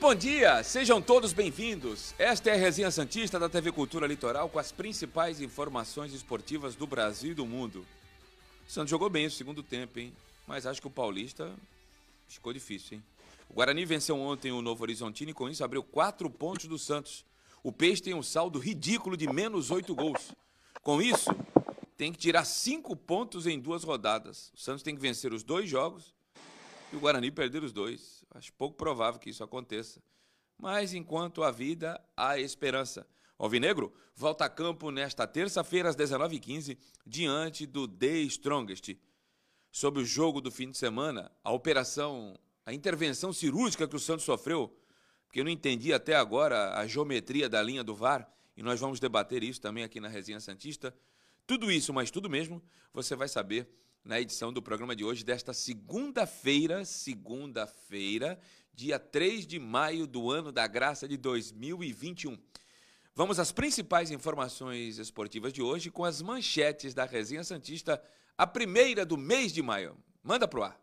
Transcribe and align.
bom 0.00 0.14
dia, 0.14 0.62
sejam 0.62 1.02
todos 1.02 1.34
bem-vindos. 1.34 2.14
Esta 2.18 2.48
é 2.48 2.54
a 2.54 2.56
Resenha 2.56 2.90
Santista 2.90 3.38
da 3.38 3.50
TV 3.50 3.70
Cultura 3.70 4.06
Litoral 4.06 4.48
com 4.48 4.58
as 4.58 4.72
principais 4.72 5.42
informações 5.42 6.14
esportivas 6.14 6.74
do 6.74 6.86
Brasil 6.86 7.32
e 7.32 7.34
do 7.34 7.44
mundo. 7.44 7.86
O 8.66 8.72
Santos 8.72 8.88
jogou 8.88 9.10
bem 9.10 9.26
o 9.26 9.30
segundo 9.30 9.62
tempo, 9.62 9.98
hein? 9.98 10.10
Mas 10.46 10.64
acho 10.64 10.80
que 10.80 10.86
o 10.86 10.90
Paulista 10.90 11.52
ficou 12.26 12.50
difícil, 12.50 12.96
hein? 12.96 13.04
O 13.50 13.52
Guarani 13.52 13.84
venceu 13.84 14.18
ontem 14.18 14.50
o 14.50 14.62
Novo 14.62 14.82
Horizontino 14.84 15.32
e 15.32 15.34
com 15.34 15.50
isso 15.50 15.62
abriu 15.62 15.82
quatro 15.82 16.30
pontos 16.30 16.64
do 16.64 16.78
Santos. 16.78 17.22
O 17.62 17.70
Peixe 17.70 18.00
tem 18.00 18.14
um 18.14 18.22
saldo 18.22 18.58
ridículo 18.58 19.18
de 19.18 19.30
menos 19.30 19.70
oito 19.70 19.94
gols. 19.94 20.32
Com 20.82 21.02
isso, 21.02 21.28
tem 21.98 22.10
que 22.10 22.18
tirar 22.18 22.46
cinco 22.46 22.96
pontos 22.96 23.46
em 23.46 23.60
duas 23.60 23.84
rodadas. 23.84 24.50
O 24.56 24.58
Santos 24.58 24.82
tem 24.82 24.94
que 24.94 25.02
vencer 25.02 25.34
os 25.34 25.42
dois 25.42 25.68
jogos 25.68 26.14
e 26.90 26.96
o 26.96 27.00
Guarani 27.00 27.30
perder 27.30 27.62
os 27.62 27.72
dois. 27.72 28.19
Acho 28.30 28.52
pouco 28.52 28.76
provável 28.76 29.20
que 29.20 29.30
isso 29.30 29.42
aconteça. 29.42 30.02
Mas 30.56 30.94
enquanto 30.94 31.42
há 31.42 31.50
vida, 31.50 32.00
há 32.16 32.38
esperança. 32.38 33.06
Alvinegro 33.38 33.92
volta 34.14 34.44
a 34.44 34.50
campo 34.50 34.90
nesta 34.90 35.26
terça-feira 35.26 35.88
às 35.88 35.96
19h15, 35.96 36.76
diante 37.06 37.66
do 37.66 37.88
The 37.88 38.18
Strongest. 38.22 38.96
Sobre 39.72 40.02
o 40.02 40.04
jogo 40.04 40.40
do 40.40 40.50
fim 40.50 40.70
de 40.70 40.76
semana, 40.76 41.32
a 41.42 41.50
operação, 41.50 42.38
a 42.66 42.72
intervenção 42.74 43.32
cirúrgica 43.32 43.88
que 43.88 43.96
o 43.96 44.00
Santos 44.00 44.24
sofreu, 44.24 44.76
porque 45.24 45.40
eu 45.40 45.44
não 45.44 45.50
entendi 45.50 45.92
até 45.92 46.14
agora 46.14 46.76
a 46.78 46.86
geometria 46.86 47.48
da 47.48 47.62
linha 47.62 47.82
do 47.82 47.94
VAR, 47.94 48.30
e 48.56 48.62
nós 48.62 48.78
vamos 48.78 49.00
debater 49.00 49.42
isso 49.42 49.60
também 49.60 49.84
aqui 49.84 50.00
na 50.00 50.08
Resenha 50.08 50.40
Santista. 50.40 50.94
Tudo 51.46 51.70
isso, 51.70 51.94
mas 51.94 52.10
tudo 52.10 52.28
mesmo, 52.28 52.62
você 52.92 53.16
vai 53.16 53.28
saber 53.28 53.66
na 54.04 54.20
edição 54.20 54.52
do 54.52 54.62
programa 54.62 54.96
de 54.96 55.04
hoje, 55.04 55.24
desta 55.24 55.52
segunda-feira, 55.52 56.84
segunda-feira, 56.84 58.38
dia 58.74 58.98
3 58.98 59.46
de 59.46 59.58
maio 59.58 60.06
do 60.06 60.30
ano 60.30 60.50
da 60.50 60.66
graça 60.66 61.06
de 61.06 61.16
2021. 61.16 62.38
Vamos 63.14 63.38
às 63.38 63.52
principais 63.52 64.10
informações 64.10 64.98
esportivas 64.98 65.52
de 65.52 65.60
hoje 65.60 65.90
com 65.90 66.04
as 66.04 66.22
manchetes 66.22 66.94
da 66.94 67.04
Resenha 67.04 67.44
Santista, 67.44 68.02
a 68.38 68.46
primeira 68.46 69.04
do 69.04 69.18
mês 69.18 69.52
de 69.52 69.62
maio. 69.62 69.96
Manda 70.22 70.48
pro 70.48 70.62
ar. 70.62 70.80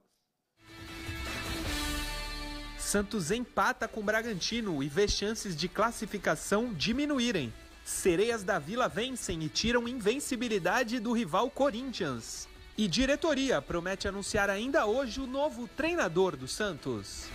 Santos 2.77 3.31
empata 3.31 3.87
com 3.87 4.01
Bragantino 4.01 4.81
e 4.81 4.87
vê 4.87 5.07
chances 5.07 5.55
de 5.55 5.67
classificação 5.67 6.73
diminuírem. 6.73 7.51
Sereias 7.83 8.43
da 8.43 8.59
Vila 8.59 8.87
vencem 8.87 9.43
e 9.43 9.49
tiram 9.49 9.87
invencibilidade 9.87 10.99
do 10.99 11.11
rival 11.11 11.49
Corinthians. 11.49 12.47
E 12.77 12.87
diretoria 12.87 13.59
promete 13.59 14.07
anunciar 14.07 14.51
ainda 14.51 14.85
hoje 14.85 15.19
o 15.19 15.25
novo 15.25 15.67
treinador 15.67 16.37
do 16.37 16.47
Santos. 16.47 17.25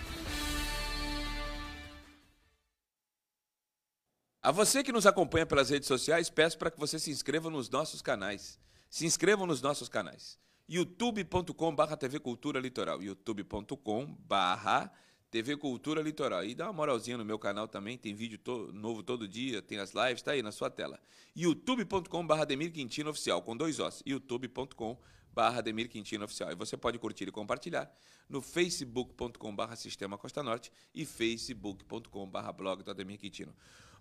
A 4.40 4.52
você 4.52 4.84
que 4.84 4.92
nos 4.92 5.04
acompanha 5.04 5.44
pelas 5.44 5.70
redes 5.70 5.88
sociais, 5.88 6.30
peço 6.30 6.56
para 6.56 6.70
que 6.70 6.78
você 6.78 6.96
se 6.96 7.10
inscreva 7.10 7.50
nos 7.50 7.68
nossos 7.68 8.00
canais. 8.00 8.56
Se 8.88 9.04
inscrevam 9.04 9.44
nos 9.44 9.60
nossos 9.60 9.88
canais. 9.88 10.38
youtube.com/barra 10.68 11.96
TV 11.96 12.20
Cultura 12.20 12.60
Litoral. 12.60 13.02
youtube.com/barra 13.02 14.92
TV 15.28 15.56
Cultura 15.56 16.02
Litoral. 16.02 16.44
E 16.44 16.54
dá 16.54 16.66
uma 16.66 16.72
moralzinha 16.72 17.18
no 17.18 17.24
meu 17.24 17.38
canal 17.38 17.66
também, 17.66 17.98
tem 17.98 18.14
vídeo 18.14 18.38
to 18.38 18.70
novo 18.72 19.02
todo 19.02 19.26
dia, 19.26 19.60
tem 19.60 19.78
as 19.78 19.92
lives, 19.92 20.20
está 20.20 20.32
aí 20.32 20.42
na 20.42 20.52
sua 20.52 20.70
tela. 20.70 21.00
youtube.com/barra 21.34 22.44
Demir 22.44 22.70
Quintino 22.70 23.10
Oficial, 23.10 23.42
com 23.42 23.56
dois 23.56 23.80
ossos. 23.80 24.04
youtube.com 24.06 24.96
barra 25.32 25.58
Ademir 25.58 25.88
Quintino 25.88 26.24
Oficial. 26.24 26.50
E 26.52 26.54
você 26.54 26.76
pode 26.76 26.98
curtir 26.98 27.28
e 27.28 27.32
compartilhar 27.32 27.90
no 28.28 28.40
facebook.com 28.40 29.54
barra 29.54 29.76
Sistema 29.76 30.18
Costa 30.18 30.42
Norte 30.42 30.72
e 30.94 31.04
facebook.com 31.04 32.28
barra 32.28 32.52
blog 32.52 32.82
do 32.82 32.90
Ademir 32.90 33.18
Quintino. 33.18 33.54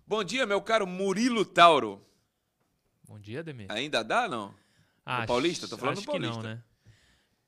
Bom 0.06 0.22
dia, 0.22 0.46
meu 0.46 0.60
caro 0.60 0.86
Murilo 0.86 1.44
Tauro. 1.44 2.04
Bom 3.04 3.18
dia, 3.18 3.40
Ademir. 3.40 3.70
Ainda 3.70 4.02
dá, 4.02 4.28
não? 4.28 4.54
Ah, 5.04 5.26
Paulista? 5.26 5.66
Tô 5.66 5.76
falando 5.76 5.98
acho 5.98 6.06
Paulista. 6.06 6.34
que 6.34 6.42
não, 6.42 6.42
né? 6.42 6.62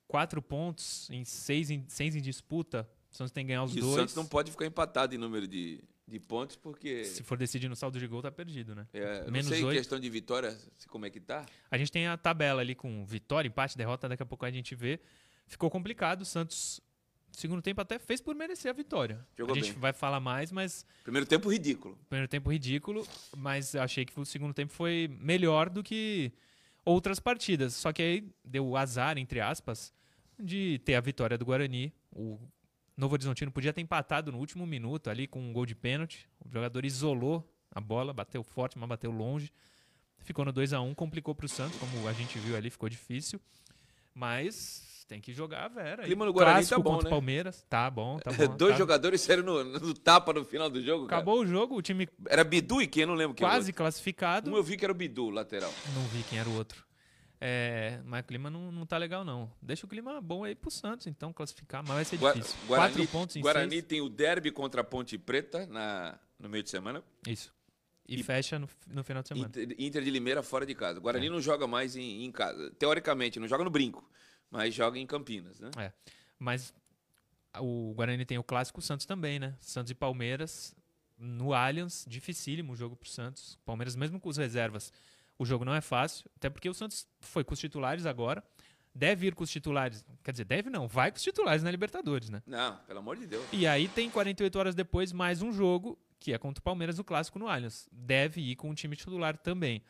Quatro 0.07 0.41
pontos 0.41 1.09
em 1.09 1.25
seis 1.25 1.69
em, 1.69 1.85
seis 1.87 2.15
em 2.15 2.21
disputa. 2.21 2.89
O 3.11 3.15
Santos 3.15 3.31
tem 3.31 3.45
que 3.45 3.49
ganhar 3.49 3.63
os 3.63 3.75
E 3.75 3.79
o 3.79 3.81
dois. 3.81 3.95
Santos 3.95 4.15
não 4.15 4.25
pode 4.25 4.51
ficar 4.51 4.65
empatado 4.65 5.15
em 5.15 5.17
número 5.17 5.47
de, 5.47 5.81
de 6.07 6.19
pontos, 6.19 6.55
porque... 6.55 7.03
Se 7.05 7.23
for 7.23 7.37
decidir 7.37 7.67
no 7.67 7.75
saldo 7.75 7.97
de 7.99 8.05
gol, 8.07 8.21
tá 8.21 8.31
perdido, 8.31 8.75
né? 8.75 8.87
É, 8.93 9.19
eu 9.19 9.25
não 9.25 9.31
Menos 9.31 9.47
sei 9.47 9.63
oito. 9.63 9.77
questão 9.77 9.99
de 9.99 10.09
vitória, 10.09 10.51
se- 10.75 10.87
como 10.87 11.05
é 11.05 11.09
que 11.09 11.19
tá. 11.19 11.45
A 11.71 11.77
gente 11.77 11.91
tem 11.91 12.07
a 12.07 12.15
tabela 12.15 12.61
ali 12.61 12.75
com 12.75 13.03
vitória, 13.05 13.47
empate, 13.47 13.75
derrota, 13.77 14.07
daqui 14.07 14.21
a 14.21 14.25
pouco 14.25 14.45
a 14.45 14.51
gente 14.51 14.75
vê. 14.75 14.99
Ficou 15.47 15.69
complicado. 15.69 16.21
O 16.21 16.25
Santos, 16.25 16.79
segundo 17.31 17.61
tempo, 17.61 17.81
até 17.81 17.97
fez 17.97 18.21
por 18.21 18.35
merecer 18.35 18.69
a 18.69 18.73
vitória. 18.73 19.25
Jogou 19.37 19.53
a 19.55 19.59
gente 19.59 19.71
bem. 19.71 19.79
vai 19.81 19.93
falar 19.93 20.19
mais, 20.19 20.51
mas 20.51 20.85
Primeiro 21.03 21.25
tempo 21.27 21.49
ridículo. 21.51 21.97
primeiro 22.07 22.27
tempo 22.27 22.51
ridículo, 22.51 23.07
mas 23.35 23.75
achei 23.75 24.05
que 24.05 24.19
o 24.19 24.25
segundo 24.25 24.53
tempo 24.53 24.71
foi 24.73 25.07
melhor 25.19 25.69
do 25.69 25.81
que 25.83 26.31
outras 26.83 27.19
partidas. 27.19 27.73
Só 27.73 27.91
que 27.91 28.01
aí 28.01 28.29
deu 28.43 28.65
o 28.67 28.77
azar, 28.77 29.17
entre 29.17 29.39
aspas, 29.41 29.91
de 30.39 30.79
ter 30.85 30.93
a 30.95 31.01
vitória 31.01 31.35
do 31.37 31.45
Guarani. 31.45 31.91
O 32.11 32.39
Novo 32.97 33.13
Horizontino 33.13 33.51
podia 33.51 33.73
ter 33.73 33.81
empatado 33.81 34.31
no 34.31 34.37
último 34.37 34.65
minuto 34.65 35.09
ali 35.09 35.27
com 35.27 35.39
um 35.39 35.51
gol 35.51 35.65
de 35.65 35.75
pênalti. 35.75 36.29
O 36.45 36.49
jogador 36.49 36.85
isolou 36.85 37.47
a 37.71 37.81
bola, 37.81 38.13
bateu 38.13 38.43
forte, 38.43 38.77
mas 38.77 38.87
bateu 38.87 39.11
longe. 39.11 39.51
Ficou 40.19 40.45
no 40.45 40.51
2 40.51 40.73
a 40.73 40.81
1 40.81 40.95
complicou 40.95 41.35
para 41.35 41.45
o 41.45 41.49
Santos, 41.49 41.77
como 41.77 42.07
a 42.07 42.13
gente 42.13 42.39
viu 42.39 42.55
ali, 42.55 42.69
ficou 42.69 42.87
difícil. 42.87 43.39
Mas 44.13 45.05
tem 45.07 45.19
que 45.19 45.33
jogar 45.33 45.65
a 45.65 45.67
Vera. 45.67 46.03
O 46.03 46.05
clima 46.05 46.25
no 46.25 46.33
Guarani 46.33 46.55
clássico 46.55 46.75
tá 46.75 46.83
bom, 46.83 46.91
contra 46.91 47.03
né? 47.03 47.09
Palmeiras. 47.09 47.65
Tá 47.69 47.89
bom, 47.91 48.17
tá 48.17 48.31
bom. 48.47 48.55
Dois 48.55 48.71
tá. 48.71 48.77
jogadores 48.77 49.21
saíram 49.21 49.43
no, 49.43 49.63
no 49.63 49.93
tapa 49.93 50.33
no 50.33 50.45
final 50.45 50.69
do 50.69 50.81
jogo, 50.81 51.05
cara. 51.05 51.21
Acabou 51.21 51.41
o 51.41 51.45
jogo, 51.45 51.75
o 51.75 51.81
time 51.81 52.07
Era 52.27 52.43
Bidu 52.43 52.81
e 52.81 52.87
quem? 52.87 53.01
Eu 53.01 53.07
não 53.07 53.15
lembro 53.15 53.35
quem 53.35 53.45
quase 53.45 53.73
classificado. 53.73 54.49
Um 54.49 54.55
eu 54.55 54.63
vi 54.63 54.77
que 54.77 54.85
era 54.85 54.91
o 54.91 54.95
Bidu, 54.95 55.29
lateral. 55.29 55.71
Não 55.93 56.03
vi 56.05 56.23
quem 56.23 56.39
era 56.39 56.49
o 56.49 56.55
outro. 56.55 56.84
É, 57.47 58.01
mas 58.03 58.23
o 58.23 58.27
clima 58.27 58.49
não, 58.49 58.71
não 58.71 58.87
tá 58.87 58.97
legal, 58.97 59.23
não. 59.23 59.51
Deixa 59.61 59.85
o 59.85 59.89
clima 59.89 60.19
bom 60.19 60.43
aí 60.43 60.55
pro 60.55 60.71
Santos, 60.71 61.05
então, 61.05 61.31
classificar, 61.31 61.83
mas 61.83 61.93
vai 61.95 62.03
ser 62.05 62.17
Gua- 62.17 62.33
difícil. 62.33 62.57
Guarani, 62.65 62.93
Quatro 62.95 63.11
pontos 63.11 63.35
em 63.35 63.41
Guarani 63.41 63.69
seis. 63.71 63.83
tem 63.83 64.01
o 64.01 64.09
derby 64.09 64.49
contra 64.51 64.81
a 64.81 64.83
Ponte 64.83 65.15
Preta 65.17 65.67
na, 65.67 66.17
no 66.39 66.49
meio 66.49 66.63
de 66.63 66.71
semana. 66.71 67.03
Isso. 67.27 67.53
E, 68.07 68.19
E- 68.19 68.23
fecha 68.23 68.57
no, 68.57 68.67
no 68.87 69.03
final 69.03 69.21
de 69.21 69.27
semana. 69.27 69.47
Inter, 69.47 69.75
Inter 69.77 70.03
de 70.03 70.09
Limeira 70.09 70.41
fora 70.41 70.65
de 70.65 70.73
casa. 70.73 70.99
Guarani 70.99 71.27
É. 71.27 71.29
não 71.29 71.39
joga 71.39 71.67
mais 71.67 71.95
em, 71.95 72.25
em 72.25 72.31
casa. 72.31 72.71
Teoricamente, 72.79 73.39
não 73.39 73.47
joga 73.47 73.63
no 73.63 73.69
brinco, 73.69 74.03
mas 74.49 74.73
joga 74.73 74.97
em 74.97 75.05
Campinas, 75.05 75.59
né? 75.59 75.69
É. 75.77 75.91
Mas 76.39 76.73
o 77.59 77.93
Guarani 77.95 78.25
tem 78.25 78.39
o 78.39 78.43
clássico 78.43 78.81
Santos 78.81 79.05
também, 79.05 79.37
né? 79.37 79.53
Santos 79.59 79.91
e 79.91 79.95
Palmeiras 79.95 80.75
no 81.17 81.53
Allianz, 81.53 82.05
dificílimo 82.07 82.73
o 82.73 82.75
jogo 82.75 82.95
pro 82.95 83.07
Santos. 83.07 83.57
Palmeiras, 83.63 83.95
mesmo 83.95 84.19
com 84.19 84.29
os 84.29 84.37
reservas, 84.37 84.91
o 85.37 85.45
jogo 85.45 85.65
não 85.65 85.73
é 85.75 85.81
fácil. 85.81 86.29
Até 86.35 86.49
porque 86.49 86.69
o 86.69 86.73
Santos 86.73 87.07
foi 87.19 87.43
com 87.43 87.53
os 87.53 87.59
titulares 87.59 88.05
agora. 88.05 88.43
Deve 88.93 89.27
ir 89.27 89.35
com 89.35 89.43
os 89.43 89.49
titulares. 89.51 90.05
Quer 90.23 90.31
dizer, 90.31 90.45
deve 90.45 90.69
não, 90.69 90.87
vai 90.87 91.11
com 91.11 91.17
os 91.17 91.23
titulares 91.23 91.61
na 91.63 91.69
Libertadores, 91.71 92.29
né? 92.29 92.41
Não, 92.47 92.77
pelo 92.87 92.99
amor 92.99 93.17
de 93.17 93.27
Deus. 93.27 93.43
E 93.51 93.67
aí 93.67 93.87
tem 93.89 94.09
48 94.09 94.57
horas 94.57 94.75
depois 94.75 95.11
mais 95.11 95.41
um 95.41 95.51
jogo, 95.51 95.99
que 96.19 96.31
é 96.33 96.37
contra 96.37 96.61
o 96.61 96.63
Palmeiras, 96.63 96.97
o 96.97 97.03
clássico 97.03 97.37
no 97.37 97.47
Allianz. 97.49 97.89
Deve 97.91 98.39
ir 98.41 98.55
com 98.55 98.69
o 98.69 98.73
time 98.75 98.95
titular 98.95 99.37
também. 99.37 99.83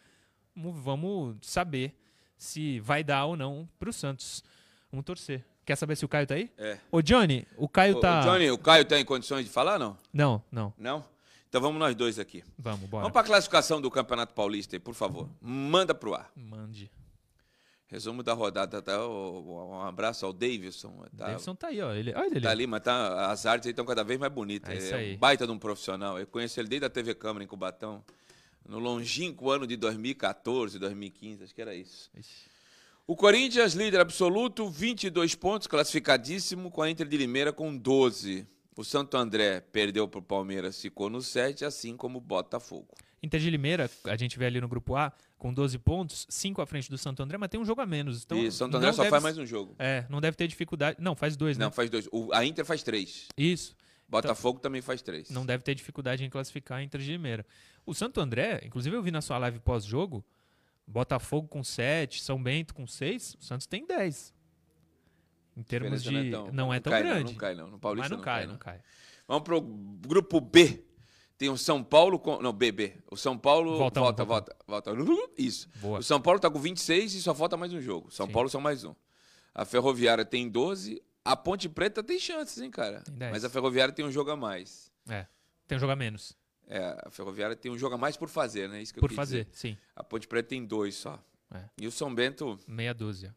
Vamos- 0.56 1.38
saber 1.42 1.96
se 2.38 2.80
vai 2.80 3.04
dar 3.04 3.26
ou 3.26 3.36
não 3.38 3.70
pro 3.78 3.94
Santos. 3.94 4.44
Vamos 4.92 5.06
torcer. 5.06 5.44
Quer 5.66 5.76
saber 5.76 5.96
se 5.96 6.06
o 6.06 6.08
Caio 6.08 6.28
tá 6.28 6.36
aí? 6.36 6.52
É. 6.58 6.78
Ô, 6.92 7.02
Johnny, 7.02 7.48
o 7.58 7.68
Caio 7.68 7.98
Ô, 7.98 8.00
tá. 8.00 8.20
ô, 8.22 8.24
Johnny, 8.24 8.52
o 8.52 8.58
Caio 8.58 8.86
tá 8.86 9.00
em 9.00 9.06
condições 9.06 9.46
de 9.46 9.52
falar, 9.52 9.80
não? 9.80 9.98
Não, 10.14 10.44
não. 10.52 10.74
Não? 10.78 11.06
Então 11.56 11.62
vamos 11.62 11.80
nós 11.80 11.96
dois 11.96 12.20
aqui. 12.20 12.44
Vamos, 12.60 12.82
bora. 12.90 13.04
Vamos 13.04 13.14
para 13.14 13.22
a 13.22 13.24
classificação 13.24 13.80
do 13.80 13.90
Campeonato 13.90 14.34
Paulista 14.34 14.78
por 14.78 14.94
favor. 14.94 15.30
Manda 15.40 15.96
pro 15.96 16.14
ar. 16.14 16.30
Mande. 16.36 16.92
Resumo 17.88 18.22
da 18.22 18.34
rodada. 18.34 18.82
Tá? 18.82 19.08
Um 19.08 19.80
abraço 19.80 20.26
ao 20.26 20.34
Davidson. 20.34 21.06
Tá, 21.16 21.28
Davidson 21.28 21.56
tá 21.56 21.68
aí, 21.68 21.80
ó. 21.82 21.94
Ele... 21.94 22.14
Olha 22.14 22.26
ele. 22.26 22.42
tá 22.42 22.52
ali, 22.52 22.68
mas 22.68 22.82
tá, 22.84 23.32
as 23.32 23.46
artes 23.46 23.70
estão 23.70 23.86
cada 23.86 24.04
vez 24.04 24.20
mais 24.20 24.34
bonitas. 24.34 24.70
É 24.70 24.78
isso 24.78 24.94
um 24.94 24.98
aí. 24.98 25.16
baita 25.16 25.48
de 25.48 25.54
um 25.54 25.58
profissional. 25.58 26.20
Eu 26.20 26.28
conheço 26.28 26.60
ele 26.60 26.68
desde 26.68 26.88
a 26.88 26.90
TV 26.90 27.16
Câmara 27.16 27.42
em 27.42 27.48
Cubatão. 27.48 28.04
No 28.68 28.78
longínquo 28.78 29.50
ano 29.50 29.66
de 29.66 29.78
2014, 29.78 30.78
2015, 30.78 31.42
acho 31.46 31.56
que 31.56 31.62
era 31.62 31.74
isso. 31.74 32.12
Ixi. 32.18 32.50
O 33.08 33.16
Corinthians, 33.16 33.76
líder 33.76 34.02
absoluto, 34.02 34.70
22 34.70 35.36
pontos, 35.36 35.68
classificadíssimo, 35.68 36.70
com 36.70 36.82
a 36.82 36.90
Inter 36.90 37.08
de 37.08 37.16
Limeira 37.16 37.54
com 37.54 37.78
12. 37.78 38.46
O 38.78 38.84
Santo 38.84 39.16
André 39.16 39.62
perdeu 39.62 40.08
para 40.08 40.20
o 40.20 40.24
Palmeiras, 40.24 40.82
ficou 40.82 41.10
no 41.10 41.22
7, 41.22 41.64
assim 41.64 41.96
como 41.96 42.18
o 42.18 42.22
Botafogo. 42.22 42.88
Inter 43.24 43.40
de 43.40 43.50
Limeira, 43.50 43.90
a 44.04 44.16
gente 44.18 44.38
vê 44.38 44.46
ali 44.46 44.60
no 44.62 44.68
grupo 44.68 44.96
A, 44.96 45.12
com 45.38 45.54
12 45.54 45.80
pontos, 45.80 46.28
5 46.30 46.62
à 46.62 46.66
frente 46.66 46.90
do 46.90 46.98
Santo 46.98 47.24
André, 47.24 47.38
mas 47.38 47.50
tem 47.50 47.60
um 47.60 47.66
jogo 47.66 47.82
a 47.82 47.86
menos. 47.86 48.24
Então 48.24 48.38
e 48.38 48.48
o 48.48 48.52
Santo 48.52 48.76
André 48.78 48.88
não 48.88 48.94
só 48.94 49.04
deve- 49.04 49.12
faz 49.12 49.24
mais 49.24 49.38
um 49.38 49.46
jogo. 49.46 49.76
É, 49.80 50.06
não 50.10 50.20
deve 50.22 50.36
ter 50.38 50.48
dificuldade. 50.48 50.98
Não, 51.02 51.16
faz 51.16 51.36
dois, 51.38 51.58
Não, 51.58 51.68
né? 51.68 51.72
faz 51.72 51.90
dois. 51.90 52.08
O- 52.12 52.32
a 52.34 52.46
Inter 52.46 52.66
faz 52.66 52.84
três. 52.84 53.28
Isso. 53.38 53.76
Botafogo 54.08 54.60
também 54.60 54.82
faz 54.84 55.02
três. 55.02 55.30
não 55.32 55.44
deve 55.46 55.64
ter 55.64 55.74
dificuldade 55.74 56.24
em 56.24 56.30
classificar 56.30 56.78
a 56.80 56.84
Inter 56.84 57.02
de 57.02 57.12
Limeira. 57.14 57.44
O 57.86 57.94
Santo 57.96 58.20
André, 58.22 58.62
inclusive 58.64 58.96
eu 58.96 59.02
vi 59.02 59.10
na 59.10 59.22
sua 59.22 59.38
live 59.40 59.60
pós-jogo, 59.60 60.24
Botafogo 60.86 61.48
com 61.48 61.64
7, 61.64 62.22
São 62.22 62.42
Bento 62.42 62.76
com 62.76 62.86
6, 62.86 63.36
o 63.40 63.44
Santos 63.44 63.66
tem 63.66 63.88
10. 63.88 64.35
Em 65.56 65.64
termos 65.64 66.04
Diferença 66.04 66.24
de. 66.24 66.30
não 66.32 66.42
é 66.42 66.46
tão, 66.46 66.54
não 66.54 66.74
é 66.74 66.80
tão 66.80 66.92
cai, 66.92 67.04
grande. 67.04 67.24
Não, 67.24 67.32
não 67.32 67.38
cai, 67.38 67.56
não. 67.56 67.68
No 67.70 67.80
Paulista 67.80 68.10
Mas 68.10 68.18
não, 68.18 68.24
cai, 68.24 68.46
não 68.46 68.58
cai. 68.58 68.82
Vamos 69.28 69.44
pro 69.44 69.62
grupo 69.62 70.40
B. 70.42 70.84
Tem 71.38 71.50
o 71.50 71.58
São 71.58 71.84
Paulo 71.84 72.18
com. 72.20 72.42
Não, 72.42 72.54
B, 72.54 72.72
B. 72.72 72.98
O 73.12 73.18
São 73.18 73.38
Paulo. 73.38 73.78
Volta 73.78 74.00
um, 74.00 74.04
volta, 74.04 74.24
volta 74.26 74.56
volta, 74.68 74.94
volta. 74.94 75.32
Isso. 75.38 75.70
Boa. 75.76 76.00
O 76.00 76.04
São 76.04 76.22
Paulo 76.22 76.40
tá 76.40 76.50
com 76.50 76.60
26 76.60 77.14
e 77.16 77.22
só 77.22 77.34
falta 77.34 77.58
mais 77.58 77.74
um 77.74 77.82
jogo. 77.82 78.10
São 78.12 78.26
Sim. 78.26 78.32
Paulo 78.32 78.50
são 78.50 78.62
mais 78.62 78.84
um. 78.84 78.94
A 79.54 79.66
Ferroviária 79.66 80.26
tem 80.26 80.50
12. 80.50 81.02
A 81.24 81.36
Ponte 81.36 81.68
Preta 81.68 82.04
tem 82.04 82.20
chances, 82.20 82.62
hein, 82.62 82.70
cara? 82.70 83.02
Tem 83.02 83.16
10. 83.16 83.32
Mas 83.32 83.44
a 83.44 83.50
Ferroviária 83.50 83.94
tem 83.94 84.06
um 84.06 84.12
jogo 84.12 84.32
a 84.32 84.36
mais. 84.36 84.92
É. 85.10 85.26
Tem 85.68 85.78
um 85.78 85.80
jogo 85.80 85.92
a 85.92 85.96
menos. 85.96 86.38
É, 86.68 86.98
a 87.06 87.10
Ferroviária 87.10 87.56
tem 87.56 87.72
um 87.72 87.78
jogo 87.78 87.96
a 87.96 87.98
mais 87.98 88.16
por 88.18 88.30
fazer, 88.30 88.70
né? 88.70 88.82
Isso 88.82 88.94
que 88.94 89.00
eu 89.00 89.02
Por 89.02 89.10
quis 89.10 89.16
fazer, 89.16 89.46
dizer. 89.46 89.58
sim. 89.58 89.78
A 89.96 90.04
Ponte 90.04 90.28
Preta 90.28 90.50
tem 90.50 90.66
dois 90.66 90.96
só. 90.96 91.20
É. 91.54 91.64
E 91.80 91.88
o 91.88 91.92
São 91.92 92.14
Bento. 92.14 92.60
Meia 92.68 92.94
dúzia. 92.94 93.36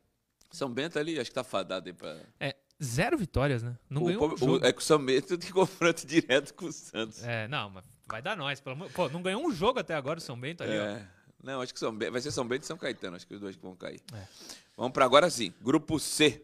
São 0.51 0.73
Bento 0.73 0.99
ali, 0.99 1.19
acho 1.19 1.31
que 1.31 1.35
tá 1.35 1.45
fadado 1.45 1.89
aí 1.89 1.93
pra. 1.93 2.21
É, 2.41 2.57
zero 2.83 3.19
vitórias, 3.19 3.63
né? 3.63 3.79
Não 3.89 4.03
o, 4.03 4.07
ganhou 4.07 4.35
um 4.43 4.51
o- 4.59 4.65
é 4.65 4.73
que 4.73 4.81
o 4.81 4.85
São 4.85 5.05
Bento 5.05 5.37
tem 5.37 5.51
confronto 5.53 6.07
direto 6.07 6.55
com 6.55 6.67
o 6.67 6.73
Santos. 6.73 7.23
É, 7.23 7.47
não, 7.49 7.71
mas 7.71 7.85
vai 8.07 8.23
dar 8.23 8.37
nós. 8.37 8.61
Pelo. 8.61 8.89
Pô, 8.91 9.09
não 9.09 9.23
ganhou 9.23 9.45
um 9.47 9.53
jogo 9.53 9.79
até 9.79 9.95
agora 9.95 10.19
o 10.19 10.23
São 10.23 10.39
Bento 10.39 10.63
ali, 10.63 10.73
ó. 10.79 10.83
É. 10.85 11.09
Não, 11.43 11.61
acho 11.61 11.73
que 11.73 11.79
São 11.79 11.97
Bento, 11.97 12.13
vai 12.13 12.21
ser 12.21 12.31
São 12.33 12.47
Bento 12.49 12.63
e 12.65 12.67
São 12.67 12.77
Caetano, 12.79 13.17
acho 13.17 13.27
que 13.27 13.35
os 13.35 13.41
dois 13.41 13.55
que 13.57 13.63
vão 13.63 13.77
cair. 13.77 14.01
É. 14.13 14.27
Vamos 14.77 14.93
para 14.93 15.05
agora 15.05 15.29
sim, 15.31 15.53
grupo 15.61 15.99
C. 16.01 16.43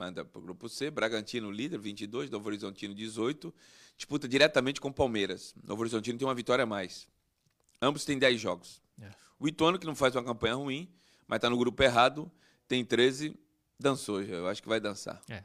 Manda 0.00 0.24
para 0.24 0.38
o 0.38 0.42
grupo 0.42 0.68
C, 0.68 0.90
Bragantino 0.90 1.50
líder, 1.50 1.78
22, 1.78 2.30
Novo 2.30 2.46
Horizontino 2.48 2.94
18, 2.94 3.52
disputa 3.96 4.28
diretamente 4.28 4.80
com 4.80 4.88
o 4.88 4.92
Palmeiras. 4.94 5.54
Novo 5.64 5.82
Horizontino 5.82 6.16
tem 6.16 6.26
uma 6.26 6.34
vitória 6.34 6.62
a 6.62 6.66
mais. 6.66 7.08
Ambos 7.82 8.04
têm 8.04 8.16
10 8.18 8.40
jogos. 8.40 8.80
É. 9.00 9.10
O 9.40 9.48
Ituano, 9.48 9.76
que 9.78 9.86
não 9.86 9.96
faz 9.96 10.14
uma 10.14 10.22
campanha 10.22 10.54
ruim, 10.54 10.88
mas 11.28 11.36
está 11.36 11.50
no 11.50 11.58
grupo 11.58 11.82
errado, 11.82 12.30
tem 12.66 12.84
13, 12.84 13.38
dançou 13.78 14.24
já, 14.24 14.34
eu 14.34 14.48
acho 14.48 14.62
que 14.62 14.68
vai 14.68 14.80
dançar. 14.80 15.20
É. 15.28 15.44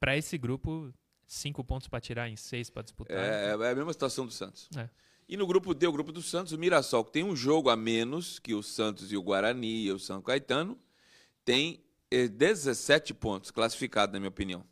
Pra 0.00 0.16
esse 0.16 0.36
grupo, 0.36 0.92
cinco 1.24 1.62
pontos 1.62 1.86
pra 1.86 2.00
tirar 2.00 2.28
em 2.28 2.34
seis 2.34 2.68
pra 2.68 2.82
disputar. 2.82 3.16
É, 3.16 3.50
é 3.50 3.52
a 3.52 3.74
mesma 3.74 3.92
situação 3.92 4.26
do 4.26 4.32
Santos. 4.32 4.68
É. 4.76 4.88
E 5.28 5.36
no 5.36 5.46
grupo 5.46 5.72
D, 5.72 5.86
o 5.86 5.92
grupo 5.92 6.10
do 6.10 6.20
Santos, 6.20 6.52
o 6.52 6.58
Mirassol, 6.58 7.04
que 7.04 7.12
tem 7.12 7.22
um 7.22 7.36
jogo 7.36 7.70
a 7.70 7.76
menos 7.76 8.38
que 8.38 8.54
o 8.54 8.62
Santos 8.62 9.12
e 9.12 9.16
o 9.16 9.22
Guarani 9.22 9.84
e 9.84 9.92
o 9.92 9.98
São 9.98 10.20
Caetano, 10.20 10.78
tem 11.44 11.82
eh, 12.10 12.28
17 12.28 13.14
pontos 13.14 13.50
classificado, 13.50 14.12
na 14.12 14.18
minha 14.18 14.28
opinião. 14.28 14.64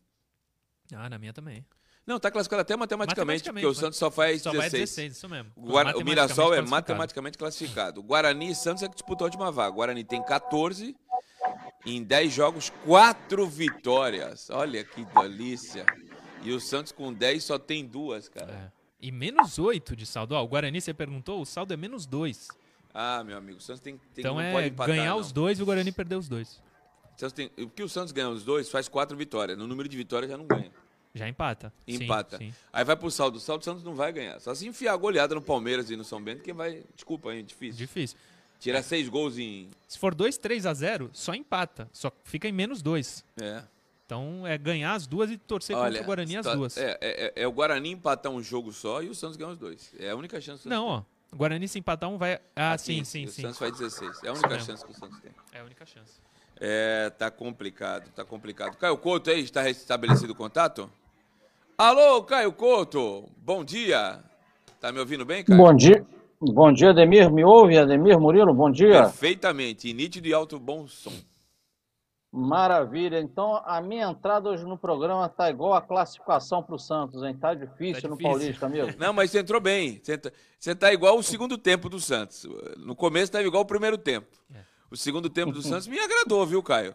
Ah, 0.93 1.09
na 1.09 1.19
minha 1.19 1.33
também. 1.33 1.65
Não, 2.11 2.17
está 2.17 2.29
classificado 2.29 2.63
até 2.63 2.77
matematicamente, 2.77 3.45
porque 3.45 3.51
o 3.65 3.69
Matematicamente, 3.69 3.81
Santos 3.81 3.99
só 4.01 4.11
faz 4.11 4.43
Só 4.43 4.51
16. 4.51 4.73
vai 4.73 4.81
16, 4.81 5.17
isso 5.17 5.29
mesmo. 5.29 5.53
O, 5.55 5.71
Guara- 5.71 5.97
o 5.97 6.05
Mirassol 6.05 6.53
é 6.53 6.61
matematicamente 6.61 7.39
classificado. 7.39 8.01
O 8.01 8.03
Guarani 8.03 8.51
e 8.51 8.55
Santos 8.57 8.83
é 8.83 8.89
que 8.89 8.95
disputou 8.95 9.27
a 9.27 9.29
última 9.29 9.53
vaga. 9.53 9.71
O 9.71 9.75
Guarani 9.77 10.03
tem 10.03 10.21
14, 10.21 10.97
em 11.87 12.03
10 12.03 12.33
jogos, 12.33 12.73
4 12.85 13.47
vitórias. 13.47 14.51
Olha 14.51 14.83
que 14.83 15.05
delícia. 15.05 15.87
E 16.43 16.51
o 16.53 16.59
Santos 16.59 16.91
com 16.91 17.13
10 17.13 17.45
só 17.45 17.61
tem 17.61 17.87
duas, 17.87 18.29
cara. 18.29 18.53
É. 18.53 18.73
E 19.01 19.13
menos 19.13 19.57
8 19.61 19.95
de 19.95 20.05
saldo. 20.05 20.35
Ó, 20.35 20.43
o 20.43 20.49
Guarani, 20.49 20.81
você 20.81 20.93
perguntou, 20.93 21.41
o 21.41 21.47
saldo 21.47 21.73
é 21.73 21.77
menos 21.77 22.07
2. 22.07 22.49
Ah, 22.93 23.23
meu 23.23 23.37
amigo, 23.39 23.59
o 23.59 23.61
Santos 23.61 23.81
tem, 23.83 23.97
tem 24.13 24.23
Então 24.23 24.41
é 24.41 24.67
empatar, 24.67 24.89
ganhar 24.97 25.11
não. 25.11 25.19
os 25.21 25.31
dois 25.31 25.61
e 25.61 25.63
o 25.63 25.65
Guarani 25.65 25.93
perder 25.93 26.17
os 26.17 26.29
dois. 26.29 26.61
Santos 27.17 27.33
tem- 27.35 27.51
o 27.57 27.69
que 27.69 27.85
o 27.85 27.89
Santos 27.89 28.11
ganha 28.11 28.29
os 28.29 28.43
dois 28.43 28.69
faz 28.69 28.89
quatro 28.89 29.17
vitórias. 29.17 29.57
No 29.57 29.69
número 29.69 29.89
de 29.89 29.97
vitórias 29.97 30.29
já 30.29 30.37
não 30.37 30.45
ganha. 30.47 30.73
Já 31.15 31.29
empata. 31.29 31.73
Sim, 31.89 32.05
Empata. 32.05 32.39
sim. 32.39 32.55
Aí 32.73 32.85
vai 32.85 32.97
pro 32.97 33.11
saldo. 33.11 33.39
O 33.39 33.41
saldo 33.41 33.63
o 33.63 33.65
Santos 33.65 33.83
não 33.83 33.95
vai 33.95 34.13
ganhar. 34.13 34.39
Só 34.41 34.55
se 34.55 34.67
enfiar 34.67 34.93
a 34.93 34.97
goleada 34.97 35.35
no 35.35 35.43
Palmeiras 35.43 35.91
e 35.91 35.97
no 35.97 36.05
São 36.05 36.23
Bento, 36.23 36.43
que 36.43 36.53
vai. 36.53 36.85
Desculpa, 36.95 37.35
hein? 37.35 37.45
Difícil. 37.45 37.77
Difícil. 37.77 38.17
Tirar 38.61 38.83
seis 38.83 39.09
gols 39.09 39.39
em. 39.39 39.69
Se 39.89 39.99
for 39.99 40.15
2, 40.15 40.37
3 40.39 40.67
a 40.67 40.75
0, 40.75 41.11
só 41.13 41.35
empata. 41.35 41.89
Só 41.93 42.13
fica 42.25 42.47
em 42.47 42.53
menos 42.53 42.83
2. 42.83 43.25
É. 43.41 43.63
Então 44.07 44.47
é 44.47 44.59
ganhar 44.59 44.93
as 44.95 45.07
duas 45.07 45.31
e 45.31 45.39
torcer 45.39 45.75
contra 45.77 46.01
o 46.01 46.05
Guarani 46.05 46.37
as 46.37 46.45
tá- 46.45 46.55
duas. 46.55 46.77
É, 46.77 46.99
é, 47.01 47.27
é- 47.27 47.33
é 47.43 47.47
o 47.47 47.53
Guarani 47.53 47.91
empatar 47.91 48.31
um 48.31 48.43
jogo 48.43 48.73
só 48.73 49.03
e 49.03 49.09
o 49.09 49.15
Santos 49.15 49.37
ganhar 49.37 49.53
os 49.53 49.59
dois. 49.59 49.93
É 49.99 50.11
a 50.11 50.17
única 50.17 50.41
chance. 50.41 50.69
Não, 50.69 50.85
ó. 50.87 51.03
O 51.33 51.37
Guarani 51.37 51.67
se 51.69 51.79
empatar 51.79 52.11
um 52.11 52.19
vai. 52.19 52.41
Ah, 52.57 52.77
Santos 52.77 52.85
sim, 52.85 53.05
sim, 53.05 53.27
sim. 53.29 53.41
O 53.43 53.43
Santos 53.45 53.59
faz 53.59 53.73
16. 53.79 54.23
É 54.25 54.29
a 54.29 54.33
única 54.33 54.59
chance 54.59 54.85
que 54.85 54.91
o 54.91 54.95
Santos 54.95 55.21
tem. 55.21 55.31
É 55.53 55.61
a 55.61 55.65
única 55.65 55.87
chance. 55.87 56.15
É, 56.61 57.09
tá 57.11 57.31
complicado, 57.31 58.11
tá 58.15 58.23
complicado. 58.23 58.77
Caio 58.77 58.99
Couto 58.99 59.31
aí, 59.31 59.41
está 59.41 59.63
restabelecido 59.63 60.33
o 60.35 60.37
contato? 60.37 60.91
Alô, 61.79 62.23
Caio 62.23 62.53
Couto, 62.53 63.27
bom 63.39 63.65
dia. 63.65 64.23
Tá 64.79 64.93
me 64.93 64.99
ouvindo 64.99 65.25
bem, 65.25 65.43
Caio? 65.43 65.59
Bom 65.59 65.75
dia. 65.75 66.07
Bom 66.39 66.71
dia, 66.73 66.91
Ademir. 66.91 67.31
Me 67.31 67.43
ouve, 67.45 67.79
Ademir 67.79 68.19
Murilo? 68.21 68.53
Bom 68.53 68.71
dia. 68.71 69.05
Perfeitamente, 69.05 69.89
e 69.89 69.95
nítido 69.95 70.29
e 70.29 70.35
alto 70.35 70.59
bom 70.59 70.87
som. 70.87 71.13
Maravilha. 72.33 73.19
Então, 73.19 73.61
a 73.65 73.81
minha 73.81 74.07
entrada 74.07 74.51
hoje 74.51 74.65
no 74.65 74.79
programa 74.79 75.29
tá 75.29 75.51
igual 75.51 75.75
a 75.75 75.81
classificação 75.83 76.63
para 76.63 76.75
o 76.77 76.79
Santos, 76.79 77.23
hein? 77.23 77.35
Tá 77.35 77.55
difícil, 77.55 78.03
Tá 78.03 78.09
no 78.09 78.17
difícil. 78.17 78.39
Paulista, 78.39 78.67
amigo. 78.67 78.89
Não, 78.99 79.13
mas 79.13 79.31
você 79.31 79.41
entrou 79.41 79.61
bem. 79.61 80.01
Você 80.03 80.17
tá, 80.17 80.31
você 80.59 80.75
tá 80.75 80.93
igual 80.93 81.19
o 81.19 81.23
segundo 81.23 81.59
tempo 81.59 81.89
do 81.89 81.99
Santos. 81.99 82.47
No 82.79 82.95
começo 82.95 83.25
estava 83.25 83.45
igual 83.45 83.63
o 83.63 83.67
primeiro 83.67 83.99
tempo. 83.99 84.29
É. 84.55 84.70
O 84.91 84.97
segundo 84.97 85.31
tempo 85.31 85.53
do 85.53 85.63
Santos 85.63 85.87
me 85.87 85.99
agradou, 85.99 86.45
viu, 86.47 86.63
Caio? 86.63 86.95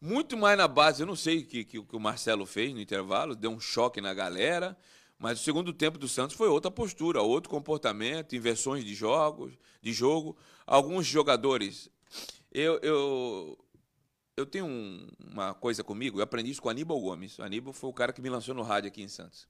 Muito 0.00 0.36
mais 0.36 0.58
na 0.58 0.66
base. 0.68 1.02
Eu 1.02 1.06
não 1.06 1.16
sei 1.16 1.38
o 1.38 1.46
que, 1.46 1.64
que, 1.64 1.82
que 1.82 1.96
o 1.96 2.00
Marcelo 2.00 2.44
fez 2.44 2.72
no 2.74 2.80
intervalo, 2.80 3.34
deu 3.36 3.50
um 3.50 3.60
choque 3.60 4.00
na 4.00 4.12
galera. 4.12 4.76
Mas 5.18 5.40
o 5.40 5.42
segundo 5.44 5.72
tempo 5.72 5.96
do 5.98 6.06
Santos 6.08 6.36
foi 6.36 6.48
outra 6.48 6.70
postura, 6.70 7.22
outro 7.22 7.48
comportamento, 7.48 8.36
inversões 8.36 8.84
de 8.84 8.94
jogos, 8.94 9.54
de 9.80 9.92
jogo. 9.92 10.36
Alguns 10.66 11.06
jogadores. 11.06 11.88
Eu, 12.52 12.78
eu, 12.80 13.58
eu 14.36 14.44
tenho 14.44 14.66
um- 14.66 15.08
uma 15.32 15.54
coisa 15.54 15.82
comigo, 15.82 16.18
eu 16.18 16.22
aprendi 16.24 16.50
isso 16.50 16.60
com 16.60 16.68
o 16.68 16.70
Aníbal 16.70 17.00
Gomes. 17.00 17.38
O 17.38 17.42
Aníbal 17.42 17.72
foi 17.72 17.88
o 17.88 17.92
cara 17.94 18.12
que 18.12 18.20
me 18.20 18.28
lançou 18.28 18.54
no 18.54 18.62
rádio 18.62 18.88
aqui 18.88 19.02
em 19.02 19.08
Santos. 19.08 19.48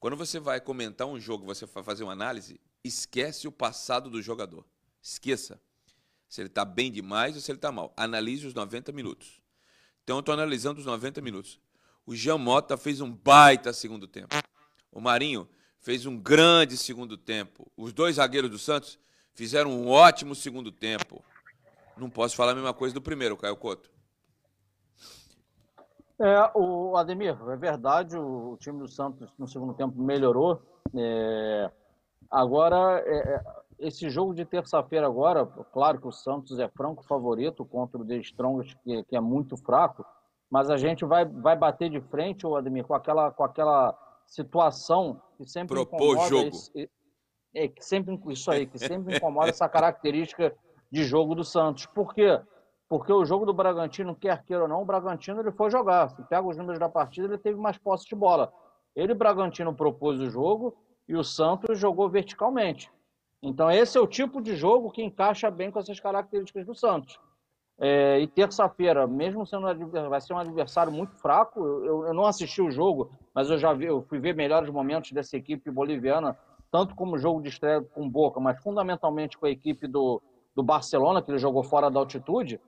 Quando 0.00 0.16
você 0.16 0.40
vai 0.40 0.60
comentar 0.60 1.06
um 1.06 1.20
jogo, 1.20 1.44
você 1.44 1.66
vai 1.66 1.84
fazer 1.84 2.02
uma 2.02 2.12
análise, 2.12 2.58
esquece 2.82 3.46
o 3.46 3.52
passado 3.52 4.08
do 4.10 4.20
jogador. 4.22 4.64
Esqueça. 5.02 5.60
Se 6.30 6.40
ele 6.40 6.48
está 6.48 6.64
bem 6.64 6.90
demais 6.90 7.34
ou 7.34 7.42
se 7.42 7.50
ele 7.50 7.58
está 7.58 7.72
mal. 7.72 7.92
Analise 7.96 8.46
os 8.46 8.54
90 8.54 8.92
minutos. 8.92 9.42
Então 10.04 10.16
eu 10.16 10.20
estou 10.20 10.32
analisando 10.32 10.78
os 10.78 10.86
90 10.86 11.20
minutos. 11.20 11.60
O 12.06 12.14
Jean 12.14 12.38
Mota 12.38 12.76
fez 12.76 13.00
um 13.00 13.12
baita 13.12 13.72
segundo 13.72 14.06
tempo. 14.06 14.34
O 14.92 15.00
Marinho 15.00 15.48
fez 15.80 16.06
um 16.06 16.16
grande 16.16 16.76
segundo 16.76 17.18
tempo. 17.18 17.70
Os 17.76 17.92
dois 17.92 18.16
zagueiros 18.16 18.48
do 18.48 18.58
Santos 18.58 18.96
fizeram 19.34 19.72
um 19.72 19.88
ótimo 19.88 20.34
segundo 20.34 20.70
tempo. 20.70 21.22
Não 21.96 22.08
posso 22.08 22.36
falar 22.36 22.52
a 22.52 22.54
mesma 22.54 22.72
coisa 22.72 22.94
do 22.94 23.02
primeiro, 23.02 23.36
Caio 23.36 23.56
Couto. 23.56 23.90
É, 26.18 26.50
o 26.54 26.96
Ademir, 26.96 27.36
é 27.48 27.56
verdade, 27.56 28.16
o, 28.16 28.52
o 28.52 28.56
time 28.58 28.78
do 28.78 28.86
Santos 28.86 29.32
no 29.36 29.48
segundo 29.48 29.74
tempo 29.74 30.00
melhorou. 30.00 30.62
É, 30.94 31.70
agora, 32.30 33.02
é, 33.04 33.34
é, 33.34 33.42
esse 33.80 34.08
jogo 34.10 34.34
de 34.34 34.44
terça-feira 34.44 35.06
agora, 35.06 35.46
claro 35.72 36.00
que 36.00 36.06
o 36.06 36.12
Santos 36.12 36.58
é 36.58 36.68
franco 36.68 37.02
favorito 37.04 37.64
contra 37.64 37.98
o 38.00 38.04
The 38.06 38.16
Strongest, 38.18 38.76
que, 38.84 39.02
que 39.04 39.16
é 39.16 39.20
muito 39.20 39.56
fraco, 39.56 40.04
mas 40.50 40.68
a 40.70 40.76
gente 40.76 41.04
vai, 41.04 41.24
vai 41.24 41.56
bater 41.56 41.88
de 41.90 42.00
frente, 42.00 42.46
o 42.46 42.56
Ademir, 42.56 42.84
com 42.84 42.94
aquela, 42.94 43.30
com 43.30 43.42
aquela 43.44 43.96
situação 44.26 45.20
que 45.36 45.44
sempre 45.46 45.74
Propor 45.74 45.96
incomoda 45.96 46.28
jogo. 46.28 46.48
esse- 46.48 46.90
é, 47.54 47.66
que 47.66 47.84
sempre, 47.84 48.16
isso 48.28 48.50
aí, 48.50 48.66
que 48.66 48.78
sempre 48.78 49.16
incomoda 49.16 49.48
essa 49.50 49.68
característica 49.68 50.54
de 50.90 51.02
jogo 51.02 51.34
do 51.34 51.42
Santos. 51.42 51.86
Por 51.86 52.14
quê? 52.14 52.40
Porque 52.88 53.12
o 53.12 53.24
jogo 53.24 53.44
do 53.46 53.52
Bragantino, 53.52 54.14
quer 54.14 54.44
queira 54.44 54.62
ou 54.64 54.68
não, 54.68 54.82
o 54.82 54.84
Bragantino 54.84 55.40
ele 55.40 55.50
foi 55.52 55.70
jogar. 55.70 56.10
Se 56.10 56.22
pega 56.24 56.46
os 56.46 56.56
números 56.56 56.78
da 56.78 56.88
partida, 56.88 57.26
ele 57.26 57.38
teve 57.38 57.58
mais 57.58 57.76
posse 57.78 58.06
de 58.06 58.14
bola. 58.14 58.52
Ele, 58.94 59.14
Bragantino, 59.14 59.74
propôs 59.74 60.20
o 60.20 60.30
jogo 60.30 60.76
e 61.08 61.16
o 61.16 61.24
Santos 61.24 61.78
jogou 61.78 62.08
verticalmente. 62.08 62.90
Então, 63.42 63.70
esse 63.70 63.96
é 63.96 64.00
o 64.00 64.06
tipo 64.06 64.40
de 64.40 64.54
jogo 64.54 64.90
que 64.90 65.02
encaixa 65.02 65.50
bem 65.50 65.70
com 65.70 65.78
essas 65.78 65.98
características 65.98 66.66
do 66.66 66.74
Santos. 66.74 67.18
É, 67.78 68.20
e 68.20 68.26
terça-feira, 68.26 69.06
mesmo 69.06 69.46
sendo 69.46 69.66
vai 70.10 70.20
ser 70.20 70.34
um 70.34 70.38
adversário 70.38 70.92
muito 70.92 71.14
fraco, 71.16 71.60
eu, 71.64 71.84
eu- 71.86 72.06
eu 72.08 72.14
não 72.14 72.26
assisti 72.26 72.60
o 72.60 72.70
jogo, 72.70 73.10
mas 73.34 73.48
eu 73.48 73.56
já 73.58 73.72
vi, 73.72 73.86
eu 73.86 74.02
fui 74.02 74.18
ver 74.18 74.34
melhores 74.34 74.68
momentos 74.68 75.12
dessa 75.12 75.34
equipe 75.38 75.70
boliviana, 75.70 76.36
tanto 76.70 76.94
como 76.94 77.16
jogo 77.16 77.40
de 77.40 77.48
estreia 77.48 77.80
com 77.80 78.06
Boca, 78.08 78.38
mas 78.38 78.62
fundamentalmente 78.62 79.38
com 79.38 79.46
a 79.46 79.50
equipe 79.50 79.86
do, 79.86 80.20
do 80.54 80.62
Barcelona, 80.62 81.22
que 81.22 81.30
ele 81.30 81.38
jogou 81.38 81.62
fora 81.62 81.90
da 81.90 81.98
altitude. 81.98 82.60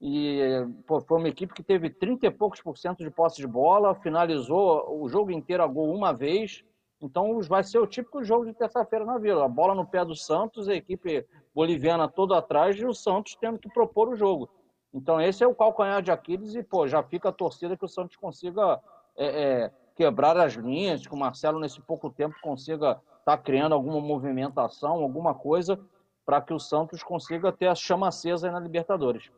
E 0.00 0.40
pô, 0.86 1.00
foi 1.00 1.18
uma 1.18 1.28
equipe 1.28 1.52
que 1.54 1.62
teve 1.62 1.90
30 1.90 2.26
e 2.26 2.30
poucos 2.30 2.60
por 2.60 2.76
cento 2.78 2.98
de 3.02 3.10
posse 3.10 3.36
de 3.38 3.46
bola, 3.46 3.94
finalizou 3.96 5.02
o 5.02 5.08
jogo 5.08 5.32
inteiro 5.32 5.62
a 5.64 5.66
gol 5.66 5.92
uma 5.92 6.12
vez. 6.12 6.64
Então 7.04 7.38
vai 7.42 7.62
ser 7.62 7.78
o 7.78 7.86
típico 7.86 8.24
jogo 8.24 8.46
de 8.46 8.54
terça-feira 8.54 9.04
na 9.04 9.18
Vila. 9.18 9.44
A 9.44 9.48
bola 9.48 9.74
no 9.74 9.86
pé 9.86 10.02
do 10.04 10.16
Santos, 10.16 10.68
a 10.68 10.74
equipe 10.74 11.26
boliviana 11.54 12.08
toda 12.08 12.38
atrás 12.38 12.76
e 12.76 12.86
o 12.86 12.94
Santos 12.94 13.36
tendo 13.38 13.58
que 13.58 13.68
propor 13.68 14.08
o 14.08 14.16
jogo. 14.16 14.48
Então 14.92 15.20
esse 15.20 15.44
é 15.44 15.46
o 15.46 15.54
calcanhar 15.54 16.00
de 16.00 16.10
Aquiles 16.10 16.54
e 16.54 16.62
pô, 16.62 16.88
já 16.88 17.02
fica 17.02 17.28
a 17.28 17.32
torcida 17.32 17.76
que 17.76 17.84
o 17.84 17.88
Santos 17.88 18.16
consiga 18.16 18.80
é, 19.16 19.26
é, 19.26 19.72
quebrar 19.94 20.38
as 20.38 20.54
linhas, 20.54 21.06
que 21.06 21.12
o 21.12 21.16
Marcelo 21.16 21.60
nesse 21.60 21.78
pouco 21.82 22.08
tempo 22.08 22.34
consiga 22.40 22.98
estar 23.18 23.36
criando 23.38 23.74
alguma 23.74 24.00
movimentação, 24.00 24.92
alguma 24.92 25.34
coisa 25.34 25.78
para 26.24 26.40
que 26.40 26.54
o 26.54 26.58
Santos 26.58 27.02
consiga 27.02 27.52
ter 27.52 27.66
a 27.66 27.74
chama 27.74 28.08
acesa 28.08 28.46
aí 28.46 28.52
na 28.52 28.58
Libertadores. 28.58 29.30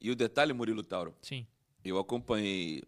E 0.00 0.10
o 0.10 0.16
detalhe, 0.16 0.52
Murilo 0.52 0.82
Tauro, 0.82 1.14
Sim. 1.22 1.46
eu 1.84 1.98
acompanhei. 1.98 2.82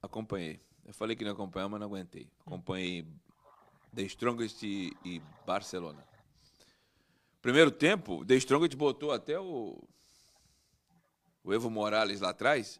Acompanhei. 0.00 0.60
Eu 0.84 0.94
falei 0.94 1.16
que 1.16 1.24
não 1.24 1.32
acompanhava, 1.32 1.70
mas 1.70 1.80
não 1.80 1.88
aguentei. 1.88 2.28
Acompanhei 2.46 3.04
The 3.94 4.02
Strongest 4.02 4.62
e, 4.62 4.92
e 5.04 5.20
Barcelona. 5.46 6.04
Primeiro 7.42 7.70
tempo, 7.70 8.24
The 8.24 8.34
Strongest 8.36 8.76
botou 8.76 9.12
até 9.12 9.38
o. 9.38 9.82
O 11.42 11.54
Evo 11.54 11.70
Morales 11.70 12.20
lá 12.20 12.30
atrás 12.30 12.78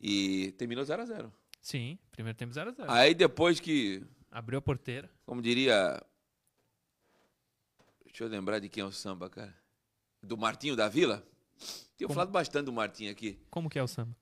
e 0.00 0.52
terminou 0.52 0.84
0 0.84 1.02
a 1.02 1.04
0 1.06 1.32
Sim, 1.60 1.98
primeiro 2.12 2.38
tempo 2.38 2.54
0x0. 2.54 2.84
Aí 2.88 3.14
depois 3.14 3.58
que, 3.60 4.02
Abriu 4.30 4.58
a 4.60 4.62
porteira. 4.62 5.10
como 5.26 5.42
diria. 5.42 6.00
Deixa 8.06 8.24
eu 8.24 8.28
lembrar 8.28 8.60
de 8.60 8.68
quem 8.68 8.82
é 8.82 8.86
o 8.86 8.92
samba, 8.92 9.28
cara. 9.28 9.54
Do 10.22 10.36
Martinho 10.38 10.76
da 10.76 10.88
Vila. 10.88 11.26
Tenho 11.96 12.08
Como? 12.08 12.14
falado 12.14 12.30
bastante 12.30 12.66
do 12.66 12.72
Martinho 12.72 13.10
aqui. 13.10 13.38
Como 13.50 13.68
que 13.68 13.78
é 13.78 13.82
o 13.82 13.88
samba? 13.88 14.16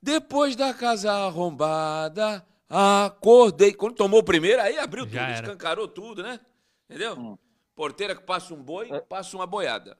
Depois 0.00 0.54
da 0.56 0.72
casa 0.72 1.12
arrombada, 1.12 2.46
acordei. 2.68 3.72
Quando 3.72 3.94
tomou 3.94 4.20
o 4.20 4.24
primeiro, 4.24 4.60
aí 4.62 4.78
abriu 4.78 5.04
Já 5.04 5.10
tudo, 5.10 5.20
era. 5.20 5.32
escancarou 5.46 5.88
tudo, 5.88 6.22
né? 6.22 6.40
Entendeu? 6.88 7.14
Hum. 7.18 7.38
Porteira 7.74 8.14
que 8.14 8.22
passa 8.22 8.52
um 8.54 8.62
boi, 8.62 8.90
É. 8.90 9.00
passa 9.00 9.36
uma 9.36 9.46
boiada. 9.46 9.96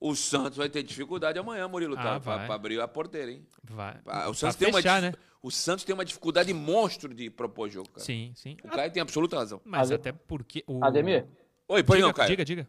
O 0.00 0.16
Santos 0.16 0.56
vai 0.56 0.68
ter 0.68 0.82
dificuldade 0.82 1.38
amanhã, 1.38 1.68
Murilo, 1.68 1.94
Ah, 1.96 2.02
tá? 2.02 2.18
vai. 2.18 2.36
Pra, 2.38 2.46
pra 2.46 2.54
abrir 2.56 2.80
a 2.80 2.88
porteira, 2.88 3.30
hein? 3.30 3.46
Vai. 3.64 4.00
Ah, 4.06 4.22
O 4.22 4.24
Pra 4.24 4.34
Santos, 4.34 4.56
tem 4.56 4.68
uma, 4.68 4.78
fechar, 4.78 5.00
dif- 5.00 5.12
né? 5.12 5.24
o 5.42 5.50
Santos 5.50 5.84
tem 5.84 5.94
uma 5.94 6.04
dificuldade 6.04 6.52
monstro 6.52 7.14
de 7.14 7.30
propor 7.30 7.68
jogo, 7.70 7.88
cara. 7.90 8.04
Sim, 8.04 8.32
sim. 8.34 8.56
O 8.64 8.68
Caio 8.68 8.90
tem 8.90 9.00
absoluta 9.00 9.36
razão. 9.36 9.60
Mas 9.64 9.92
Ade- 9.92 9.94
até 9.94 10.12
porque. 10.12 10.64
O... 10.66 10.84
Ademir, 10.84 11.26
Oi, 11.68 11.82
pois 11.84 11.98
Diga, 11.98 12.06
não, 12.08 12.12
Caio. 12.12 12.28
diga, 12.30 12.44
diga. 12.44 12.68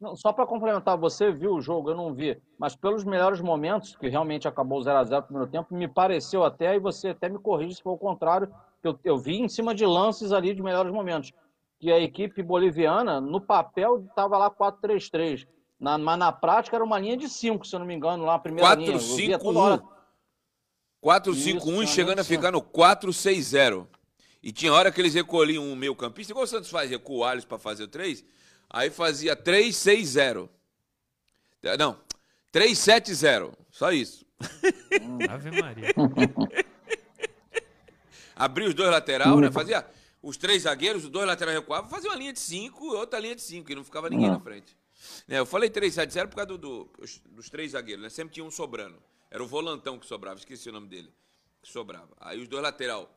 Não, 0.00 0.16
só 0.16 0.32
para 0.32 0.46
complementar, 0.46 0.96
você 0.98 1.30
viu 1.30 1.54
o 1.54 1.60
jogo, 1.60 1.90
eu 1.90 1.96
não 1.96 2.12
vi, 2.12 2.40
mas 2.58 2.74
pelos 2.76 3.04
melhores 3.04 3.40
momentos, 3.40 3.96
que 3.96 4.08
realmente 4.08 4.46
acabou 4.48 4.82
0 4.82 4.98
a 4.98 5.04
0 5.04 5.20
no 5.20 5.26
primeiro 5.26 5.50
tempo, 5.50 5.74
me 5.74 5.88
pareceu 5.88 6.44
até, 6.44 6.74
e 6.74 6.78
você 6.78 7.08
até 7.08 7.28
me 7.28 7.38
corrige 7.38 7.76
se 7.76 7.82
for 7.82 7.92
o 7.92 7.98
contrário, 7.98 8.48
que 8.82 8.88
eu, 8.88 8.98
eu 9.04 9.18
vi 9.18 9.40
em 9.40 9.48
cima 9.48 9.74
de 9.74 9.86
lances 9.86 10.32
ali 10.32 10.54
de 10.54 10.62
melhores 10.62 10.92
momentos, 10.92 11.32
que 11.78 11.90
a 11.90 11.98
equipe 11.98 12.42
boliviana, 12.42 13.20
no 13.20 13.40
papel, 13.40 14.04
estava 14.08 14.36
lá 14.36 14.50
4-3-3, 14.50 15.46
na, 15.78 15.98
mas 15.98 16.18
na 16.18 16.32
prática 16.32 16.76
era 16.76 16.84
uma 16.84 16.98
linha 16.98 17.16
de 17.16 17.28
5, 17.28 17.66
se 17.66 17.74
eu 17.74 17.80
não 17.80 17.86
me 17.86 17.94
engano, 17.94 18.24
lá 18.24 18.34
a 18.34 18.38
primeira 18.38 18.74
linha. 18.74 18.92
Eu 18.92 18.98
via 18.98 19.38
toda 19.38 19.58
hora- 19.58 19.82
4-5-1 21.02 21.34
Isso, 21.34 21.82
e 21.82 21.86
chegando 21.86 22.18
a 22.20 22.24
ficar 22.24 22.50
no 22.50 22.62
4-6-0. 22.62 23.86
E 24.42 24.52
tinha 24.52 24.72
hora 24.72 24.90
que 24.90 25.00
eles 25.00 25.14
recolhiam 25.14 25.62
um 25.62 25.76
meio 25.76 25.94
campista, 25.94 26.32
igual 26.32 26.44
o 26.44 26.48
Santos 26.48 26.70
faz, 26.70 26.90
recua 26.90 27.16
o 27.16 27.24
Alves 27.24 27.44
para 27.44 27.58
fazer 27.58 27.84
o 27.84 27.88
3, 27.88 28.24
aí 28.70 28.90
fazia 28.90 29.36
3-6-0. 29.36 30.48
Não, 31.78 31.98
3-7-0. 32.52 33.52
Só 33.70 33.90
isso. 33.92 34.24
Ave 35.30 35.50
Maria. 35.62 35.88
Abria 38.36 38.68
os 38.68 38.74
dois 38.74 38.90
laterais, 38.90 39.30
né? 39.40 39.50
Fazia 39.52 39.86
os 40.22 40.36
três 40.36 40.62
zagueiros, 40.62 41.04
os 41.04 41.10
dois 41.10 41.26
laterais 41.26 41.58
recuavam, 41.58 41.88
fazia 41.90 42.10
uma 42.10 42.16
linha 42.16 42.32
de 42.32 42.40
5 42.40 42.84
e 42.84 42.96
outra 42.96 43.18
linha 43.18 43.34
de 43.36 43.42
5, 43.42 43.70
e 43.70 43.74
não 43.74 43.84
ficava 43.84 44.08
ninguém 44.10 44.28
na 44.30 44.40
frente. 44.40 44.76
Né, 45.28 45.38
eu 45.38 45.44
falei 45.46 45.68
3-7-0 45.68 46.28
por 46.28 46.36
causa 46.36 46.46
do, 46.46 46.58
do- 46.58 46.90
os- 46.98 47.18
dos 47.26 47.50
três 47.50 47.72
zagueiros, 47.72 48.02
né? 48.02 48.08
Sempre 48.08 48.34
tinha 48.34 48.44
um 48.44 48.50
sobrando. 48.50 49.00
Era 49.30 49.42
o 49.42 49.46
volantão 49.46 49.98
que 49.98 50.06
sobrava, 50.06 50.38
esqueci 50.38 50.68
o 50.68 50.72
nome 50.72 50.88
dele. 50.88 51.12
Que 51.62 51.70
sobrava. 51.70 52.08
Aí 52.20 52.40
os 52.40 52.48
dois 52.48 52.62
lateral 52.62 53.10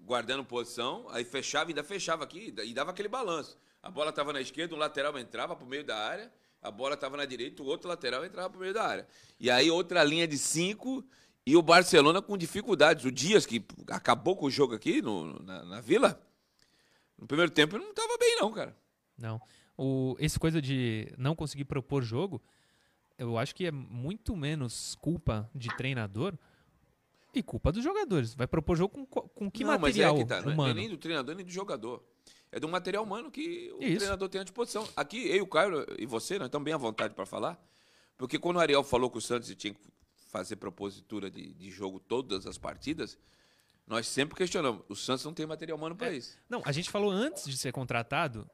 guardando 0.00 0.44
posição, 0.44 1.06
aí 1.10 1.24
fechava, 1.24 1.70
ainda 1.70 1.84
fechava 1.84 2.24
aqui 2.24 2.52
e 2.64 2.74
dava 2.74 2.90
aquele 2.90 3.08
balanço. 3.08 3.56
A 3.84 3.90
bola 3.90 4.08
estava 4.08 4.32
na 4.32 4.40
esquerda, 4.40 4.74
um 4.74 4.78
lateral 4.78 5.18
entrava 5.18 5.54
pro 5.54 5.66
meio 5.66 5.84
da 5.84 5.94
área, 5.96 6.32
a 6.62 6.70
bola 6.70 6.94
estava 6.94 7.18
na 7.18 7.26
direita, 7.26 7.62
o 7.62 7.66
outro 7.66 7.86
lateral 7.86 8.24
entrava 8.24 8.48
pro 8.48 8.58
meio 8.60 8.72
da 8.72 8.82
área. 8.82 9.06
E 9.38 9.50
aí 9.50 9.70
outra 9.70 10.02
linha 10.02 10.26
de 10.26 10.38
cinco 10.38 11.04
e 11.46 11.54
o 11.54 11.60
Barcelona 11.60 12.22
com 12.22 12.34
dificuldades. 12.38 13.04
O 13.04 13.12
Dias, 13.12 13.44
que 13.44 13.62
acabou 13.90 14.36
com 14.36 14.46
o 14.46 14.50
jogo 14.50 14.74
aqui 14.74 15.02
no- 15.02 15.38
na, 15.42 15.62
na 15.64 15.80
Vila, 15.82 16.18
no 17.18 17.26
primeiro 17.26 17.52
tempo 17.52 17.76
ele 17.76 17.84
não 17.84 17.90
estava 17.90 18.16
bem 18.18 18.36
não, 18.40 18.50
cara. 18.50 18.74
Não. 19.18 19.38
O, 19.76 20.16
esse 20.18 20.38
coisa 20.38 20.62
de 20.62 21.12
não 21.18 21.34
conseguir 21.36 21.66
propor 21.66 22.02
jogo, 22.02 22.40
eu 23.18 23.36
acho 23.36 23.54
que 23.54 23.66
é 23.66 23.70
muito 23.70 24.34
menos 24.34 24.94
culpa 25.00 25.46
de 25.54 25.68
treinador 25.76 26.32
e 27.34 27.42
culpa 27.42 27.70
dos 27.70 27.84
jogadores. 27.84 28.34
Vai 28.34 28.46
propor 28.46 28.76
jogo 28.78 28.94
com, 28.94 29.04
co- 29.04 29.28
com 29.28 29.50
que 29.50 29.62
não, 29.62 29.78
material 29.78 30.14
mas 30.14 30.20
é 30.20 30.24
que 30.24 30.28
tá, 30.30 30.36
não 30.36 30.42
é- 30.42 30.44
não 30.44 30.50
é 30.52 30.54
humano? 30.54 30.74
nem 30.74 30.88
do 30.88 30.96
treinador 30.96 31.34
nem 31.34 31.44
do 31.44 31.52
jogador. 31.52 32.02
É 32.54 32.60
do 32.60 32.68
material 32.68 33.02
humano 33.02 33.30
que 33.32 33.72
o 33.72 33.82
Isso. 33.82 33.96
treinador 33.98 34.28
tem 34.28 34.40
à 34.40 34.44
disposição. 34.44 34.88
Aqui, 34.96 35.26
eu, 35.28 35.42
o 35.42 35.46
Caio 35.46 35.84
e 35.98 36.06
você, 36.06 36.38
nós 36.38 36.46
estamos 36.46 36.64
bem 36.64 36.72
à 36.72 36.76
vontade 36.76 37.12
para 37.12 37.26
falar. 37.26 37.60
Porque 38.16 38.38
quando 38.38 38.58
o 38.58 38.60
Ariel 38.60 38.84
falou 38.84 39.10
que 39.10 39.18
o 39.18 39.20
Santos 39.20 39.52
tinha 39.56 39.74
que 39.74 39.80
fazer 40.28 40.54
propositura 40.56 41.28
de, 41.28 41.52
de 41.52 41.70
jogo 41.70 41.98
todas 41.98 42.46
as 42.46 42.56
partidas, 42.56 43.18
nós 43.86 44.06
sempre 44.06 44.36
questionamos. 44.36 44.82
O 44.88 44.94
Santos 44.94 45.24
não 45.24 45.34
tem 45.34 45.46
material 45.46 45.76
humano 45.76 45.96
para 45.96 46.12
É. 46.12 46.16
isso. 46.16 46.38
Não, 46.48 46.62
a 46.64 46.70
gente 46.70 46.90
falou 46.90 47.10
antes 47.10 47.44
de 47.44 47.56
ser 47.56 47.72
contratado, 47.72 48.48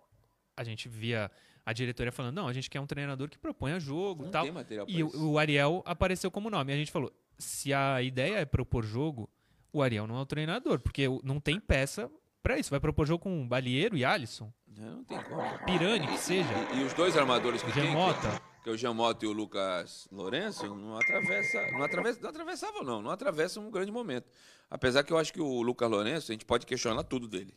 a 0.57 0.65
gente 0.65 0.89
via 0.89 1.31
a 1.67 1.73
diretoria 1.75 2.11
falando, 2.11 2.37
não, 2.37 2.49
a 2.49 2.53
gente 2.55 2.71
quer 2.71 2.81
um 2.81 2.87
treinador 2.87 3.29
que 3.29 3.37
proponha 3.39 3.79
jogo 3.79 4.25
Não 4.25 4.31
tal. 4.31 4.45
tem 4.45 4.53
material 4.53 4.87
E 4.89 5.01
isso. 5.01 5.19
o, 5.23 5.33
o 5.33 5.39
Ariel 5.39 5.83
apareceu 5.85 6.31
como 6.31 6.49
nome. 6.49 6.73
E 6.73 6.75
a 6.75 6.79
gente 6.79 6.91
falou, 6.91 7.13
se 7.39 7.73
a 7.75 8.01
ideia 8.01 8.37
é 8.39 8.45
propor 8.47 8.83
jogo, 8.83 9.29
o 9.71 9.83
Ariel 9.83 10.07
não 10.07 10.17
é 10.17 10.23
o 10.23 10.27
treinador, 10.27 10.81
porque 10.81 11.05
não 11.23 11.39
tem 11.39 11.61
peça 11.61 12.11
pra 12.43 12.59
isso. 12.59 12.71
Vai 12.71 12.81
propor 12.81 13.07
jogo 13.07 13.23
com 13.25 13.47
Balieiro 13.49 13.97
e 13.97 14.05
Alisson, 14.05 14.53
Não, 14.67 14.97
não 14.97 15.05
tem 15.05 15.23
como. 15.23 15.43
Pirani, 15.65 16.07
que 16.07 16.19
seja, 16.19 16.49
E, 16.75 16.81
e 16.81 16.85
os 16.85 16.93
dois 16.95 17.17
armadores 17.17 17.63
que 17.63 17.73
tem, 17.73 17.87
Gemota. 17.87 18.31
que, 18.31 18.65
que 18.65 18.69
é 18.71 18.73
o 18.73 18.77
Jamota 18.77 19.25
e 19.25 19.29
o 19.29 19.33
Lucas 19.33 20.09
Lourenço, 20.11 20.67
não 20.75 20.97
atravessa, 20.99 21.71
não 21.73 21.83
atravessa, 21.83 22.21
não 22.21 22.29
atravessavam 22.31 22.83
não, 22.83 23.03
não 23.03 23.11
atravessam 23.11 23.67
um 23.67 23.71
grande 23.71 23.91
momento. 23.93 24.29
Apesar 24.71 25.03
que 25.03 25.13
eu 25.13 25.19
acho 25.19 25.33
que 25.33 25.41
o 25.41 25.63
Lucas 25.63 25.91
Lourenço, 25.91 26.31
a 26.31 26.35
gente 26.35 26.45
pode 26.45 26.65
questionar 26.67 27.03
tudo 27.05 27.27
dele. 27.27 27.55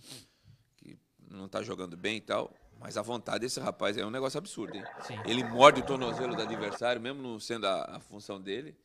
Que 0.77 0.97
não 1.29 1.47
tá 1.47 1.61
jogando 1.61 1.95
bem 1.95 2.17
e 2.17 2.21
tal, 2.21 2.51
mas 2.79 2.97
a 2.97 3.01
vontade 3.01 3.39
desse 3.41 3.59
rapaz 3.59 3.97
é 3.97 4.05
um 4.05 4.09
negócio 4.09 4.37
absurdo, 4.37 4.75
hein? 4.75 4.83
Sim. 5.01 5.15
Ele 5.25 5.43
morde 5.43 5.81
o 5.81 5.85
tornozelo 5.85 6.35
do 6.35 6.41
adversário, 6.41 6.99
mesmo 7.01 7.21
não 7.21 7.39
sendo 7.39 7.65
a, 7.67 7.97
a 7.97 7.99
função 7.99 8.41
dele. 8.41 8.75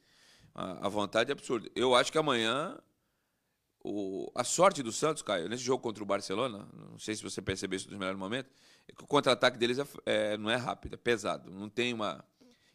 A, 0.55 0.87
a 0.87 0.89
vontade 0.89 1.31
é 1.31 1.33
absurda. 1.33 1.71
Eu 1.75 1.95
acho 1.95 2.13
que 2.13 2.19
amanhã 2.19 2.79
o- 3.83 4.31
a 4.35 4.45
sorte 4.45 4.83
do 4.83 4.93
Santos, 4.93 5.23
Caio, 5.23 5.49
nesse 5.49 5.63
jogo 5.63 5.83
contra 5.83 6.03
o 6.03 6.07
Barcelona, 6.07 6.67
não 6.73 6.99
sei 6.99 7.15
se 7.15 7.23
você 7.23 7.41
percebeu 7.41 7.77
isso 7.77 7.89
nos 7.91 7.99
melhores 7.99 8.19
momentos, 8.19 8.53
é 8.89 8.93
que 8.93 9.03
o 9.03 9.07
contra-ataque 9.07 9.59
deles 9.59 9.79
é 9.79 9.85
é- 10.07 10.37
não 10.37 10.51
é 10.51 10.57
rápido, 10.57 10.95
é 10.95 10.97
pesado. 10.97 11.51
Não 11.51 11.69
tem 11.69 11.93
uma. 11.95 12.25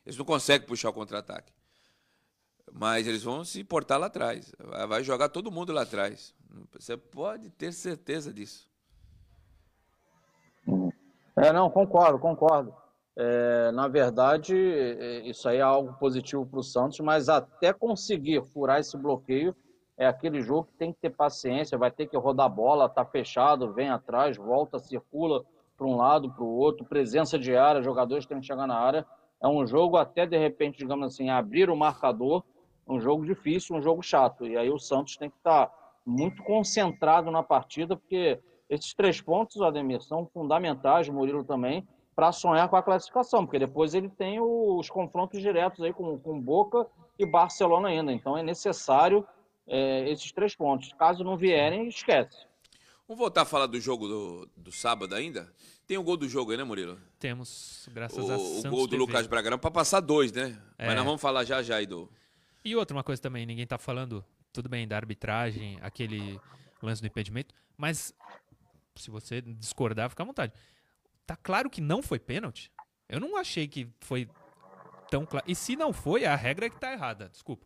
Eles 0.06 0.18
não 0.18 0.26
conseguem 0.26 0.68
puxar 0.68 0.90
o 0.90 0.94
contra-ataque. 0.94 1.52
Mas 2.72 3.06
eles 3.08 3.22
vão 3.24 3.44
se 3.46 3.64
portar 3.64 4.00
lá 4.00 4.08
atrás. 4.08 4.54
Vai- 4.58 4.88
Vai 4.88 5.04
jogar 5.04 5.30
todo 5.30 5.52
mundo 5.52 5.72
lá 5.72 5.84
atrás. 5.84 6.34
Você 6.74 6.98
pode 6.98 7.50
ter 7.52 7.72
certeza 7.74 8.34
disso. 8.34 8.68
É, 11.36 11.52
não, 11.52 11.70
concordo, 11.70 12.20
concordo. 12.20 12.74
É, 13.16 13.72
na 13.72 13.88
verdade, 13.88 14.56
é, 14.56 15.20
isso 15.28 15.48
aí 15.48 15.58
é 15.58 15.62
algo 15.62 15.94
positivo 16.00 16.46
para 16.46 16.60
o 16.60 16.64
Santos, 16.64 17.00
mas 17.00 17.30
até 17.30 17.72
conseguir 17.72 18.44
furar 18.54 18.80
esse 18.80 18.98
bloqueio, 18.98 19.56
é 19.98 20.06
aquele 20.06 20.42
jogo 20.42 20.66
que 20.66 20.78
tem 20.78 20.92
que 20.92 21.00
ter 21.00 21.12
paciência, 21.12 21.78
vai 21.78 21.92
ter 21.92 22.08
que 22.08 22.18
rodar 22.18 22.50
bola, 22.50 22.90
tá 22.90 23.06
fechado, 23.06 23.74
vem 23.74 23.90
atrás, 23.90 24.38
volta, 24.38 24.80
circula 24.80 25.44
para 25.78 25.88
um 25.88 25.96
lado, 25.96 26.32
para 26.32 26.44
o 26.44 26.56
outro, 26.56 26.86
presença 26.86 27.38
de 27.38 27.56
área, 27.56 27.82
jogadores 27.82 28.26
têm 28.26 28.40
que 28.40 28.46
chegar 28.46 28.68
na 28.68 28.78
área. 28.78 29.06
É 29.42 29.48
um 29.48 29.66
jogo 29.66 29.98
até, 29.98 30.26
de 30.26 30.38
repente, 30.38 30.78
digamos 30.78 31.08
assim, 31.08 31.30
abrir 31.30 31.70
o 31.70 31.76
marcador, 31.76 32.44
um 32.88 33.00
jogo 33.00 33.26
difícil, 33.26 33.76
um 33.76 33.82
jogo 33.82 34.02
chato. 34.02 34.46
E 34.46 34.58
aí 34.58 34.70
o 34.70 34.80
Santos 34.80 35.18
tem 35.18 35.30
que 35.30 35.38
estar 35.38 35.72
muito 36.06 36.44
concentrado 36.44 37.30
na 37.32 37.44
partida, 37.44 37.96
porque 37.96 38.40
esses 38.70 38.94
três 38.94 39.22
pontos, 39.22 39.62
Ademir, 39.62 40.02
são 40.02 40.26
fundamentais, 40.26 41.10
Murilo 41.10 41.44
também, 41.44 41.88
para 42.16 42.32
sonhar 42.32 42.70
com 42.70 42.76
a 42.76 42.84
classificação, 42.84 43.46
porque 43.46 43.60
depois 43.60 43.94
ele 43.94 44.10
tem 44.10 44.40
os 44.40 44.90
confrontos 44.90 45.42
diretos 45.42 45.84
aí 45.84 45.94
com, 45.94 46.18
com 46.20 46.40
Boca 46.40 46.88
e 47.18 47.26
Barcelona 47.26 47.90
ainda. 47.90 48.12
Então 48.12 48.38
é 48.38 48.44
necessário 48.44 49.26
é, 49.68 50.10
esses 50.10 50.32
três 50.32 50.56
pontos. 50.56 50.92
Caso 50.94 51.24
não 51.24 51.38
vierem, 51.38 51.88
esquece. 51.88 52.46
Vamos 53.08 53.20
voltar 53.20 53.42
a 53.42 53.46
falar 53.46 53.68
do 53.68 53.80
jogo 53.80 54.08
do, 54.08 54.50
do 54.56 54.72
sábado 54.72 55.14
ainda? 55.14 55.54
Tem 55.86 55.98
o 55.98 56.04
gol 56.04 56.16
do 56.16 56.28
jogo 56.28 56.52
aí, 56.52 56.58
né, 56.58 56.64
Murilo? 56.64 56.98
Temos, 57.20 57.88
graças 57.92 58.30
a 58.30 58.38
O, 58.38 58.60
o 58.60 58.64
gol 58.64 58.88
do 58.88 58.92
TV. 58.92 58.98
Lucas 58.98 59.28
Bragarão 59.28 59.60
para 59.60 59.70
passar 59.70 60.00
dois, 60.00 60.32
né? 60.32 60.58
É. 60.78 60.88
Mas 60.88 60.96
nós 60.96 61.06
vamos 61.06 61.22
falar 61.22 61.44
já 61.44 61.62
já 61.62 61.76
aí 61.76 61.86
do. 61.86 62.10
E 62.64 62.76
outra 62.76 62.96
uma 62.96 63.04
coisa 63.04 63.22
também, 63.22 63.46
ninguém 63.46 63.68
tá 63.68 63.78
falando, 63.78 64.24
tudo 64.54 64.70
bem, 64.70 64.88
da 64.88 64.96
arbitragem, 64.96 65.78
aquele 65.82 66.40
lance 66.82 67.02
do 67.02 67.08
impedimento, 67.08 67.54
mas 67.78 68.14
se 68.96 69.12
você 69.12 69.42
discordar, 69.42 70.10
fica 70.10 70.24
à 70.24 70.26
vontade. 70.26 70.54
Tá 71.26 71.36
claro 71.36 71.70
que 71.70 71.82
não 71.82 72.02
foi 72.02 72.20
pênalti? 72.20 72.72
Eu 73.10 73.20
não 73.20 73.36
achei 73.38 73.68
que 73.68 73.88
foi 74.00 74.30
tão 75.10 75.26
claro. 75.26 75.46
E 75.48 75.56
se 75.56 75.76
não 75.76 75.92
foi, 75.92 76.26
a 76.26 76.36
regra 76.36 76.68
é 76.68 76.70
que 76.70 76.80
tá 76.80 76.92
errada, 76.92 77.30
desculpa. 77.30 77.66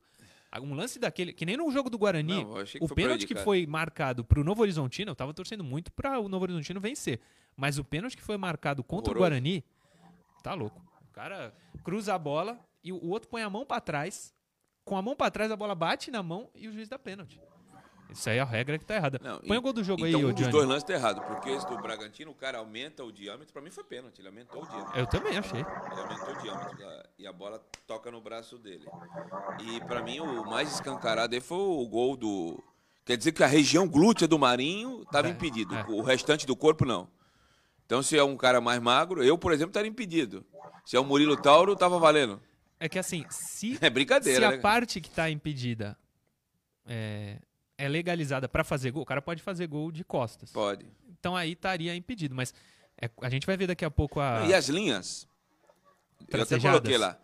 Um 0.62 0.74
lance 0.74 1.00
daquele, 1.00 1.34
que 1.34 1.46
nem 1.46 1.58
no 1.58 1.70
jogo 1.72 1.90
do 1.90 1.98
Guarani, 1.98 2.44
Não, 2.44 2.56
o 2.82 2.90
pênalti 2.94 3.26
que 3.26 3.36
foi 3.36 3.66
marcado 3.66 4.24
pro 4.24 4.44
Novo 4.44 4.62
Horizontino, 4.62 5.12
eu 5.12 5.16
tava 5.16 5.34
torcendo 5.34 5.64
muito 5.64 5.92
para 5.92 6.20
o 6.20 6.28
Novo 6.28 6.44
Horizontino 6.44 6.80
vencer. 6.80 7.20
Mas 7.56 7.78
o 7.78 7.84
pênalti 7.84 8.16
que 8.16 8.24
foi 8.24 8.38
marcado 8.38 8.84
contra 8.84 9.12
Horroroso. 9.12 9.18
o 9.18 9.40
Guarani, 9.40 9.64
tá 10.44 10.54
louco. 10.54 10.82
O 11.10 11.14
cara 11.14 11.54
cruza 11.84 12.14
a 12.14 12.18
bola 12.20 12.60
e 12.84 12.92
o 12.92 12.98
o 12.98 13.10
outro 13.10 13.30
põe 13.30 13.42
a 13.42 13.50
mão 13.50 13.66
pra 13.66 13.80
trás, 13.82 14.34
com 14.86 14.96
a 14.98 15.02
mão 15.02 15.16
pra 15.16 15.30
trás, 15.32 15.52
a 15.52 15.56
bola 15.56 15.74
bate 15.76 16.12
na 16.12 16.22
mão 16.22 16.50
e 16.56 16.68
o 16.68 16.72
juiz 16.72 16.88
dá 16.88 16.98
pênalti. 17.00 17.40
Isso 18.10 18.30
aí 18.30 18.38
é 18.38 18.42
a 18.42 18.46
regra 18.46 18.78
que 18.80 18.86
tá 18.86 18.96
errada. 18.96 19.20
Não, 19.22 19.40
Põe 19.40 19.56
e- 19.56 19.60
o 19.60 19.62
gol 19.62 19.74
do 19.74 19.84
jogo 19.84 20.06
então, 20.08 20.20
aí, 20.20 20.26
um 20.26 20.30
dos 20.30 20.40
Johnny. 20.40 20.52
dois 20.52 20.68
lances 20.68 20.84
tá 20.84 20.94
errado, 20.94 21.22
porque 21.28 21.50
esse 21.50 21.68
do 21.68 21.78
Bragantino, 21.78 22.32
o 22.32 22.36
cara 22.36 22.58
aumenta 22.60 23.04
o 23.04 23.12
diâmetro, 23.12 23.52
pra 23.54 23.62
mim 23.62 23.70
foi 23.70 23.84
pênalti, 23.84 24.20
ele 24.20 24.30
aumentou 24.30 24.64
o 24.64 24.68
diâmetro. 24.68 25.00
Eu 25.00 25.06
também 25.08 25.38
achei. 25.38 25.60
Ele 25.60 26.02
aumentou 26.02 26.34
o 26.34 26.42
diâmetro 26.42 26.78
e 27.20 27.28
a 27.28 27.34
bola 27.34 27.62
toca 27.86 28.10
no 28.10 28.22
braço 28.22 28.58
dele. 28.58 28.86
E 29.62 29.80
pra 29.82 30.02
mim 30.02 30.20
o 30.20 30.46
mais 30.46 30.72
escancarado 30.74 31.36
aí 31.36 31.42
foi 31.42 31.58
o 31.58 31.86
gol 31.88 32.16
do. 32.16 32.64
Quer 33.06 33.18
dizer 33.18 33.32
que 33.32 33.44
a 33.44 33.48
região 33.48 33.88
glútea 33.88 34.28
do 34.28 34.38
Marinho 34.40 35.02
estava 35.04 35.28
É, 35.28 35.32
impedido, 35.32 35.76
é. 35.76 35.86
o 35.88 36.02
restante 36.02 36.46
do 36.46 36.56
corpo 36.56 36.86
não. 36.86 37.10
Então 37.86 38.02
se 38.04 38.18
é 38.18 38.24
um 38.24 38.36
cara 38.36 38.60
mais 38.60 38.82
magro, 38.82 39.24
eu, 39.24 39.38
por 39.38 39.52
exemplo, 39.54 39.70
estaria 39.70 39.90
impedido. 39.90 40.46
Se 40.86 40.96
é 40.98 41.00
o 41.00 41.06
Murilo 41.06 41.38
Tauro, 41.38 41.76
tava 41.76 41.98
valendo. 42.00 42.42
É 42.80 42.88
que 42.90 43.00
assim, 43.00 43.26
se, 43.30 43.78
É 43.82 43.90
brincadeira, 43.90 44.40
se 44.40 44.46
a 44.46 44.52
né? 44.52 44.58
parte 44.58 45.00
que 45.02 45.10
tá 45.10 45.30
impedida 45.30 45.98
é, 46.86 47.38
é 47.78 47.88
legalizada 47.88 48.50
pra 48.50 48.64
fazer 48.64 48.92
gol, 48.92 49.04
o 49.04 49.06
cara 49.06 49.22
pode 49.22 49.42
fazer 49.42 49.68
gol 49.68 49.92
de 49.92 50.04
costas. 50.04 50.52
Pode. 50.52 50.86
Então 51.20 51.36
aí 51.36 51.52
estaria 51.54 51.96
impedido. 51.96 52.34
Mas 52.36 52.54
é- 53.00 53.10
a 53.22 53.30
gente 53.30 53.46
vai 53.46 53.56
ver 53.58 53.68
daqui 53.68 53.86
a 53.86 53.92
pouco 53.92 54.20
a. 54.20 54.46
E 54.48 54.54
as 54.54 54.68
linhas? 54.68 55.28
Eu 56.28 56.42
até 56.42 56.60
coloquei 56.60 56.98
lá. 56.98 57.18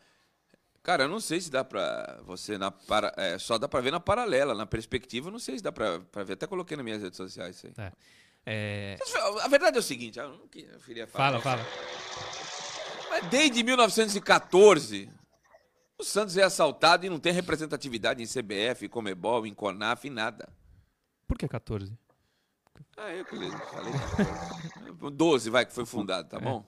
Cara, 0.84 1.04
eu 1.06 1.08
não 1.10 1.20
sei 1.20 1.40
se 1.40 1.50
dá 1.50 1.64
pra 1.64 2.20
você 2.26 2.58
na 2.58 2.70
para, 2.70 3.14
é, 3.16 3.38
só 3.40 3.58
dá 3.58 3.70
pra 3.70 3.80
ver 3.80 3.92
na 3.92 4.02
paralela, 4.02 4.54
na 4.54 4.66
perspectiva, 4.66 5.30
eu 5.30 5.32
não 5.32 5.40
sei 5.40 5.58
se 5.58 5.64
dá 5.64 5.72
pra, 5.72 6.00
pra 6.12 6.24
ver. 6.24 6.34
Até 6.34 6.46
coloquei 6.46 6.76
nas 6.76 6.84
minhas 6.84 7.02
redes 7.02 7.16
sociais 7.18 7.56
isso 7.56 7.68
aí. 7.68 7.92
É, 8.46 8.98
A 9.42 9.48
verdade 9.48 9.78
é 9.78 9.80
o 9.80 9.84
seguinte, 9.84 10.20
eu 10.20 10.28
não 10.30 10.48
queria 10.50 11.08
falar. 11.08 11.40
Fala, 11.40 11.42
fala. 11.42 11.66
Mas 13.10 13.28
desde 13.30 13.64
1914, 13.64 15.10
o 16.04 16.06
Santos 16.06 16.38
é 16.38 16.44
assaltado 16.44 17.06
e 17.06 17.10
não 17.10 17.20
tem 17.20 17.32
representatividade 17.34 18.22
em 18.22 18.26
CBF, 18.28 18.88
Comebol, 18.90 19.46
em 19.48 19.54
CONAF, 19.54 20.08
em 20.08 20.12
nada. 20.12 20.48
Por 21.28 21.38
que 21.38 21.48
14? 21.48 21.98
Ah, 22.98 23.10
eu 23.14 23.26
que 23.26 23.36
falei. 23.36 23.52
12, 25.12 25.50
vai, 25.50 25.66
que 25.66 25.74
foi 25.74 25.86
fundado, 25.86 26.30
tá 26.30 26.38
É. 26.38 26.42
bom? 26.42 26.66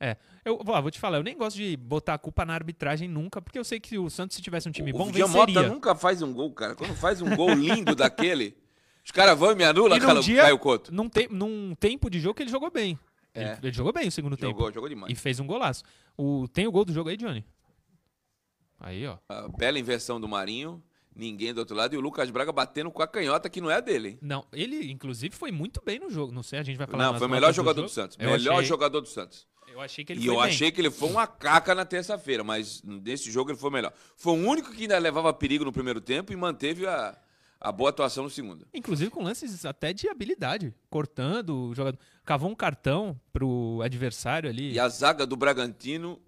É, 0.00 0.16
eu 0.44 0.60
ó, 0.64 0.80
vou 0.80 0.90
te 0.92 1.00
falar, 1.00 1.16
eu 1.18 1.24
nem 1.24 1.36
gosto 1.36 1.56
de 1.56 1.76
botar 1.76 2.14
a 2.14 2.18
culpa 2.18 2.44
na 2.44 2.54
arbitragem 2.54 3.08
nunca, 3.08 3.42
porque 3.42 3.58
eu 3.58 3.64
sei 3.64 3.80
que 3.80 3.98
o 3.98 4.08
Santos, 4.08 4.36
se 4.36 4.42
tivesse 4.42 4.68
um 4.68 4.72
time 4.72 4.92
bom, 4.92 5.08
o 5.08 5.12
Diamota 5.12 5.46
venceria. 5.46 5.68
nunca 5.68 5.94
faz 5.96 6.22
um 6.22 6.32
gol, 6.32 6.52
cara. 6.52 6.76
Quando 6.76 6.94
faz 6.94 7.20
um 7.20 7.34
gol 7.34 7.50
lindo 7.52 7.96
daquele, 7.96 8.56
os 9.04 9.10
caras 9.10 9.36
vão 9.36 9.50
e 9.50 9.54
me 9.56 9.64
anulam, 9.64 9.98
E 9.98 10.36
Caio 10.36 10.58
Couto. 10.58 10.94
num, 10.94 11.08
te- 11.08 11.26
num 11.28 11.74
tempo 11.74 12.08
de 12.08 12.20
jogo 12.20 12.34
que 12.34 12.44
ele 12.44 12.50
jogou 12.50 12.70
bem. 12.70 12.96
É. 13.34 13.42
Ele, 13.52 13.58
ele 13.64 13.72
jogou 13.72 13.92
bem 13.92 14.08
o 14.08 14.12
segundo 14.12 14.36
Jogou, 14.38 14.64
tempo. 14.66 14.74
jogou 14.74 14.88
demais. 14.88 15.12
E 15.12 15.14
fez 15.14 15.38
um 15.40 15.46
golaço. 15.46 15.82
O, 16.16 16.46
tem 16.48 16.66
o 16.66 16.72
gol 16.72 16.84
do 16.84 16.92
jogo 16.92 17.08
aí, 17.10 17.16
Johnny? 17.16 17.44
Aí, 18.80 19.06
ó. 19.06 19.18
A 19.28 19.48
bela 19.48 19.78
inversão 19.78 20.20
do 20.20 20.28
Marinho, 20.28 20.82
ninguém 21.14 21.52
do 21.52 21.58
outro 21.58 21.76
lado, 21.76 21.94
e 21.94 21.98
o 21.98 22.00
Lucas 22.00 22.30
Braga 22.30 22.52
batendo 22.52 22.90
com 22.90 23.02
a 23.02 23.08
canhota 23.08 23.48
que 23.50 23.60
não 23.60 23.70
é 23.70 23.74
a 23.76 23.80
dele, 23.80 24.08
hein? 24.10 24.18
Não, 24.22 24.44
ele, 24.52 24.90
inclusive, 24.90 25.34
foi 25.34 25.50
muito 25.50 25.82
bem 25.84 25.98
no 25.98 26.10
jogo. 26.10 26.32
Não 26.32 26.42
sei, 26.42 26.58
a 26.60 26.62
gente 26.62 26.76
vai 26.76 26.86
falar 26.86 27.12
Não, 27.12 27.18
foi 27.18 27.26
o 27.26 27.30
melhor 27.30 27.52
jogador 27.52 27.82
do 27.82 27.88
jogo. 27.88 27.94
Santos. 27.94 28.16
Eu 28.20 28.30
Melhor 28.30 28.54
achei, 28.54 28.66
jogador 28.66 29.00
do 29.00 29.08
Santos. 29.08 29.46
Eu 29.66 29.80
achei 29.80 30.04
que 30.04 30.12
ele 30.12 30.20
E 30.20 30.24
foi 30.26 30.34
eu 30.34 30.40
bem. 30.40 30.48
achei 30.48 30.70
que 30.70 30.80
ele 30.80 30.90
foi 30.90 31.08
uma 31.08 31.26
caca 31.26 31.74
na 31.74 31.84
terça-feira, 31.84 32.42
mas 32.42 32.82
nesse 32.82 33.30
jogo 33.30 33.50
ele 33.50 33.58
foi 33.58 33.70
melhor. 33.70 33.92
Foi 34.16 34.32
o 34.32 34.36
único 34.48 34.72
que 34.72 34.82
ainda 34.82 34.98
levava 34.98 35.32
perigo 35.32 35.64
no 35.64 35.72
primeiro 35.72 36.00
tempo 36.00 36.32
e 36.32 36.36
manteve 36.36 36.86
a, 36.86 37.16
a 37.60 37.72
boa 37.72 37.90
atuação 37.90 38.24
no 38.24 38.30
segundo. 38.30 38.66
Inclusive 38.72 39.10
com 39.10 39.22
lances 39.22 39.64
até 39.64 39.92
de 39.92 40.08
habilidade. 40.08 40.74
Cortando 40.88 41.68
o 41.68 41.74
jogador. 41.74 41.98
Cavou 42.24 42.50
um 42.50 42.54
cartão 42.54 43.18
pro 43.32 43.80
adversário 43.82 44.48
ali. 44.48 44.72
E 44.72 44.78
a 44.78 44.88
zaga 44.88 45.26
do 45.26 45.36
Bragantino 45.36 46.20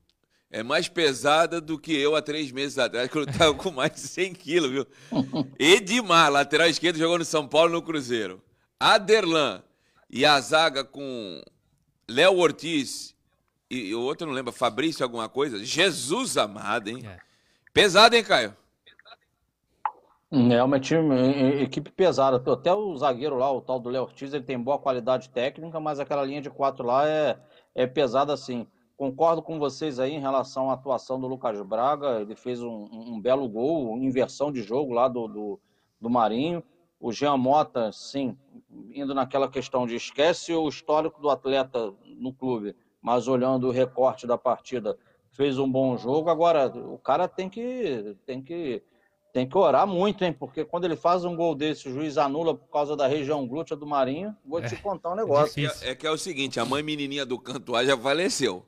é 0.50 0.62
mais 0.62 0.88
pesada 0.88 1.60
do 1.60 1.78
que 1.78 1.92
eu 1.92 2.16
há 2.16 2.22
três 2.22 2.50
meses 2.50 2.78
atrás, 2.78 3.08
que 3.08 3.16
eu 3.16 3.26
tava 3.26 3.54
com 3.54 3.70
mais 3.70 3.92
de 3.92 4.00
100 4.00 4.34
quilos, 4.34 4.70
viu? 4.70 4.86
Edmar, 5.58 6.30
lateral 6.30 6.68
esquerdo, 6.68 6.98
jogou 6.98 7.18
no 7.18 7.24
São 7.24 7.46
Paulo 7.46 7.72
no 7.72 7.82
Cruzeiro. 7.82 8.42
Aderlan 8.78 9.62
e 10.08 10.24
a 10.24 10.40
zaga 10.40 10.82
com 10.82 11.40
Léo 12.08 12.38
Ortiz 12.38 13.14
e 13.70 13.94
o 13.94 14.00
outro 14.00 14.26
não 14.26 14.34
lembro, 14.34 14.52
Fabrício 14.52 15.04
alguma 15.04 15.28
coisa. 15.28 15.64
Jesus 15.64 16.36
amado, 16.36 16.88
hein? 16.88 17.06
É. 17.06 17.18
Pesado, 17.72 18.16
hein, 18.16 18.24
Caio? 18.24 18.56
É 20.32 20.62
uma 20.62 20.78
time, 20.78 21.60
equipe 21.60 21.90
pesada. 21.90 22.36
Até 22.52 22.72
o 22.72 22.96
zagueiro 22.96 23.36
lá, 23.36 23.50
o 23.52 23.60
tal 23.60 23.80
do 23.80 23.88
Léo 23.88 24.02
Ortiz, 24.02 24.32
ele 24.32 24.44
tem 24.44 24.58
boa 24.58 24.78
qualidade 24.78 25.28
técnica, 25.28 25.80
mas 25.80 25.98
aquela 25.98 26.24
linha 26.24 26.40
de 26.40 26.48
quatro 26.48 26.86
lá 26.86 27.08
é, 27.08 27.36
é 27.74 27.84
pesada 27.86 28.36
sim. 28.36 28.64
Concordo 28.96 29.42
com 29.42 29.58
vocês 29.58 29.98
aí 29.98 30.12
em 30.14 30.20
relação 30.20 30.70
à 30.70 30.74
atuação 30.74 31.18
do 31.20 31.26
Lucas 31.26 31.60
Braga. 31.62 32.20
Ele 32.20 32.36
fez 32.36 32.62
um, 32.62 32.68
um- 32.92 33.14
um 33.14 33.20
belo 33.20 33.48
gol, 33.48 33.98
inversão 33.98 34.52
de 34.52 34.62
jogo 34.62 34.92
lá 34.92 35.08
do, 35.08 35.26
do, 35.26 35.60
do 36.00 36.08
Marinho. 36.08 36.62
O 37.00 37.10
Jean 37.12 37.36
Mota, 37.36 37.90
sim, 37.90 38.36
indo 38.94 39.12
naquela 39.14 39.48
questão 39.48 39.84
de 39.86 39.96
esquece 39.96 40.52
o 40.54 40.68
histórico 40.68 41.20
do 41.20 41.30
atleta 41.30 41.92
no 42.18 42.32
clube, 42.32 42.76
mas 43.02 43.26
olhando 43.26 43.66
o 43.68 43.70
recorte 43.72 44.26
da 44.28 44.36
partida, 44.38 44.96
fez 45.30 45.58
um 45.58 45.68
bom 45.68 45.96
jogo. 45.96 46.28
Agora, 46.30 46.66
o 46.68 46.98
cara 46.98 47.26
tem 47.26 47.48
que, 47.48 48.14
tem 48.26 48.40
que 48.42 48.82
tem 49.32 49.48
que 49.48 49.56
orar 49.56 49.86
muito, 49.86 50.24
hein? 50.24 50.32
Porque 50.32 50.64
quando 50.64 50.84
ele 50.84 50.96
faz 50.96 51.24
um 51.24 51.34
gol 51.36 51.54
desse, 51.54 51.88
o 51.88 51.92
juiz 51.92 52.18
anula 52.18 52.54
por 52.54 52.68
causa 52.70 52.96
da 52.96 53.06
região 53.06 53.46
glútea 53.46 53.76
do 53.76 53.86
Marinho. 53.86 54.34
Vou 54.44 54.60
te 54.62 54.74
contar 54.76 55.10
um 55.12 55.16
negócio. 55.16 55.64
É, 55.64 55.68
que- 55.70 55.84
é 55.90 55.94
que 55.94 56.06
é 56.06 56.10
o 56.10 56.18
seguinte, 56.18 56.58
a 56.58 56.64
mãe 56.64 56.82
menininha 56.82 57.24
do 57.24 57.38
Cantuá 57.38 57.84
já 57.84 57.96
faleceu. 57.96 58.64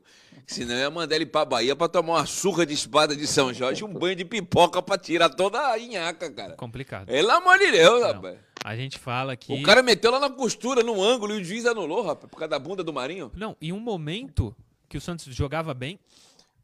Senão 0.47 0.73
eu 0.73 0.79
ia 0.81 0.89
mandar 0.89 1.15
ele 1.15 1.25
pra 1.25 1.45
Bahia 1.45 1.75
pra 1.75 1.87
tomar 1.87 2.13
uma 2.13 2.25
surra 2.25 2.65
de 2.65 2.73
espada 2.73 3.15
de 3.15 3.25
São 3.27 3.53
Jorge 3.53 3.81
e 3.81 3.85
um 3.85 3.93
banho 3.93 4.15
de 4.15 4.25
pipoca 4.25 4.81
pra 4.81 4.97
tirar 4.97 5.29
toda 5.29 5.59
a 5.69 5.77
inhaca, 5.77 6.29
cara. 6.31 6.53
Complicado. 6.55 7.05
Pelo 7.07 7.31
amor 7.31 7.57
de 7.59 7.71
Deus, 7.71 8.01
Não. 8.01 8.13
rapaz. 8.13 8.37
A 8.63 8.75
gente 8.75 8.97
fala 8.97 9.35
que. 9.35 9.53
O 9.53 9.61
cara 9.63 9.83
meteu 9.83 10.09
lá 10.11 10.19
na 10.19 10.29
costura, 10.29 10.81
no 10.81 11.01
ângulo, 11.03 11.33
e 11.35 11.41
o 11.41 11.43
juiz 11.43 11.65
anulou, 11.65 12.01
rapaz, 12.01 12.29
por 12.31 12.37
causa 12.37 12.49
da 12.49 12.59
bunda 12.59 12.83
do 12.83 12.91
Marinho. 12.93 13.31
Não, 13.35 13.55
em 13.61 13.71
um 13.73 13.79
momento 13.79 14.55
que 14.89 14.97
o 14.97 15.01
Santos 15.01 15.25
jogava 15.35 15.73
bem, 15.73 15.99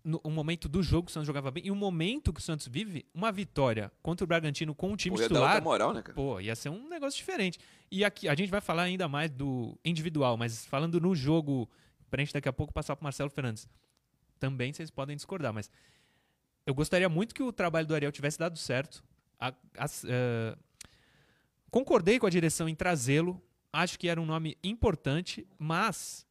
no, 0.03 0.19
um 0.23 0.31
momento 0.31 0.67
do 0.69 0.81
jogo 0.81 1.05
que 1.05 1.11
o 1.11 1.13
Santos 1.13 1.27
jogava 1.27 1.51
bem, 1.51 1.65
e 1.65 1.71
um 1.71 1.75
momento 1.75 2.31
que 2.33 2.39
o 2.39 2.43
Santos 2.43 2.67
vive, 2.67 3.05
uma 3.13 3.31
vitória 3.31 3.91
contra 4.01 4.23
o 4.23 4.27
Bragantino 4.27 4.73
com 4.73 4.91
o 4.93 4.97
time 4.97 5.15
Pô, 5.15 5.21
ia 5.21 5.27
titular. 5.27 5.61
moral, 5.61 5.93
né, 5.93 6.01
cara? 6.01 6.13
Pô, 6.15 6.39
ia 6.39 6.55
ser 6.55 6.69
um 6.69 6.87
negócio 6.87 7.17
diferente. 7.17 7.59
E 7.91 8.03
aqui 8.05 8.27
a 8.27 8.35
gente 8.35 8.49
vai 8.49 8.61
falar 8.61 8.83
ainda 8.83 9.07
mais 9.07 9.29
do 9.31 9.77
individual, 9.83 10.37
mas 10.37 10.65
falando 10.65 10.99
no 11.01 11.13
jogo, 11.15 11.69
pra 12.09 12.21
gente 12.23 12.33
daqui 12.33 12.47
a 12.49 12.53
pouco 12.53 12.73
passar 12.73 12.95
pro 12.95 13.03
Marcelo 13.03 13.29
Fernandes. 13.29 13.67
Também 14.39 14.71
vocês 14.71 14.89
podem 14.89 15.15
discordar, 15.15 15.53
mas 15.53 15.69
eu 16.65 16.73
gostaria 16.73 17.09
muito 17.09 17.35
que 17.35 17.43
o 17.43 17.51
trabalho 17.51 17.85
do 17.87 17.93
Ariel 17.93 18.11
tivesse 18.11 18.39
dado 18.39 18.57
certo. 18.57 19.03
A- 19.39 19.53
as- 19.77 20.05
eh, 20.07 20.55
concordei 21.71 22.19
com 22.19 22.25
a 22.25 22.29
direção 22.29 22.67
em 22.69 22.75
trazê-lo. 22.75 23.41
Acho 23.71 23.99
que 23.99 24.07
era 24.07 24.19
um 24.19 24.25
nome 24.25 24.57
importante, 24.63 25.47
mas 25.57 26.25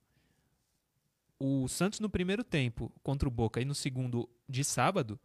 o 1.39 1.69
Santos 1.69 2.01
no 2.01 2.09
primeiro 2.11 2.43
tempo 2.43 2.93
contra 3.03 3.29
o 3.29 3.31
Boca 3.31 3.61
e 3.61 3.65
no 3.65 3.75
segundo 3.75 4.29
de 4.49 4.65
sábado 4.65 5.19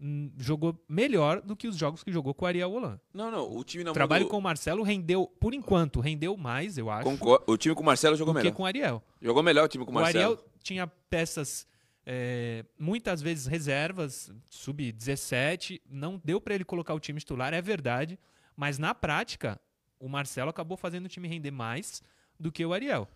hum, 0.00 0.30
jogou 0.36 0.76
melhor 0.88 1.40
do 1.40 1.54
que 1.54 1.68
os 1.68 1.76
jogos 1.76 2.02
que 2.02 2.10
jogou 2.12 2.34
com 2.34 2.44
o 2.44 2.48
Ariel 2.48 2.72
Holan. 2.72 3.00
Não, 3.14 3.30
não, 3.30 3.56
o 3.56 3.62
time 3.62 3.84
não 3.84 3.92
O 3.92 3.94
trabalho 3.94 4.24
mudou. 4.24 4.30
com 4.32 4.38
o 4.38 4.42
Marcelo 4.42 4.82
rendeu, 4.82 5.26
por 5.40 5.54
enquanto, 5.54 6.00
rendeu 6.00 6.36
mais, 6.36 6.76
eu 6.76 6.90
acho, 6.90 7.08
O 7.46 7.56
time 7.56 7.74
com 7.74 7.82
o 7.82 7.86
Marcelo 7.86 8.16
jogou 8.16 8.34
do 8.34 8.38
que 8.38 8.44
melhor. 8.44 8.56
com 8.56 8.62
o 8.64 8.66
Ariel. 8.66 9.02
Jogou 9.20 9.42
melhor 9.42 9.64
o 9.64 9.68
time 9.68 9.84
com 9.84 9.92
o 9.92 9.94
O 9.96 10.00
Marcelo. 10.00 10.24
Ariel 10.34 10.44
tinha 10.62 10.86
peças 10.86 11.66
é, 12.04 12.64
muitas 12.78 13.22
vezes 13.22 13.46
reservas, 13.46 14.32
sub-17, 14.48 15.80
não 15.88 16.20
deu 16.24 16.40
para 16.40 16.54
ele 16.54 16.64
colocar 16.64 16.94
o 16.94 17.00
time 17.00 17.18
titular, 17.20 17.54
é 17.54 17.62
verdade, 17.62 18.18
mas 18.56 18.78
na 18.78 18.94
prática 18.94 19.60
o 19.98 20.08
Marcelo 20.08 20.50
acabou 20.50 20.76
fazendo 20.76 21.06
o 21.06 21.08
time 21.08 21.28
render 21.28 21.52
mais 21.52 22.02
do 22.38 22.50
que 22.50 22.64
o 22.66 22.72
Ariel. 22.72 23.08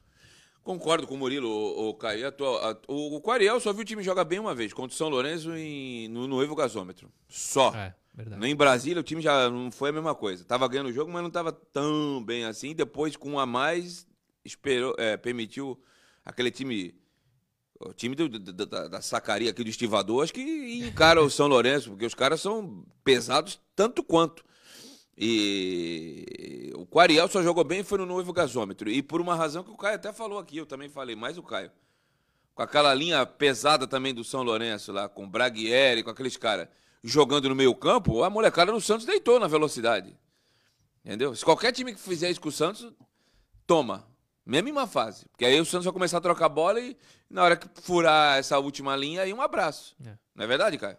Concordo 0.66 1.06
com 1.06 1.14
o 1.14 1.16
Murilo, 1.16 1.48
o, 1.48 1.90
o 1.90 1.94
Caio. 1.94 2.26
O, 2.88 3.20
o 3.24 3.30
Ariel 3.30 3.60
só 3.60 3.72
viu 3.72 3.82
o 3.82 3.84
time 3.84 4.02
jogar 4.02 4.24
bem 4.24 4.40
uma 4.40 4.52
vez, 4.52 4.72
contra 4.72 4.92
o 4.92 4.98
São 4.98 5.08
Lourenço 5.08 5.54
em, 5.56 6.08
no, 6.08 6.26
no 6.26 6.42
Evo 6.42 6.56
Gasômetro. 6.56 7.08
Só. 7.28 7.72
É, 7.72 7.94
verdade. 8.12 8.44
Em 8.44 8.56
Brasília 8.56 9.00
o 9.00 9.04
time 9.04 9.22
já 9.22 9.48
não 9.48 9.70
foi 9.70 9.90
a 9.90 9.92
mesma 9.92 10.12
coisa. 10.12 10.44
Tava 10.44 10.66
ganhando 10.66 10.88
o 10.88 10.92
jogo, 10.92 11.12
mas 11.12 11.22
não 11.22 11.30
tava 11.30 11.52
tão 11.52 12.20
bem 12.24 12.44
assim. 12.44 12.74
Depois, 12.74 13.14
com 13.16 13.30
um 13.32 13.38
a 13.38 13.46
mais, 13.46 14.06
esperou, 14.44 14.94
é, 14.98 15.16
permitiu 15.16 15.80
aquele 16.24 16.50
time. 16.50 16.94
O 17.78 17.92
time 17.92 18.16
do- 18.16 18.28
da, 18.28 18.88
da 18.88 19.00
sacaria 19.00 19.50
aqui 19.50 19.62
do 19.62 19.70
estivador, 19.70 20.24
acho 20.24 20.32
que 20.32 20.40
encara 20.82 21.22
o 21.22 21.30
São 21.30 21.46
Lourenço, 21.46 21.90
porque 21.90 22.06
os 22.06 22.14
caras 22.14 22.40
são 22.40 22.84
pesados 23.04 23.60
tanto 23.76 24.02
quanto. 24.02 24.44
E 25.16 26.72
o 26.76 27.00
Ariel 27.00 27.28
só 27.28 27.42
jogou 27.42 27.64
bem 27.64 27.82
foi 27.82 27.98
no 27.98 28.06
novo 28.06 28.32
gasômetro. 28.32 28.90
E 28.90 29.02
por 29.02 29.20
uma 29.20 29.34
razão 29.34 29.62
que 29.62 29.70
o 29.70 29.76
Caio 29.76 29.96
até 29.96 30.12
falou 30.12 30.38
aqui, 30.38 30.58
eu 30.58 30.66
também 30.66 30.88
falei, 30.88 31.16
mais 31.16 31.38
o 31.38 31.42
Caio. 31.42 31.70
Com 32.54 32.62
aquela 32.62 32.92
linha 32.94 33.24
pesada 33.24 33.86
também 33.86 34.14
do 34.14 34.24
São 34.24 34.42
Lourenço 34.42 34.92
lá, 34.92 35.08
com 35.08 35.24
o 35.24 35.26
Braguieri, 35.26 36.02
com 36.02 36.10
aqueles 36.10 36.36
caras 36.36 36.68
jogando 37.02 37.48
no 37.48 37.54
meio 37.54 37.74
campo, 37.74 38.24
a 38.24 38.30
molecada 38.30 38.72
no 38.72 38.80
Santos 38.80 39.06
deitou 39.06 39.38
na 39.38 39.46
velocidade. 39.46 40.16
Entendeu? 41.04 41.34
Se 41.34 41.44
qualquer 41.44 41.72
time 41.72 41.94
que 41.94 42.00
fizer 42.00 42.30
isso 42.30 42.40
com 42.40 42.48
o 42.48 42.52
Santos, 42.52 42.92
toma. 43.66 44.06
Mesmo 44.44 44.68
em 44.68 44.72
uma 44.72 44.86
fase. 44.86 45.26
Porque 45.28 45.44
aí 45.44 45.60
o 45.60 45.64
Santos 45.64 45.84
vai 45.84 45.92
começar 45.92 46.18
a 46.18 46.20
trocar 46.20 46.48
bola 46.48 46.80
e 46.80 46.96
na 47.28 47.42
hora 47.42 47.56
que 47.56 47.68
furar 47.80 48.38
essa 48.38 48.58
última 48.58 48.96
linha, 48.96 49.22
aí 49.22 49.32
um 49.32 49.42
abraço. 49.42 49.94
É. 50.04 50.16
Não 50.34 50.44
é 50.44 50.46
verdade, 50.46 50.78
Caio? 50.78 50.96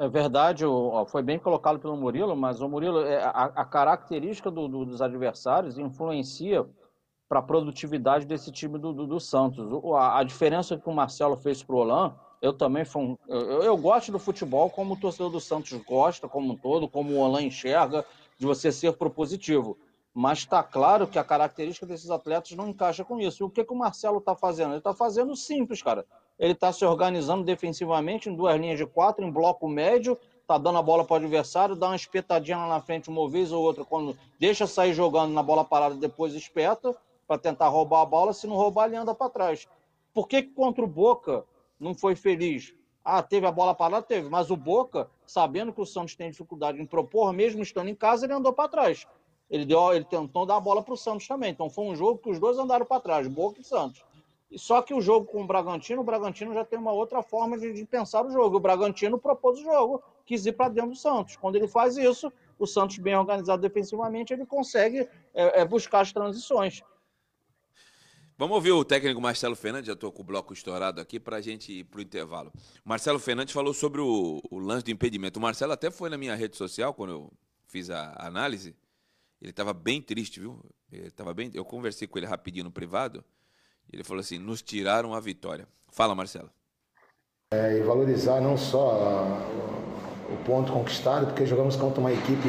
É 0.00 0.08
verdade, 0.08 0.64
foi 1.08 1.22
bem 1.22 1.38
colocado 1.38 1.78
pelo 1.78 1.94
Murilo, 1.94 2.34
mas 2.34 2.62
o 2.62 2.68
Murilo, 2.70 3.02
é, 3.02 3.22
a, 3.22 3.66
característica 3.66 4.50
do, 4.50 4.66
do, 4.66 4.86
dos 4.86 5.02
adversários 5.02 5.76
influencia 5.76 6.66
para 7.28 7.40
a 7.40 7.42
produtividade 7.42 8.24
desse 8.24 8.50
time 8.50 8.78
do, 8.78 9.20
Santos. 9.20 9.68
A, 9.94 10.20
a, 10.20 10.24
diferença 10.24 10.78
que 10.78 10.88
o 10.88 10.94
Marcelo 10.94 11.36
fez 11.36 11.62
para 11.62 11.76
o 11.76 11.80
Olan, 11.80 12.14
eu 12.40 12.54
também 12.54 12.82
fui 12.82 13.02
um, 13.02 13.18
eu, 13.28 13.62
eu, 13.62 13.76
gosto 13.76 14.10
do 14.10 14.18
futebol 14.18 14.70
como 14.70 14.94
o 14.94 14.96
torcedor 14.98 15.30
do 15.30 15.38
Santos 15.38 15.78
gosta, 15.86 16.26
como 16.26 16.54
um 16.54 16.56
todo, 16.56 16.88
como 16.88 17.12
o 17.12 17.18
Olan 17.18 17.42
enxerga, 17.42 18.02
de 18.38 18.46
você 18.46 18.72
ser 18.72 18.94
propositivo. 18.94 19.76
Mas 20.14 20.38
está 20.38 20.62
claro 20.62 21.06
que 21.06 21.18
a 21.18 21.24
característica 21.24 21.84
desses 21.84 22.10
atletas 22.10 22.52
não 22.52 22.70
encaixa 22.70 23.04
com 23.04 23.20
isso. 23.20 23.42
E 23.42 23.44
o 23.44 23.50
que, 23.50 23.62
que 23.62 23.72
o 23.74 23.76
Marcelo 23.76 24.16
está 24.16 24.34
fazendo? 24.34 24.70
Ele 24.70 24.78
está 24.78 24.94
fazendo 24.94 25.36
simples, 25.36 25.82
cara 25.82 26.06
ele 26.40 26.54
está 26.54 26.72
se 26.72 26.82
organizando 26.86 27.44
defensivamente 27.44 28.30
em 28.30 28.34
duas 28.34 28.58
linhas 28.58 28.78
de 28.78 28.86
quatro, 28.86 29.22
em 29.22 29.30
bloco 29.30 29.68
médio, 29.68 30.18
está 30.40 30.56
dando 30.56 30.78
a 30.78 30.82
bola 30.82 31.04
para 31.04 31.12
o 31.12 31.16
adversário, 31.18 31.76
dá 31.76 31.88
uma 31.88 31.94
espetadinha 31.94 32.56
lá 32.56 32.66
na 32.66 32.80
frente 32.80 33.10
uma 33.10 33.28
vez 33.28 33.52
ou 33.52 33.62
outra, 33.62 33.84
quando 33.84 34.16
deixa 34.38 34.66
sair 34.66 34.94
jogando 34.94 35.34
na 35.34 35.42
bola 35.42 35.66
parada, 35.66 35.94
depois 35.96 36.34
espeta, 36.34 36.96
para 37.28 37.38
tentar 37.38 37.68
roubar 37.68 38.00
a 38.00 38.06
bola, 38.06 38.32
se 38.32 38.46
não 38.46 38.56
roubar, 38.56 38.86
ele 38.86 38.96
anda 38.96 39.14
para 39.14 39.30
trás. 39.30 39.68
Por 40.14 40.26
que, 40.26 40.42
que 40.42 40.52
contra 40.54 40.82
o 40.82 40.88
Boca 40.88 41.44
não 41.78 41.94
foi 41.94 42.16
feliz? 42.16 42.74
Ah, 43.04 43.22
teve 43.22 43.46
a 43.46 43.52
bola 43.52 43.74
parada? 43.74 44.02
Teve, 44.02 44.30
mas 44.30 44.50
o 44.50 44.56
Boca, 44.56 45.10
sabendo 45.26 45.74
que 45.74 45.80
o 45.82 45.86
Santos 45.86 46.16
tem 46.16 46.30
dificuldade 46.30 46.80
em 46.80 46.86
propor, 46.86 47.34
mesmo 47.34 47.62
estando 47.62 47.88
em 47.88 47.94
casa, 47.94 48.24
ele 48.24 48.32
andou 48.32 48.52
para 48.52 48.68
trás. 48.68 49.06
Ele, 49.50 49.66
deu, 49.66 49.92
ele 49.92 50.04
tentou 50.04 50.46
dar 50.46 50.56
a 50.56 50.60
bola 50.60 50.82
para 50.82 50.94
o 50.94 50.96
Santos 50.96 51.28
também. 51.28 51.50
Então 51.50 51.68
foi 51.68 51.84
um 51.84 51.94
jogo 51.94 52.18
que 52.18 52.30
os 52.30 52.38
dois 52.38 52.58
andaram 52.58 52.86
para 52.86 53.00
trás, 53.00 53.28
Boca 53.28 53.60
e 53.60 53.64
Santos. 53.64 54.02
Só 54.56 54.82
que 54.82 54.92
o 54.92 55.00
jogo 55.00 55.26
com 55.26 55.42
o 55.42 55.46
Bragantino, 55.46 56.00
o 56.00 56.04
Bragantino 56.04 56.52
já 56.52 56.64
tem 56.64 56.78
uma 56.78 56.92
outra 56.92 57.22
forma 57.22 57.56
de, 57.56 57.72
de 57.72 57.84
pensar 57.84 58.26
o 58.26 58.30
jogo. 58.30 58.56
O 58.56 58.60
Bragantino 58.60 59.18
propôs 59.18 59.60
o 59.60 59.62
jogo, 59.62 60.02
quis 60.26 60.44
ir 60.44 60.52
para 60.52 60.68
dentro 60.68 60.90
do 60.90 60.96
Santos. 60.96 61.36
Quando 61.36 61.56
ele 61.56 61.68
faz 61.68 61.96
isso, 61.96 62.32
o 62.58 62.66
Santos, 62.66 62.98
bem 62.98 63.16
organizado 63.16 63.62
defensivamente, 63.62 64.32
ele 64.32 64.44
consegue 64.44 65.08
é, 65.32 65.60
é, 65.60 65.64
buscar 65.64 66.00
as 66.00 66.12
transições. 66.12 66.82
Vamos 68.36 68.54
ouvir 68.54 68.72
o 68.72 68.84
técnico 68.84 69.20
Marcelo 69.20 69.54
Fernandes, 69.54 69.86
já 69.86 69.92
estou 69.92 70.10
com 70.10 70.22
o 70.22 70.24
bloco 70.24 70.52
estourado 70.52 71.00
aqui 71.00 71.20
para 71.20 71.36
a 71.36 71.40
gente 71.40 71.80
ir 71.80 71.84
para 71.84 71.98
o 71.98 72.02
intervalo. 72.02 72.50
Marcelo 72.84 73.18
Fernandes 73.18 73.52
falou 73.52 73.74
sobre 73.74 74.00
o, 74.00 74.40
o, 74.50 74.58
lance 74.58 74.84
do 74.84 74.90
impedimento. 74.90 75.38
O 75.38 75.42
Marcelo 75.42 75.72
até 75.72 75.90
foi 75.90 76.08
na 76.08 76.16
minha 76.16 76.34
rede 76.34 76.56
social 76.56 76.94
quando 76.94 77.10
eu 77.10 77.32
fiz 77.66 77.90
a 77.90 78.16
análise. 78.18 78.74
Ele 79.40 79.50
estava 79.50 79.72
bem 79.72 80.00
triste, 80.00 80.40
viu? 80.40 80.58
Ele 80.90 81.10
tava 81.10 81.34
bem. 81.34 81.50
Eu 81.52 81.64
conversei 81.64 82.08
com 82.08 82.18
ele 82.18 82.26
rapidinho 82.26 82.64
no 82.64 82.70
privado. 82.70 83.22
Ele 83.92 84.04
falou 84.04 84.20
assim: 84.20 84.38
nos 84.38 84.62
tiraram 84.62 85.14
a 85.14 85.20
vitória. 85.20 85.66
Fala, 85.92 86.14
Marcelo. 86.14 86.50
É, 87.52 87.78
e 87.78 87.82
valorizar 87.82 88.40
não 88.40 88.56
só 88.56 89.42
o 90.30 90.36
ponto 90.44 90.72
conquistado, 90.72 91.26
porque 91.26 91.44
jogamos 91.44 91.74
contra 91.74 92.00
uma 92.00 92.12
equipe 92.12 92.48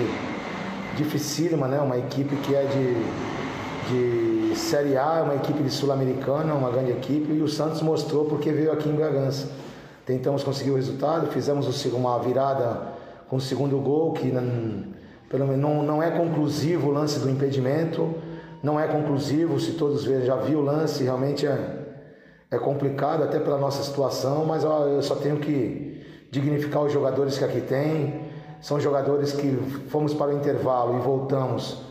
dificílima, 0.95 1.67
né? 1.67 1.79
uma 1.79 1.97
equipe 1.97 2.35
que 2.35 2.53
é 2.53 2.65
de, 2.65 4.51
de 4.51 4.55
Série 4.55 4.95
A, 4.95 5.23
uma 5.23 5.35
equipe 5.35 5.63
de 5.63 5.71
Sul-Americana, 5.71 6.53
uma 6.53 6.69
grande 6.69 6.91
equipe, 6.91 7.33
e 7.33 7.41
o 7.41 7.47
Santos 7.47 7.81
mostrou 7.81 8.25
porque 8.25 8.51
veio 8.51 8.71
aqui 8.71 8.89
em 8.89 8.93
Bragança. 8.93 9.49
Tentamos 10.05 10.43
conseguir 10.43 10.69
o 10.69 10.75
resultado, 10.75 11.31
fizemos 11.31 11.85
uma 11.85 12.19
virada 12.19 12.93
com 13.27 13.37
o 13.37 13.41
segundo 13.41 13.79
gol, 13.79 14.13
que 14.13 14.27
não, 14.27 14.83
pelo 15.29 15.47
menos 15.47 15.61
não, 15.61 15.81
não 15.81 16.03
é 16.03 16.11
conclusivo 16.11 16.89
o 16.89 16.91
lance 16.91 17.19
do 17.19 17.27
impedimento 17.27 18.13
não 18.63 18.79
é 18.79 18.87
conclusivo, 18.87 19.59
se 19.59 19.73
todos 19.73 20.05
verem, 20.05 20.25
já 20.25 20.35
vi 20.35 20.55
o 20.55 20.61
lance, 20.61 21.03
realmente 21.03 21.47
é, 21.47 21.79
é 22.49 22.57
complicado 22.57 23.23
até 23.23 23.39
pela 23.39 23.57
nossa 23.57 23.83
situação, 23.83 24.45
mas 24.45 24.63
ó, 24.63 24.87
eu 24.87 25.01
só 25.01 25.15
tenho 25.15 25.37
que 25.37 26.01
dignificar 26.29 26.83
os 26.83 26.91
jogadores 26.91 27.37
que 27.37 27.43
aqui 27.43 27.61
tem. 27.61 28.29
São 28.61 28.79
jogadores 28.79 29.33
que 29.33 29.57
fomos 29.87 30.13
para 30.13 30.31
o 30.31 30.37
intervalo 30.37 30.97
e 30.97 31.01
voltamos 31.01 31.81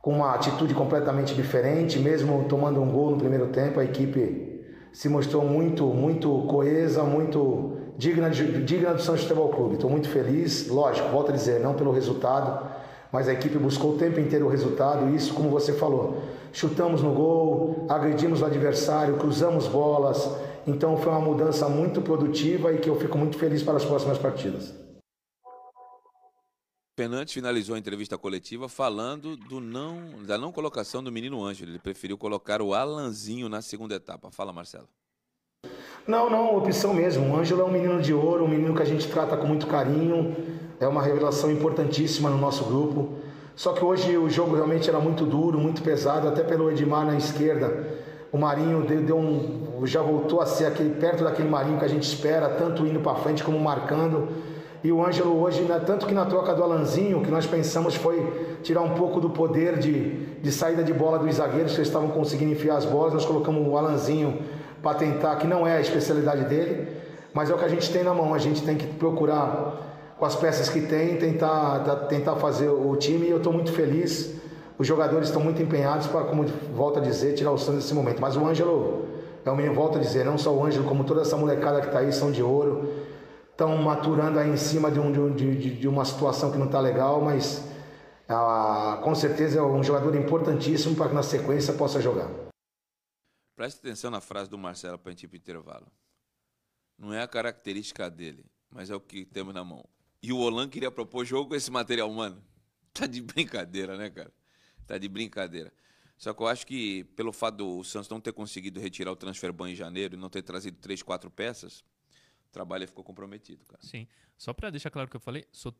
com 0.00 0.12
uma 0.12 0.34
atitude 0.34 0.74
completamente 0.74 1.34
diferente, 1.34 1.98
mesmo 1.98 2.44
tomando 2.48 2.80
um 2.80 2.92
gol 2.92 3.10
no 3.10 3.16
primeiro 3.16 3.46
tempo, 3.46 3.80
a 3.80 3.84
equipe 3.84 4.62
se 4.92 5.08
mostrou 5.08 5.44
muito, 5.44 5.86
muito 5.86 6.30
coesa, 6.46 7.02
muito 7.02 7.78
digna, 7.96 8.30
digna 8.30 8.94
do 8.94 9.00
Santos 9.00 9.22
Futebol 9.22 9.48
Clube. 9.48 9.74
Estou 9.74 9.90
muito 9.90 10.08
feliz, 10.08 10.68
lógico, 10.68 11.08
volto 11.08 11.30
a 11.30 11.34
dizer, 11.34 11.58
não 11.60 11.74
pelo 11.74 11.90
resultado, 11.90 12.68
mas 13.14 13.28
a 13.28 13.32
equipe 13.32 13.56
buscou 13.58 13.94
o 13.94 13.96
tempo 13.96 14.18
inteiro 14.18 14.46
o 14.46 14.48
resultado, 14.48 15.08
e 15.08 15.14
isso, 15.14 15.34
como 15.34 15.48
você 15.48 15.72
falou, 15.72 16.20
chutamos 16.52 17.00
no 17.00 17.14
gol, 17.14 17.86
agredimos 17.88 18.42
o 18.42 18.44
adversário, 18.44 19.16
cruzamos 19.18 19.68
bolas, 19.68 20.28
então 20.66 20.96
foi 20.96 21.12
uma 21.12 21.20
mudança 21.20 21.68
muito 21.68 22.02
produtiva 22.02 22.72
e 22.72 22.78
que 22.78 22.90
eu 22.90 22.98
fico 22.98 23.16
muito 23.16 23.38
feliz 23.38 23.62
para 23.62 23.76
as 23.76 23.84
próximas 23.84 24.18
partidas. 24.18 24.74
Fernandes 26.98 27.32
finalizou 27.32 27.76
a 27.76 27.78
entrevista 27.78 28.18
coletiva 28.18 28.68
falando 28.68 29.36
do 29.36 29.60
não, 29.60 30.24
da 30.26 30.36
não 30.36 30.50
colocação 30.50 31.00
do 31.00 31.12
menino 31.12 31.44
Ângelo. 31.44 31.70
Ele 31.70 31.78
preferiu 31.78 32.18
colocar 32.18 32.60
o 32.60 32.74
Alanzinho 32.74 33.48
na 33.48 33.62
segunda 33.62 33.94
etapa. 33.94 34.28
Fala, 34.32 34.52
Marcelo. 34.52 34.88
Não, 36.04 36.28
não, 36.28 36.56
opção 36.56 36.92
mesmo. 36.92 37.32
O 37.32 37.36
Ângelo 37.36 37.62
é 37.62 37.64
um 37.64 37.70
menino 37.70 38.02
de 38.02 38.12
ouro, 38.12 38.44
um 38.44 38.48
menino 38.48 38.74
que 38.74 38.82
a 38.82 38.84
gente 38.84 39.08
trata 39.08 39.36
com 39.36 39.46
muito 39.46 39.68
carinho 39.68 40.63
é 40.80 40.86
uma 40.86 41.02
revelação 41.02 41.50
importantíssima 41.50 42.30
no 42.30 42.38
nosso 42.38 42.64
grupo. 42.64 43.10
Só 43.56 43.72
que 43.72 43.84
hoje 43.84 44.16
o 44.16 44.28
jogo 44.28 44.56
realmente 44.56 44.88
era 44.88 44.98
muito 44.98 45.24
duro, 45.24 45.58
muito 45.58 45.82
pesado, 45.82 46.26
até 46.26 46.42
pelo 46.42 46.70
Edmar 46.70 47.06
na 47.06 47.16
esquerda. 47.16 47.86
O 48.32 48.38
Marinho 48.38 48.82
deu, 48.82 49.00
deu 49.00 49.16
um, 49.16 49.86
já 49.86 50.02
voltou 50.02 50.40
a 50.40 50.46
ser 50.46 50.66
aquele, 50.66 50.90
perto 50.90 51.22
daquele 51.22 51.48
Marinho 51.48 51.78
que 51.78 51.84
a 51.84 51.88
gente 51.88 52.02
espera, 52.02 52.48
tanto 52.48 52.84
indo 52.84 52.98
para 52.98 53.14
frente 53.14 53.44
como 53.44 53.58
marcando. 53.60 54.28
E 54.82 54.90
o 54.90 55.04
Ângelo 55.06 55.40
hoje, 55.40 55.62
né, 55.62 55.80
tanto 55.86 56.04
que 56.04 56.12
na 56.12 56.26
troca 56.26 56.52
do 56.52 56.62
Alanzinho, 56.62 57.22
que 57.22 57.30
nós 57.30 57.46
pensamos 57.46 57.94
foi 57.94 58.58
tirar 58.62 58.82
um 58.82 58.90
pouco 58.90 59.20
do 59.20 59.30
poder 59.30 59.78
de, 59.78 60.26
de 60.42 60.52
saída 60.52 60.82
de 60.82 60.92
bola 60.92 61.18
dos 61.18 61.36
zagueiros, 61.36 61.72
que 61.72 61.78
eles 61.78 61.88
estavam 61.88 62.08
conseguindo 62.08 62.52
enfiar 62.52 62.76
as 62.76 62.84
bolas. 62.84 63.14
Nós 63.14 63.24
colocamos 63.24 63.66
o 63.66 63.78
Alanzinho 63.78 64.42
para 64.82 64.98
tentar, 64.98 65.36
que 65.36 65.46
não 65.46 65.66
é 65.66 65.76
a 65.76 65.80
especialidade 65.80 66.44
dele, 66.44 66.88
mas 67.32 67.48
é 67.48 67.54
o 67.54 67.58
que 67.58 67.64
a 67.64 67.68
gente 67.68 67.90
tem 67.90 68.02
na 68.02 68.12
mão. 68.12 68.34
A 68.34 68.38
gente 68.38 68.62
tem 68.62 68.76
que 68.76 68.86
procurar 68.86 69.93
com 70.24 70.28
as 70.28 70.36
peças 70.36 70.70
que 70.70 70.80
tem, 70.80 71.18
tentar, 71.18 72.06
tentar 72.08 72.36
fazer 72.36 72.70
o 72.70 72.96
time 72.96 73.26
e 73.26 73.30
eu 73.30 73.36
estou 73.36 73.52
muito 73.52 73.70
feliz. 73.70 74.34
Os 74.78 74.86
jogadores 74.86 75.28
estão 75.28 75.42
muito 75.42 75.60
empenhados 75.60 76.06
para, 76.06 76.24
como 76.24 76.46
volta 76.74 76.98
a 76.98 77.02
dizer, 77.02 77.34
tirar 77.34 77.52
o 77.52 77.58
Santos 77.58 77.82
desse 77.82 77.92
momento. 77.92 78.22
Mas 78.22 78.34
o 78.34 78.46
Ângelo, 78.46 79.06
é 79.44 79.50
o 79.50 79.54
menino, 79.54 79.74
volta 79.74 79.98
a 79.98 80.00
dizer, 80.00 80.24
não 80.24 80.38
só 80.38 80.50
o 80.50 80.64
Ângelo, 80.64 80.88
como 80.88 81.04
toda 81.04 81.20
essa 81.20 81.36
molecada 81.36 81.82
que 81.82 81.88
está 81.88 81.98
aí, 81.98 82.10
são 82.10 82.32
de 82.32 82.42
ouro. 82.42 82.90
Estão 83.50 83.76
maturando 83.76 84.38
aí 84.38 84.48
em 84.48 84.56
cima 84.56 84.90
de, 84.90 84.98
um, 84.98 85.30
de, 85.30 85.56
de, 85.56 85.76
de 85.76 85.86
uma 85.86 86.06
situação 86.06 86.50
que 86.50 86.56
não 86.56 86.66
está 86.66 86.80
legal, 86.80 87.20
mas 87.20 87.62
ah, 88.26 88.98
com 89.04 89.14
certeza 89.14 89.58
é 89.58 89.62
um 89.62 89.82
jogador 89.82 90.16
importantíssimo 90.16 90.96
para 90.96 91.10
que 91.10 91.14
na 91.14 91.22
sequência 91.22 91.74
possa 91.74 92.00
jogar. 92.00 92.30
Preste 93.54 93.76
atenção 93.76 94.10
na 94.10 94.22
frase 94.22 94.48
do 94.48 94.56
Marcelo 94.56 94.98
para 94.98 95.10
a 95.10 95.12
gente 95.12 95.24
ir 95.24 95.28
para 95.28 95.36
o 95.36 95.38
intervalo. 95.38 95.86
Não 96.98 97.12
é 97.12 97.20
a 97.20 97.28
característica 97.28 98.08
dele, 98.10 98.42
mas 98.70 98.88
é 98.88 98.96
o 98.96 99.00
que 99.00 99.26
temos 99.26 99.52
na 99.52 99.62
mão. 99.62 99.84
E 100.24 100.32
o 100.32 100.38
Olan 100.38 100.70
queria 100.70 100.90
propor 100.90 101.26
jogo 101.26 101.50
com 101.50 101.54
esse 101.54 101.70
material 101.70 102.10
humano. 102.10 102.42
Tá 102.94 103.06
de 103.06 103.20
brincadeira, 103.20 103.96
né, 103.98 104.08
cara? 104.08 104.32
Tá 104.86 104.96
de 104.96 105.08
brincadeira. 105.08 105.72
Só 106.16 106.32
que 106.32 106.40
eu 106.40 106.46
acho 106.46 106.64
que, 106.64 107.02
pelo 107.16 107.32
fato 107.32 107.56
do 107.56 107.82
Santos 107.82 108.08
não 108.08 108.20
ter 108.20 108.32
conseguido 108.32 108.80
retirar 108.80 109.10
o 109.10 109.16
transfer 109.16 109.52
ban 109.52 109.68
em 109.68 109.74
janeiro 109.74 110.14
e 110.14 110.16
não 110.16 110.30
ter 110.30 110.42
trazido 110.42 110.78
três, 110.78 111.02
quatro 111.02 111.28
peças, 111.28 111.80
o 112.48 112.52
trabalho 112.52 112.86
ficou 112.86 113.02
comprometido, 113.02 113.64
cara. 113.64 113.82
Sim. 113.82 114.06
Só 114.38 114.54
para 114.54 114.70
deixar 114.70 114.90
claro 114.90 115.08
o 115.08 115.10
que 115.10 115.16
eu 115.16 115.20
falei, 115.20 115.44
sou... 115.50 115.74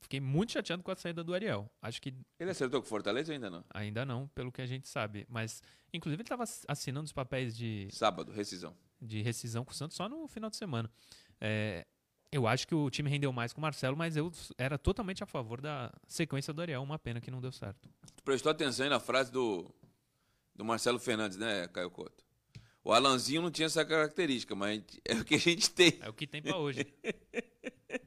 fiquei 0.00 0.18
muito 0.18 0.52
chateado 0.52 0.82
com 0.82 0.90
a 0.90 0.96
saída 0.96 1.22
do 1.22 1.34
Ariel. 1.34 1.70
Acho 1.82 2.00
que. 2.00 2.14
Ele 2.40 2.50
acertou 2.50 2.80
com 2.80 2.88
Fortaleza 2.88 3.30
ou 3.30 3.34
ainda 3.34 3.50
não? 3.50 3.64
Ainda 3.68 4.06
não, 4.06 4.26
pelo 4.28 4.50
que 4.50 4.62
a 4.62 4.66
gente 4.66 4.88
sabe. 4.88 5.26
Mas, 5.28 5.62
inclusive, 5.92 6.22
ele 6.22 6.24
estava 6.24 6.44
assinando 6.66 7.04
os 7.04 7.12
papéis 7.12 7.54
de. 7.54 7.86
Sábado, 7.92 8.32
rescisão. 8.32 8.74
De 8.98 9.20
rescisão 9.20 9.62
com 9.62 9.72
o 9.72 9.74
Santos 9.74 9.94
só 9.94 10.08
no 10.08 10.26
final 10.26 10.48
de 10.48 10.56
semana. 10.56 10.90
É, 11.38 11.86
eu 12.30 12.46
acho 12.46 12.66
que 12.66 12.74
o 12.74 12.90
time 12.90 13.08
rendeu 13.08 13.32
mais 13.32 13.52
com 13.52 13.60
o 13.60 13.62
Marcelo, 13.62 13.96
mas 13.96 14.16
eu 14.16 14.30
era 14.58 14.76
totalmente 14.76 15.22
a 15.22 15.26
favor 15.26 15.60
da 15.60 15.92
sequência 16.06 16.52
do 16.52 16.60
Ariel. 16.60 16.82
Uma 16.82 16.98
pena 16.98 17.20
que 17.20 17.30
não 17.30 17.40
deu 17.40 17.52
certo. 17.52 17.88
Tu 18.14 18.22
prestou 18.22 18.50
atenção 18.50 18.84
aí 18.84 18.90
na 18.90 19.00
frase 19.00 19.30
do, 19.32 19.66
do 20.54 20.64
Marcelo 20.64 20.98
Fernandes, 20.98 21.36
né, 21.38 21.68
Caio 21.68 21.90
Couto? 21.90 22.24
O 22.84 22.92
Alanzinho 22.92 23.42
não 23.42 23.50
tinha 23.50 23.66
essa 23.66 23.84
característica, 23.84 24.54
mas 24.54 24.82
é 25.04 25.14
o 25.14 25.24
que 25.24 25.34
a 25.34 25.38
gente 25.38 25.70
tem. 25.70 25.98
É 26.00 26.08
o 26.08 26.12
que 26.12 26.26
tem 26.26 26.42
para 26.42 26.56
hoje. 26.56 26.86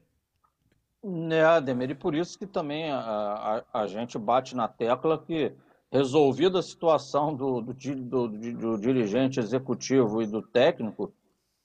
É, 1.32 1.42
Ademir, 1.42 1.92
e 1.92 1.96
por 1.96 2.14
isso 2.14 2.38
que 2.38 2.46
também 2.46 2.92
a, 2.92 3.64
a, 3.72 3.82
a, 3.84 3.88
gente 3.88 4.18
bate 4.18 4.54
na 4.54 4.68
tecla 4.68 5.18
que, 5.18 5.56
resolvida 5.92 6.60
a 6.60 6.64
situação 6.64 7.34
do, 7.34 7.62
do, 7.62 7.74
do, 7.74 8.28
do, 8.28 8.54
do 8.54 8.78
dirigente 8.78 9.40
executivo 9.40 10.22
e 10.22 10.28
do 10.28 10.42
técnico, 10.42 11.12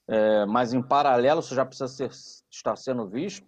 é, 0.07 0.45
mas 0.45 0.73
em 0.73 0.81
paralelo, 0.81 1.39
isso 1.39 1.55
já 1.55 1.65
precisa 1.65 1.87
ser, 1.87 2.09
estar 2.49 2.75
sendo 2.75 3.07
visto, 3.07 3.45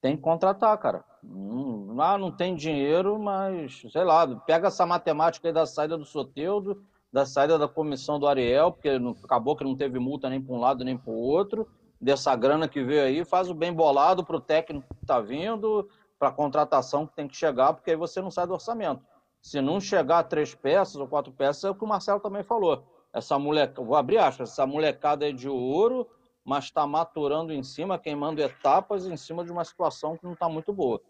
tem 0.00 0.16
que 0.16 0.22
contratar, 0.22 0.76
cara. 0.78 1.04
Não, 1.22 2.00
ah, 2.00 2.18
não 2.18 2.30
tem 2.30 2.54
dinheiro, 2.54 3.18
mas, 3.18 3.82
sei 3.90 4.04
lá, 4.04 4.26
pega 4.40 4.68
essa 4.68 4.84
matemática 4.84 5.48
aí 5.48 5.54
da 5.54 5.66
saída 5.66 5.96
do 5.96 6.04
Soteudo, 6.04 6.84
da 7.12 7.24
saída 7.24 7.58
da 7.58 7.66
comissão 7.66 8.18
do 8.18 8.26
Ariel, 8.26 8.72
porque 8.72 8.98
não, 8.98 9.16
acabou 9.24 9.56
que 9.56 9.64
não 9.64 9.74
teve 9.74 9.98
multa 9.98 10.28
nem 10.28 10.40
para 10.40 10.54
um 10.54 10.60
lado 10.60 10.84
nem 10.84 10.96
para 10.96 11.10
o 11.10 11.16
outro, 11.16 11.66
dessa 12.00 12.36
grana 12.36 12.68
que 12.68 12.84
veio 12.84 13.02
aí, 13.02 13.24
faz 13.24 13.50
o 13.50 13.54
bem 13.54 13.72
bolado 13.72 14.24
para 14.24 14.36
o 14.36 14.40
técnico 14.40 14.94
que 14.94 15.04
está 15.04 15.20
vindo, 15.20 15.88
para 16.18 16.28
a 16.28 16.32
contratação 16.32 17.06
que 17.06 17.14
tem 17.14 17.26
que 17.26 17.36
chegar, 17.36 17.72
porque 17.72 17.90
aí 17.90 17.96
você 17.96 18.20
não 18.20 18.30
sai 18.30 18.46
do 18.46 18.52
orçamento. 18.52 19.02
Se 19.40 19.60
não 19.60 19.80
chegar 19.80 20.18
a 20.18 20.24
três 20.24 20.54
peças 20.54 20.96
ou 20.96 21.08
quatro 21.08 21.32
peças, 21.32 21.64
é 21.64 21.70
o 21.70 21.74
que 21.74 21.84
o 21.84 21.88
Marcelo 21.88 22.20
também 22.20 22.42
falou. 22.42 22.84
Essa 23.12 23.38
molecada, 23.38 23.86
vou 23.86 23.96
abrir 23.96 24.18
aspas, 24.18 24.50
essa 24.50 24.66
molecada 24.66 25.28
é 25.28 25.32
de 25.32 25.48
ouro, 25.48 26.08
mas 26.44 26.64
está 26.64 26.86
maturando 26.86 27.52
em 27.52 27.62
cima, 27.62 27.98
queimando 27.98 28.40
etapas 28.40 29.06
em 29.06 29.16
cima 29.16 29.44
de 29.44 29.52
uma 29.52 29.64
situação 29.64 30.16
que 30.16 30.24
não 30.24 30.32
está 30.32 30.48
muito 30.48 30.72
boa. 30.72 31.00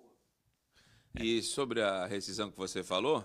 E 1.18 1.42
sobre 1.42 1.82
a 1.82 2.06
rescisão 2.06 2.50
que 2.50 2.56
você 2.56 2.82
falou, 2.82 3.24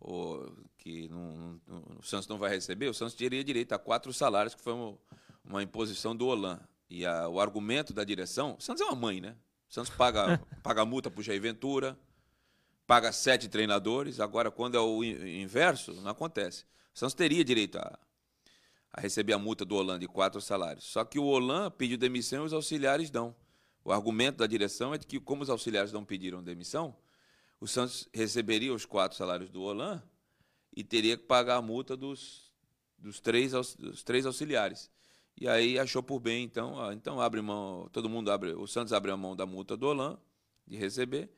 o, 0.00 0.50
que 0.76 1.08
não, 1.08 1.60
não, 1.66 1.84
o 1.98 2.02
Santos 2.02 2.28
não 2.28 2.38
vai 2.38 2.50
receber, 2.50 2.88
o 2.88 2.94
Santos 2.94 3.14
teria 3.14 3.42
direito 3.42 3.72
a 3.72 3.78
quatro 3.78 4.12
salários, 4.12 4.54
que 4.54 4.60
foi 4.60 4.72
uma, 4.72 4.98
uma 5.44 5.62
imposição 5.62 6.14
do 6.14 6.26
Olan. 6.26 6.60
E 6.90 7.06
a, 7.06 7.28
o 7.28 7.40
argumento 7.40 7.94
da 7.94 8.04
direção, 8.04 8.56
o 8.58 8.60
Santos 8.60 8.82
é 8.82 8.84
uma 8.84 8.96
mãe, 8.96 9.20
né? 9.20 9.36
O 9.70 9.72
Santos 9.72 9.90
paga, 9.90 10.38
paga 10.62 10.84
multa 10.84 11.10
para 11.10 11.20
o 11.20 11.22
Jair 11.22 11.40
Ventura, 11.40 11.98
paga 12.86 13.12
sete 13.12 13.48
treinadores. 13.48 14.20
Agora, 14.20 14.50
quando 14.50 14.76
é 14.76 14.80
o 14.80 15.02
inverso, 15.02 15.94
não 16.02 16.10
acontece. 16.10 16.66
O 16.94 16.98
Santos 16.98 17.14
teria 17.14 17.44
direito 17.44 17.78
a, 17.78 17.98
a 18.92 19.00
receber 19.00 19.32
a 19.32 19.38
multa 19.38 19.64
do 19.64 19.74
Olan 19.74 19.98
de 19.98 20.06
quatro 20.06 20.40
salários. 20.40 20.84
Só 20.84 21.04
que 21.04 21.18
o 21.18 21.24
Olan 21.24 21.70
pediu 21.70 21.96
demissão 21.96 22.42
e 22.42 22.46
os 22.46 22.52
auxiliares 22.52 23.10
dão. 23.10 23.34
O 23.84 23.90
argumento 23.90 24.38
da 24.38 24.46
direção 24.46 24.94
é 24.94 24.98
de 24.98 25.06
que, 25.06 25.18
como 25.18 25.42
os 25.42 25.50
auxiliares 25.50 25.92
não 25.92 26.04
pediram 26.04 26.42
demissão, 26.42 26.96
o 27.60 27.66
Santos 27.66 28.08
receberia 28.12 28.72
os 28.72 28.84
quatro 28.84 29.16
salários 29.16 29.50
do 29.50 29.62
Olan 29.62 30.02
e 30.74 30.84
teria 30.84 31.16
que 31.16 31.24
pagar 31.24 31.56
a 31.56 31.62
multa 31.62 31.96
dos, 31.96 32.52
dos, 32.98 33.20
três, 33.20 33.52
dos 33.52 34.02
três 34.02 34.26
auxiliares. 34.26 34.90
E 35.36 35.48
aí 35.48 35.78
achou 35.78 36.02
por 36.02 36.20
bem, 36.20 36.44
então, 36.44 36.74
ó, 36.74 36.92
então 36.92 37.20
abre 37.20 37.40
mão, 37.40 37.88
todo 37.92 38.08
mundo 38.08 38.30
abre, 38.30 38.52
o 38.52 38.66
Santos 38.66 38.92
abre 38.92 39.10
a 39.10 39.16
mão 39.16 39.34
da 39.34 39.46
multa 39.46 39.76
do 39.76 39.86
Olan 39.86 40.18
de 40.66 40.76
receber 40.76 41.30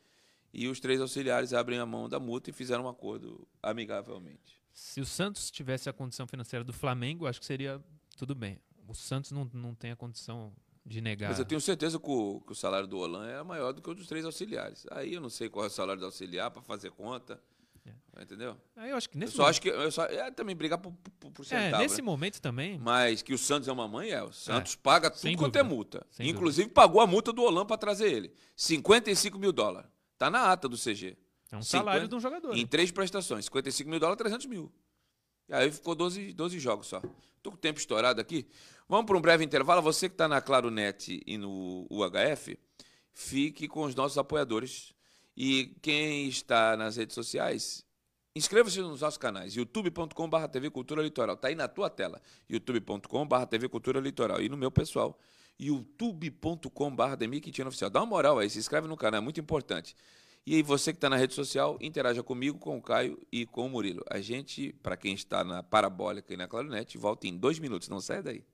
e 0.52 0.68
os 0.68 0.80
três 0.80 1.00
auxiliares 1.00 1.52
abrem 1.52 1.78
a 1.78 1.86
mão 1.86 2.08
da 2.08 2.18
multa 2.18 2.50
e 2.50 2.52
fizeram 2.52 2.84
um 2.84 2.88
acordo 2.88 3.46
amigavelmente. 3.62 4.63
Se 4.74 5.00
o 5.00 5.06
Santos 5.06 5.50
tivesse 5.52 5.88
a 5.88 5.92
condição 5.92 6.26
financeira 6.26 6.64
do 6.64 6.72
Flamengo, 6.72 7.26
acho 7.26 7.38
que 7.38 7.46
seria 7.46 7.80
tudo 8.18 8.34
bem. 8.34 8.58
O 8.88 8.94
Santos 8.94 9.30
não, 9.30 9.48
não 9.54 9.74
tem 9.74 9.92
a 9.92 9.96
condição 9.96 10.52
de 10.84 11.00
negar. 11.00 11.30
Mas 11.30 11.38
eu 11.38 11.44
tenho 11.44 11.60
certeza 11.60 11.98
que 11.98 12.10
o, 12.10 12.40
que 12.40 12.52
o 12.52 12.54
salário 12.54 12.86
do 12.86 12.98
Olan 12.98 13.26
era 13.26 13.44
maior 13.44 13.72
do 13.72 13.80
que 13.80 13.88
o 13.88 13.94
dos 13.94 14.06
três 14.06 14.24
auxiliares. 14.24 14.84
Aí 14.90 15.14
eu 15.14 15.20
não 15.20 15.30
sei 15.30 15.48
qual 15.48 15.64
é 15.64 15.68
o 15.68 15.70
salário 15.70 16.00
do 16.00 16.06
auxiliar 16.06 16.50
para 16.50 16.60
fazer 16.60 16.90
conta. 16.90 17.40
É. 17.86 18.22
Entendeu? 18.22 18.56
Aí 18.76 18.90
eu 18.90 18.96
acho 18.96 19.08
que 19.08 19.16
nesse 19.16 19.32
eu 19.32 19.36
só 19.36 19.42
momento... 19.42 19.50
acho 19.50 19.60
que 19.62 19.68
eu 19.68 19.90
só 19.92 20.04
é 20.06 20.30
também 20.30 20.56
brigar 20.56 20.78
por, 20.78 20.92
por, 21.20 21.30
por 21.30 21.44
centavo, 21.46 21.76
É, 21.76 21.78
nesse 21.78 21.98
né? 21.98 22.02
momento 22.02 22.40
também. 22.40 22.78
Mas 22.78 23.22
que 23.22 23.32
o 23.32 23.38
Santos 23.38 23.68
é 23.68 23.72
uma 23.72 23.86
mãe, 23.86 24.10
é. 24.10 24.22
O 24.22 24.32
Santos 24.32 24.74
é, 24.74 24.76
paga 24.82 25.10
tudo 25.10 25.22
quanto 25.36 25.38
dúvida. 25.52 25.60
é 25.60 25.62
multa. 25.62 26.06
Sem 26.10 26.28
Inclusive 26.28 26.64
dúvida. 26.64 26.74
pagou 26.74 27.00
a 27.00 27.06
multa 27.06 27.32
do 27.32 27.42
Olan 27.42 27.64
para 27.64 27.76
trazer 27.76 28.10
ele. 28.10 28.32
55 28.56 29.38
mil 29.38 29.52
dólares. 29.52 29.88
Tá 30.18 30.30
na 30.30 30.50
ata 30.50 30.68
do 30.68 30.76
CG. 30.76 31.16
É 31.54 31.56
um 31.56 31.62
50, 31.62 31.66
salário 31.84 32.08
de 32.08 32.14
um 32.14 32.20
jogador. 32.20 32.56
Em 32.56 32.66
três 32.66 32.90
prestações. 32.90 33.44
55 33.44 33.88
mil 33.88 34.00
dólares, 34.00 34.18
300 34.18 34.46
mil. 34.46 34.72
E 35.48 35.54
aí 35.54 35.70
ficou 35.70 35.94
12, 35.94 36.32
12 36.32 36.58
jogos 36.58 36.88
só. 36.88 37.00
Tô 37.42 37.50
com 37.50 37.56
o 37.56 37.60
tempo 37.60 37.78
estourado 37.78 38.20
aqui. 38.20 38.48
Vamos 38.88 39.06
para 39.06 39.16
um 39.16 39.20
breve 39.20 39.44
intervalo. 39.44 39.80
Você 39.82 40.08
que 40.08 40.14
está 40.14 40.26
na 40.26 40.40
Claronet 40.40 41.22
e 41.24 41.38
no 41.38 41.86
UHF, 41.88 42.58
fique 43.12 43.68
com 43.68 43.84
os 43.84 43.94
nossos 43.94 44.18
apoiadores. 44.18 44.92
E 45.36 45.76
quem 45.80 46.28
está 46.28 46.76
nas 46.76 46.96
redes 46.96 47.14
sociais, 47.14 47.84
inscreva-se 48.34 48.80
nos 48.80 49.00
nossos 49.00 49.18
canais. 49.18 49.54
youtube.com.br 49.54 50.48
TV 50.50 50.70
Cultura 50.70 51.02
Litoral. 51.02 51.36
Está 51.36 51.48
aí 51.48 51.54
na 51.54 51.68
tua 51.68 51.88
tela. 51.88 52.20
youtube.com.br 52.48 53.46
TV 53.48 53.68
Cultura 53.68 54.00
Litoral. 54.00 54.40
E 54.40 54.48
no 54.48 54.56
meu 54.56 54.72
pessoal, 54.72 55.18
youtube.com.br 55.58 57.16
Demi 57.16 57.40
Quintino 57.40 57.68
Oficial. 57.68 57.90
Dá 57.90 58.00
uma 58.00 58.06
moral 58.06 58.38
aí, 58.40 58.50
se 58.50 58.58
inscreve 58.58 58.88
no 58.88 58.96
canal, 58.96 59.18
é 59.18 59.22
muito 59.22 59.38
importante. 59.38 59.94
E 60.46 60.56
aí 60.56 60.62
você 60.62 60.92
que 60.92 60.98
está 60.98 61.08
na 61.08 61.16
rede 61.16 61.32
social, 61.32 61.78
interaja 61.80 62.22
comigo, 62.22 62.58
com 62.58 62.76
o 62.76 62.82
Caio 62.82 63.18
e 63.32 63.46
com 63.46 63.64
o 63.64 63.68
Murilo. 63.70 64.04
A 64.10 64.20
gente, 64.20 64.74
para 64.82 64.94
quem 64.94 65.14
está 65.14 65.42
na 65.42 65.62
Parabólica 65.62 66.34
e 66.34 66.36
na 66.36 66.46
Clarinete, 66.46 66.98
volta 66.98 67.26
em 67.26 67.34
dois 67.34 67.58
minutos. 67.58 67.88
Não 67.88 67.98
sai 67.98 68.22
daí. 68.22 68.44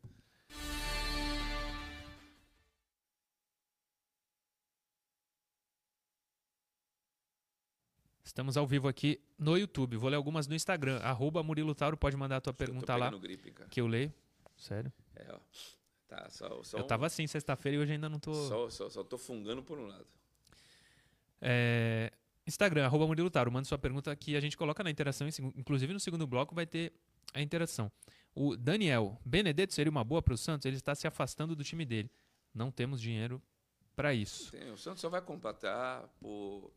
Estamos 8.22 8.57
ao 8.57 8.68
vivo 8.68 8.87
aqui 8.87 9.20
no 9.37 9.59
YouTube. 9.59 9.96
Vou 9.96 10.09
ler 10.09 10.14
algumas 10.14 10.46
no 10.46 10.55
Instagram. 10.55 10.98
Arroba 10.98 11.42
Murilo 11.42 11.74
Tauro, 11.74 11.96
pode 11.96 12.16
mandar 12.16 12.37
a 12.37 12.40
tua 12.40 12.55
pergunta 12.55 12.94
lá. 12.94 13.11
Gripe, 13.11 13.53
que 13.68 13.81
eu 13.81 13.88
leio. 13.88 14.14
Sério? 14.57 14.92
É, 15.16 15.26
ó. 15.29 15.40
Tá, 16.07 16.29
só, 16.31 16.62
só 16.62 16.79
eu 16.79 16.85
tava 16.85 17.07
assim 17.07 17.26
sexta-feira 17.26 17.79
e 17.79 17.81
hoje 17.81 17.92
ainda 17.94 18.09
não 18.09 18.20
tô. 18.20 18.33
Só, 18.33 18.70
só, 18.70 18.88
só 18.88 19.03
tô 19.03 19.18
fungando 19.18 19.61
por 19.64 19.76
um 19.76 19.88
lado. 19.88 20.07
É, 21.40 22.12
Instagram, 22.46 22.85
arroba 22.85 23.07
Murilo 23.07 23.31
Taro, 23.31 23.50
manda 23.50 23.64
sua 23.64 23.79
pergunta 23.79 24.14
que 24.16 24.37
a 24.37 24.40
gente 24.40 24.57
coloca 24.57 24.83
na 24.83 24.90
interação, 24.90 25.29
inclusive 25.57 25.92
no 25.92 26.00
segundo 26.00 26.26
bloco 26.26 26.55
vai 26.55 26.66
ter 26.66 26.92
a 27.33 27.40
interação. 27.40 27.90
O 28.35 28.57
Daniel, 28.57 29.18
Benedetto 29.24 29.74
seria 29.74 29.90
uma 29.90 30.05
boa 30.05 30.22
para 30.22 30.35
o 30.35 30.38
Santos? 30.38 30.66
Ele 30.66 30.76
está 30.76 30.94
se 30.94 31.07
afastando 31.07 31.57
do 31.57 31.64
time 31.64 31.85
dele. 31.85 32.11
Não 32.55 32.70
temos 32.70 33.00
dinheiro 33.00 33.42
para 33.94 34.14
isso. 34.14 34.50
Tem, 34.53 34.70
o 34.70 34.76
Santos 34.76 35.00
só 35.00 35.09
vai 35.09 35.20
contratar 35.20 36.09
por 36.20 36.72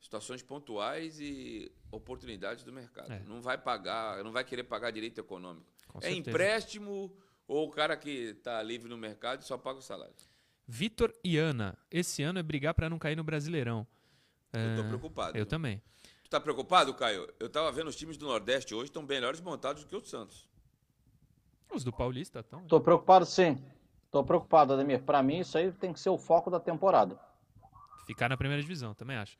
situações 0.00 0.42
pontuais 0.42 1.18
e 1.20 1.72
oportunidades 1.90 2.64
do 2.64 2.72
mercado. 2.72 3.12
É. 3.12 3.20
Não 3.20 3.40
vai 3.40 3.56
pagar, 3.56 4.22
não 4.22 4.32
vai 4.32 4.44
querer 4.44 4.64
pagar 4.64 4.90
direito 4.90 5.18
econômico. 5.18 5.66
Com 5.88 5.98
é 5.98 6.02
certeza. 6.02 6.30
empréstimo 6.30 7.16
ou 7.46 7.68
o 7.68 7.70
cara 7.70 7.96
que 7.96 8.10
está 8.10 8.62
livre 8.62 8.88
no 8.88 8.98
mercado 8.98 9.42
só 9.42 9.56
paga 9.56 9.78
o 9.78 9.82
salário. 9.82 10.14
Vitor 10.66 11.14
e 11.22 11.36
Ana, 11.36 11.76
esse 11.90 12.22
ano 12.22 12.38
é 12.38 12.42
brigar 12.42 12.74
para 12.74 12.88
não 12.88 12.98
cair 12.98 13.16
no 13.16 13.24
Brasileirão. 13.24 13.86
Eu 14.54 14.76
tô 14.82 14.84
preocupado. 14.88 15.36
Eu 15.36 15.46
também. 15.46 15.82
Tu 16.22 16.30
tá 16.30 16.40
preocupado, 16.40 16.94
Caio? 16.94 17.28
Eu 17.38 17.48
tava 17.48 17.70
vendo 17.72 17.88
os 17.88 17.96
times 17.96 18.16
do 18.16 18.26
Nordeste 18.26 18.74
hoje 18.74 18.86
estão 18.86 19.02
melhores 19.02 19.40
montados 19.40 19.84
do 19.84 19.88
que 19.88 19.96
o 19.96 20.00
Santos. 20.04 20.48
Os 21.72 21.82
do 21.84 21.92
Paulista 21.92 22.40
estão. 22.40 22.64
Tô 22.66 22.80
preocupado 22.80 23.26
sim. 23.26 23.62
Tô 24.10 24.22
preocupado, 24.22 24.72
Ademir. 24.72 25.02
Para 25.02 25.22
mim, 25.22 25.40
isso 25.40 25.58
aí 25.58 25.72
tem 25.72 25.92
que 25.92 25.98
ser 25.98 26.10
o 26.10 26.16
foco 26.18 26.50
da 26.50 26.60
temporada. 26.60 27.18
Ficar 28.06 28.28
na 28.28 28.36
primeira 28.36 28.62
divisão, 28.62 28.94
também 28.94 29.16
acho. 29.16 29.36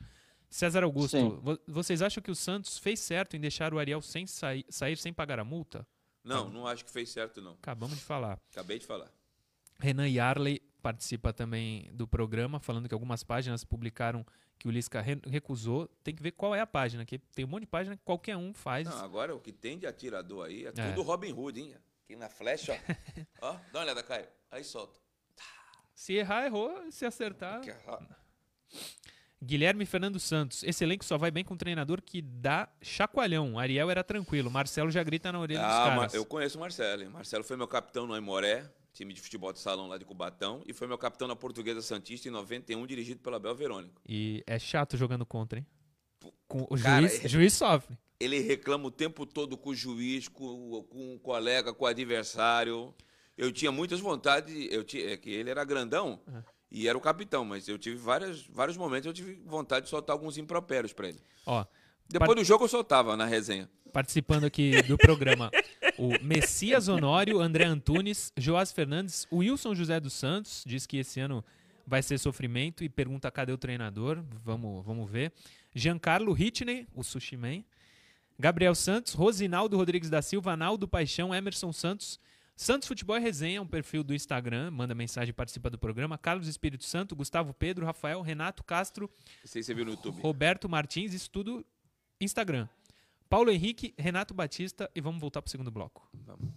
César 0.51 0.85
Augusto, 0.85 1.17
Sim. 1.17 1.41
vocês 1.67 2.01
acham 2.01 2.23
que 2.23 2.31
o 2.31 2.35
Santos 2.35 2.79
fez 2.79 3.01
certo 3.01 3.37
em 3.37 3.41
deixar 3.41 3.75
o 3.75 3.79
Ariel 3.79 4.01
sem 4.01 4.25
sair, 4.27 4.65
sair 4.69 4.97
sem 4.97 5.13
pagar 5.13 5.41
a 5.41 5.45
multa? 5.45 5.87
Não, 6.23 6.49
não 6.49 6.67
acho 6.67 6.85
que 6.85 6.91
fez 6.91 7.11
certo, 7.11 7.43
não. 7.43 7.53
Acabamos 7.55 7.97
de 7.97 8.05
falar. 8.05 8.41
Acabei 8.53 8.79
de 8.79 8.87
falar. 8.87 9.11
Renan 9.81 10.09
Yarley 10.09 10.63
participa 10.85 11.33
também 11.33 11.89
do 11.95 12.07
programa, 12.07 12.61
falando 12.61 12.87
que 12.87 12.93
algumas 12.93 13.25
páginas 13.25 13.65
publicaram 13.65 14.25
que 14.59 14.69
o 14.69 14.71
Lisca 14.71 15.01
recusou, 15.01 15.89
tem 16.05 16.15
que 16.15 16.23
ver 16.23 16.33
qual 16.33 16.55
é 16.55 16.61
a 16.61 16.67
página, 16.67 17.07
que 17.07 17.19
tem 17.19 17.47
um 17.47 17.49
monte 17.49 17.63
de 17.63 17.69
página 17.69 17.97
que 17.97 18.03
qualquer 18.05 18.37
um 18.37 18.53
faz. 18.53 18.87
Não, 18.87 19.03
agora 19.03 19.35
o 19.35 19.41
que 19.41 19.51
tem 19.51 19.79
de 19.79 19.87
atirador 19.87 20.47
aí 20.47 20.67
é, 20.67 20.69
é. 20.69 20.91
tudo 20.91 21.01
Robin 21.01 21.33
Hood, 21.33 21.59
hein? 21.59 21.75
Aqui 22.05 22.17
na 22.17 22.29
flecha, 22.29 22.79
ó. 23.41 23.49
ó, 23.49 23.53
dá 23.73 23.79
uma 23.79 23.85
olhada, 23.85 24.03
Caio. 24.03 24.27
Aí 24.51 24.63
solta. 24.63 25.01
Se 25.95 26.13
errar, 26.13 26.45
errou. 26.45 26.79
Se 26.91 27.07
acertar. 27.07 27.63
Guilherme 29.43 29.87
Fernando 29.87 30.21
Santos. 30.21 30.63
Esse 30.65 30.85
elenco 30.85 31.05
só 31.05 31.17
vai 31.17 31.31
bem 31.31 31.45
com 31.45 31.55
um 31.55 31.57
treinador 31.57 32.03
que 32.03 32.21
dá 32.21 32.69
chacoalhão. 32.83 33.59
Ariel 33.59 33.91
era 33.91 34.05
tranquilo. 34.05 34.51
Marcelo 34.51 34.91
já 34.91 35.03
grita 35.03 35.33
na 35.33 35.41
orelha 35.41 35.65
ah, 35.65 35.69
dos 35.69 35.95
caras. 35.95 36.15
Eu 36.15 36.27
conheço 36.27 36.59
o 36.59 36.61
Marcelo. 36.61 37.03
Hein? 37.03 37.09
Marcelo 37.09 37.43
foi 37.43 37.57
meu 37.57 37.69
capitão 37.69 38.07
no 38.07 38.13
Aimoré 38.13 38.71
time 38.95 39.13
de 39.13 39.21
futebol 39.21 39.53
de 39.53 39.59
salão 39.59 39.89
lá 39.89 39.99
de 39.99 40.05
Cubatão, 40.05 40.63
e 40.65 40.73
foi 40.73 40.87
meu 40.87 40.97
capitão 40.97 41.27
na 41.27 41.35
Portuguesa 41.35 41.83
Santista 41.83 42.29
em 42.29 42.31
91, 42.31 42.87
dirigido 42.87 43.21
pela 43.21 43.41
Bel 43.41 43.55
Verônico. 43.55 44.01
E 44.09 44.43
é 44.47 44.59
chato 44.59 44.97
jogando 44.97 45.27
contra, 45.27 45.59
hein? 45.59 45.67
Com, 46.47 46.63
o 46.71 46.81
Cara, 46.81 47.07
juiz, 47.07 47.25
é, 47.25 47.29
juiz 47.29 47.53
sofre. 47.53 47.99
Ele 48.19 48.39
reclama 48.39 48.87
o 48.87 48.91
tempo 48.91 49.27
todo 49.27 49.59
com 49.59 49.71
o 49.71 49.75
juiz, 49.75 50.29
com, 50.29 50.87
com 50.89 51.17
o 51.17 51.19
colega, 51.19 51.75
com 51.75 51.85
o 51.85 51.89
adversário. 51.89 52.95
Eu 53.37 53.53
tinha 53.53 53.73
muitas 53.73 53.99
vontades, 53.99 54.55
eu 54.71 54.85
tinha, 54.85 55.13
é 55.13 55.17
que 55.17 55.29
ele 55.29 55.51
era 55.51 55.65
grandão 55.65 56.21
uhum. 56.27 56.43
e 56.71 56.89
era 56.89 56.97
o 56.97 57.01
capitão, 57.01 57.45
mas 57.45 57.67
eu 57.67 57.77
tive 57.77 57.97
várias, 57.97 58.47
vários 58.47 58.77
momentos 58.77 59.07
eu 59.07 59.13
tive 59.13 59.43
vontade 59.45 59.87
de 59.87 59.91
soltar 59.91 60.15
alguns 60.15 60.39
impropérios 60.39 60.93
para 60.93 61.09
ele. 61.09 61.21
Ó, 61.45 61.67
Depois 62.09 62.29
part... 62.29 62.41
do 62.41 62.45
jogo 62.45 62.65
eu 62.65 62.69
soltava 62.69 63.17
na 63.17 63.27
resenha. 63.27 63.69
Participando 63.95 64.43
aqui 64.43 64.83
do 64.83 64.99
programa 64.99 65.53
o 65.97 66.21
Messias 66.21 66.89
Honório, 66.89 67.41
André 67.41 67.65
Antunes, 67.65 68.33
Joás 68.37 68.73
Fernandes, 68.73 69.25
o 69.31 69.37
Wilson 69.37 69.73
José 69.73 70.01
dos 70.01 70.15
Santos, 70.15 70.65
diz 70.67 70.85
que 70.85 70.97
esse 70.97 71.21
ano 71.21 71.45
vai 71.87 72.03
ser 72.03 72.19
sofrimento 72.19 72.83
e 72.83 72.89
pergunta 72.89 73.31
cadê 73.31 73.53
o 73.53 73.57
treinador. 73.57 74.21
Vamos, 74.45 74.85
vamos 74.85 75.09
ver. 75.09 75.33
Giancarlo 75.73 76.37
Hitney, 76.37 76.89
o 76.93 77.05
Sushi 77.05 77.37
Man. 77.37 77.63
Gabriel 78.37 78.75
Santos, 78.75 79.15
Rosinaldo 79.15 79.77
Rodrigues 79.77 80.11
da 80.11 80.21
Silva, 80.21 80.57
Naldo 80.57 80.89
Paixão, 80.89 81.33
Emerson 81.33 81.73
Santos. 81.73 82.19
Santos 82.57 82.89
Futebol 82.89 83.15
é 83.15 83.21
Resenha, 83.21 83.63
um 83.63 83.67
perfil 83.67 84.03
do 84.03 84.13
Instagram, 84.13 84.73
manda 84.73 84.93
mensagem 84.93 85.31
e 85.31 85.33
participa 85.33 85.71
do 85.71 85.79
programa. 85.79 86.19
Carlos 86.19 86.49
Espírito 86.49 86.83
Santo, 86.83 87.15
Gustavo 87.15 87.55
Pedro, 87.55 87.87
Rafael, 87.87 88.21
Renato 88.23 88.65
Castro. 88.65 89.09
Aí 89.55 89.63
você 89.63 89.73
viu 89.73 89.85
no 89.85 89.93
YouTube. 89.93 90.21
Roberto 90.21 90.69
Martins, 90.69 91.15
isso 91.15 91.31
tudo 91.31 91.65
Instagram. 92.21 92.69
Paulo 93.35 93.51
Henrique, 93.51 93.93
Renato 93.99 94.33
Batista 94.33 94.89
e 94.95 95.01
vamos 95.01 95.21
voltar 95.21 95.43
para 95.43 95.49
o 95.49 95.51
segundo 95.51 95.69
bloco. 95.69 96.09
Vamos. 96.25 96.55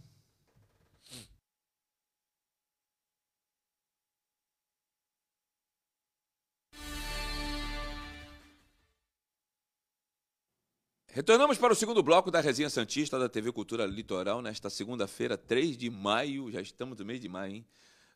Retornamos 11.08 11.58
para 11.58 11.74
o 11.74 11.76
segundo 11.76 12.04
bloco 12.04 12.30
da 12.30 12.40
Resenha 12.42 12.70
Santista 12.70 13.18
da 13.18 13.28
TV 13.28 13.52
Cultura 13.52 13.88
Litoral 13.88 14.44
nesta 14.44 14.70
segunda-feira, 14.70 15.36
3 15.36 15.76
de 15.76 15.90
maio, 15.90 16.52
já 16.52 16.62
estamos 16.62 17.00
no 17.00 17.06
mês 17.06 17.20
de 17.20 17.28
maio, 17.28 17.56
hein? 17.56 17.66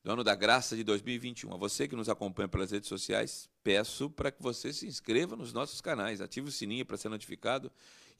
Do 0.04 0.12
ano 0.12 0.24
da 0.24 0.36
graça 0.36 0.76
de 0.76 0.84
2021. 0.84 1.52
A 1.52 1.58
você 1.58 1.88
que 1.88 1.95
nos 1.95 2.10
acompanha 2.10 2.47
pelas 2.47 2.69
redes 2.69 2.89
sociais, 2.89 3.50
peço 3.63 4.08
para 4.08 4.32
que 4.32 4.39
você 4.39 4.71
se 4.71 4.86
inscreva 4.86 5.36
nos 5.36 5.52
nossos 5.52 5.82
canais, 5.82 6.21
ative 6.21 6.50
o 6.50 6.52
sininho 6.52 6.86
para 6.86 6.95
ser 6.95 7.10
notificado 7.10 7.71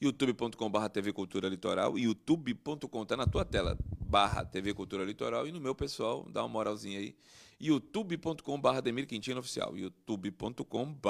youtube.com.br 0.02 0.88
TV 0.92 1.12
Cultura 1.12 1.48
Litoral, 1.48 1.96
youtube.com, 1.96 3.04
tá 3.04 3.16
na 3.16 3.24
tua 3.24 3.44
tela, 3.44 3.78
barra 4.00 4.44
TV 4.44 4.74
Cultura 4.74 5.04
Litoral, 5.04 5.46
e 5.46 5.52
no 5.52 5.60
meu 5.60 5.76
pessoal, 5.76 6.26
dá 6.28 6.42
uma 6.42 6.48
moralzinha 6.48 6.98
aí, 6.98 7.14
youtube.com.br 7.60 8.68
Ademir 8.68 9.06
Quintino 9.06 9.38
Oficial, 9.38 9.76
youtube.com.br 9.76 11.08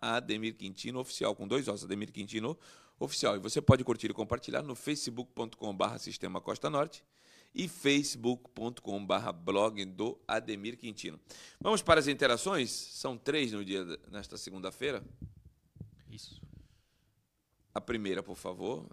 Ademir 0.00 0.56
Quintino 0.56 0.98
Oficial, 0.98 1.34
com 1.36 1.46
dois 1.46 1.68
ossos, 1.68 1.84
Ademir 1.84 2.10
Quintino 2.10 2.58
Oficial. 2.98 3.36
E 3.36 3.38
você 3.38 3.60
pode 3.60 3.84
curtir 3.84 4.10
e 4.10 4.14
compartilhar 4.14 4.62
no 4.62 4.74
facebook.com.br 4.74 5.98
Sistema 5.98 6.40
Costa 6.40 6.70
Norte 6.70 7.04
e 7.54 7.68
facebook.com.br 7.68 9.32
blog 9.44 9.84
do 9.84 10.18
Ademir 10.26 10.78
Quintino. 10.78 11.20
Vamos 11.60 11.82
para 11.82 12.00
as 12.00 12.08
interações? 12.08 12.70
São 12.70 13.18
três 13.18 13.52
no 13.52 13.62
dia 13.62 13.84
nesta 14.10 14.38
segunda-feira. 14.38 15.04
A 17.74 17.80
primeira, 17.80 18.22
por 18.22 18.36
favor. 18.36 18.86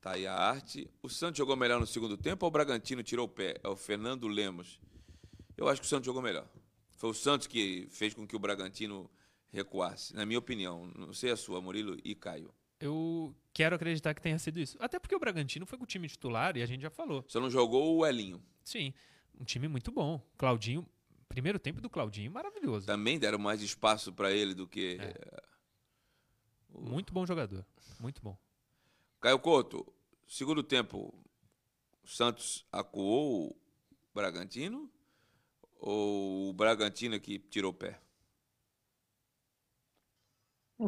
Tá 0.00 0.12
aí 0.12 0.26
a 0.26 0.34
arte. 0.34 0.88
O 1.02 1.08
Santos 1.08 1.38
jogou 1.38 1.56
melhor 1.56 1.80
no 1.80 1.86
segundo 1.86 2.16
tempo 2.16 2.44
ou 2.44 2.48
o 2.48 2.52
Bragantino 2.52 3.02
tirou 3.02 3.26
o 3.26 3.28
pé? 3.28 3.58
É 3.62 3.68
o 3.68 3.76
Fernando 3.76 4.28
Lemos. 4.28 4.80
Eu 5.56 5.68
acho 5.68 5.80
que 5.80 5.86
o 5.86 5.90
Santos 5.90 6.06
jogou 6.06 6.22
melhor. 6.22 6.46
Foi 6.92 7.10
o 7.10 7.14
Santos 7.14 7.46
que 7.46 7.86
fez 7.90 8.14
com 8.14 8.26
que 8.26 8.36
o 8.36 8.38
Bragantino 8.38 9.10
recuasse, 9.52 10.14
na 10.14 10.24
minha 10.24 10.38
opinião. 10.38 10.90
Não 10.96 11.12
sei 11.12 11.30
a 11.30 11.36
sua, 11.36 11.60
Murilo 11.60 11.96
e 12.04 12.14
Caio. 12.14 12.54
Eu 12.78 13.34
quero 13.52 13.74
acreditar 13.74 14.14
que 14.14 14.20
tenha 14.20 14.38
sido 14.38 14.60
isso. 14.60 14.76
Até 14.80 14.98
porque 14.98 15.14
o 15.14 15.18
Bragantino 15.18 15.66
foi 15.66 15.78
com 15.78 15.84
o 15.84 15.86
time 15.86 16.08
titular 16.08 16.56
e 16.56 16.62
a 16.62 16.66
gente 16.66 16.82
já 16.82 16.90
falou. 16.90 17.24
Só 17.26 17.40
não 17.40 17.50
jogou 17.50 17.96
o 17.96 18.06
Elinho. 18.06 18.42
Sim, 18.62 18.92
um 19.40 19.44
time 19.44 19.66
muito 19.66 19.90
bom. 19.90 20.20
Claudinho, 20.36 20.86
primeiro 21.28 21.58
tempo 21.58 21.80
do 21.80 21.88
Claudinho, 21.88 22.30
maravilhoso. 22.30 22.86
Também 22.86 23.18
deram 23.18 23.38
mais 23.38 23.62
espaço 23.62 24.12
para 24.12 24.30
ele 24.30 24.54
do 24.54 24.66
que. 24.66 24.98
É. 25.00 25.42
Muito 26.78 27.12
bom 27.12 27.26
jogador. 27.26 27.64
Muito 28.00 28.20
bom. 28.22 28.36
Caio 29.20 29.38
Couto, 29.38 29.86
segundo 30.26 30.62
tempo, 30.62 31.12
o 32.04 32.08
Santos 32.08 32.66
acuou 32.70 33.48
o 33.48 33.56
Bragantino 34.14 34.90
ou 35.80 36.50
o 36.50 36.52
Bragantino 36.52 37.18
que 37.18 37.38
tirou 37.38 37.70
o 37.70 37.74
pé? 37.74 37.98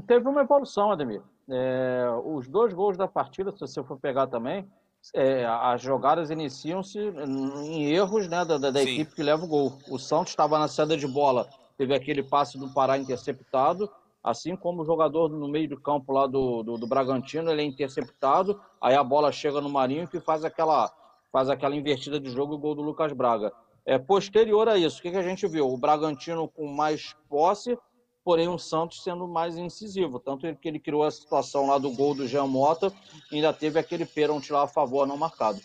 Teve 0.06 0.28
uma 0.28 0.42
evolução, 0.42 0.90
Ademir. 0.90 1.22
É, 1.48 2.06
os 2.24 2.46
dois 2.46 2.74
gols 2.74 2.96
da 2.96 3.08
partida, 3.08 3.50
se 3.52 3.60
você 3.60 3.82
for 3.82 3.98
pegar 3.98 4.26
também, 4.26 4.70
é, 5.14 5.46
as 5.46 5.80
jogadas 5.80 6.30
iniciam-se 6.30 6.98
em 6.98 7.90
erros 7.90 8.28
né, 8.28 8.44
da, 8.44 8.58
da 8.58 8.82
equipe 8.82 9.14
que 9.14 9.22
leva 9.22 9.44
o 9.44 9.48
gol. 9.48 9.78
O 9.88 9.98
Santos 9.98 10.30
estava 10.30 10.58
na 10.58 10.68
saída 10.68 10.96
de 10.96 11.06
bola, 11.06 11.48
teve 11.78 11.94
aquele 11.94 12.22
passe 12.22 12.58
do 12.58 12.68
Pará 12.72 12.98
interceptado, 12.98 13.90
assim 14.22 14.56
como 14.56 14.82
o 14.82 14.84
jogador 14.84 15.28
no 15.28 15.48
meio 15.48 15.68
do 15.68 15.80
campo 15.80 16.12
lá 16.12 16.26
do, 16.26 16.62
do, 16.62 16.76
do 16.76 16.86
Bragantino, 16.86 17.50
ele 17.50 17.62
é 17.62 17.64
interceptado, 17.64 18.60
aí 18.80 18.94
a 18.94 19.04
bola 19.04 19.32
chega 19.32 19.60
no 19.60 19.68
Marinho 19.68 20.08
que 20.08 20.20
faz 20.20 20.44
aquela, 20.44 20.92
faz 21.32 21.48
aquela 21.48 21.76
invertida 21.76 22.18
de 22.20 22.30
jogo 22.30 22.54
e 22.54 22.56
o 22.56 22.58
gol 22.58 22.74
do 22.74 22.82
Lucas 22.82 23.12
Braga. 23.12 23.52
É, 23.86 23.98
posterior 23.98 24.68
a 24.68 24.76
isso, 24.76 24.98
o 24.98 25.02
que, 25.02 25.10
que 25.10 25.16
a 25.16 25.22
gente 25.22 25.46
viu? 25.46 25.66
O 25.66 25.78
Bragantino 25.78 26.48
com 26.48 26.66
mais 26.66 27.16
posse, 27.28 27.78
porém 28.22 28.46
o 28.46 28.58
Santos 28.58 29.02
sendo 29.02 29.26
mais 29.26 29.56
incisivo. 29.56 30.20
Tanto 30.20 30.54
que 30.56 30.68
ele 30.68 30.78
criou 30.78 31.04
a 31.04 31.10
situação 31.10 31.66
lá 31.66 31.78
do 31.78 31.90
gol 31.92 32.14
do 32.14 32.28
Jean 32.28 32.46
Mota, 32.46 32.92
ainda 33.32 33.52
teve 33.52 33.78
aquele 33.78 34.04
pênalti 34.04 34.52
lá 34.52 34.64
a 34.64 34.68
favor 34.68 35.06
não 35.06 35.16
marcado. 35.16 35.58